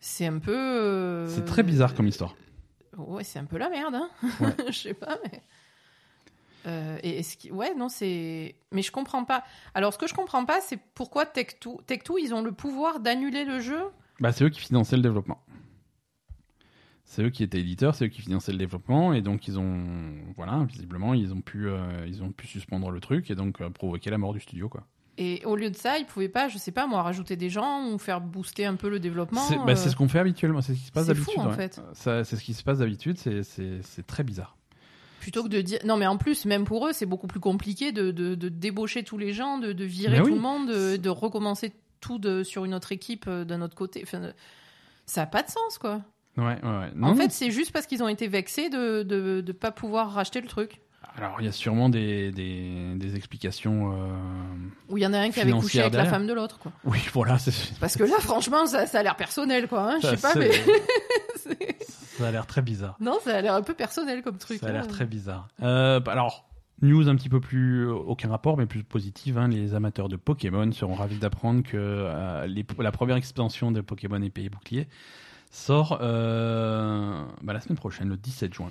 C'est 0.00 0.26
un 0.26 0.38
peu. 0.38 0.56
euh, 0.56 1.28
C'est 1.28 1.44
très 1.44 1.62
bizarre 1.62 1.94
comme 1.94 2.06
histoire. 2.06 2.34
Ouais, 2.96 3.22
c'est 3.24 3.38
un 3.38 3.44
peu 3.44 3.58
la 3.58 3.68
merde, 3.68 3.94
hein. 3.94 4.08
Ouais. 4.40 4.54
je 4.68 4.72
sais 4.78 4.94
pas, 4.94 5.18
mais. 5.24 5.42
Euh, 6.66 6.98
et 7.02 7.18
est-ce 7.20 7.36
qui... 7.36 7.50
Ouais, 7.52 7.74
non, 7.74 7.88
c'est. 7.90 8.56
Mais 8.72 8.80
je 8.82 8.90
comprends 8.90 9.24
pas. 9.24 9.44
Alors, 9.74 9.92
ce 9.92 9.98
que 9.98 10.08
je 10.08 10.14
comprends 10.14 10.44
pas, 10.46 10.60
c'est 10.62 10.78
pourquoi 10.94 11.24
Tech2, 11.24 11.84
Tech2 11.86 12.14
ils 12.22 12.34
ont 12.34 12.42
le 12.42 12.52
pouvoir 12.52 13.00
d'annuler 13.00 13.44
le 13.44 13.60
jeu. 13.60 13.82
Bah 14.20 14.32
c'est 14.32 14.44
eux 14.44 14.48
qui 14.48 14.60
finançaient 14.60 14.96
le 14.96 15.02
développement. 15.02 15.42
C'est 17.04 17.22
eux 17.22 17.30
qui 17.30 17.44
étaient 17.44 17.60
éditeurs, 17.60 17.94
c'est 17.94 18.06
eux 18.06 18.08
qui 18.08 18.20
finançaient 18.20 18.50
le 18.52 18.58
développement, 18.58 19.12
et 19.12 19.22
donc 19.22 19.46
ils 19.46 19.58
ont, 19.60 19.84
voilà, 20.36 20.64
visiblement, 20.68 21.14
ils 21.14 21.32
ont 21.32 21.40
pu, 21.40 21.68
euh, 21.68 22.04
ils 22.08 22.22
ont 22.22 22.32
pu 22.32 22.48
suspendre 22.48 22.90
le 22.90 22.98
truc 23.00 23.30
et 23.30 23.36
donc 23.36 23.60
euh, 23.60 23.70
provoquer 23.70 24.10
la 24.10 24.18
mort 24.18 24.32
du 24.34 24.40
studio, 24.40 24.68
quoi. 24.68 24.84
Et 25.18 25.40
au 25.46 25.54
lieu 25.56 25.70
de 25.70 25.76
ça, 25.76 25.98
ils 25.98 26.04
pouvaient 26.04 26.28
pas, 26.28 26.48
je 26.48 26.58
sais 26.58 26.72
pas 26.72 26.86
moi, 26.86 27.02
rajouter 27.02 27.36
des 27.36 27.48
gens 27.48 27.88
ou 27.90 27.96
faire 27.98 28.20
booster 28.20 28.66
un 28.66 28.74
peu 28.74 28.90
le 28.90 28.98
développement. 29.00 29.40
C'est 29.42 29.56
bah, 29.56 29.64
euh, 29.68 29.74
c'est 29.76 29.88
ce 29.88 29.96
qu'on 29.96 30.08
fait 30.08 30.18
habituellement, 30.18 30.60
c'est 30.60 30.74
ce 30.74 30.80
qui 30.80 30.86
se 30.86 30.92
passe 30.92 31.06
c'est 31.06 31.14
fou, 31.14 31.30
d'habitude. 31.36 31.46
en 31.46 31.50
ouais. 31.50 31.68
fait. 31.68 32.24
C'est 32.24 32.36
ce 32.36 32.42
qui 32.42 32.52
se 32.54 32.62
passe 32.64 32.78
d'habitude, 32.80 33.16
c'est- 33.18 33.42
c'est 33.44 33.80
c'est 33.82 34.06
très 34.06 34.24
bizarre. 34.24 34.56
Plutôt 35.20 35.42
que 35.44 35.48
de 35.48 35.60
dire. 35.60 35.78
Non, 35.86 35.96
mais 35.96 36.06
en 36.06 36.18
plus, 36.18 36.44
même 36.44 36.64
pour 36.64 36.86
eux, 36.86 36.92
c'est 36.92 37.06
beaucoup 37.06 37.26
plus 37.28 37.40
compliqué 37.40 37.92
de, 37.92 38.10
de, 38.10 38.34
de 38.34 38.48
débaucher 38.48 39.04
tous 39.04 39.16
les 39.16 39.32
gens, 39.32 39.58
de, 39.58 39.72
de 39.72 39.84
virer 39.84 40.18
Mais 40.18 40.22
tout 40.22 40.26
oui. 40.26 40.34
le 40.34 40.40
monde, 40.40 40.68
de, 40.68 40.96
de 40.96 41.08
recommencer 41.08 41.72
tout 42.00 42.18
de, 42.18 42.42
sur 42.42 42.64
une 42.64 42.74
autre 42.74 42.92
équipe 42.92 43.24
euh, 43.28 43.44
d'un 43.44 43.60
autre 43.62 43.74
côté. 43.74 44.00
Enfin, 44.02 44.32
ça 45.06 45.22
n'a 45.22 45.26
pas 45.26 45.42
de 45.42 45.48
sens, 45.50 45.78
quoi. 45.78 46.02
Ouais, 46.36 46.44
ouais, 46.44 46.54
ouais. 46.62 46.90
Non, 46.94 47.08
en 47.08 47.14
fait, 47.14 47.32
c'est 47.32 47.50
juste 47.50 47.72
parce 47.72 47.86
qu'ils 47.86 48.02
ont 48.02 48.08
été 48.08 48.28
vexés 48.28 48.68
de 48.68 49.02
ne 49.08 49.40
de, 49.40 49.52
pas 49.52 49.70
pouvoir 49.70 50.12
racheter 50.12 50.40
le 50.40 50.48
truc. 50.48 50.80
Alors, 51.16 51.36
il 51.40 51.46
y 51.46 51.48
a 51.48 51.52
sûrement 51.52 51.88
des, 51.88 52.30
des, 52.30 52.94
des 52.96 53.16
explications. 53.16 53.92
euh, 53.92 54.16
Ou 54.90 54.98
il 54.98 55.02
y 55.02 55.06
en 55.06 55.14
a 55.14 55.18
un 55.18 55.30
qui 55.30 55.40
avait 55.40 55.52
couché 55.52 55.80
avec 55.80 55.94
la 55.94 56.04
femme 56.04 56.26
de 56.26 56.32
l'autre, 56.34 56.58
quoi. 56.58 56.72
Oui, 56.84 56.98
voilà, 57.14 57.38
Parce 57.80 57.96
que 57.96 58.04
là, 58.04 58.16
franchement, 58.20 58.66
ça, 58.66 58.86
ça 58.86 58.98
a 58.98 59.02
l'air 59.02 59.16
personnel, 59.16 59.66
quoi. 59.66 59.92
hein. 59.92 59.98
Je 60.02 60.08
sais 60.08 60.16
pas, 60.18 60.34
mais. 60.34 60.50
ça 62.18 62.26
a 62.28 62.30
l'air 62.30 62.46
très 62.46 62.60
bizarre. 62.62 62.96
non, 63.00 63.18
ça 63.24 63.36
a 63.36 63.40
l'air 63.40 63.54
un 63.54 63.62
peu 63.62 63.74
personnel 63.74 64.22
comme 64.22 64.36
truc. 64.36 64.58
Ça 64.60 64.66
a 64.66 64.72
l'air 64.72 64.84
hein. 64.84 64.88
très 64.88 65.06
bizarre. 65.06 65.48
Euh, 65.62 66.00
bah, 66.00 66.12
alors, 66.12 66.45
news 66.82 67.08
un 67.08 67.16
petit 67.16 67.28
peu 67.28 67.40
plus, 67.40 67.88
aucun 67.88 68.28
rapport, 68.28 68.56
mais 68.56 68.66
plus 68.66 68.82
positive. 68.82 69.38
hein, 69.38 69.48
les 69.48 69.74
amateurs 69.74 70.08
de 70.08 70.16
Pokémon 70.16 70.70
seront 70.72 70.94
ravis 70.94 71.18
d'apprendre 71.18 71.62
que 71.62 71.76
euh, 71.76 72.46
la 72.78 72.92
première 72.92 73.16
expansion 73.16 73.72
de 73.72 73.80
Pokémon 73.80 74.20
épée 74.22 74.44
et 74.44 74.50
bouclier 74.50 74.88
sort 75.50 75.98
euh, 76.00 77.24
bah, 77.42 77.52
la 77.52 77.60
semaine 77.60 77.78
prochaine, 77.78 78.08
le 78.08 78.16
17 78.16 78.52
juin. 78.52 78.70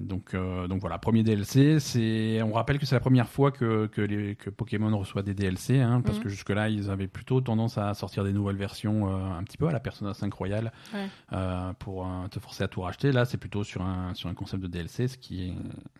Donc 0.00 0.32
euh, 0.34 0.66
donc 0.66 0.80
voilà 0.80 0.98
premier 0.98 1.22
DLC. 1.22 1.78
C'est 1.80 2.40
on 2.42 2.52
rappelle 2.52 2.78
que 2.78 2.86
c'est 2.86 2.94
la 2.94 3.00
première 3.00 3.28
fois 3.28 3.50
que 3.50 3.86
que, 3.86 4.00
les, 4.00 4.34
que 4.34 4.48
Pokémon 4.50 4.96
reçoit 4.96 5.22
des 5.22 5.34
DLC, 5.34 5.80
hein, 5.80 6.00
parce 6.00 6.18
Mhm. 6.18 6.24
que 6.24 6.28
jusque 6.30 6.50
là 6.50 6.68
ils 6.68 6.90
avaient 6.90 7.06
plutôt 7.06 7.40
tendance 7.40 7.76
à 7.78 7.92
sortir 7.94 8.24
des 8.24 8.32
nouvelles 8.32 8.56
versions 8.56 9.10
euh, 9.10 9.38
un 9.38 9.42
petit 9.44 9.58
peu 9.58 9.68
à 9.68 9.72
la 9.72 9.80
Persona 9.80 10.14
5 10.14 10.32
Royal 10.32 10.72
Ouais. 10.94 11.06
euh, 11.32 11.72
pour 11.78 12.06
euh, 12.06 12.28
te 12.28 12.38
forcer 12.40 12.64
à 12.64 12.68
tout 12.68 12.80
racheter. 12.80 13.12
Là 13.12 13.24
c'est 13.24 13.36
plutôt 13.38 13.62
sur 13.64 13.82
un 13.82 14.14
sur 14.14 14.28
un 14.28 14.34
concept 14.34 14.62
de 14.62 14.68
DLC, 14.68 15.08
ce 15.08 15.18
qui 15.18 15.48
est 15.48 15.54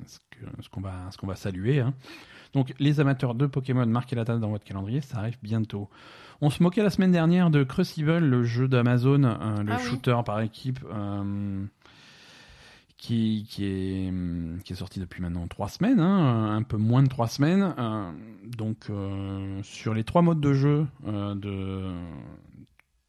ce 0.07 0.19
que- 0.31 0.63
ce 0.63 0.69
qu'on 0.71 0.81
va 0.81 0.93
ce 1.11 1.19
qu'on 1.19 1.27
va 1.27 1.37
saluer. 1.37 1.81
hein. 1.81 1.93
Donc 2.55 2.73
les 2.79 3.01
amateurs 3.01 3.35
de 3.35 3.47
Pokémon, 3.47 3.85
marquez 3.87 4.17
la 4.17 4.25
date 4.25 4.41
dans 4.41 4.51
votre 4.51 4.65
calendrier, 4.65 5.01
ça 5.01 5.19
arrive 5.19 5.37
bientôt. 5.43 5.91
On 6.41 6.51
se 6.51 6.63
moquait 6.63 6.83
la 6.83 6.91
semaine 6.91 7.13
dernière 7.13 7.51
de 7.51 7.65
Crucible, 7.65 8.19
le 8.19 8.45
jeu 8.45 8.67
d'Amazon, 8.69 9.19
le 9.19 9.27
Ah 9.29 9.77
oui. 9.79 9.83
shooter 9.83 10.17
par 10.25 10.41
équipe. 10.41 10.81
Qui, 12.97 13.45
qui, 13.49 13.65
est, 13.67 14.09
hum, 14.09 14.59
qui 14.65 14.73
est 14.73 14.77
sorti 14.77 15.01
depuis 15.01 15.21
maintenant 15.21 15.47
trois 15.49 15.69
semaines, 15.69 16.01
hein, 16.01 16.55
un 16.57 16.63
peu 16.63 16.77
moins 16.77 17.03
de 17.03 17.09
trois 17.09 17.29
semaines. 17.29 17.75
euh, 17.79 18.13
donc, 18.57 18.87
euh, 18.91 19.61
sur 19.63 19.95
les 19.95 20.05
trois 20.05 20.23
modes 20.23 20.41
de 20.41 20.53
jeu 20.53 20.87
euh, 21.07 21.35
de, 21.35 21.93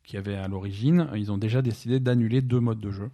qu'il 0.04 0.16
y 0.16 0.18
avait 0.18 0.36
à 0.36 0.48
l'origine, 0.48 1.08
ils 1.16 1.32
ont 1.32 1.38
déjà 1.38 1.62
décidé 1.62 2.00
d'annuler 2.00 2.42
deux 2.42 2.60
modes 2.60 2.80
de 2.80 2.92
jeu. 2.92 3.10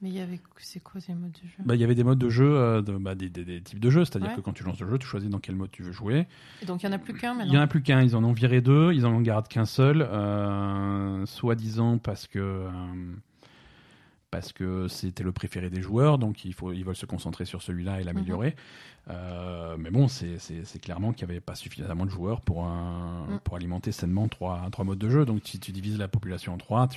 Mais 0.00 0.10
il 0.10 0.14
y 0.14 0.20
avait. 0.20 0.38
C'est 0.58 0.78
quoi 0.80 1.00
ces 1.00 1.12
modes 1.12 1.32
de 1.32 1.48
jeu? 1.48 1.56
Bah, 1.64 1.74
il 1.74 1.80
y 1.80 1.84
avait 1.84 1.96
des 1.96 2.04
modes 2.04 2.20
de 2.20 2.28
jeu, 2.28 2.48
euh, 2.56 2.82
de, 2.82 2.96
bah, 2.96 3.16
des, 3.16 3.28
des- 3.30 3.44
des 3.44 3.60
types 3.60 3.80
de 3.80 3.90
jeux, 3.90 4.04
c'est-à-dire 4.04 4.28
Ouais. 4.28 4.36
que 4.36 4.40
quand 4.42 4.52
tu 4.52 4.62
lances 4.62 4.78
le 4.80 4.88
jeu, 4.88 4.96
tu 4.98 5.06
choisis 5.08 5.28
dans 5.28 5.40
quel 5.40 5.56
mode 5.56 5.72
tu 5.72 5.82
veux 5.82 5.90
jouer. 5.90 6.28
Et 6.62 6.66
Donc 6.66 6.82
il 6.84 6.86
y 6.86 6.88
en 6.88 6.92
a 6.92 6.98
plus 6.98 7.14
qu'un 7.14 7.32
Il 7.32 7.38
maintenant. 7.38 7.52
y 7.54 7.58
en 7.58 7.62
a 7.62 7.66
plus 7.66 7.82
qu'un, 7.82 8.00
ils 8.02 8.14
en 8.14 8.22
ont 8.22 8.32
viré 8.32 8.60
deux, 8.60 8.92
ils 8.92 9.04
en 9.06 9.12
ont 9.12 9.20
gardé 9.20 9.48
qu'un 9.48 9.64
seul, 9.64 10.02
euh, 10.02 11.26
soi-disant 11.26 11.98
parce 11.98 12.28
que 12.28 12.38
euh, 12.38 12.70
parce 14.30 14.52
que 14.52 14.88
c'était 14.88 15.24
le 15.24 15.32
préféré 15.32 15.70
des 15.70 15.80
joueurs, 15.80 16.18
donc 16.18 16.44
il 16.44 16.52
faut 16.52 16.72
ils 16.72 16.84
veulent 16.84 16.96
se 16.96 17.06
concentrer 17.06 17.44
sur 17.46 17.62
celui-là 17.62 18.00
et 18.00 18.04
l'améliorer. 18.04 18.56
Euh, 19.08 19.76
mais 19.78 19.90
bon, 19.90 20.06
c'est 20.06 20.38
clairement 20.82 21.12
qu'il 21.12 21.26
n'y 21.26 21.32
avait 21.32 21.40
pas 21.40 21.54
suffisamment 21.54 22.04
de 22.04 22.10
joueurs 22.10 22.42
pour 22.42 22.64
un, 22.64 23.26
Mm. 23.28 23.40
pour 23.40 23.56
alimenter 23.56 23.90
sainement 23.92 24.28
trois 24.28 24.68
trois 24.70 24.84
modes 24.84 24.98
de 24.98 25.08
jeu. 25.08 25.24
Donc 25.24 25.40
si 25.44 25.58
tu 25.58 25.72
divises 25.72 25.98
la 25.98 26.08
population 26.08 26.52
en 26.54 26.58
trois, 26.58 26.88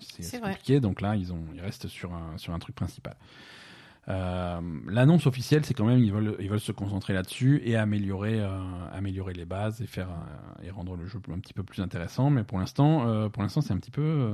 c'est 0.00 0.22
compliqué. 0.40 0.80
Donc 0.80 1.00
là, 1.00 1.16
ils 1.16 1.32
ont 1.32 1.44
ils 1.54 1.60
restent 1.60 1.88
sur 1.88 2.12
un 2.14 2.38
sur 2.38 2.54
un 2.54 2.58
truc 2.58 2.74
principal. 2.76 3.16
Euh, 4.08 4.60
L'annonce 4.86 5.26
officielle, 5.26 5.64
c'est 5.64 5.74
quand 5.74 5.84
même 5.84 5.98
ils 6.02 6.12
veulent 6.12 6.36
ils 6.40 6.48
veulent 6.48 6.60
se 6.60 6.72
concentrer 6.72 7.12
là-dessus 7.14 7.60
et 7.64 7.76
améliorer 7.76 8.40
euh, 8.40 8.48
améliorer 8.92 9.34
les 9.34 9.44
bases 9.44 9.80
et 9.82 9.86
faire 9.86 10.08
et 10.62 10.70
rendre 10.70 10.96
le 10.96 11.06
jeu 11.06 11.20
un 11.32 11.38
petit 11.40 11.52
peu 11.52 11.62
plus 11.64 11.82
intéressant. 11.82 12.30
Mais 12.30 12.44
pour 12.44 12.58
l'instant, 12.58 13.28
pour 13.30 13.42
l'instant, 13.42 13.60
c'est 13.60 13.72
un 13.72 13.78
petit 13.78 13.90
peu 13.90 14.32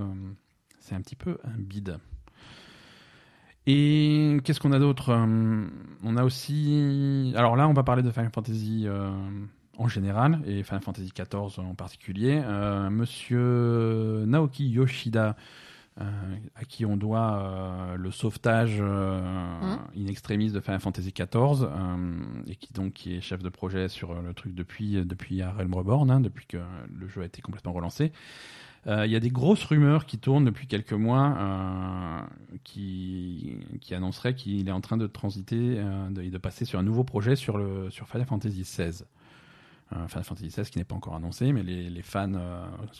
c'est 0.80 0.94
un 0.94 1.00
petit 1.00 1.16
peu 1.16 1.38
un 1.44 1.58
bide. 1.58 1.98
Et 3.66 4.38
qu'est-ce 4.44 4.60
qu'on 4.60 4.72
a 4.72 4.78
d'autre 4.78 5.10
Euh, 5.10 5.66
On 6.04 6.16
a 6.16 6.24
aussi 6.24 7.32
alors 7.36 7.56
là, 7.56 7.68
on 7.68 7.72
va 7.72 7.82
parler 7.82 8.02
de 8.02 8.10
Final 8.10 8.30
Fantasy. 8.32 8.84
euh, 8.86 9.10
en 9.78 9.88
général, 9.88 10.40
et 10.46 10.62
Final 10.62 10.80
Fantasy 10.80 11.12
XIV 11.14 11.58
en 11.58 11.74
particulier, 11.74 12.40
euh, 12.42 12.88
Monsieur 12.88 14.24
Naoki 14.26 14.66
Yoshida, 14.70 15.36
euh, 16.00 16.04
à 16.54 16.64
qui 16.64 16.86
on 16.86 16.96
doit 16.96 17.36
euh, 17.42 17.96
le 17.96 18.10
sauvetage 18.10 18.78
euh, 18.80 19.20
Mhm. 19.60 19.78
in 19.98 20.06
extremis 20.06 20.50
de 20.50 20.60
Final 20.60 20.80
Fantasy 20.80 21.12
XIV, 21.12 21.68
et 22.46 22.56
qui 22.56 22.72
donc 22.72 22.94
qui 22.94 23.16
est 23.16 23.20
chef 23.20 23.42
de 23.42 23.50
projet 23.50 23.88
sur 23.88 24.14
le 24.14 24.32
truc 24.32 24.54
depuis 24.54 25.04
depuis 25.04 25.42
Realm 25.42 25.74
Reborn, 25.74 26.10
hein, 26.10 26.20
depuis 26.20 26.46
que 26.46 26.56
le 26.98 27.06
jeu 27.08 27.20
a 27.20 27.26
été 27.26 27.42
complètement 27.42 27.72
relancé. 27.74 28.12
Euh, 28.86 29.06
Il 29.06 29.12
y 29.12 29.16
a 29.16 29.20
des 29.20 29.30
grosses 29.30 29.64
rumeurs 29.64 30.06
qui 30.06 30.18
tournent 30.18 30.44
depuis 30.44 30.66
quelques 30.66 30.92
mois 30.92 31.34
euh, 31.36 32.20
qui, 32.62 33.58
qui 33.80 33.94
annonceraient 33.94 34.34
qu'il 34.34 34.68
est 34.68 34.72
en 34.72 34.80
train 34.80 34.96
de 34.96 35.06
transiter 35.06 35.76
euh, 35.78 36.22
et 36.22 36.30
de 36.30 36.38
passer 36.38 36.64
sur 36.64 36.78
un 36.78 36.82
nouveau 36.82 37.02
projet 37.02 37.34
sur, 37.36 37.58
le, 37.58 37.90
sur 37.90 38.08
Final 38.08 38.26
Fantasy 38.26 38.62
XVI. 38.62 39.04
Final 40.08 40.24
Fantasy 40.24 40.48
XVI 40.48 40.68
qui 40.68 40.78
n'est 40.78 40.84
pas 40.84 40.96
encore 40.96 41.14
annoncé, 41.14 41.52
mais 41.52 41.62
les, 41.62 41.88
les 41.88 42.02
fans 42.02 42.32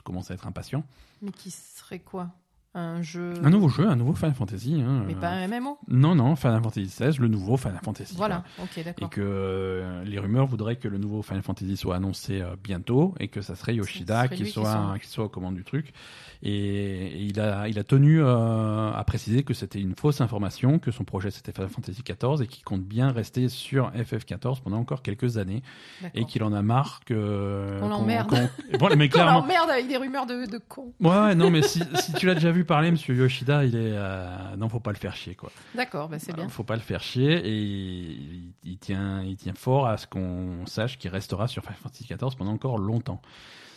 commencent 0.04 0.30
à 0.30 0.34
être 0.34 0.46
impatients. 0.46 0.84
Mais 1.20 1.32
qui 1.32 1.50
serait 1.50 1.98
quoi? 1.98 2.30
Un 2.78 3.00
jeu. 3.00 3.32
Un 3.42 3.48
nouveau 3.48 3.68
jeu, 3.70 3.88
un 3.88 3.96
nouveau 3.96 4.12
Final 4.14 4.34
Fantasy. 4.34 4.82
hein, 4.86 5.02
Mais 5.06 5.14
euh, 5.14 5.18
pas 5.20 5.30
un 5.30 5.48
MMO 5.48 5.78
Non, 5.88 6.14
non, 6.14 6.36
Final 6.36 6.62
Fantasy 6.62 6.82
XVI, 6.86 7.18
le 7.18 7.28
nouveau 7.28 7.56
Final 7.56 7.80
Fantasy. 7.82 8.14
Voilà, 8.18 8.44
ok, 8.60 8.68
quoi. 8.74 8.80
Et 8.80 8.84
d'accord. 8.84 9.08
que 9.10 9.20
euh, 9.24 10.04
les 10.04 10.18
rumeurs 10.18 10.46
voudraient 10.46 10.76
que 10.76 10.86
le 10.86 10.98
nouveau 10.98 11.22
Final 11.22 11.42
Fantasy 11.42 11.74
soit 11.78 11.96
annoncé 11.96 12.42
euh, 12.42 12.54
bientôt 12.62 13.14
et 13.18 13.28
que 13.28 13.40
ça 13.40 13.54
serait 13.54 13.74
Yoshida 13.76 14.24
serait 14.24 14.36
qui, 14.36 14.42
lui 14.42 14.48
qui 14.48 14.52
soit, 14.52 14.70
soit- 14.70 14.98
qui 15.00 15.08
soit 15.08 15.24
aux 15.24 15.28
commandes 15.30 15.54
du 15.54 15.64
truc. 15.64 15.94
Et, 16.42 16.50
et 16.50 17.22
il, 17.22 17.40
a, 17.40 17.66
il 17.66 17.78
a 17.78 17.82
tenu 17.84 18.20
euh, 18.22 18.92
à 18.92 19.02
préciser 19.04 19.42
que 19.42 19.54
c'était 19.54 19.80
une 19.80 19.94
fausse 19.96 20.20
information, 20.20 20.78
que 20.78 20.90
son 20.90 21.04
projet 21.04 21.30
c'était 21.30 21.52
Final 21.52 21.70
Fantasy 21.70 22.02
XIV 22.02 22.42
et 22.42 22.46
qu'il 22.46 22.62
compte 22.62 22.82
bien 22.82 23.10
rester 23.10 23.48
sur 23.48 23.90
FF14 23.92 24.60
pendant 24.62 24.76
encore 24.76 25.00
quelques 25.00 25.38
années 25.38 25.62
et 26.02 26.02
D'accord. 26.02 26.26
qu'il 26.28 26.42
en 26.42 26.52
a 26.52 26.60
marre 26.60 27.00
que. 27.06 27.78
Qu'on 27.80 27.88
l'emmerde. 27.88 28.28
qu'on- 28.28 28.76
Bon, 28.78 28.88
mais 28.96 29.08
Qu'on 29.08 29.14
clairement. 29.14 29.40
l'emmerde 29.40 29.70
avec 29.70 29.88
des 29.88 29.96
rumeurs 29.96 30.26
de, 30.26 30.44
de 30.44 30.58
cons. 30.58 30.92
Ouais, 31.00 31.08
ouais, 31.08 31.34
non, 31.34 31.50
mais 31.50 31.62
si, 31.62 31.80
si 32.00 32.12
tu 32.12 32.26
l'as 32.26 32.34
déjà 32.34 32.50
vu 32.52 32.65
parler, 32.66 32.90
monsieur 32.90 33.14
Yoshida, 33.14 33.64
il 33.64 33.74
est. 33.74 33.92
euh, 33.94 34.56
non, 34.56 34.68
faut 34.68 34.80
pas 34.80 34.92
le 34.92 34.96
faire 34.98 35.16
chier, 35.16 35.34
quoi. 35.34 35.50
D'accord, 35.74 36.08
bah 36.08 36.18
c'est 36.18 36.34
bien. 36.34 36.46
Euh, 36.46 36.48
Faut 36.48 36.64
pas 36.64 36.74
le 36.74 36.82
faire 36.82 37.02
chier 37.02 37.36
et 37.46 37.56
il, 37.56 38.52
il 38.64 38.78
tient, 38.78 39.22
il 39.22 39.36
tient 39.36 39.54
fort 39.54 39.86
à 39.86 39.96
ce 39.96 40.06
qu'on 40.06 40.66
sache 40.66 40.98
qu'il 40.98 41.10
restera 41.10 41.48
sur 41.48 41.62
Final 41.62 41.78
Fantasy 41.82 42.04
XIV 42.04 42.36
pendant 42.36 42.52
encore 42.52 42.78
longtemps. 42.78 43.20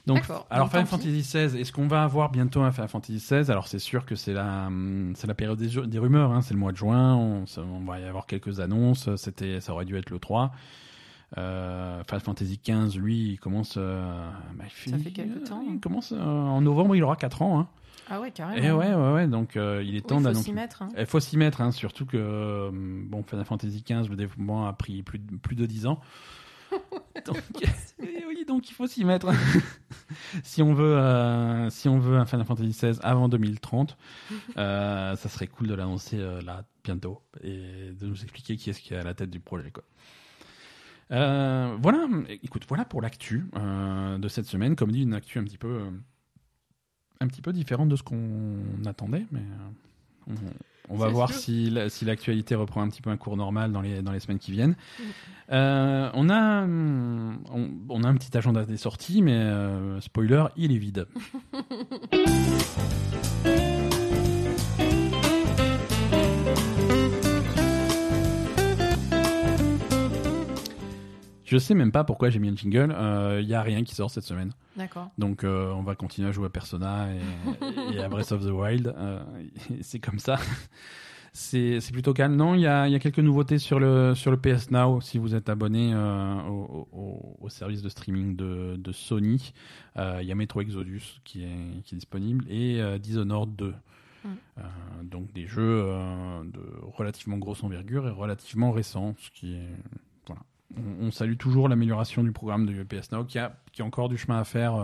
Donc, 0.05 0.23
alors 0.49 0.69
Final. 0.69 0.85
Fantasy 0.87 1.21
XVI, 1.21 1.59
est-ce 1.59 1.71
qu'on 1.71 1.87
va 1.87 2.03
avoir 2.03 2.31
bientôt 2.31 2.61
un 2.61 2.71
Final 2.71 2.89
Fantasy 2.89 3.17
XVI 3.17 3.51
Alors 3.51 3.67
c'est 3.67 3.79
sûr 3.79 4.05
que 4.05 4.15
c'est 4.15 4.33
la, 4.33 4.67
hum, 4.67 5.13
c'est 5.15 5.27
la 5.27 5.35
période 5.35 5.59
des, 5.59 5.99
rumeurs, 5.99 6.31
hein, 6.31 6.41
c'est 6.41 6.53
le 6.53 6.59
mois 6.59 6.71
de 6.71 6.77
juin, 6.77 7.15
on, 7.15 7.45
va 7.85 7.99
y 7.99 8.05
avoir 8.05 8.25
quelques 8.25 8.59
annonces, 8.59 9.13
c'était, 9.17 9.59
ça 9.61 9.73
aurait 9.73 9.85
dû 9.85 9.97
être 9.97 10.09
le 10.09 10.19
3. 10.19 10.51
Euh, 11.37 12.03
Final 12.05 12.21
Fantasy 12.21 12.59
XV, 12.65 12.97
lui, 12.97 13.33
il 13.33 13.39
commence. 13.39 13.75
euh, 13.77 14.29
bah, 14.55 14.63
il 14.85 14.91
Ça 14.91 14.97
fait 14.97 15.11
quelques 15.11 15.43
temps, 15.43 15.63
Il 15.69 15.79
commence 15.79 16.11
euh, 16.11 16.19
en 16.19 16.61
novembre, 16.61 16.95
il 16.95 17.03
aura 17.03 17.15
4 17.15 17.41
ans. 17.43 17.59
Hein. 17.59 17.67
Ah 18.07 18.19
ouais, 18.21 18.31
carrément. 18.31 18.61
Et 18.63 18.71
ouais, 18.71 18.93
ouais, 18.93 19.13
ouais, 19.13 19.27
donc 19.27 19.55
euh, 19.57 19.83
il 19.85 19.95
est 19.95 20.01
temps 20.01 20.17
faut 20.17 20.23
d'annoncer. 20.23 20.45
s'y 20.45 20.53
mettre. 20.53 20.81
hein. 20.81 20.89
Il 20.97 21.05
faut 21.05 21.19
s'y 21.19 21.37
mettre, 21.37 21.61
hein, 21.61 21.71
surtout 21.71 22.05
que 22.05 22.17
euh, 22.17 22.69
bon, 22.73 23.23
Final 23.23 23.45
Fantasy 23.45 23.83
XV, 23.87 24.09
le 24.09 24.15
développement 24.15 24.67
a 24.67 24.73
pris 24.73 25.03
plus 25.03 25.19
de, 25.19 25.35
plus 25.37 25.55
de 25.55 25.65
10 25.65 25.85
ans. 25.87 25.99
donc, 27.25 27.37
eh 28.03 28.25
oui, 28.27 28.45
donc 28.47 28.69
il 28.69 28.73
faut 28.73 28.87
s'y 28.87 29.05
mettre. 29.05 29.31
si 30.43 30.61
on 30.61 30.73
veut, 30.73 30.97
euh, 30.97 31.69
si 31.69 31.89
on 31.89 31.99
veut 31.99 32.17
un 32.17 32.25
Final 32.25 32.45
Fantasy 32.45 32.69
XVI 32.69 32.99
avant 33.01 33.29
2030, 33.29 33.97
euh, 34.57 35.15
ça 35.15 35.29
serait 35.29 35.47
cool 35.47 35.67
de 35.67 35.73
l'annoncer 35.73 36.17
là 36.45 36.63
bientôt 36.83 37.21
et 37.43 37.91
de 37.99 38.05
nous 38.07 38.21
expliquer 38.23 38.55
qui 38.55 38.69
est-ce 38.69 38.81
qui 38.81 38.93
est 38.93 38.97
à 38.97 39.03
la 39.03 39.13
tête 39.13 39.29
du 39.29 39.39
projet, 39.39 39.71
quoi. 39.71 39.83
Voilà, 41.09 42.07
écoute, 42.43 42.65
voilà 42.67 42.85
pour 42.85 43.01
l'actu 43.01 43.45
de 43.55 44.27
cette 44.27 44.45
semaine. 44.45 44.75
Comme 44.75 44.91
dit, 44.91 45.01
une 45.03 45.13
actu 45.15 45.39
un 45.39 45.43
petit 45.43 45.57
peu, 45.57 45.81
un 47.21 47.27
petit 47.27 47.41
peu 47.41 47.53
différente 47.53 47.89
de 47.89 47.95
ce 47.95 48.03
qu'on 48.03 48.57
attendait, 48.85 49.25
mais 49.31 49.39
euh, 49.39 50.33
on, 50.89 50.93
on 50.93 50.97
va 50.97 51.07
voir 51.09 51.29
sûr. 51.31 51.39
si, 51.41 51.69
la- 51.69 51.89
si 51.89 52.05
l'actualité 52.05 52.55
reprend 52.55 52.81
un 52.81 52.89
petit 52.89 53.01
peu 53.01 53.09
un 53.09 53.17
cours 53.17 53.37
normal 53.37 53.71
dans 53.71 53.81
les, 53.81 54.01
dans 54.01 54.11
les 54.11 54.19
semaines 54.19 54.39
qui 54.39 54.51
viennent. 54.51 54.75
Mm. 54.99 55.03
Euh, 55.51 56.09
on, 56.13 56.29
a, 56.29 56.65
on, 56.65 57.37
on 57.89 58.03
a 58.03 58.07
un 58.07 58.15
petit 58.15 58.35
agenda 58.37 58.65
des 58.65 58.77
sorties, 58.77 59.21
mais 59.21 59.33
euh, 59.35 59.99
spoiler, 60.01 60.45
il 60.57 60.71
est 60.71 60.77
vide. 60.77 61.07
Je 71.49 71.57
sais 71.57 71.73
même 71.73 71.91
pas 71.91 72.03
pourquoi 72.03 72.29
j'ai 72.29 72.39
mis 72.39 72.49
un 72.49 72.55
jingle. 72.55 72.95
Il 73.41 73.47
y 73.47 73.55
a 73.55 73.61
rien 73.61 73.83
qui 73.83 73.95
sort 73.95 74.11
cette 74.11 74.23
semaine. 74.23 74.51
D'accord. 74.77 75.09
Donc 75.17 75.43
on 75.43 75.81
va 75.81 75.95
continuer 75.95 76.29
à 76.29 76.31
jouer 76.31 76.45
à 76.45 76.49
Persona 76.49 77.07
et, 77.11 77.95
et 77.95 77.99
à 77.99 78.07
Breath 78.07 78.31
of 78.31 78.45
the 78.45 78.51
Wild. 78.51 78.95
c'est 79.81 79.99
comme 79.99 80.19
ça 80.19 80.37
c'est 81.33 81.91
plutôt 81.91 82.13
calme. 82.13 82.35
Non, 82.35 82.55
il 82.55 82.61
y 82.61 82.67
a, 82.67 82.87
y 82.87 82.95
a, 82.95 82.99
quelques 82.99 83.19
nouveautés 83.19 83.57
sur 83.57 83.79
le, 83.79 84.15
sur 84.15 84.31
le 84.31 84.37
PS 84.37 84.71
Now 84.71 85.01
si 85.01 85.17
vous 85.17 85.35
êtes 85.35 85.49
abonné 85.49 85.91
euh, 85.93 86.41
au, 86.47 87.37
au, 87.39 87.49
service 87.49 87.81
de 87.81 87.89
streaming 87.89 88.35
de, 88.35 88.75
de 88.77 88.91
Sony. 88.91 89.53
Euh, 89.97 90.19
il 90.21 90.27
y 90.27 90.31
a 90.31 90.35
Metro 90.35 90.61
Exodus 90.61 91.21
qui 91.23 91.43
est, 91.43 91.81
qui 91.83 91.95
est 91.95 91.97
disponible 91.97 92.45
et 92.49 92.81
euh, 92.81 92.97
Dishonored 92.97 93.55
2. 93.55 93.73
Mm. 94.25 94.29
donc 95.03 95.31
des 95.31 95.47
jeux 95.47 95.81
de 96.43 96.59
relativement 96.81 97.37
grosse 97.37 97.63
envergure 97.63 98.05
et 98.05 98.11
relativement 98.11 98.73
récents, 98.73 99.15
ce 99.17 99.29
qui 99.31 99.55
est 99.55 99.69
On, 100.77 101.09
salue 101.11 101.35
toujours 101.35 101.67
l'amélioration 101.67 102.23
du 102.23 102.31
programme 102.31 102.65
de 102.65 102.83
PS 102.83 103.11
Now 103.11 103.23
qui 103.25 103.39
a, 103.39 103.59
qui 103.71 103.81
a 103.81 103.85
encore 103.85 104.07
du 104.07 104.17
chemin 104.17 104.39
à 104.39 104.43
faire 104.43 104.75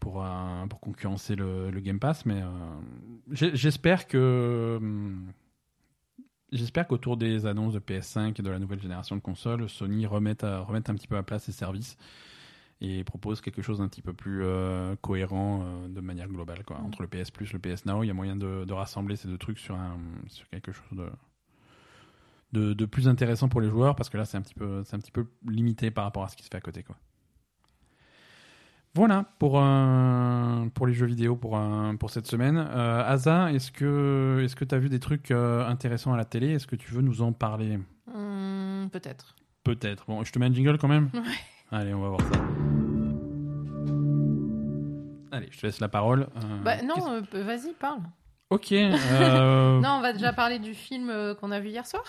pour, 0.00 0.26
pour 0.68 0.80
concurrencer 0.80 1.36
le, 1.36 1.70
Game 1.80 2.00
Pass, 2.00 2.26
mais 2.26 2.42
euh, 2.42 2.48
j'espère 3.30 4.08
que. 4.08 4.78
Hum, 4.80 5.32
j'espère 6.50 6.88
qu'autour 6.88 7.16
des 7.16 7.46
annonces 7.46 7.74
de 7.74 7.78
PS5 7.78 8.40
et 8.40 8.42
de 8.42 8.50
la 8.50 8.58
nouvelle 8.58 8.80
génération 8.80 9.14
de 9.14 9.20
consoles, 9.20 9.68
Sony 9.68 10.06
remette, 10.06 10.42
remette 10.42 10.90
un 10.90 10.94
petit 10.94 11.06
peu 11.06 11.16
à 11.16 11.22
place 11.22 11.44
ses 11.44 11.52
services 11.52 11.96
et 12.80 13.04
propose 13.04 13.42
quelque 13.42 13.62
chose 13.62 13.78
d'un 13.78 13.88
petit 13.88 14.02
peu 14.02 14.14
plus 14.14 14.42
euh, 14.42 14.96
cohérent 15.02 15.62
euh, 15.62 15.88
de 15.88 16.00
manière 16.00 16.28
globale. 16.28 16.62
Entre 16.70 17.02
le 17.02 17.08
PS 17.08 17.30
Plus 17.30 17.52
le 17.52 17.58
PS 17.58 17.84
Now, 17.84 18.02
il 18.02 18.06
y 18.06 18.10
a 18.10 18.14
moyen 18.14 18.36
de, 18.36 18.72
rassembler 18.72 19.16
ces 19.16 19.28
deux 19.28 19.38
trucs 19.38 19.58
sur 19.58 19.76
quelque 20.50 20.72
chose 20.72 20.98
de, 20.98 21.06
de, 22.52 22.72
de, 22.72 22.84
plus 22.86 23.08
intéressant 23.08 23.48
pour 23.48 23.60
les 23.60 23.68
joueurs, 23.68 23.94
parce 23.96 24.08
que 24.08 24.16
là, 24.16 24.24
c'est 24.24 24.36
un, 24.36 24.42
petit 24.42 24.54
peu, 24.54 24.82
un 24.92 24.98
petit 24.98 25.12
peu 25.12 25.26
limité 25.46 25.90
par 25.90 26.04
rapport 26.04 26.24
à 26.24 26.28
ce 26.28 26.36
qui 26.36 26.42
se 26.42 26.48
fait 26.48 26.56
à 26.56 26.60
côté. 26.60 26.82
Quoi. 26.82 26.96
Voilà 28.94 29.24
pour, 29.38 29.60
euh, 29.62 30.66
pour 30.74 30.86
les 30.88 30.94
jeux 30.94 31.06
vidéo 31.06 31.36
pour, 31.36 31.56
euh, 31.56 31.92
pour 31.94 32.10
cette 32.10 32.26
semaine. 32.26 32.56
Euh, 32.58 33.04
Asa, 33.06 33.52
est-ce 33.52 33.70
que 33.70 34.40
est-ce 34.44 34.56
que 34.56 34.64
tu 34.64 34.74
as 34.74 34.78
vu 34.78 34.88
des 34.88 34.98
trucs 34.98 35.30
euh, 35.30 35.64
intéressants 35.68 36.12
à 36.12 36.16
la 36.16 36.24
télé? 36.24 36.54
Est-ce 36.54 36.66
que 36.66 36.74
tu 36.74 36.92
veux 36.92 37.02
nous 37.02 37.22
en 37.22 37.32
parler? 37.32 37.78
Hmm, 38.12 38.88
Peut-être. 38.88 39.36
Peut-être. 39.62 40.06
Bon, 40.08 40.24
je 40.24 40.32
te 40.32 40.38
mets 40.40 40.46
un 40.46 40.52
jingle 40.52 40.78
quand 40.78 40.88
même? 40.88 41.10
Ouais. 41.72 41.78
Allez, 41.78 41.94
on 41.94 42.00
va 42.00 42.08
voir 42.08 42.20
ça. 42.20 42.40
Allez, 45.30 45.46
je 45.52 45.60
te 45.60 45.66
laisse 45.66 45.78
la 45.78 45.88
parole. 45.88 46.26
bah, 46.64 46.82
non, 46.82 47.22
vas-y, 47.32 47.72
parle. 47.74 48.00
Ok. 48.50 48.72
non, 48.72 49.88
on 49.88 50.00
va 50.00 50.12
déjà 50.12 50.32
parler 50.32 50.58
du 50.58 50.74
film 50.74 51.12
qu'on 51.40 51.52
a 51.52 51.60
vu 51.60 51.68
hier 51.68 51.86
soir 51.86 52.02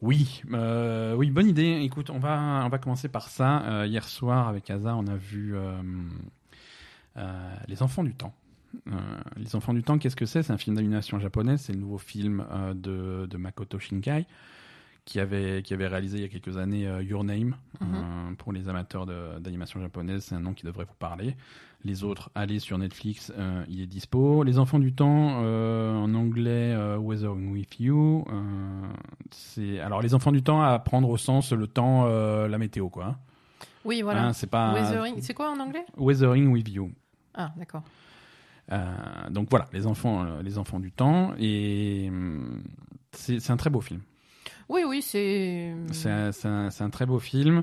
oui, 0.00 0.42
euh, 0.52 1.14
oui, 1.14 1.30
bonne 1.30 1.48
idée. 1.48 1.80
Écoute, 1.82 2.10
on 2.10 2.18
va, 2.18 2.62
on 2.64 2.68
va 2.68 2.78
commencer 2.78 3.08
par 3.08 3.28
ça. 3.28 3.62
Euh, 3.62 3.86
hier 3.86 4.04
soir, 4.08 4.46
avec 4.46 4.70
Asa, 4.70 4.94
on 4.94 5.06
a 5.08 5.16
vu 5.16 5.56
euh, 5.56 5.80
Les 7.66 7.82
Enfants 7.82 8.04
du 8.04 8.14
Temps. 8.14 8.34
Les 9.36 9.56
Enfants 9.56 9.74
du 9.74 9.82
Temps, 9.82 9.98
qu'est-ce 9.98 10.14
que 10.14 10.26
c'est? 10.26 10.42
C'est 10.42 10.52
un 10.52 10.58
film 10.58 10.76
d'animation 10.76 11.18
japonaise. 11.18 11.62
C'est 11.62 11.72
le 11.72 11.80
nouveau 11.80 11.98
film 11.98 12.44
de, 12.74 13.26
de, 13.26 13.36
Makoto 13.36 13.78
Shinkai 13.78 14.26
qui 15.08 15.20
avait, 15.20 15.62
qui 15.62 15.72
avait 15.72 15.86
réalisé 15.86 16.18
il 16.18 16.22
y 16.22 16.26
a 16.26 16.28
quelques 16.28 16.58
années 16.58 16.86
Your 17.00 17.24
Name. 17.24 17.56
Mhm. 17.80 18.36
pour 18.36 18.52
les 18.52 18.68
amateurs 18.68 19.06
d'animation 19.40 19.80
japonaise, 19.80 20.24
c'est 20.24 20.34
un 20.34 20.40
nom 20.40 20.52
qui 20.52 20.66
devrait 20.66 20.84
vous 20.84 20.98
parler. 20.98 21.34
Les 21.84 22.02
autres, 22.04 22.30
allez 22.34 22.58
sur 22.58 22.76
Netflix, 22.76 23.32
euh, 23.38 23.64
il 23.68 23.80
est 23.80 23.86
dispo. 23.86 24.42
Les 24.42 24.58
Enfants 24.58 24.80
du 24.80 24.92
Temps, 24.92 25.40
euh, 25.42 25.94
en 25.94 26.12
anglais, 26.14 26.74
euh, 26.74 26.98
Weathering 26.98 27.52
with 27.52 27.78
You. 27.78 28.24
c'est 29.30 29.78
alors 29.78 30.02
les 30.02 30.12
Enfants 30.12 30.32
du 30.32 30.42
Temps 30.42 30.60
à 30.60 30.78
prendre 30.78 31.08
au 31.08 31.16
sens 31.16 31.52
le 31.52 31.66
temps, 31.68 32.06
la 32.06 32.58
météo, 32.58 32.88
quoi. 32.88 33.16
Oui, 33.84 34.02
voilà. 34.02 34.26
Hein, 34.26 34.32
c'est 34.34 34.48
pas. 34.48 34.74
Weathering, 34.74 35.22
c'est 35.22 35.34
quoi 35.34 35.50
en 35.50 35.60
anglais? 35.60 35.86
Weathering 35.96 36.48
with 36.48 36.68
You. 36.68 36.90
Ah, 37.34 37.52
d'accord. 37.56 37.82
donc 39.30 39.48
voilà, 39.48 39.68
les 39.72 39.86
enfants, 39.86 40.40
les 40.42 40.58
enfants 40.58 40.80
du 40.80 40.90
temps, 40.90 41.32
et 41.38 42.08
hum, 42.08 42.60
c'est 43.12 43.50
un 43.50 43.56
très 43.56 43.70
beau 43.70 43.80
film. 43.80 44.00
Oui, 44.68 44.82
oui, 44.86 45.02
c'est. 45.02 45.74
C'est 45.92 46.10
un, 46.10 46.68
un, 46.80 46.90
très 46.90 47.06
beau 47.06 47.18
film. 47.18 47.62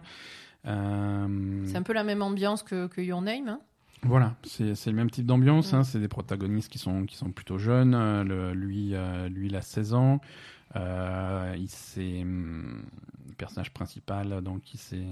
C'est 0.63 0.69
un 0.71 1.83
peu 1.83 1.93
la 1.93 2.03
même 2.03 2.21
ambiance 2.21 2.63
que, 2.63 2.87
que 2.87 3.01
Your 3.01 3.21
Name. 3.21 3.47
Hein 3.49 3.59
voilà, 4.05 4.35
c'est 4.43 4.85
le 4.85 4.93
même 4.93 5.09
type 5.09 5.25
d'ambiance. 5.25 5.73
Hein, 5.73 5.83
c'est 5.83 5.99
des 5.99 6.07
protagonistes 6.07 6.71
qui 6.71 6.77
sont, 6.77 7.05
qui 7.05 7.15
sont 7.15 7.31
plutôt 7.31 7.57
jeunes. 7.57 7.95
Euh, 7.95 8.23
le, 8.23 8.53
lui, 8.53 8.93
euh, 8.93 9.29
lui, 9.29 9.47
il 9.47 9.55
a 9.55 9.61
16 9.61 9.93
ans. 9.93 10.21
Euh, 10.75 11.55
il 11.57 11.69
s'est 11.69 12.21
hum, 12.21 12.83
le 13.27 13.33
personnage 13.35 13.73
principal, 13.73 14.41
donc 14.41 14.73
il 14.73 14.77
s'est, 14.77 15.05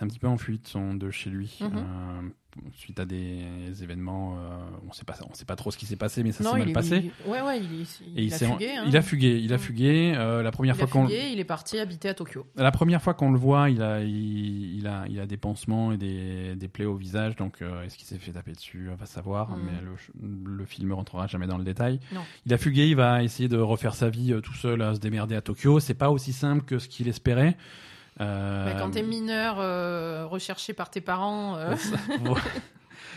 un 0.00 0.06
petit 0.08 0.18
peu 0.18 0.26
enfui 0.26 0.58
de, 0.58 0.66
son, 0.66 0.94
de 0.94 1.10
chez 1.10 1.30
lui. 1.30 1.58
Mhm 1.60 2.32
suite 2.74 3.00
à 3.00 3.04
des 3.04 3.42
événements, 3.82 4.36
euh, 4.38 4.88
on 4.88 4.92
sait 4.92 5.04
pas, 5.04 5.14
on 5.28 5.34
sait 5.34 5.44
pas 5.44 5.56
trop 5.56 5.70
ce 5.70 5.78
qui 5.78 5.86
s'est 5.86 5.96
passé, 5.96 6.22
mais 6.22 6.32
ça 6.32 6.44
s'est 6.44 6.58
mal 6.58 6.72
passé. 6.72 7.10
Il, 7.26 7.30
ouais, 7.30 7.40
ouais, 7.42 7.60
il, 7.60 7.86
il, 8.16 8.32
a 8.34 8.38
fugué, 8.38 8.76
hein. 8.76 8.84
il, 8.86 8.96
a 8.96 9.02
fugué. 9.02 9.40
Il 9.40 9.52
a 9.52 9.58
fugué. 9.58 10.14
Euh, 10.16 10.42
la 10.42 10.50
première 10.50 10.76
fois 10.76 10.86
qu'on. 10.86 11.08
Il 11.08 11.38
est 11.38 11.44
parti 11.44 11.78
habiter 11.78 12.08
à 12.08 12.14
Tokyo. 12.14 12.46
La 12.56 12.70
première 12.70 13.02
fois 13.02 13.14
qu'on 13.14 13.30
le 13.30 13.38
voit, 13.38 13.70
il 13.70 13.82
a, 13.82 14.02
il, 14.02 14.86
a, 14.86 15.04
il 15.08 15.20
a 15.20 15.26
des 15.26 15.36
pansements 15.36 15.92
et 15.92 15.96
des, 15.96 16.54
des 16.56 16.68
plaies 16.68 16.84
au 16.84 16.96
visage. 16.96 17.36
Donc, 17.36 17.62
euh, 17.62 17.84
est-ce 17.84 17.96
qu'il 17.96 18.06
s'est 18.06 18.18
fait 18.18 18.32
taper 18.32 18.52
dessus 18.52 18.88
On 18.92 18.96
va 18.96 19.06
savoir. 19.06 19.50
Mm. 19.50 19.60
Mais 19.64 19.80
le, 19.82 20.56
le 20.56 20.64
film 20.64 20.92
rentrera 20.92 21.26
jamais 21.26 21.46
dans 21.46 21.58
le 21.58 21.64
détail. 21.64 22.00
Non. 22.12 22.22
Il 22.46 22.54
a 22.54 22.58
fugué. 22.58 22.88
Il 22.88 22.96
va 22.96 23.22
essayer 23.22 23.48
de 23.48 23.58
refaire 23.58 23.94
sa 23.94 24.08
vie 24.08 24.34
tout 24.42 24.54
seul, 24.54 24.82
à 24.82 24.94
se 24.94 25.00
démerder 25.00 25.34
à 25.34 25.40
Tokyo. 25.40 25.80
C'est 25.80 25.94
pas 25.94 26.10
aussi 26.10 26.32
simple 26.32 26.64
que 26.64 26.78
ce 26.78 26.88
qu'il 26.88 27.08
espérait. 27.08 27.56
Euh... 28.20 28.78
quand 28.78 28.90
t'es 28.90 29.02
mineur, 29.02 29.56
recherché 30.30 30.72
par 30.72 30.90
tes 30.90 31.00
parents. 31.00 31.58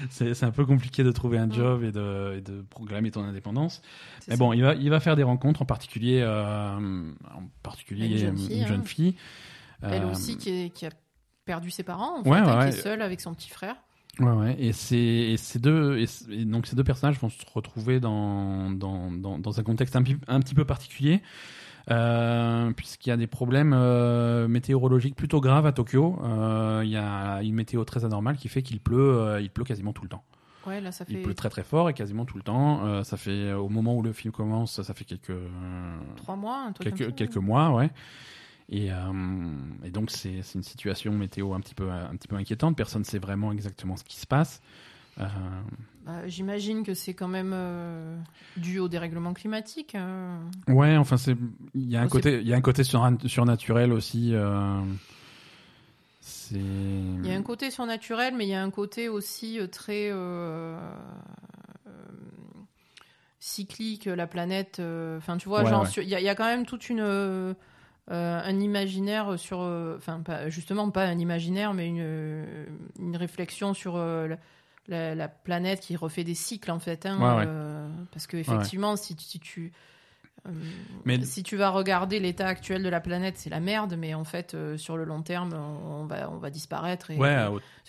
c'est 0.10 0.44
un 0.44 0.52
peu 0.52 0.66
compliqué 0.66 1.04
de 1.04 1.12
trouver 1.12 1.38
un 1.38 1.48
mm. 1.48 1.54
job 1.54 1.84
et 1.84 1.92
de, 1.92 2.36
et 2.38 2.42
de 2.42 2.62
programmer 2.62 3.12
ton 3.12 3.24
indépendance. 3.24 3.82
Mais 4.28 4.38
bon, 4.38 4.54
il 4.54 4.62
va, 4.62 4.76
il 4.76 4.90
va 4.90 5.00
faire 5.00 5.16
des 5.16 5.24
rencontres, 5.24 5.62
en 5.62 5.66
particulier, 5.66 6.22
euh, 6.22 6.76
en 6.76 7.44
particulier 7.64 8.08
une 8.08 8.18
jeune 8.68 8.86
fille. 8.86 9.16
Hein. 9.82 9.90
Elle 9.92 10.04
euh, 10.04 10.12
aussi 10.12 10.38
qui, 10.38 10.72
qui, 10.72 10.86
a 10.86 10.90
perdu 11.46 11.72
ses 11.72 11.84
parents, 11.84 12.20
en 12.20 12.24
fait, 12.24 12.30
hein, 12.32 12.70
qui 12.70 12.78
est 12.78 12.82
seule 12.82 13.02
avec 13.02 13.22
son 13.22 13.34
petit 13.34 13.50
frère. 13.50 13.76
Ouais, 14.20 14.32
ouais. 14.32 14.56
Et, 14.60 14.74
ces, 14.74 15.36
ces 15.38 15.60
deux, 15.60 15.98
et, 15.98 16.46
donc 16.46 16.68
ces 16.68 16.76
deux 16.76 16.84
personnages 16.84 17.20
vont 17.20 17.30
se 17.30 17.46
retrouver 17.54 18.00
dans, 18.00 18.70
dans, 18.70 19.12
dans, 19.12 19.40
dans 19.40 19.60
un 19.60 19.64
contexte 19.64 19.96
un, 19.96 20.04
un, 20.28 20.40
petit 20.42 20.56
peu 20.56 20.66
particulier. 20.66 21.22
Euh, 21.92 22.72
puisqu'il 22.72 23.10
y 23.10 23.12
a 23.12 23.18
des 23.18 23.28
problèmes 23.28 23.74
euh, 23.74 24.48
météorologiques 24.48 25.16
plutôt 25.16 25.42
graves 25.42 25.66
à 25.66 25.72
Tokyo. 25.72 26.20
Euh, 26.24 26.82
il 26.84 26.92
y 26.92 26.98
a 26.98 27.42
une 27.42 27.56
météo 27.56 27.84
très 27.84 28.06
anormale 28.06 28.38
qui 28.38 28.48
fait 28.48 28.62
qu'il 28.62 28.80
pleut, 28.80 29.40
il 29.42 29.50
pleut 29.50 29.64
quasiment 29.64 29.94
tout 29.94 30.04
le 30.04 30.10
temps. 30.10 30.24
Ouais, 30.68 30.82
là, 30.82 30.92
ça 30.92 31.06
fait... 31.06 31.14
Il 31.14 31.22
pleut 31.22 31.34
très 31.34 31.50
très 31.50 31.64
fort 31.64 31.90
et 31.90 31.94
quasiment 31.94 32.26
tout 32.26 32.38
le 32.38 32.44
temps. 32.44 33.04
ça 33.04 33.18
fait 33.18 33.54
au 33.54 33.70
moment 33.70 33.96
où 33.96 34.02
le 34.02 34.14
film 34.14 34.32
commence, 34.32 34.82
ça 34.82 34.94
fait 34.94 35.06
quelques 35.06 35.38
trois 36.18 36.36
mois, 36.36 36.64
un 36.68 36.74
truc 36.74 36.94
quelques, 36.94 37.16
quelques 37.16 37.38
mois, 37.38 37.72
ouais. 37.72 37.90
Et, 38.72 38.90
et 39.84 39.90
donc 39.90 40.12
c'est 40.12 40.44
une 40.54 40.64
situation 40.64 41.12
météo 41.12 41.54
un 41.54 41.60
petit 41.60 41.74
peu 41.74 41.90
un 41.90 42.16
petit 42.16 42.28
peu 42.28 42.36
inquiétante. 42.36 42.78
Personne 42.78 43.02
ne 43.02 43.08
sait 43.08 43.20
vraiment 43.20 43.52
exactement 43.52 43.96
ce 43.96 44.04
qui 44.04 44.18
se 44.18 44.28
passe. 44.28 44.62
Euh, 45.20 45.26
bah, 46.06 46.28
j'imagine 46.28 46.84
que 46.84 46.94
c'est 46.94 47.14
quand 47.14 47.28
même 47.28 47.52
euh, 47.54 48.18
dû 48.58 48.80
au 48.80 48.88
dérèglement 48.88 49.34
climatique. 49.34 49.96
Hein. 49.96 50.40
Ouais, 50.68 50.98
enfin 50.98 51.18
c'est 51.18 51.36
il 51.76 51.90
y 51.90 51.98
a 51.98 52.02
un 52.02 52.08
côté 52.08 52.40
il 52.40 52.48
y 52.48 52.54
a 52.54 52.58
un 52.58 52.62
côté 52.62 52.84
surnaturel 52.84 53.94
aussi. 53.94 54.32
Euh, 54.34 54.82
il 56.52 57.26
y 57.26 57.32
a 57.32 57.36
un 57.36 57.44
côté 57.44 57.70
surnaturel, 57.70 58.34
mais 58.36 58.46
il 58.46 58.50
y 58.50 58.56
a 58.56 58.64
un 58.64 58.72
côté 58.72 59.08
aussi 59.10 59.60
très 59.72 60.12
cyclique. 63.40 64.06
La 64.06 64.28
planète, 64.28 64.82
enfin 65.18 65.38
tu 65.38 65.48
vois, 65.48 65.66
genre 65.66 65.88
il 65.98 66.04
y, 66.04 66.10
y, 66.10 66.30
a 66.30 66.36
quand 66.36 66.46
même 66.46 66.66
toute 66.66 66.90
une 66.90 67.56
un 68.08 68.60
imaginaire 68.60 69.38
sur, 69.38 69.60
enfin 69.60 70.24
justement 70.48 70.90
pas 70.90 71.06
un 71.06 71.20
imaginaire, 71.20 71.74
mais 71.74 71.88
une, 71.88 72.66
une 73.00 73.16
réflexion 73.16 73.76
sur 73.76 73.98
la, 73.98 74.38
planète 75.44 75.80
qui 75.82 75.96
refait 75.96 76.24
des 76.24 76.36
cycles 76.36 76.72
en 76.72 76.80
fait. 76.80 77.06
Hein, 77.06 77.20
euh, 77.22 77.88
parce 78.12 78.28
que 78.28 78.38
effectivement, 78.38 78.96
si, 78.96 79.16
si, 79.20 79.40
tu 79.40 79.72
euh, 80.48 80.52
mais... 81.06 81.22
si 81.24 81.44
tu 81.44 81.58
vas 81.58 81.70
regarder 81.70 82.20
l'état 82.20 82.48
actuel 82.48 82.82
de 82.82 82.90
la 82.90 83.02
planète, 83.02 83.36
c'est 83.38 83.50
la 83.50 83.60
merde, 83.60 83.96
mais 83.98 84.14
en 84.14 84.24
fait, 84.24 84.54
euh, 84.54 84.78
sur 84.78 84.98
le 84.98 85.04
long 85.04 85.22
terme, 85.22 85.54
on, 85.54 86.06
va, 86.06 86.32
on 86.32 86.38
va 86.38 86.50
disparaître. 86.50 87.12
Et, 87.12 87.18
ouais, 87.18 87.36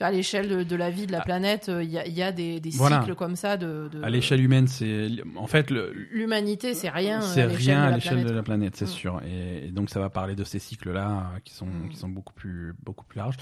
à 0.01 0.11
l'échelle 0.11 0.67
de, 0.67 0.77
la 0.77 0.91
vie 0.91 1.07
de 1.07 1.13
la 1.13 1.21
ah. 1.21 1.25
planète, 1.25 1.71
il 1.73 1.91
y, 1.91 1.99
a, 1.99 2.07
y 2.07 2.23
a 2.23 2.33
des, 2.33 2.61
des 2.61 2.71
cycles 2.71 3.15
comme 3.15 3.37
ça. 3.37 3.57
De, 3.57 3.91
À 4.03 4.11
l'échelle 4.11 4.43
humaine, 4.43 4.67
c'est 4.67 5.09
en 5.37 5.47
fait 5.47 5.71
l'humanité, 5.71 6.75
c'est 6.75 6.91
rien. 6.91 7.21
C'est 7.21 7.45
rien 7.45 7.83
à 7.83 7.91
l'échelle 7.93 8.25
de 8.25 8.33
la 8.33 8.43
planète, 8.43 8.77
c'est 8.77 8.85
mm. 8.85 8.89
sûr. 8.89 9.21
Et, 9.25 9.67
et, 9.67 9.71
donc, 9.71 9.91
ça 9.91 10.01
va 10.01 10.11
parler 10.11 10.35
de 10.35 10.45
ces 10.45 10.59
cycles-là 10.59 11.33
qui 11.45 11.55
sont 11.55 11.67
mm. 11.67 11.89
qui 11.91 11.97
sont 11.97 12.09
beaucoup 12.09 12.35
plus 12.35 12.75
beaucoup 12.83 13.05
plus 13.05 13.19
larges. 13.19 13.37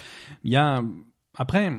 Il 0.44 0.52
y 0.52 0.56
a 0.56 0.82
après 1.34 1.72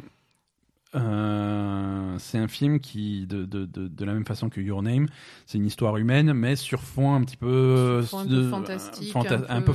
Euh, 0.95 2.15
c'est 2.17 2.39
un 2.39 2.47
film 2.47 2.79
qui, 2.79 3.27
de, 3.27 3.45
de, 3.45 3.65
de, 3.65 3.87
de, 3.87 4.05
la 4.05 4.13
même 4.13 4.25
façon 4.25 4.49
que 4.49 4.59
Your 4.59 4.81
Name, 4.81 5.07
c'est 5.45 5.59
une 5.59 5.67
histoire 5.67 5.97
humaine, 5.97 6.33
mais 6.33 6.55
sur 6.55 6.81
fond 6.81 7.13
un 7.13 7.23
petit 7.23 7.37
peu, 7.37 8.01
un 8.11 8.25
peu 8.25 8.49
fantastique, 8.49 9.15
un, 9.15 9.21
peu... 9.21 9.35
Un, 9.35 9.61
peu 9.61 9.71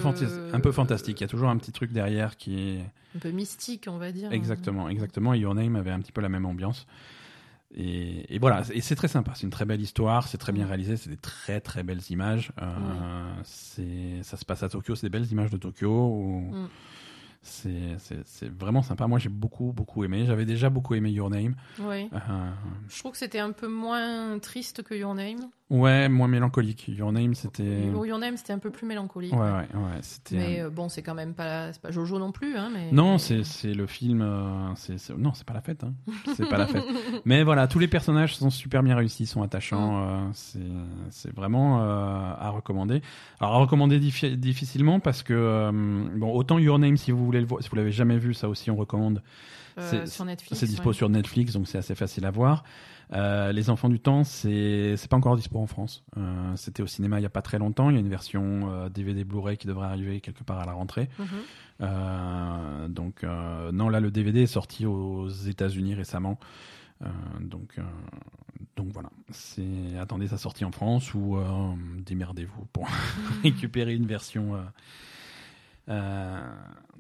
un, 0.53 0.61
peu... 0.61 0.73
fantastique. 0.73 1.21
Il 1.21 1.23
y 1.23 1.25
a 1.25 1.29
toujours 1.29 1.51
un 1.51 1.57
petit 1.57 1.71
truc 1.71 1.93
derrière 1.93 2.37
qui 2.37 2.59
est 2.59 2.81
un 3.15 3.21
peu 3.21 3.31
mystique, 3.31 3.87
on 3.89 3.99
va 3.99 4.11
dire. 4.11 4.33
Exactement, 4.33 4.89
exactement. 4.89 5.35
Et 5.35 5.39
Your 5.39 5.55
Name 5.55 5.77
avait 5.77 5.93
un 5.93 6.01
petit 6.01 6.13
peu 6.13 6.21
la 6.21 6.29
même 6.29 6.47
ambiance. 6.47 6.87
Et, 7.77 8.35
et, 8.35 8.39
voilà, 8.39 8.63
et 8.73 8.81
c'est 8.81 8.97
très 8.97 9.09
sympa. 9.09 9.33
C'est 9.35 9.45
une 9.45 9.51
très 9.51 9.65
belle 9.65 9.81
histoire, 9.81 10.27
c'est 10.27 10.39
très 10.39 10.53
bien 10.53 10.67
réalisé, 10.67 10.97
c'est 10.97 11.11
des 11.11 11.17
très 11.17 11.61
très 11.61 11.83
belles 11.85 12.03
images. 12.11 12.53
Euh, 12.61 13.35
c'est, 13.45 14.23
ça 14.23 14.37
se 14.37 14.45
passe 14.45 14.63
à 14.63 14.69
Tokyo, 14.69 14.95
c'est 14.95 15.07
des 15.07 15.11
belles 15.11 15.31
images 15.31 15.51
de 15.51 15.57
Tokyo. 15.59 15.91
Où... 15.91 16.41
Mm. 16.53 16.69
C'est 17.45 18.49
vraiment 18.59 18.83
sympa. 18.83 19.07
Moi, 19.07 19.19
j'ai 19.19 19.29
beaucoup, 19.29 19.73
beaucoup 19.73 20.03
aimé. 20.03 20.25
J'avais 20.27 20.47
déjà 20.47 20.71
beaucoup 20.71 20.95
aimé 20.95 21.11
Your 21.11 21.29
Name. 21.29 21.55
Oui. 21.81 22.09
Euh, 22.13 22.51
je 22.89 22.99
trouve 22.99 23.13
que 23.13 23.19
c'était 23.19 23.39
un 23.39 23.53
peu 23.53 23.69
moins 23.69 24.39
triste 24.39 24.83
que 24.83 24.95
Your 24.95 25.15
Name. 25.15 25.51
Ouais, 25.71 26.09
moins 26.09 26.29
mélancolique. 26.29 26.89
Your 26.89 27.13
Name, 27.13 27.35
c'était. 27.35 27.87
Your 27.87 28.19
Name, 28.19 28.37
c'était 28.37 28.53
un 28.53 28.59
peu 28.59 28.71
plus 28.71 28.87
mélancolique. 28.87 29.33
Ouais, 29.33 29.41
ouais, 29.41 29.69
ouais. 29.75 29.99
C'était. 30.01 30.37
Mais 30.37 30.61
euh, 30.61 30.71
bon, 30.71 30.89
c'est 30.89 31.03
quand 31.03 31.15
même 31.15 31.35
pas, 31.35 31.71
pas 31.83 31.91
Jojo 31.91 32.19
non 32.19 32.33
plus, 32.33 32.57
hein. 32.57 32.71
Mais... 32.73 32.93
Non, 32.93 33.19
c'est 33.19 33.43
le 33.65 33.87
film. 33.87 34.23
Euh, 34.23 34.69
non, 35.19 35.33
c'est 35.35 35.47
pas 35.47 35.55
la 35.55 35.61
fête. 35.61 35.85
Hein. 35.85 35.95
C'est 36.35 36.49
pas 36.49 36.59
la 36.59 36.67
fête. 36.67 36.85
Mais 37.25 37.45
voilà, 37.45 37.67
tous 37.67 37.79
les 37.79 37.89
personnages 37.89 38.37
sont 38.37 38.51
super 38.51 38.83
bien 38.83 38.97
réussis, 38.97 39.27
sont 39.27 39.43
attachants. 39.43 40.29
Mm. 40.29 40.33
c'est 41.11 41.35
vraiment 41.35 41.83
à 41.83 42.51
recommander. 42.51 43.03
Alors 43.41 43.55
à 43.55 43.59
recommander 43.59 43.99
difficilement 43.99 45.01
parce 45.01 45.23
que 45.23 45.71
bon, 46.15 46.33
autant 46.33 46.59
Your 46.59 46.79
Name, 46.79 46.97
si 46.97 47.11
vous 47.11 47.25
voulez 47.25 47.34
le 47.41 47.47
voir, 47.47 47.63
si 47.63 47.69
vous 47.69 47.77
l'avez 47.77 47.93
jamais 47.93 48.19
vu, 48.19 48.35
ça 48.35 48.49
aussi 48.49 48.71
on 48.71 48.77
recommande. 48.77 49.23
Netflix. 50.25 50.61
C'est 50.61 50.67
dispo 50.67 50.93
sur 50.93 51.09
Netflix, 51.09 51.53
donc 51.55 51.67
c'est 51.67 51.79
assez 51.79 51.95
facile 51.95 52.25
à 52.27 52.31
voir. 52.31 52.65
Euh, 53.13 53.53
les 53.53 53.71
Enfants 53.71 53.89
du 53.89 54.01
Temps, 54.01 54.25
c'est 54.25 54.97
pas 55.11 55.17
encore 55.17 55.37
dispo 55.37 55.59
en 55.59 55.67
France. 55.67 56.05
Euh, 56.17 56.53
C'était 56.57 56.83
au 56.83 56.87
cinéma 56.87 57.19
il 57.21 57.23
y 57.23 57.27
a 57.27 57.31
pas 57.31 57.43
très 57.43 57.59
longtemps. 57.59 57.91
Il 57.91 57.95
y 57.95 57.97
a 57.97 58.01
une 58.01 58.09
version 58.09 58.71
euh, 58.73 58.89
DVD 58.89 59.25
Blu-ray 59.25 59.57
qui 59.57 59.67
devrait 59.67 59.87
arriver 59.87 60.21
quelque 60.21 60.43
part 60.45 60.59
à 60.61 60.65
la 60.65 60.73
rentrée. 60.73 61.09
Mhm. 61.19 61.27
euh, 61.83 62.89
donc 62.89 63.25
euh, 63.25 63.73
non, 63.73 63.89
là 63.89 64.01
le 64.01 64.11
DVD 64.11 64.43
est 64.43 64.47
sorti 64.47 64.87
aux 64.87 65.29
États-Unis 65.29 65.95
récemment. 65.95 66.39
Euh, 67.03 67.07
donc 67.41 67.79
donc 68.77 68.89
voilà. 68.93 69.11
C'est 69.31 69.97
attendez 70.01 70.29
sa 70.29 70.39
sortie 70.39 70.65
en 70.65 70.73
France 70.73 71.15
ou 71.15 71.37
démerdez-vous 71.99 72.67
pour 72.73 72.89
récupérer 73.43 73.95
une 73.95 74.07
version. 74.07 74.57
Euh, 75.89 76.41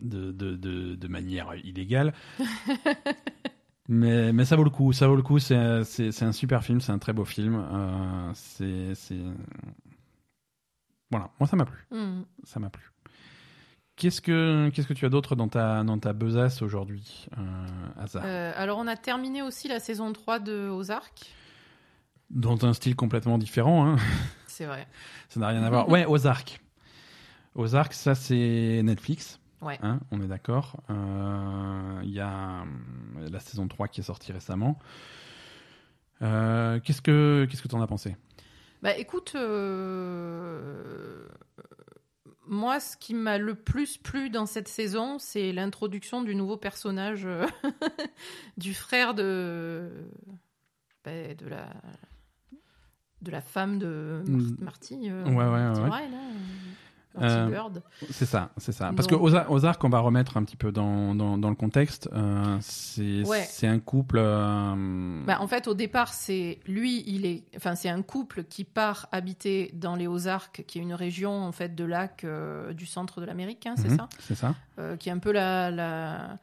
de, 0.00 0.32
de, 0.32 0.56
de, 0.56 0.94
de, 0.94 1.08
manière 1.08 1.54
illégale. 1.64 2.12
Mais, 3.86 4.32
mais 4.32 4.46
ça 4.46 4.56
vaut 4.56 4.64
le 4.64 4.70
coup, 4.70 4.94
ça 4.94 5.06
vaut 5.08 5.16
le 5.16 5.22
coup. 5.22 5.38
C'est 5.38 5.54
un 5.54 6.32
super 6.32 6.64
film, 6.64 6.80
c'est 6.80 6.92
un 6.92 6.98
très 6.98 7.12
beau 7.12 7.26
film. 7.26 7.54
Euh, 7.54 8.30
c'est 8.32 8.94
voilà, 11.10 11.30
moi 11.38 11.46
ça 11.46 11.56
m'a 11.56 11.64
plu. 11.64 11.86
Mm. 11.90 12.22
Ça 12.44 12.58
m'a 12.60 12.70
plu. 12.70 12.90
Qu'est-ce 13.96 14.20
que 14.20 14.70
qu'est-ce 14.70 14.88
que 14.88 14.94
tu 14.94 15.06
as 15.06 15.08
d'autre 15.08 15.36
dans 15.36 15.48
ta 15.48 15.84
dans 15.84 15.98
ta 15.98 16.12
besace 16.12 16.62
aujourd'hui, 16.62 17.28
euh, 17.38 18.16
euh, 18.16 18.52
Alors 18.56 18.78
on 18.78 18.88
a 18.88 18.96
terminé 18.96 19.40
aussi 19.40 19.68
la 19.68 19.78
saison 19.78 20.12
3 20.12 20.40
de 20.40 20.68
Ozark. 20.68 21.30
Dans 22.30 22.64
un 22.64 22.72
style 22.72 22.96
complètement 22.96 23.38
différent. 23.38 23.86
Hein. 23.86 23.96
C'est 24.48 24.64
vrai. 24.64 24.88
ça 25.28 25.38
n'a 25.38 25.48
rien 25.48 25.62
à 25.62 25.70
voir. 25.70 25.88
Ouais, 25.88 26.04
Ozark. 26.06 26.60
Ozark, 27.54 27.92
ça 27.92 28.14
c'est 28.14 28.80
Netflix. 28.82 29.38
Ouais. 29.64 29.78
Hein, 29.82 30.00
on 30.10 30.20
est 30.20 30.26
d'accord. 30.26 30.76
Il 30.88 30.94
euh, 30.94 32.02
y 32.04 32.20
a 32.20 32.62
euh, 32.62 33.28
la 33.30 33.40
saison 33.40 33.66
3 33.66 33.88
qui 33.88 34.00
est 34.00 34.04
sortie 34.04 34.32
récemment. 34.32 34.78
Euh, 36.22 36.80
qu'est-ce 36.80 37.00
que 37.00 37.46
qu'est-ce 37.48 37.62
que 37.62 37.68
tu 37.68 37.74
en 37.74 37.80
as 37.80 37.86
pensé? 37.86 38.16
Bah 38.82 38.94
écoute, 38.96 39.34
moi 42.46 42.80
ce 42.80 42.96
qui 42.98 43.14
m'a 43.14 43.38
le 43.38 43.54
plus 43.54 43.96
plu 43.96 44.28
dans 44.28 44.46
cette 44.46 44.68
saison, 44.68 45.18
c'est 45.18 45.52
l'introduction 45.52 46.22
du 46.22 46.34
nouveau 46.34 46.58
personnage 46.58 47.26
du 48.58 48.74
frère 48.74 49.14
de 49.14 49.90
bah, 51.04 51.34
de 51.34 51.48
la 51.48 51.72
de 53.22 53.30
la 53.30 53.40
femme 53.40 53.78
de 53.78 54.22
mm. 54.26 54.56
Marty. 54.60 55.10
ouais, 55.10 55.32
ouais, 55.32 55.44
ouais. 55.44 56.08
Euh, 57.20 57.68
c'est 58.10 58.26
ça, 58.26 58.50
c'est 58.56 58.72
ça. 58.72 58.92
Parce 58.94 59.06
que 59.06 59.14
Ozark, 59.14 59.82
on 59.84 59.88
va 59.88 60.00
remettre 60.00 60.36
un 60.36 60.44
petit 60.44 60.56
peu 60.56 60.72
dans, 60.72 61.14
dans, 61.14 61.38
dans 61.38 61.48
le 61.48 61.54
contexte, 61.54 62.08
euh, 62.12 62.58
c'est 62.60 63.66
un 63.66 63.78
couple. 63.78 64.18
Euh... 64.18 65.22
Bah, 65.24 65.38
en 65.40 65.46
fait, 65.46 65.68
au 65.68 65.74
départ, 65.74 66.12
c'est 66.12 66.58
lui, 66.66 67.04
il 67.06 67.24
est, 67.26 67.44
enfin, 67.56 67.74
c'est 67.74 67.88
un 67.88 68.02
couple 68.02 68.44
qui 68.44 68.64
part 68.64 69.08
habiter 69.12 69.70
dans 69.74 69.94
les 69.94 70.06
Ozarks, 70.06 70.64
qui 70.66 70.78
est 70.78 70.82
une 70.82 70.94
région 70.94 71.44
en 71.44 71.52
fait 71.52 71.74
de 71.74 71.84
lac 71.84 72.24
euh, 72.24 72.72
du 72.72 72.86
centre 72.86 73.20
de 73.20 73.26
l'Amérique, 73.26 73.66
hein, 73.66 73.74
c'est 73.76 73.90
mhm, 73.90 73.96
ça? 73.96 74.08
C'est 74.18 74.34
ça. 74.34 74.54
Qui 74.98 75.08
est 75.08 75.12
un 75.12 75.18
peu 75.18 75.30
la, 75.30 75.70
la 75.70 76.38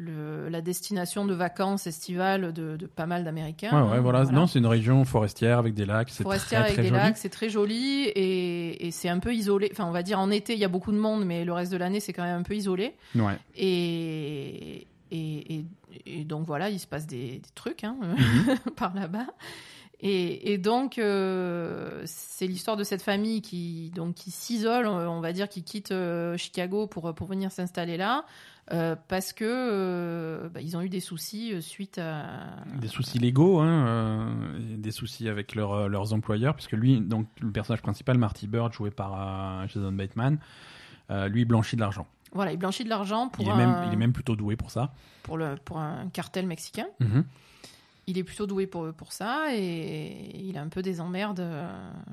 le, 0.00 0.48
la 0.48 0.62
destination 0.62 1.24
de 1.26 1.34
vacances 1.34 1.86
estivales 1.86 2.52
de, 2.52 2.76
de 2.76 2.86
pas 2.86 3.06
mal 3.06 3.22
d'Américains. 3.22 3.70
Ouais, 3.70 3.90
ouais, 3.90 3.96
hein, 3.98 4.00
voilà. 4.00 4.24
Non, 4.24 4.46
c'est 4.46 4.58
une 4.58 4.66
région 4.66 5.04
forestière 5.04 5.58
avec 5.58 5.74
des 5.74 5.84
lacs. 5.84 6.08
C'est 6.10 6.22
forestière 6.22 6.64
très, 6.64 6.72
avec 6.72 6.84
des 6.84 6.90
lacs, 6.90 7.18
c'est 7.18 7.28
très 7.28 7.50
joli 7.50 8.04
et, 8.06 8.86
et 8.86 8.90
c'est 8.90 9.08
un 9.08 9.18
peu 9.18 9.34
isolé. 9.34 9.68
Enfin, 9.72 9.84
on 9.84 9.90
va 9.90 10.02
dire 10.02 10.18
en 10.18 10.30
été, 10.30 10.54
il 10.54 10.58
y 10.58 10.64
a 10.64 10.68
beaucoup 10.68 10.92
de 10.92 10.98
monde, 10.98 11.24
mais 11.24 11.44
le 11.44 11.52
reste 11.52 11.70
de 11.70 11.76
l'année, 11.76 12.00
c'est 12.00 12.12
quand 12.12 12.22
même 12.22 12.40
un 12.40 12.42
peu 12.42 12.54
isolé. 12.54 12.94
Ouais. 13.14 13.36
Et, 13.56 14.86
et, 15.10 15.64
et, 16.06 16.24
donc 16.24 16.46
voilà, 16.46 16.70
il 16.70 16.80
se 16.80 16.86
passe 16.86 17.06
des, 17.06 17.38
des 17.38 17.50
trucs 17.54 17.84
hein, 17.84 17.96
mhm. 18.00 18.56
par 18.76 18.94
là-bas. 18.94 19.26
Et, 20.02 20.52
et, 20.52 20.56
donc, 20.56 20.96
euh, 20.98 22.00
c'est 22.06 22.46
l'histoire 22.46 22.78
de 22.78 22.84
cette 22.84 23.02
famille 23.02 23.42
qui, 23.42 23.92
donc, 23.94 24.14
qui 24.14 24.30
s'isole, 24.30 24.86
on 24.86 25.20
va 25.20 25.34
dire, 25.34 25.46
qui 25.46 25.62
quitte 25.62 25.92
euh, 25.92 26.38
Chicago 26.38 26.86
pour, 26.86 27.14
pour 27.14 27.26
venir 27.26 27.52
s'installer 27.52 27.98
là. 27.98 28.24
Euh, 28.72 28.94
parce 29.08 29.32
que 29.32 29.44
euh, 29.44 30.48
bah, 30.48 30.60
ils 30.60 30.76
ont 30.76 30.80
eu 30.80 30.88
des 30.88 31.00
soucis 31.00 31.52
euh, 31.52 31.60
suite 31.60 31.98
à 31.98 32.54
des 32.76 32.86
soucis 32.86 33.18
légaux, 33.18 33.58
hein, 33.58 34.32
des 34.76 34.92
soucis 34.92 35.28
avec 35.28 35.56
leur, 35.56 35.88
leurs 35.88 36.12
employeurs, 36.12 36.54
puisque 36.54 36.72
lui, 36.72 37.00
donc 37.00 37.26
le 37.40 37.50
personnage 37.50 37.82
principal, 37.82 38.16
Marty 38.16 38.46
Bird, 38.46 38.72
joué 38.72 38.90
par 38.90 39.66
Jason 39.68 39.92
Bateman, 39.92 40.38
lui 41.28 41.44
blanchit 41.44 41.76
de 41.76 41.80
l'argent. 41.80 42.06
Voilà, 42.32 42.52
il 42.52 42.58
blanchit 42.58 42.84
de 42.84 42.88
l'argent 42.88 43.28
pour. 43.28 43.44
Il 43.44 43.50
est, 43.50 43.56
même, 43.56 43.74
il 43.88 43.92
est 43.92 43.96
même 43.96 44.12
plutôt 44.12 44.36
doué 44.36 44.54
pour 44.54 44.70
ça. 44.70 44.92
Pour 45.24 45.36
le 45.36 45.56
pour 45.64 45.78
un 45.78 46.08
cartel 46.10 46.46
mexicain. 46.46 46.86
Mm-hmm 47.00 47.24
il 48.06 48.18
est 48.18 48.24
plutôt 48.24 48.46
doué 48.46 48.66
pour, 48.66 48.92
pour 48.92 49.12
ça 49.12 49.54
et 49.54 50.36
il 50.36 50.56
a 50.58 50.62
un 50.62 50.68
peu 50.68 50.82
des 50.82 51.00
emmerdes 51.00 51.40
euh, 51.40 51.68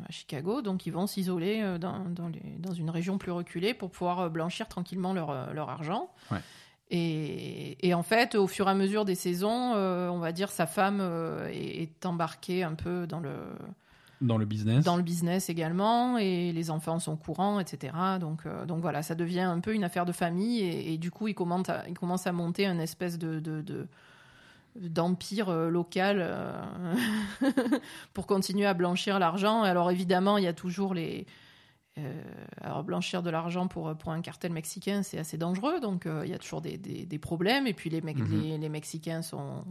à 0.08 0.12
Chicago, 0.12 0.62
donc 0.62 0.86
ils 0.86 0.92
vont 0.92 1.08
s'isoler 1.08 1.62
euh, 1.62 1.78
dans, 1.78 2.00
dans, 2.06 2.32
dans, 2.60 2.74
une 2.74 2.90
région 2.90 3.18
plus 3.18 3.32
reculée 3.32 3.74
pour 3.74 3.90
pouvoir 3.90 4.20
euh, 4.20 4.30
blanchir 4.30 4.68
tranquillement 4.68 5.14
leur, 5.14 5.54
leur 5.54 5.70
argent. 5.70 6.10
Et, 6.90 7.86
et, 7.86 7.94
en 7.94 8.04
fait, 8.04 8.36
au 8.36 8.48
fur 8.48 8.68
et 8.68 8.72
à 8.72 8.74
mesure 8.74 9.04
des 9.04 9.16
saisons, 9.16 9.74
on 9.76 10.20
va 10.20 10.32
dire 10.32 10.50
sa 10.50 10.66
femme 10.66 11.02
est, 11.52 12.06
embarquée 12.06 12.64
un 12.64 12.76
peu 12.76 13.06
dans 13.06 13.20
le 13.20 13.36
dans 14.22 14.38
le 14.38 14.46
business. 14.46 14.86
Dans 14.86 14.96
le 14.96 15.04
business 15.04 15.50
également, 15.50 16.18
et 16.18 16.54
les 16.54 16.72
enfants 16.72 16.98
sont 16.98 17.18
courants, 17.18 17.60
etc. 17.60 17.94
Donc, 18.22 18.48
donc 18.66 18.80
voilà, 18.80 19.04
ça 19.04 19.16
devient 19.16 19.42
un 19.42 19.60
peu 19.60 19.76
une 19.76 19.84
affaire 19.84 20.06
de 20.06 20.14
famille, 20.14 20.62
et, 20.62 20.98
du 20.98 21.12
coup, 21.12 21.28
il 21.28 21.36
commence, 21.36 21.68
à, 21.68 21.84
il 21.90 21.94
commence 21.94 22.26
à 22.26 22.32
monter 22.32 22.66
un 22.66 22.80
espèce 22.80 23.20
de, 23.20 23.42
de, 23.42 23.62
de 23.62 23.88
d'empire 24.80 25.50
euh, 25.50 25.70
local 25.70 26.18
euh, 26.22 26.96
pour 28.14 28.28
continuer 28.28 28.66
à 28.66 28.74
blanchir 28.74 29.20
l'argent. 29.20 29.64
Alors 29.64 29.92
évidemment, 29.92 30.38
il 30.38 30.44
y 30.44 30.48
a 30.48 30.54
toujours 30.54 30.94
les... 30.94 31.26
Euh, 31.98 32.22
alors 32.62 32.84
blanchir 32.84 33.24
de 33.24 33.32
l'argent 33.32 33.68
pour, 33.68 33.96
pour 33.98 34.12
un 34.12 34.22
cartel 34.22 34.52
mexicain, 34.52 35.02
c'est 35.02 35.18
assez 35.18 35.38
dangereux, 35.38 35.80
donc 35.80 36.08
il 36.24 36.30
y 36.30 36.34
a 36.34 36.38
toujours 36.38 36.62
des, 36.62 36.78
des, 36.78 37.20
problèmes. 37.20 37.66
Et 37.66 37.74
puis 37.74 37.90
les, 37.90 38.02
mhm. 38.02 38.44
les, 38.44 38.58
les, 38.60 38.70
Mexicains 38.70 39.24
sont, 39.24 39.64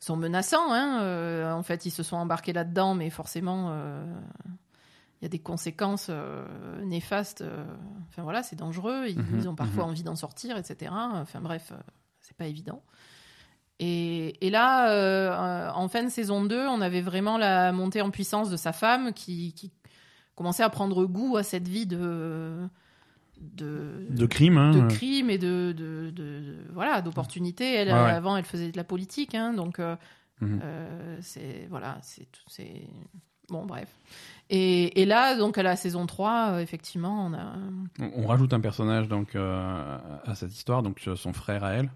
sont 0.00 0.16
menaçants. 0.16 0.72
Hein. 0.72 1.54
en 1.54 1.62
fait, 1.62 1.86
ils 1.86 1.92
se 1.92 2.02
sont 2.02 2.16
embarqués 2.16 2.52
là-dedans, 2.52 2.96
mais 2.96 3.10
forcément, 3.10 3.72
il 5.20 5.22
y 5.22 5.26
a 5.26 5.28
des 5.28 5.38
conséquences 5.38 6.10
néfastes. 6.82 7.44
Enfin 8.08 8.24
voilà, 8.24 8.42
c'est 8.42 8.56
dangereux. 8.56 9.06
Ils, 9.06 9.20
mhm. 9.20 9.46
ont 9.46 9.54
parfois 9.54 9.84
mhm. 9.84 9.90
envie 9.90 10.02
d'en 10.02 10.16
sortir, 10.16 10.56
etc. 10.56 10.90
Enfin 10.92 11.40
bref, 11.40 11.72
c'est 12.18 12.36
pas 12.36 12.48
évident. 12.48 12.82
Et, 13.82 14.50
là, 14.50 14.90
euh, 14.90 15.70
en 15.74 15.88
fin 15.88 16.04
de 16.04 16.10
saison 16.10 16.44
2, 16.44 16.66
on 16.66 16.82
avait 16.82 17.00
vraiment 17.00 17.38
la 17.38 17.72
montée 17.72 18.02
en 18.02 18.10
puissance 18.10 18.50
de 18.50 18.56
sa 18.58 18.72
femme 18.72 19.14
qui, 19.14 19.72
commençait 20.34 20.62
à 20.62 20.68
prendre 20.70 21.04
goût 21.06 21.36
à 21.36 21.42
cette 21.42 21.66
vie 21.66 21.86
de 21.86 22.68
de, 23.40 24.06
de 24.10 24.26
crime, 24.26 24.58
hein, 24.58 24.70
de 24.70 24.86
crime 24.94 25.30
et 25.30 25.38
de, 25.38 25.72
de, 25.74 26.56
voilà 26.74 27.00
d'opportunités. 27.00 27.74
Elle 27.74 27.90
avant, 27.90 28.36
elle 28.36 28.44
faisait 28.44 28.70
de 28.70 28.76
la 28.76 28.84
politique, 28.84 29.34
hein, 29.34 29.54
donc 29.54 29.78
euh, 29.78 29.96
mhm. 30.42 30.60
euh, 30.62 31.16
c'est 31.22 31.66
voilà, 31.70 31.98
c'est 32.02 32.28
c'est 32.48 32.86
bon 33.48 33.64
bref. 33.64 33.88
Et, 34.50 35.06
là, 35.06 35.36
donc 35.36 35.56
à 35.56 35.62
la 35.62 35.76
saison 35.76 36.04
3, 36.04 36.60
effectivement, 36.60 37.26
on 37.26 37.32
a 37.32 37.54
on, 38.14 38.26
rajoute 38.26 38.52
un 38.52 38.60
personnage 38.60 39.08
donc 39.08 39.34
à 39.36 40.34
cette 40.34 40.52
histoire, 40.52 40.82
donc 40.82 41.00
son 41.16 41.32
frère 41.32 41.64
à 41.64 41.72
elle. 41.72 41.90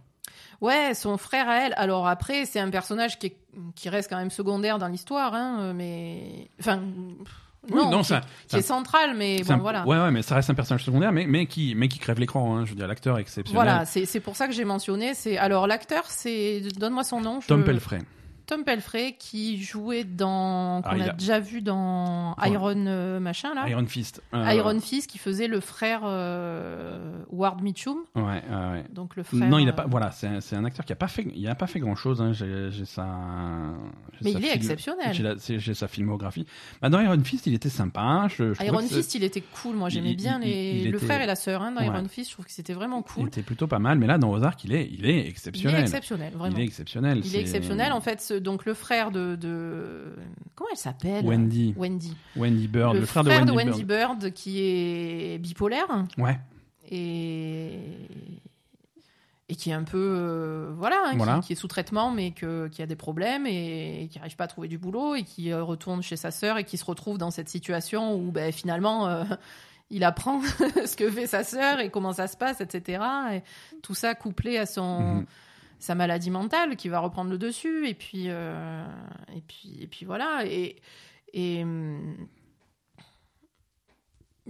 Ouais, 0.60 0.94
son 0.94 1.16
frère 1.18 1.48
à 1.48 1.66
elle. 1.66 1.74
Alors 1.76 2.06
après, 2.08 2.44
c'est 2.46 2.60
un 2.60 2.70
personnage 2.70 3.18
qui, 3.18 3.26
est- 3.28 3.36
qui 3.74 3.88
reste 3.88 4.08
quand 4.10 4.16
même 4.18 4.30
secondaire 4.30 4.78
dans 4.78 4.88
l'histoire, 4.88 5.34
hein, 5.34 5.72
mais 5.74 6.48
enfin. 6.60 6.80
Oui, 7.70 7.80
non, 7.90 8.00
qui, 8.00 8.08
ça- 8.08 8.20
qui 8.20 8.26
ça- 8.48 8.58
est 8.58 8.62
central, 8.62 9.14
mais 9.16 9.42
bon, 9.42 9.54
un- 9.54 9.56
voilà. 9.56 9.86
Ouais, 9.86 9.96
ouais, 9.96 10.10
mais 10.10 10.20
ça 10.20 10.34
reste 10.34 10.50
un 10.50 10.54
personnage 10.54 10.84
secondaire, 10.84 11.12
mais, 11.12 11.24
mais, 11.26 11.46
qui, 11.46 11.74
mais 11.74 11.88
qui 11.88 11.98
crève 11.98 12.20
l'écran. 12.20 12.56
Hein. 12.58 12.64
Je 12.66 12.70
veux 12.70 12.76
dire, 12.76 12.86
l'acteur 12.86 13.18
exceptionnel. 13.18 13.54
Voilà, 13.64 13.86
c'est 13.86 14.04
c'est 14.04 14.20
pour 14.20 14.36
ça 14.36 14.46
que 14.48 14.52
j'ai 14.52 14.66
mentionné. 14.66 15.14
C'est 15.14 15.38
alors 15.38 15.66
l'acteur, 15.66 16.04
c'est 16.08 16.60
donne-moi 16.78 17.04
son 17.04 17.22
nom. 17.22 17.40
je- 17.40 17.46
Tom 17.46 17.64
Pelfrey. 17.64 18.00
Tom 18.46 18.64
Pelfrey 18.64 19.16
qui 19.18 19.62
jouait 19.62 20.04
dans 20.04 20.82
qu'on 20.82 20.90
Ah, 20.90 20.96
il 20.96 21.02
a 21.02 21.10
a- 21.10 21.12
déjà 21.14 21.40
vu 21.40 21.62
dans. 21.62 22.34
Iron 22.44 22.86
euh, 22.86 23.18
machin 23.20 23.54
là. 23.54 23.68
Iron 23.68 23.86
Fist. 23.86 24.22
Euh, 24.34 24.52
Iron 24.52 24.78
Fist 24.80 25.08
qui 25.10 25.18
faisait 25.18 25.46
le 25.48 25.60
frère 25.60 26.00
euh, 26.04 27.22
Ward 27.30 27.62
Mitchum, 27.62 27.98
Ouais, 28.14 28.22
ouais, 28.22 28.84
donc 28.92 29.16
le 29.16 29.22
frère. 29.22 29.48
Non, 29.48 29.58
il 29.58 29.68
a 29.68 29.72
pas. 29.72 29.86
Voilà, 29.86 30.10
c'est 30.10 30.26
un, 30.26 30.40
c'est 30.40 30.56
un 30.56 30.64
acteur 30.64 30.84
qui 30.84 30.92
a 30.92 30.96
pas 30.96 31.08
fait. 31.08 31.26
Il 31.34 31.48
a 31.48 31.54
pas 31.54 31.66
fait 31.66 31.80
grand 31.80 31.94
chose. 31.94 32.20
Hein. 32.20 32.32
J'ai 32.32 32.70
sa. 32.84 33.06
Mais 34.22 34.32
sa 34.32 34.38
il 34.38 34.44
est 34.44 34.54
exceptionnel. 34.54 35.12
J'ai 35.38 35.74
sa 35.74 35.88
filmographie. 35.88 36.46
Bah, 36.82 36.88
dans 36.88 37.00
Iron 37.00 37.22
Fist, 37.24 37.46
il 37.46 37.54
était 37.54 37.68
sympa. 37.68 38.00
hein. 38.00 38.28
Je, 38.28 38.48
je 38.50 38.52
trouvais 38.54 38.66
Iron 38.68 38.80
Fist, 38.86 39.14
il 39.14 39.24
était 39.24 39.42
cool. 39.62 39.76
Moi, 39.76 39.88
j'aimais 39.88 40.10
il- 40.10 40.16
bien 40.16 40.38
il- 40.42 40.46
les... 40.48 40.80
il 40.84 40.90
le 40.90 40.96
était- 40.98 41.06
frère 41.06 41.20
et 41.22 41.26
la 41.26 41.36
sœur 41.36 41.62
hein, 41.62 41.72
dans 41.72 41.80
Ouais. 41.80 41.86
Iron 41.86 42.06
Fist. 42.08 42.28
Je 42.30 42.34
trouve 42.34 42.44
que 42.46 42.52
c'était 42.52 42.72
vraiment 42.74 43.02
Il 43.06 43.12
cool. 43.14 43.28
était 43.28 43.42
plutôt 43.42 43.66
pas 43.66 43.78
mal, 43.78 43.98
mais 43.98 44.06
là, 44.06 44.18
dans 44.18 44.30
Ozark, 44.30 44.62
il 44.64 44.72
est, 44.74 44.88
il 44.92 45.06
est 45.06 45.20
Il 45.20 45.26
exceptionnel. 45.28 45.76
est 45.80 45.82
exceptionnel, 45.82 46.32
vraiment. 46.34 46.54
Il 46.56 46.60
est 46.60 46.64
exceptionnel. 46.64 47.18
Il 47.18 47.24
c'est- 47.24 47.38
est 47.38 47.40
exceptionnel. 47.40 47.92
En 47.92 48.00
fait, 48.00 48.20
ce- 48.20 48.33
donc 48.38 48.64
le 48.64 48.74
frère 48.74 49.10
de, 49.10 49.36
de... 49.36 50.14
comment 50.54 50.70
elle 50.72 50.78
s'appelle 50.78 51.24
Wendy. 51.26 51.74
Wendy. 51.76 52.16
Wendy 52.36 52.68
Bird, 52.68 52.94
le, 52.94 53.00
le, 53.00 53.06
frère, 53.06 53.24
frère 53.24 53.46
de 53.46 53.52
Wendy, 53.52 53.84
Bird. 53.84 54.18
Bird. 54.20 54.32
qui 54.32 54.60
est 54.60 55.38
bipolaire 55.38 55.86
Ouais. 56.18 56.38
et 56.90 57.78
et 59.50 59.56
qui 59.56 59.68
est 59.70 59.74
un 59.74 59.82
peu 59.84 59.98
euh, 59.98 60.72
voilà, 60.78 60.96
hein, 61.06 61.10
qui- 61.10 61.16
Voilà. 61.18 61.40
Qui, 61.40 61.52
est 61.52 61.56
sous 61.56 61.68
traitement 61.68 62.10
mais 62.10 62.30
que, 62.30 62.68
qui 62.68 62.80
a 62.80 62.86
des 62.86 62.96
problèmes 62.96 63.46
et, 63.46 64.08
qui 64.10 64.18
n'arrive 64.18 64.36
pas 64.36 64.44
à 64.44 64.48
trouver 64.48 64.68
du 64.68 64.78
boulot 64.78 65.14
et 65.16 65.22
qui 65.22 65.52
euh, 65.52 65.62
retourne 65.62 66.02
chez 66.02 66.16
sa 66.16 66.30
sœur 66.30 66.56
et 66.56 66.64
qui 66.64 66.78
se 66.78 66.84
retrouve 66.84 67.18
dans 67.18 67.30
cette 67.30 67.50
situation 67.50 68.14
où 68.16 68.30
ben, 68.32 68.50
finalement 68.52 69.06
euh, 69.06 69.24
il 69.90 70.02
apprend 70.02 70.40
ce 70.86 70.96
que 70.96 71.10
fait 71.10 71.26
sa 71.26 71.44
sœur 71.44 71.78
et 71.80 71.90
comment 71.90 72.14
ça 72.14 72.26
se 72.26 72.38
passe 72.38 72.62
etc 72.62 73.02
et 73.34 73.42
tout 73.82 73.94
ça 73.94 74.14
couplé 74.14 74.56
à 74.56 74.64
son 74.66 75.00
Mhm. 75.00 75.26
Sa 75.78 75.94
maladie 75.94 76.30
mentale 76.30 76.76
qui 76.76 76.88
va 76.88 76.98
reprendre 77.00 77.30
le 77.30 77.38
dessus 77.38 77.86
et 77.88 77.94
puis 77.94 78.24
euh, 78.28 78.84
et 79.36 79.40
puis 79.42 79.78
et 79.82 79.86
puis 79.86 80.06
voilà 80.06 80.42
et 80.46 80.76
et 81.32 81.62
hum, 81.62 82.16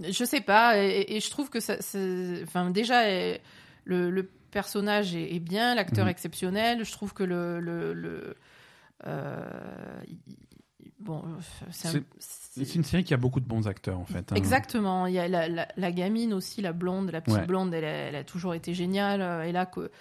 je 0.01 0.25
sais 0.25 0.41
pas 0.41 0.77
et, 0.77 1.05
et 1.15 1.19
je 1.19 1.29
trouve 1.29 1.49
que 1.49 1.59
ça 1.59 1.75
enfin 2.43 2.69
déjà 2.69 3.03
le, 3.85 4.09
le 4.09 4.23
personnage 4.51 5.15
est, 5.15 5.35
est 5.35 5.39
bien 5.39 5.75
l'acteur 5.75 6.05
Mhm. 6.05 6.11
exceptionnel 6.11 6.83
je 6.85 6.91
trouve 6.91 7.13
que 7.13 7.23
le 7.23 7.59
le, 7.59 7.93
le 7.93 8.35
euh, 9.07 10.01
bon 10.99 11.23
c'est 11.71 11.87
un- 11.87 11.91
C'est- 11.91 12.03
c'est- 12.19 12.65
C'est 12.65 12.75
une 12.75 12.83
série 12.85 13.03
qui 13.03 13.13
a 13.13 13.17
beaucoup 13.17 13.41
de 13.41 13.45
bons 13.45 13.67
acteurs, 13.67 13.99
en 13.99 14.05
fait. 14.05 14.31
hein. 14.31 14.35
Exactement. 14.35 15.07
Il 15.07 15.13
y 15.13 15.19
a 15.19 15.27
la, 15.27 15.49
la- 15.49 15.67
la 15.75 15.91
gamine 15.91 16.33
aussi, 16.33 16.61
la 16.61 16.71
blonde, 16.71 17.11
la 17.11 17.19
petite 17.19 17.39
Ouais. 17.39 17.45
blonde, 17.45 17.73
elle, 17.73 17.83
a- 17.83 17.89
elle 18.07 18.15
a 18.15 18.23
toujours 18.23 18.53
été 18.53 18.73
géniale. 18.73 19.21
Euh, 19.21 19.43
Et 19.43 19.51
là, 19.51 19.65
que, 19.65 19.91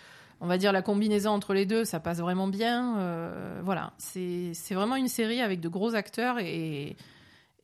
on 0.44 0.46
va 0.46 0.58
dire 0.58 0.72
la 0.72 0.82
combinaison 0.82 1.30
entre 1.30 1.54
les 1.54 1.64
deux, 1.66 1.84
ça 1.84 1.98
passe 2.00 2.18
vraiment 2.18 2.46
bien. 2.48 2.98
Euh, 2.98 3.60
voilà, 3.64 3.92
c'est 3.98 4.52
vraiment 4.74 4.96
une 4.96 5.08
série 5.08 5.40
avec 5.40 5.58
de 5.60 5.68
gros 5.68 5.94
acteurs 5.94 6.38
et, 6.38 6.96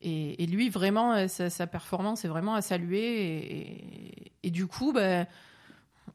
et, 0.01 0.43
et 0.43 0.45
lui, 0.47 0.69
vraiment, 0.69 1.13
euh, 1.13 1.27
sa, 1.27 1.49
sa 1.51 1.67
performance 1.67 2.25
est 2.25 2.27
vraiment 2.27 2.55
à 2.55 2.61
saluer. 2.61 4.31
Et, 4.43 4.49
du 4.49 4.65
coup, 4.67 4.91
ben. 4.93 5.27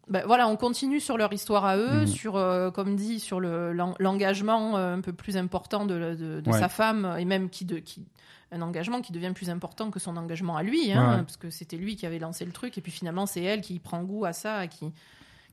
ben 0.09 0.25
voilà, 0.27 0.49
on 0.49 0.57
continue 0.57 0.99
sur 1.01 1.17
leur 1.17 1.33
histoire 1.33 1.65
à 1.65 1.77
eux, 1.77 2.01
Mhm. 2.01 2.07
sur, 2.09 2.37
euh, 2.37 2.71
comme 2.73 2.97
dit, 2.97 3.21
sur 3.21 3.39
le- 3.41 3.73
l'en- 3.73 3.95
l'engagement 4.01 4.77
un 4.77 5.01
peu 5.01 5.13
plus 5.13 5.37
important 5.37 5.87
de, 5.87 6.15
de- 6.15 6.41
de 6.41 6.51
Ouais. 6.51 6.59
sa 6.59 6.69
femme 6.69 7.17
et 7.19 7.25
même 7.25 7.49
qui, 7.49 7.65
de, 7.65 7.79
qui, 7.79 8.05
un 8.53 8.61
engagement 8.63 9.01
qui 9.01 9.13
devient 9.13 9.33
plus 9.35 9.51
important 9.51 9.91
que 9.91 9.99
son 10.01 10.17
engagement 10.17 10.57
à 10.57 10.63
lui, 10.63 10.93
hein, 10.93 11.11
ouais. 11.19 11.23
parce 11.23 11.37
que 11.37 11.51
c'était 11.51 11.77
lui 11.77 11.95
qui 11.97 12.07
avait 12.07 12.19
lancé 12.21 12.45
le 12.45 12.53
truc, 12.53 12.77
et 12.79 12.81
puis 12.81 12.93
finalement 12.93 13.27
c'est 13.27 13.43
elle 13.43 13.61
qui 13.61 13.79
prend 13.81 14.03
goût 14.05 14.25
à 14.25 14.33
ça, 14.33 14.65
et 14.65 14.69
qui, 14.69 14.93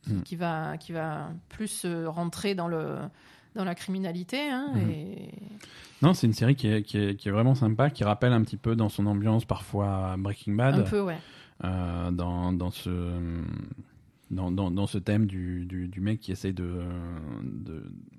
qui, 0.04 0.14
Mm. 0.14 0.22
qui 0.24 0.36
va, 0.36 0.78
qui 0.78 0.92
va 0.92 1.30
plus 1.50 1.86
euh, 1.86 2.10
rentrer 2.10 2.56
dans, 2.56 2.68
le, 2.68 2.98
dans 3.56 3.64
la 3.64 3.74
criminalité. 3.76 4.40
hein, 4.50 4.74
et... 4.90 5.30
Non, 6.02 6.14
c'est 6.14 6.28
une 6.28 6.34
série 6.34 6.56
qui 6.56 6.68
est, 6.68 6.84
qui, 6.84 6.98
est, 6.98 7.16
qui 7.16 7.30
est 7.30 7.32
vraiment 7.32 7.56
sympa, 7.56 7.90
qui 7.90 8.04
rappelle 8.04 8.34
un 8.34 8.42
petit 8.44 8.58
peu 8.58 8.76
dans 8.76 8.90
son 8.90 9.06
ambiance 9.06 9.46
parfois 9.46 10.16
Breaking 10.18 10.54
Bad. 10.56 10.76
Un 10.80 10.82
peu, 10.84 11.02
ouais. 11.02 11.18
euh, 11.64 12.12
dans, 12.12 12.52
dans 12.52 12.72
ce 12.72 12.90
dans, 14.32 14.52
dans, 14.52 14.72
dans 14.72 14.88
ce 14.88 14.98
thème 14.98 15.28
du, 15.28 15.66
du, 15.66 15.88
du 15.88 16.02
mec 16.02 16.20
qui 16.20 16.32
essaye 16.32 16.54
de 16.54 16.82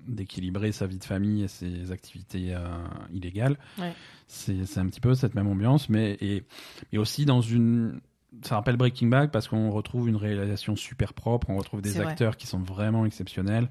d'équilibrer 0.07 0.71
sa 0.71 0.87
vie 0.87 0.97
de 0.97 1.03
famille 1.03 1.43
et 1.43 1.47
ses 1.47 1.91
activités 1.91 2.53
euh, 2.55 2.59
illégales. 3.11 3.57
Ouais. 3.77 3.93
C'est 4.27 4.65
c'est 4.65 4.79
un 4.79 4.87
petit 4.87 5.01
peu 5.01 5.13
cette 5.13 5.35
même 5.35 5.47
ambiance, 5.47 5.89
mais 5.89 6.17
et, 6.21 6.43
et 6.93 6.97
aussi 6.97 7.25
dans 7.25 7.41
une 7.41 7.99
ça 8.43 8.55
rappelle 8.55 8.77
Breaking 8.77 9.07
Bad 9.07 9.31
parce 9.31 9.47
qu'on 9.47 9.71
retrouve 9.71 10.07
une 10.09 10.15
réalisation 10.15 10.75
super 10.75 11.13
propre, 11.13 11.49
on 11.49 11.57
retrouve 11.57 11.81
des 11.81 11.91
vrai. 11.91 12.05
acteurs 12.05 12.37
qui 12.37 12.47
sont 12.47 12.59
vraiment 12.59 13.05
exceptionnels, 13.05 13.69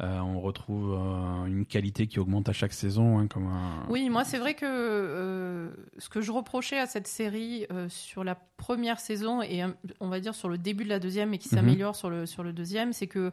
euh, 0.00 0.18
on 0.20 0.40
retrouve 0.40 0.94
euh, 0.98 1.44
une 1.46 1.64
qualité 1.66 2.06
qui 2.06 2.18
augmente 2.18 2.48
à 2.48 2.52
chaque 2.52 2.72
saison, 2.72 3.18
hein, 3.18 3.26
comme 3.28 3.46
un... 3.46 3.84
Oui, 3.88 4.08
moi 4.10 4.24
c'est 4.24 4.38
vrai 4.38 4.54
que 4.54 4.64
euh, 4.66 5.70
ce 5.98 6.08
que 6.08 6.20
je 6.20 6.32
reprochais 6.32 6.78
à 6.78 6.86
cette 6.86 7.06
série 7.06 7.66
sur 7.88 8.24
la 8.24 8.34
première 8.34 8.98
saison 9.00 9.42
et 9.42 9.62
on 10.00 10.08
va 10.08 10.20
dire 10.20 10.34
sur 10.34 10.48
le 10.48 10.58
début 10.58 10.84
de 10.84 10.88
la 10.88 10.98
deuxième 10.98 11.32
et 11.34 11.38
qui 11.38 11.48
Mhm. 11.48 11.54
s'améliore 11.56 11.96
sur 11.96 12.10
le 12.10 12.26
sur 12.26 12.42
le 12.42 12.52
deuxième, 12.52 12.92
c'est 12.92 13.06
que 13.06 13.32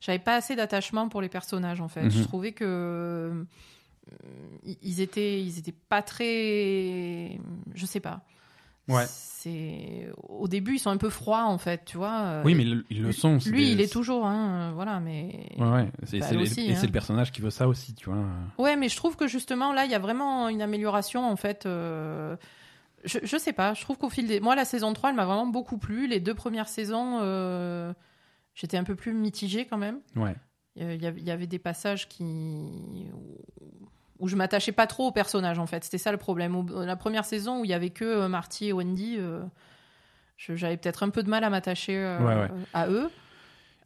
j'avais 0.00 0.18
pas 0.18 0.34
assez 0.36 0.56
d'attachement 0.56 1.08
pour 1.08 1.20
les 1.22 1.28
personnages 1.28 1.80
en 1.80 1.88
fait. 1.88 2.04
Mhm. 2.04 2.10
Je 2.10 2.22
trouvais 2.24 2.52
que 2.52 3.44
ils 4.82 5.00
étaient 5.00 5.40
ils 5.42 5.58
étaient 5.58 5.74
pas 5.88 6.02
très 6.02 7.38
je 7.74 7.86
sais 7.86 8.00
pas. 8.00 8.24
Ouais. 8.90 9.06
C'est 9.08 10.10
au 10.28 10.48
début 10.48 10.74
ils 10.74 10.78
sont 10.78 10.90
un 10.90 10.98
peu 10.98 11.08
froids 11.08 11.46
en 11.46 11.56
fait, 11.56 11.82
tu 11.86 11.96
vois. 11.96 12.42
Oui, 12.44 12.52
Et 12.52 12.54
mais 12.56 12.64
le- 12.64 12.84
ils 12.90 13.00
le 13.02 13.10
sont. 13.12 13.38
lui 13.46 13.64
des- 13.64 13.72
il 13.72 13.80
est 13.80 13.90
toujours 13.90 14.26
hein, 14.26 14.72
voilà 14.74 15.00
mais 15.00 15.46
Ouais, 15.56 15.66
ouais. 15.70 15.88
C'est, 16.04 16.18
Bah, 16.18 16.26
c'est 16.28 16.36
aussi, 16.36 16.66
et 16.68 16.72
hein. 16.72 16.76
c'est 16.78 16.86
le 16.86 16.92
personnage 16.92 17.32
qui 17.32 17.40
veut 17.40 17.48
ça 17.48 17.66
aussi, 17.66 17.94
tu 17.94 18.10
vois. 18.10 18.22
Ouais, 18.58 18.76
mais 18.76 18.90
je 18.90 18.96
trouve 18.96 19.16
que 19.16 19.26
justement 19.26 19.72
là, 19.72 19.86
il 19.86 19.90
y 19.90 19.94
a 19.94 19.98
vraiment 19.98 20.48
une 20.50 20.60
amélioration 20.60 21.24
en 21.30 21.36
fait. 21.36 21.64
euh, 21.64 22.36
Je, 23.04 23.18
je 23.22 23.36
sais 23.38 23.54
pas, 23.54 23.72
je 23.72 23.80
trouve 23.80 23.96
qu'au 23.96 24.10
fil 24.10 24.26
des. 24.26 24.40
Moi, 24.40 24.54
la 24.56 24.66
saison 24.66 24.92
3, 24.92 25.08
elle 25.08 25.16
m'a 25.16 25.24
vraiment 25.24 25.46
beaucoup 25.46 25.78
plu. 25.78 26.06
Les 26.06 26.20
deux 26.20 26.34
premières 26.34 26.68
saisons, 26.68 27.20
euh, 27.22 27.94
j'étais 28.54 28.76
un 28.76 28.84
peu 28.84 28.94
plus 28.94 29.14
mitigée 29.14 29.64
quand 29.64 29.78
même. 29.78 30.00
Ouais. 30.16 30.34
Euh, 30.82 30.94
Il 30.96 31.02
y 31.02 31.06
avait- 31.06 31.20
il 31.20 31.26
y 31.26 31.30
avait 31.30 31.46
des 31.46 31.58
passages 31.58 32.08
qui. 32.10 33.06
Où 34.20 34.28
je 34.28 34.36
m'attachais 34.36 34.72
pas 34.72 34.86
trop 34.86 35.08
aux 35.08 35.12
personnages 35.12 35.58
en 35.58 35.66
fait. 35.66 35.82
C'était 35.84 35.98
ça 35.98 36.12
le 36.12 36.18
problème. 36.18 36.66
La 36.84 36.96
première 36.96 37.24
saison 37.24 37.60
où 37.60 37.64
il 37.64 37.70
y 37.70 37.74
avait 37.74 37.90
que 37.90 38.04
euh, 38.04 38.28
Marty 38.28 38.66
et 38.68 38.72
Wendy, 38.72 39.16
euh, 39.18 39.42
j'avais 40.38 40.76
peut-être 40.76 41.02
un 41.02 41.10
peu 41.10 41.22
de 41.22 41.28
mal 41.30 41.44
à 41.44 41.50
m'attacher 41.50 41.96
euh, 41.96 42.18
Ouais, 42.20 42.34
ouais. 42.34 42.48
à 42.74 42.88
eux. 42.88 43.10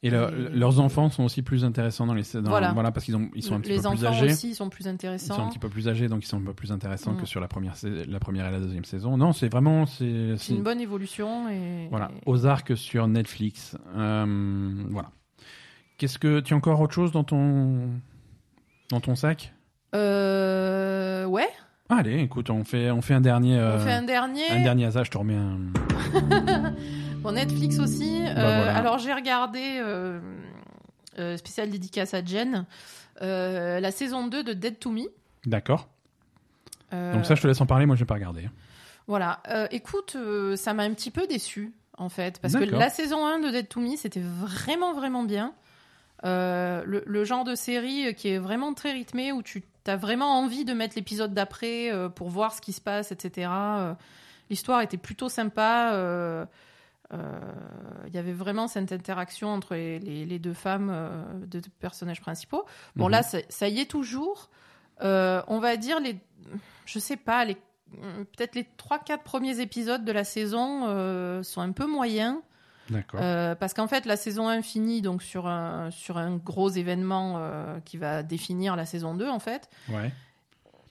Et 0.03 0.11
leur- 0.11 0.35
Et- 0.35 0.51
leurs 0.51 0.81
enfants 0.81 1.09
sont 1.09 1.25
aussi 1.25 1.41
plus 1.41 1.65
intéressants 1.65 2.07
dans 2.07 2.13
les 2.13 2.25
dans- 2.35 2.43
Voilà. 2.51 2.73
voilà. 2.75 2.93
parce 2.93 3.07
qu'ils 3.07 3.17
ils 3.35 3.43
sont 3.43 3.55
un 3.55 3.61
petit 3.61 3.71
Les 3.71 3.77
peu 3.77 3.81
plus 3.83 3.87
enfants 3.87 4.07
âgés. 4.07 4.27
aussi 4.33 4.55
sont 4.55 4.69
plus 4.69 4.85
Ils 4.85 4.89
intéressants. 4.89 5.35
sont 5.37 5.43
un 5.47 5.49
petit 5.49 5.59
peu 5.59 5.71
plus 5.71 5.89
âgés, 5.89 6.09
donc 6.09 6.23
ils 6.23 6.27
sont 6.27 6.37
un 6.37 6.45
peu 6.45 6.53
plus 6.53 6.73
intéressants 6.73 7.13
Mm. 7.15 7.21
que 7.23 7.27
sur 7.27 7.41
la 7.41 7.49
première, 7.49 7.75
la 7.83 8.21
première 8.21 8.47
et 8.49 8.51
la 8.51 8.61
deuxième 8.61 8.85
saison. 8.85 9.17
Non, 9.17 9.33
c'est 9.33 9.49
vraiment 9.49 9.87
c'est 9.87 10.35
C'est 10.37 10.53
une 10.53 10.63
bonne 10.63 10.81
évolution 10.81 11.49
et. 11.49 11.87
voilà 11.89 12.11
et- 12.15 12.21
Ozark 12.29 12.77
sur 12.77 13.09
Netflix. 13.09 13.79
Euh, 13.97 14.85
voilà. 14.91 15.11
Qu'est-ce 15.97 16.19
que 16.19 16.41
tu 16.41 16.53
as 16.53 16.57
encore 16.59 16.81
autre 16.83 16.93
chose 16.93 17.11
dans 17.13 17.25
ton 17.25 17.89
dans 18.91 19.01
ton 19.01 19.15
sac? 19.15 19.55
Euh, 19.95 21.25
ouais, 21.27 21.49
Allez, 21.89 22.21
écoute, 22.21 22.49
on 22.51 22.65
fait 22.65 22.91
on 22.91 23.03
fait 23.03 23.15
un 23.15 23.21
dernier 23.21 23.57
on 23.57 23.63
euh, 23.63 23.79
fait 23.79 23.93
un 23.93 24.03
dernier. 24.03 24.51
un 24.51 24.63
dernier 24.63 24.87
hasard. 24.87 25.05
Je 25.05 25.11
te 25.11 25.19
remets 25.19 25.37
un. 25.37 25.59
Bon, 27.21 27.33
Netflix 27.33 27.79
aussi. 27.79 28.21
Euh, 28.23 28.35
Bah, 28.35 28.57
voilà. 28.57 28.77
Alors, 28.77 28.99
j'ai 28.99 29.13
regardé, 29.15 29.79
euh, 29.81 30.21
euh, 31.19 31.37
spécial 31.39 31.71
dédicace 31.71 32.13
à 32.13 32.23
Jen, 32.25 32.67
euh, 33.23 33.81
la 33.81 33.91
saison 33.93 34.27
2 34.27 34.43
de 34.45 34.53
Dead 34.53 34.79
to 34.79 34.91
Me. 34.91 35.05
D'accord. 35.47 35.89
Euh, 36.93 37.15
Donc 37.15 37.25
ça, 37.25 37.35
je 37.35 37.41
te 37.43 37.47
laisse 37.47 37.61
en 37.63 37.67
parler. 37.67 37.87
Moi, 37.87 37.97
je 37.97 38.01
vais 38.01 38.07
pas 38.07 38.15
regarder. 38.15 38.51
Voilà. 39.07 39.41
Euh, 39.49 39.67
écoute, 39.71 40.17
euh, 40.17 40.55
ça 40.57 40.75
m'a 40.75 40.83
un 40.83 40.93
petit 40.93 41.11
peu 41.11 41.27
déçu 41.27 41.73
en 41.97 42.09
fait, 42.09 42.41
parce 42.41 42.55
que 42.55 42.65
la 42.65 42.91
saison 42.91 43.25
1 43.25 43.39
de 43.39 43.51
Dead 43.51 43.69
to 43.69 43.81
Me, 43.81 43.95
c'était 43.97 44.21
vraiment, 44.23 44.93
vraiment 44.95 45.23
bien. 45.23 45.53
Euh, 46.25 46.83
le, 46.85 47.05
le 47.07 47.25
genre 47.25 47.45
de 47.45 47.55
série 47.55 48.15
qui 48.17 48.29
est 48.31 48.39
vraiment 48.39 48.75
très 48.75 48.93
rythmé, 48.93 49.31
où 49.33 49.43
tu 49.43 49.63
as 49.91 49.97
vraiment 49.97 50.39
envie 50.39 50.65
de 50.65 50.73
mettre 50.73 50.97
l'épisode 50.97 51.35
d'après 51.35 51.93
euh, 51.93 52.09
pour 52.09 52.29
voir 52.31 52.53
ce 52.53 52.61
qui 52.61 52.73
se 52.73 52.81
passe, 52.81 53.13
etc. 53.13 53.49
Euh, 53.53 53.95
L'histoire 54.51 54.81
était 54.83 54.97
plutôt 54.99 55.29
sympa. 55.29 55.93
euh, 55.95 56.45
euh, 57.13 57.41
Il 58.07 58.15
y 58.15 58.19
avait 58.19 58.33
vraiment 58.33 58.69
cette 58.69 58.93
interaction 58.93 59.49
entre 59.49 59.75
les, 59.75 59.99
les- 59.99 60.25
les 60.27 60.39
deux 60.39 60.53
femmes, 60.55 60.93
deux 61.47 61.63
personnages 61.81 62.21
principaux. 62.21 62.65
Bon, 62.97 63.07
Mhm. 63.07 63.11
là, 63.13 63.23
ça, 63.23 63.39
ça 63.49 63.69
y 63.69 63.81
est 63.81 63.91
toujours. 63.91 64.51
On 65.01 65.59
va 65.61 65.77
dire 65.77 66.01
les. 66.01 66.19
Je 66.87 66.99
sais 66.99 67.17
pas, 67.17 67.45
les 67.45 67.57
peut-être 68.37 68.55
les 68.57 68.67
3-4 68.77 69.23
premiers 69.23 69.61
épisodes 69.61 70.05
de 70.05 70.13
la 70.13 70.25
saison 70.25 71.43
sont 71.43 71.61
un 71.61 71.73
peu 71.73 71.87
moyens. 71.87 72.37
Euh, 73.15 73.55
parce 73.55 73.75
qu'en 73.75 73.87
fait, 73.87 74.07
la 74.07 74.17
saison 74.17 74.49
1 74.49 74.63
finit 74.63 75.03
donc 75.03 75.23
sur 75.23 75.47
un, 75.47 75.91
sur 75.91 76.19
un 76.19 76.37
gros 76.37 76.71
événement 76.71 77.37
euh, 77.39 77.79
qui 77.85 77.97
va 77.97 78.23
définir 78.23 78.77
la 78.77 78.87
saison 78.87 79.15
2, 79.15 79.29
en 79.29 79.39
fait. 79.39 79.69
Ouais. 79.89 80.13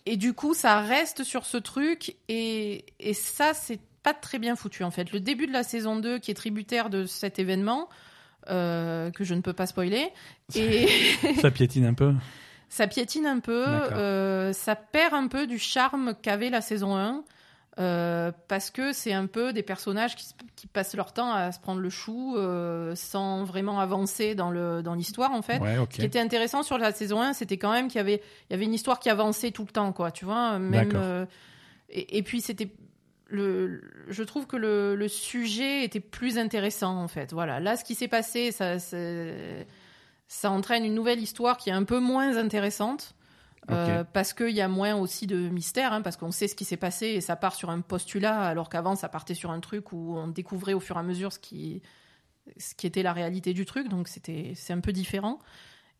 Et 0.06 0.18
du 0.18 0.34
coup, 0.34 0.54
ça 0.54 0.82
reste 0.82 1.24
sur 1.24 1.46
ce 1.46 1.58
truc. 1.58 2.16
Et, 2.28 2.86
et 3.00 3.14
ça, 3.14 3.54
c'est 3.54 3.80
pas 4.02 4.14
très 4.14 4.40
bien 4.40 4.56
foutu, 4.56 4.84
en 4.84 4.92
fait. 4.92 5.12
Le 5.12 5.20
début 5.20 5.48
de 5.48 5.54
la 5.54 5.64
saison 5.64 5.96
2, 5.96 6.20
qui 6.20 6.32
est 6.32 6.36
tributaire 6.36 6.90
de 6.90 7.06
cet 7.06 7.40
événement, 7.40 7.90
euh, 8.50 9.12
que 9.12 9.24
je 9.24 9.34
ne 9.34 9.42
peux 9.42 9.54
pas 9.54 9.66
spoiler. 9.66 10.10
Et 10.56 10.88
Ça 11.42 11.52
piétine 11.52 11.86
un 11.86 11.94
peu. 11.94 12.14
ça 12.70 12.88
piétine 12.88 13.26
un 13.26 13.40
peu. 13.40 13.66
Euh, 13.66 14.52
ça 14.52 14.76
perd 14.76 15.14
un 15.14 15.28
peu 15.28 15.48
du 15.48 15.60
charme 15.60 16.14
qu'avait 16.22 16.50
la 16.50 16.62
saison 16.62 16.98
1. 16.98 17.24
Euh, 17.80 18.32
parce 18.48 18.70
que 18.70 18.94
c'est 18.94 19.14
un 19.14 19.26
peu 19.26 19.52
des 19.54 19.64
personnages 19.64 20.16
qui, 20.16 20.26
se- 20.26 20.34
qui 20.56 20.68
passent 20.68 20.96
leur 20.96 21.12
temps 21.14 21.32
à 21.34 21.52
se 21.52 21.60
prendre 21.60 21.82
le 21.82 21.90
chou 21.90 22.36
euh, 22.38 22.94
sans 22.96 23.44
vraiment 23.44 23.80
avancer 23.80 24.36
dans 24.36 24.52
le 24.52 24.84
dans 24.84 24.94
l'histoire 24.94 25.32
en 25.32 25.42
fait. 25.42 25.60
Ouais. 25.60 25.76
Ce 25.90 25.96
qui 25.98 26.06
était 26.06 26.20
intéressant 26.20 26.62
sur 26.62 26.78
la 26.78 26.92
saison 26.92 27.22
1, 27.22 27.34
c'était 27.34 27.58
quand 27.58 27.72
même 27.72 27.88
qu'il 27.88 27.98
y 27.98 28.00
avait, 28.02 28.22
il 28.50 28.54
y 28.54 28.56
avait 28.56 28.66
une 28.66 28.74
histoire 28.76 29.00
qui 29.00 29.10
avançait 29.10 29.50
tout 29.52 29.64
le 29.64 29.72
temps, 29.72 29.92
quoi, 29.92 30.12
tu 30.12 30.24
vois. 30.26 30.60
Même, 30.60 30.90
euh, 30.96 31.26
et, 31.90 32.18
et 32.20 32.24
puis, 32.24 32.42
c'était. 32.42 32.70
Le, 33.28 33.82
je 34.10 34.22
trouve 34.22 34.46
que 34.46 34.58
le, 34.58 34.96
le 34.96 35.08
sujet 35.08 35.84
était 35.84 36.00
plus 36.00 36.38
intéressant, 36.38 36.96
en 37.02 37.08
fait. 37.08 37.34
Voilà. 37.34 37.60
Là, 37.60 37.76
ce 37.78 37.84
qui 37.84 37.96
s'est 37.96 38.08
passé, 38.08 38.52
ça, 38.52 38.78
ça 40.28 40.52
entraîne 40.52 40.86
une 40.86 40.94
nouvelle 40.94 41.20
histoire 41.20 41.58
qui 41.58 41.70
est 41.70 41.74
un 41.74 41.84
peu 41.84 42.00
moins 42.00 42.38
intéressante. 42.38 43.16
Euh, 43.72 44.04
parce 44.04 44.34
qu'il 44.34 44.50
y 44.50 44.62
a 44.62 44.68
moins 44.68 44.96
aussi 44.96 45.28
de 45.28 45.50
mystère, 45.50 45.94
hein, 45.94 46.02
parce 46.02 46.18
qu'on 46.18 46.32
sait 46.32 46.48
ce 46.48 46.56
qui 46.56 46.66
s'est 46.66 46.78
passé 46.78 47.08
et 47.08 47.22
ça 47.22 47.36
part 47.36 47.56
sur 47.56 47.70
un 47.70 47.82
postulat, 47.82 48.42
alors 48.42 48.70
qu'avant 48.70 48.96
ça 48.96 49.10
partait 49.10 49.36
sur 49.36 49.52
un 49.52 49.60
truc 49.60 49.94
où 49.94 50.18
on 50.18 50.28
découvrait 50.28 50.74
au 50.74 50.80
fur 50.80 50.98
et 50.98 51.00
à 51.00 51.04
mesure 51.04 51.32
ce 51.32 51.40
qui, 51.40 51.82
ce 52.58 52.76
qui 52.76 52.88
était 52.88 53.04
la 53.04 53.14
réalité 53.14 53.54
du 53.54 53.66
truc, 53.66 53.88
donc 53.88 54.08
c'était 54.08 54.54
c'est 54.56 54.74
un 54.74 54.82
peu 54.82 54.92
différent. 54.92 55.40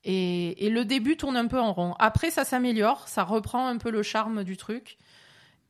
Et, 0.04 0.66
et 0.66 0.70
le 0.70 0.84
début 0.84 1.16
tourne 1.16 1.38
un 1.38 1.48
peu 1.48 1.60
en 1.60 1.72
rond. 1.72 1.96
Après, 1.98 2.30
ça 2.30 2.44
s'améliore, 2.44 3.08
ça 3.08 3.24
reprend 3.24 3.68
un 3.68 3.78
peu 3.78 3.90
le 3.90 4.04
charme 4.04 4.44
du 4.44 4.58
truc. 4.58 4.98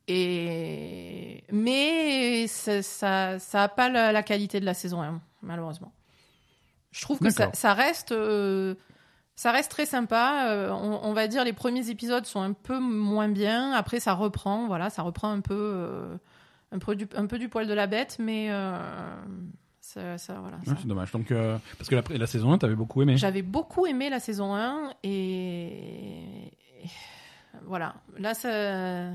Et... 0.07 1.43
Mais 1.51 2.47
ça 2.47 2.81
ça, 2.81 3.37
ça 3.39 3.63
a 3.63 3.67
pas 3.67 3.89
la, 3.89 4.11
la 4.11 4.23
qualité 4.23 4.59
de 4.59 4.65
la 4.65 4.73
saison 4.73 5.03
1, 5.03 5.21
malheureusement. 5.43 5.93
Je 6.93 7.01
trouve 7.01 7.19
que 7.19 7.29
ça 7.31 7.73
reste, 7.73 8.11
euh, 8.11 8.75
ça 9.35 9.51
reste 9.51 9.71
très 9.71 9.85
sympa. 9.85 10.47
Euh, 10.49 10.69
on, 10.71 10.99
on 11.03 11.13
va 11.13 11.27
dire 11.27 11.43
les 11.43 11.53
premiers 11.53 11.89
épisodes 11.89 12.25
sont 12.25 12.41
un 12.41 12.53
peu 12.53 12.79
moins 12.79 13.29
bien. 13.29 13.71
Après, 13.71 13.99
ça 13.99 14.13
reprend, 14.13 14.67
voilà, 14.67 14.89
ça 14.89 15.01
reprend 15.01 15.29
un 15.31 15.41
peu, 15.41 15.53
euh, 15.55 16.15
un 16.71 16.79
peu 16.79 16.95
du, 16.95 17.07
un 17.15 17.25
peu 17.25 17.39
du 17.39 17.49
poil 17.49 17.67
de 17.67 17.73
la 17.73 17.87
bête, 17.87 18.17
mais 18.19 18.47
euh, 18.51 18.77
ça, 19.81 20.17
ça, 20.17 20.33
voilà. 20.39 20.57
Ouais, 20.57 20.65
ça- 20.65 20.75
c'est 20.79 20.87
dommage. 20.87 21.11
Donc, 21.11 21.33
parce 21.77 21.89
que 21.89 21.95
la, 21.95 22.03
la 22.17 22.27
saison 22.27 22.51
1, 22.53 22.57
t'avais 22.59 22.75
beaucoup 22.75 23.01
aimé. 23.01 23.17
j'avais 23.17 23.41
beaucoup 23.41 23.85
aimé 23.85 24.09
la 24.09 24.19
saison 24.19 24.55
1 24.55 24.91
et 25.03 26.51
et 26.83 26.89
voilà. 27.65 27.95
Là, 28.17 28.33
ça... 28.33 29.09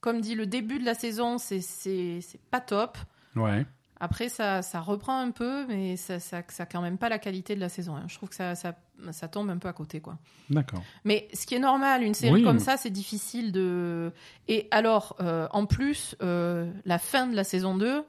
comme 0.00 0.20
dit, 0.20 0.34
le 0.34 0.46
début 0.46 0.78
de 0.78 0.84
la 0.84 0.94
saison, 0.94 1.38
c'est 1.38 1.60
c'est 1.60 2.20
c'est 2.20 2.40
pas 2.50 2.60
top. 2.60 2.96
Ouais. 3.36 3.64
Après, 4.02 4.28
ça, 4.30 4.62
ça 4.62 4.80
reprend 4.80 5.18
un 5.20 5.30
peu, 5.30 5.66
mais 5.66 5.96
ça, 5.96 6.20
ça, 6.20 6.42
ça 6.48 6.62
a 6.62 6.66
quand 6.66 6.80
même 6.80 6.96
pas 6.98 7.08
la 7.10 7.18
qualité 7.18 7.54
de 7.54 7.60
la 7.60 7.68
saison 7.68 7.96
1. 7.96 8.08
Je 8.08 8.14
trouve 8.16 8.30
que 8.30 8.34
ça, 8.34 8.54
ça, 8.54 8.74
ça 9.12 9.28
tombe 9.28 9.50
un 9.50 9.58
peu 9.58 9.68
à 9.68 9.72
côté, 9.72 10.00
quoi. 10.00 10.18
D'accord. 10.50 10.82
Mais 11.04 11.28
ce 11.34 11.46
qui 11.46 11.54
est 11.54 11.58
normal, 11.60 12.02
une 12.02 12.14
série 12.14 12.34
Oui. 12.34 12.44
comme 12.44 12.58
ça, 12.58 12.76
c'est 12.76 12.90
difficile 12.90 13.52
de. 13.52 14.12
Et 14.48 14.68
alors, 14.70 15.16
euh, 15.20 15.46
en 15.52 15.66
plus, 15.66 16.16
euh, 16.22 16.70
la 16.84 16.98
fin 16.98 17.26
de 17.26 17.36
la 17.36 17.44
saison 17.44 17.76
2, 17.76 18.02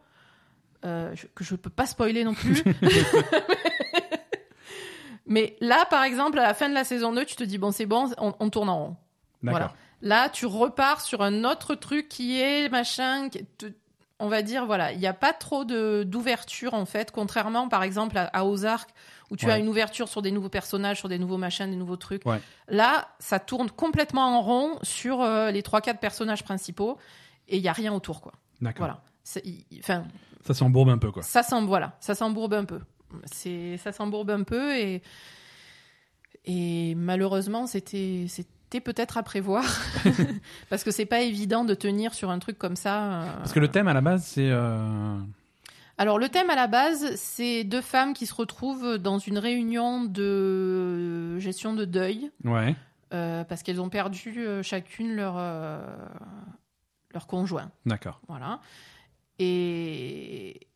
euh, 0.85 1.11
je- 1.15 1.27
que 1.35 1.43
je 1.43 1.55
peux 1.55 1.69
pas 1.69 1.85
spoiler 1.85 2.23
non 2.23 2.33
plus. 2.33 2.63
Mais 5.27 5.55
là, 5.61 5.85
par 5.89 6.03
exemple, 6.03 6.39
à 6.39 6.43
la 6.43 6.53
fin 6.53 6.67
de 6.67 6.73
la 6.73 6.83
saison 6.83 7.13
2, 7.13 7.25
tu 7.25 7.35
te 7.35 7.43
dis, 7.43 7.57
bon, 7.57 7.71
c'est 7.71 7.85
bon, 7.85 8.09
on, 8.17 8.33
on 8.39 8.49
tourne 8.49 8.69
en 8.69 8.77
rond. 8.85 8.95
D'accord. 9.43 9.59
Voilà. 9.59 9.73
Là, 10.01 10.29
tu 10.29 10.45
repars 10.47 10.99
sur 11.01 11.21
un 11.21 11.43
autre 11.43 11.75
truc 11.75 12.09
qui 12.09 12.41
est 12.41 12.69
machin. 12.69 13.29
qui- 13.29 13.45
te- 13.45 13.67
On 14.23 14.27
va 14.29 14.41
dire, 14.43 14.65
voilà, 14.65 14.91
il 14.93 14.99
n'y 14.99 15.07
a 15.07 15.13
pas 15.13 15.33
trop 15.33 15.65
de 15.65 16.03
d'ouverture 16.03 16.73
en 16.73 16.85
fait, 16.85 17.11
contrairement 17.11 17.67
par 17.67 17.83
exemple 17.83 18.17
à, 18.17 18.25
à 18.25 18.45
Ozark 18.45 18.89
où 19.31 19.35
tu 19.37 19.45
Ouais. 19.47 19.53
as 19.53 19.57
une 19.57 19.67
ouverture 19.67 20.07
sur 20.09 20.21
des 20.21 20.31
nouveaux 20.31 20.49
personnages, 20.49 20.97
sur 20.99 21.09
des 21.09 21.17
nouveaux 21.17 21.37
machins, 21.37 21.69
des 21.69 21.75
nouveaux 21.77 21.95
trucs. 21.97 22.25
Ouais. 22.25 22.39
Là, 22.67 23.07
ça 23.19 23.39
tourne 23.39 23.69
complètement 23.71 24.37
en 24.37 24.41
rond 24.41 24.77
sur 24.83 25.21
euh, 25.21 25.51
les 25.51 25.63
trois 25.63 25.81
quatre 25.81 25.99
personnages 25.99 26.43
principaux 26.43 26.97
et 27.47 27.57
il 27.57 27.63
y 27.63 27.67
a 27.67 27.73
rien 27.73 27.93
autour 27.93 28.21
quoi. 28.21 28.33
D'accord. 28.61 28.85
Voilà. 28.85 29.01
Enfin, 29.79 30.03
Ça 30.45 30.53
s'embourbe 30.53 30.89
un 30.89 30.97
peu, 30.97 31.11
quoi. 31.11 31.23
ça 31.23 31.43
s'em- 31.43 31.65
voilà, 31.65 31.95
ça 31.99 32.13
s'embourbe 32.15 32.53
un 32.53 32.65
peu. 32.65 32.79
C'est 33.25 33.77
ça 33.77 33.91
s'embourbe 33.91 34.29
un 34.29 34.43
peu 34.43 34.75
et 34.77 35.01
et 36.45 36.95
malheureusement 36.95 37.67
c'était 37.67 38.25
peut-être 38.79 39.17
à 39.17 39.23
prévoir 39.23 39.65
parce 40.69 40.83
que 40.83 40.91
c'est 40.91 41.05
pas 41.05 41.21
évident 41.21 41.65
de 41.65 41.73
tenir 41.73 42.13
sur 42.13 42.29
un 42.31 42.39
truc 42.39 42.57
comme 42.57 42.75
ça. 42.75 43.03
euh. 43.23 43.33
Parce 43.37 43.51
que 43.51 43.59
le 43.59 43.67
thème, 43.67 43.87
à 43.87 43.93
la 43.93 44.01
base, 44.01 44.23
c'est... 44.23 44.49
euh, 44.49 45.17
Alors 45.97 46.17
le 46.17 46.29
thème 46.29 46.49
à 46.49 46.55
la 46.55 46.67
base, 46.67 47.15
c'est 47.15 47.63
deux 47.63 47.81
femmes 47.81 48.13
qui 48.13 48.25
se 48.25 48.33
retrouvent 48.33 48.97
dans 48.97 49.19
une 49.19 49.37
réunion 49.37 50.03
de 50.05 51.37
gestion 51.39 51.73
de 51.73 51.85
deuil 51.85 52.31
Ouais. 52.45 52.75
euh, 53.13 53.43
parce 53.43 53.61
qu'elles 53.63 53.81
ont 53.81 53.89
perdu 53.89 54.47
chacune 54.63 55.15
leur 55.15 55.33
euh, 55.37 55.79
leur 57.13 57.27
conjoint. 57.27 57.69
D'accord. 57.85 58.21
Voilà. 58.29 58.61
Et, 59.37 60.67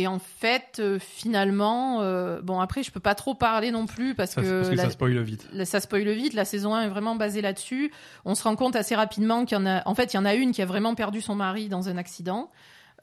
et 0.00 0.06
en 0.06 0.18
fait, 0.18 0.78
euh, 0.80 0.98
finalement, 0.98 2.00
euh, 2.02 2.40
bon, 2.42 2.60
après, 2.60 2.82
je 2.82 2.90
peux 2.90 3.00
pas 3.00 3.14
trop 3.14 3.34
parler 3.34 3.70
non 3.70 3.86
plus 3.86 4.14
parce 4.14 4.32
Ça, 4.32 4.42
que, 4.42 4.58
parce 4.58 4.70
que 4.70 4.74
la- 4.74 4.84
ça 4.84 4.90
spoil 4.90 5.18
vite. 5.22 5.46
la- 5.52 5.64
ça 5.64 5.80
spoil 5.80 6.08
vite. 6.10 6.34
La 6.34 6.44
saison 6.44 6.74
1 6.74 6.82
est 6.82 6.88
vraiment 6.88 7.16
basée 7.16 7.40
là-dessus. 7.42 7.92
On 8.24 8.34
se 8.34 8.42
rend 8.42 8.56
compte 8.56 8.76
assez 8.76 8.94
rapidement 8.94 9.44
qu'il 9.44 9.56
y 9.58 9.60
en 9.60 9.66
a. 9.66 9.82
En 9.86 9.94
fait, 9.94 10.12
il 10.12 10.16
y 10.16 10.20
en 10.20 10.24
a 10.24 10.34
une 10.34 10.52
qui 10.52 10.62
a 10.62 10.66
vraiment 10.66 10.94
perdu 10.94 11.20
son 11.20 11.34
mari 11.34 11.68
dans 11.68 11.88
un 11.88 11.96
accident, 11.96 12.50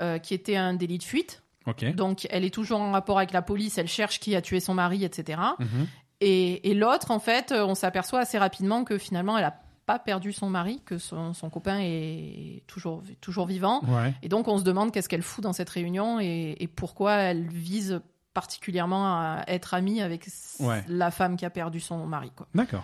euh, 0.02 0.18
qui 0.20 0.34
était 0.34 0.56
un 0.56 0.74
délit 0.74 0.98
de 0.98 1.04
fuite. 1.04 1.42
Donc, 1.94 2.28
elle 2.30 2.46
est 2.46 2.54
toujours 2.54 2.80
en 2.80 2.92
rapport 2.92 3.18
avec 3.18 3.32
la 3.34 3.42
police. 3.42 3.78
Elle 3.78 3.88
cherche 3.90 4.20
qui 4.20 4.36
a 4.36 4.42
tué 4.42 4.60
son 4.60 4.74
mari, 4.74 5.04
etc. 5.04 5.40
Mhm. 5.60 5.88
Et, 6.22 6.70
et 6.70 6.74
l'autre, 6.74 7.12
en 7.12 7.20
fait, 7.20 7.52
on 7.56 7.76
s'aperçoit 7.76 8.22
assez 8.22 8.38
rapidement 8.38 8.84
que 8.84 8.98
finalement, 8.98 9.38
elle 9.38 9.44
a 9.46 9.60
pas 9.88 9.98
perdu 9.98 10.34
son 10.34 10.50
mari, 10.50 10.82
que 10.86 11.00
son, 11.00 11.34
son 11.34 11.50
copain 11.50 11.80
est 11.82 12.62
toujours, 12.68 13.02
toujours 13.22 13.48
vivant. 13.48 13.82
Ouais. 13.88 14.14
Et 14.22 14.30
donc, 14.30 14.48
on 14.48 14.60
se 14.60 14.64
demande 14.64 14.92
qu'est-ce 14.92 15.10
qu'elle 15.10 15.24
fout 15.24 15.44
dans 15.44 15.54
cette 15.54 15.70
réunion 15.70 16.20
et, 16.20 16.56
et 16.60 16.68
pourquoi 16.68 17.14
elle 17.14 17.48
vise 17.48 18.02
particulièrement 18.36 19.08
à 19.08 19.44
être 19.48 19.74
amie 19.74 20.02
avec 20.02 20.28
Ouais. 20.60 20.84
la 20.88 21.10
femme 21.10 21.38
qui 21.38 21.46
a 21.46 21.50
perdu 21.50 21.80
son 21.80 22.06
mari. 22.06 22.32
D'accord. 22.54 22.84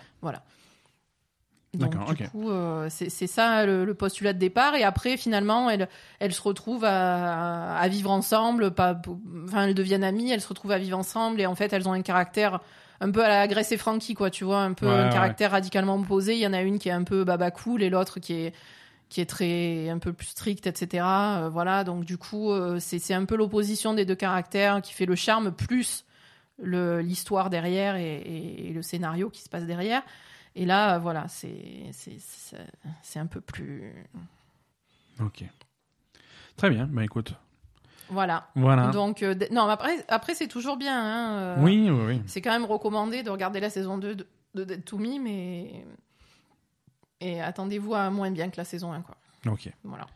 Donc, 1.74 1.90
D'accord, 1.90 2.14
du 2.14 2.28
coup, 2.28 2.50
euh, 2.50 2.86
c'est 2.88 3.10
c'est 3.10 3.26
ça 3.26 3.66
le, 3.66 3.84
le 3.84 3.94
postulat 3.94 4.32
de 4.32 4.38
départ. 4.38 4.76
Et 4.76 4.84
après, 4.84 5.16
finalement, 5.16 5.68
elles, 5.70 5.88
elles 6.20 6.32
se 6.32 6.40
retrouvent 6.40 6.84
à, 6.84 7.76
à 7.76 7.88
vivre 7.88 8.10
ensemble. 8.12 8.70
Pas, 8.72 9.00
enfin, 9.44 9.64
elles 9.66 9.74
deviennent 9.74 10.04
amies, 10.04 10.30
elles 10.30 10.40
se 10.40 10.46
retrouvent 10.48 10.70
à 10.70 10.78
vivre 10.78 10.96
ensemble. 10.96 11.40
Et 11.40 11.46
en 11.46 11.56
fait, 11.56 11.72
elles 11.72 11.88
ont 11.88 11.92
un 11.92 12.02
caractère 12.02 12.60
un 13.04 13.10
peu 13.10 13.24
à 13.24 13.28
la 13.28 13.46
Grace 13.48 13.70
et 13.72 13.76
Frankie, 13.76 14.14
quoi, 14.14 14.30
tu 14.30 14.44
vois, 14.44 14.62
un 14.62 14.72
peu 14.72 14.86
Ouais, 14.86 14.92
un 14.92 15.06
ouais. 15.06 15.12
caractère 15.12 15.50
radicalement 15.52 15.96
opposé. 15.96 16.34
Il 16.34 16.40
y 16.40 16.46
en 16.46 16.52
a 16.52 16.62
une 16.62 16.78
qui 16.78 16.88
est 16.88 16.92
un 16.92 17.04
peu 17.04 17.24
baba 17.24 17.50
cool 17.50 17.82
et 17.82 17.90
l'autre 17.90 18.18
qui 18.20 18.32
est 18.34 18.54
qui 19.10 19.20
est 19.20 19.26
très 19.26 19.88
un 19.90 19.98
peu 19.98 20.12
plus 20.12 20.26
stricte, 20.28 20.66
etc. 20.66 21.04
Euh, 21.06 21.48
voilà, 21.48 21.84
donc 21.84 22.04
du 22.04 22.18
coup, 22.18 22.50
euh, 22.50 22.80
c'est 22.80 23.14
un 23.14 23.24
peu 23.26 23.36
l'opposition 23.36 23.94
des 23.94 24.04
deux 24.04 24.16
caractères 24.16 24.80
qui 24.82 24.92
fait 24.92 25.06
le 25.06 25.14
charme 25.14 25.52
plus 25.52 26.04
l'histoire 26.62 27.50
derrière 27.50 27.96
et, 27.96 28.16
et- 28.16 28.68
et 28.68 28.72
le 28.72 28.80
scénario 28.82 29.28
qui 29.30 29.42
se 29.42 29.48
passe 29.48 29.64
derrière. 29.66 30.02
Et 30.56 30.64
là, 30.66 30.94
euh, 30.94 30.98
voilà, 30.98 31.26
c'est 31.28 31.86
c'est- 31.92 32.18
c'est 32.18 32.56
c'est 33.02 33.18
un 33.18 33.26
peu 33.26 33.40
plus 33.40 33.92
Ok. 35.20 35.44
Très 36.56 36.70
bien. 36.70 36.86
Bah 36.86 37.04
écoute. 37.04 37.34
Voilà. 38.10 38.48
Voilà. 38.54 38.88
Donc 38.88 39.22
euh, 39.22 39.34
non, 39.52 39.62
après 39.68 40.04
après 40.08 40.34
c'est 40.34 40.48
toujours 40.48 40.76
bien. 40.76 40.98
hein, 40.98 41.32
euh, 41.38 41.56
Oui, 41.60 41.88
oui, 41.90 42.00
oui. 42.06 42.22
C'est 42.26 42.40
quand 42.42 42.52
même 42.52 42.64
recommandé 42.64 43.22
de 43.22 43.30
regarder 43.30 43.60
la 43.60 43.70
saison 43.70 43.98
2 43.98 44.14
de, 44.14 44.26
de 44.54 44.64
Dead 44.64 44.84
to 44.84 44.98
Me, 44.98 45.18
mais 45.22 45.84
et 47.20 47.40
attendez-vous 47.40 47.94
à 47.94 48.10
moins 48.10 48.30
bien 48.30 48.48
que 48.50 48.56
la 48.58 48.64
saison 48.64 48.92
1, 48.92 49.00
quoi. 49.00 49.16
Ok. 49.50 49.70
Voilà. 49.84 50.06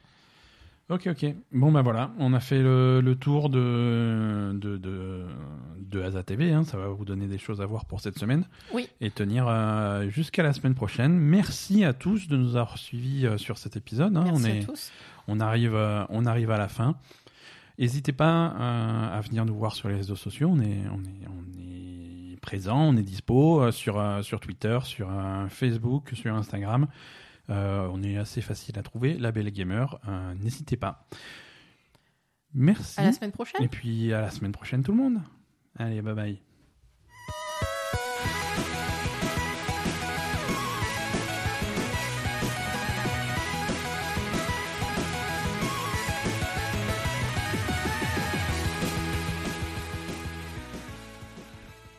Ok, 0.91 1.07
ok. 1.07 1.27
Bon, 1.53 1.71
bah 1.71 1.83
voilà, 1.83 2.13
on 2.19 2.33
a 2.33 2.41
fait 2.41 2.63
le, 2.63 3.01
le 3.03 3.15
tour 3.15 3.51
de, 3.51 4.53
de, 4.55 4.79
de, 4.79 5.27
de 5.81 6.03
Asa 6.03 6.23
TV. 6.23 6.51
hein. 6.53 6.65
Ça 6.65 6.79
va 6.79 6.89
vous 6.89 7.05
donner 7.05 7.27
des 7.27 7.37
choses 7.37 7.61
à 7.61 7.67
voir 7.67 7.85
pour 7.85 8.01
cette 8.01 8.19
semaine. 8.19 8.47
Oui. 8.73 8.89
Et 9.03 9.11
tenir 9.11 9.47
euh, 9.49 10.09
jusqu'à 10.09 10.43
la 10.43 10.55
semaine 10.55 10.75
prochaine. 10.75 11.13
Merci 11.19 11.85
à 11.85 11.93
tous 11.93 12.27
de 12.29 12.39
nous 12.39 12.57
avoir 12.57 12.79
suivis 12.79 13.27
euh, 13.27 13.37
sur 13.37 13.59
cet 13.59 13.77
épisode. 13.77 14.17
hein. 14.17 14.25
Merci 14.25 14.43
on, 14.43 14.45
est, 14.47 14.63
à 14.63 14.65
tous. 14.65 14.91
on, 15.29 15.41
arrive, 15.41 15.75
euh, 15.75 16.05
on 16.09 16.25
arrive 16.25 16.51
à 16.51 16.57
la 16.59 16.69
fin. 16.69 16.95
N'hésitez 17.79 18.13
pas 18.13 18.55
euh, 18.59 19.19
à 19.19 19.21
venir 19.21 19.45
nous 19.45 19.55
voir 19.55 19.75
sur 19.75 19.89
les 19.89 19.95
réseaux 19.95 20.17
sociaux. 20.17 20.51
On 20.53 20.61
est, 20.61 20.83
on 20.91 21.05
est, 21.05 21.29
on 21.29 22.33
est 22.33 22.41
présent, 22.41 22.81
on 22.81 22.97
est 22.97 23.03
dispo 23.03 23.63
euh, 23.63 23.71
sur, 23.71 24.01
euh, 24.01 24.23
sur 24.23 24.41
Twitter, 24.41 24.79
sur 24.83 25.09
Facebook, 25.49 26.11
sur 26.15 26.35
Instagram. 26.35 26.89
On 27.49 28.03
est 28.03 28.19
assez 28.19 28.43
facile 28.43 28.79
à 28.79 28.83
trouver. 28.83 29.15
La 29.15 29.33
Belle 29.33 29.51
Gamer, 29.51 29.99
n'hésitez 30.39 30.77
pas. 30.77 31.07
Merci. 32.53 33.01
À 33.01 33.05
la 33.05 33.13
semaine 33.13 33.33
prochaine. 33.33 33.63
Et 33.63 33.69
puis 33.69 34.13
à 34.13 34.21
la 34.21 34.31
semaine 34.31 34.53
prochaine 34.53 34.83
tout 34.83 34.93
le 34.93 34.99
monde. 34.99 35.21
Allez, 35.79 36.03
bye 36.03 36.15
bye. 36.15 36.48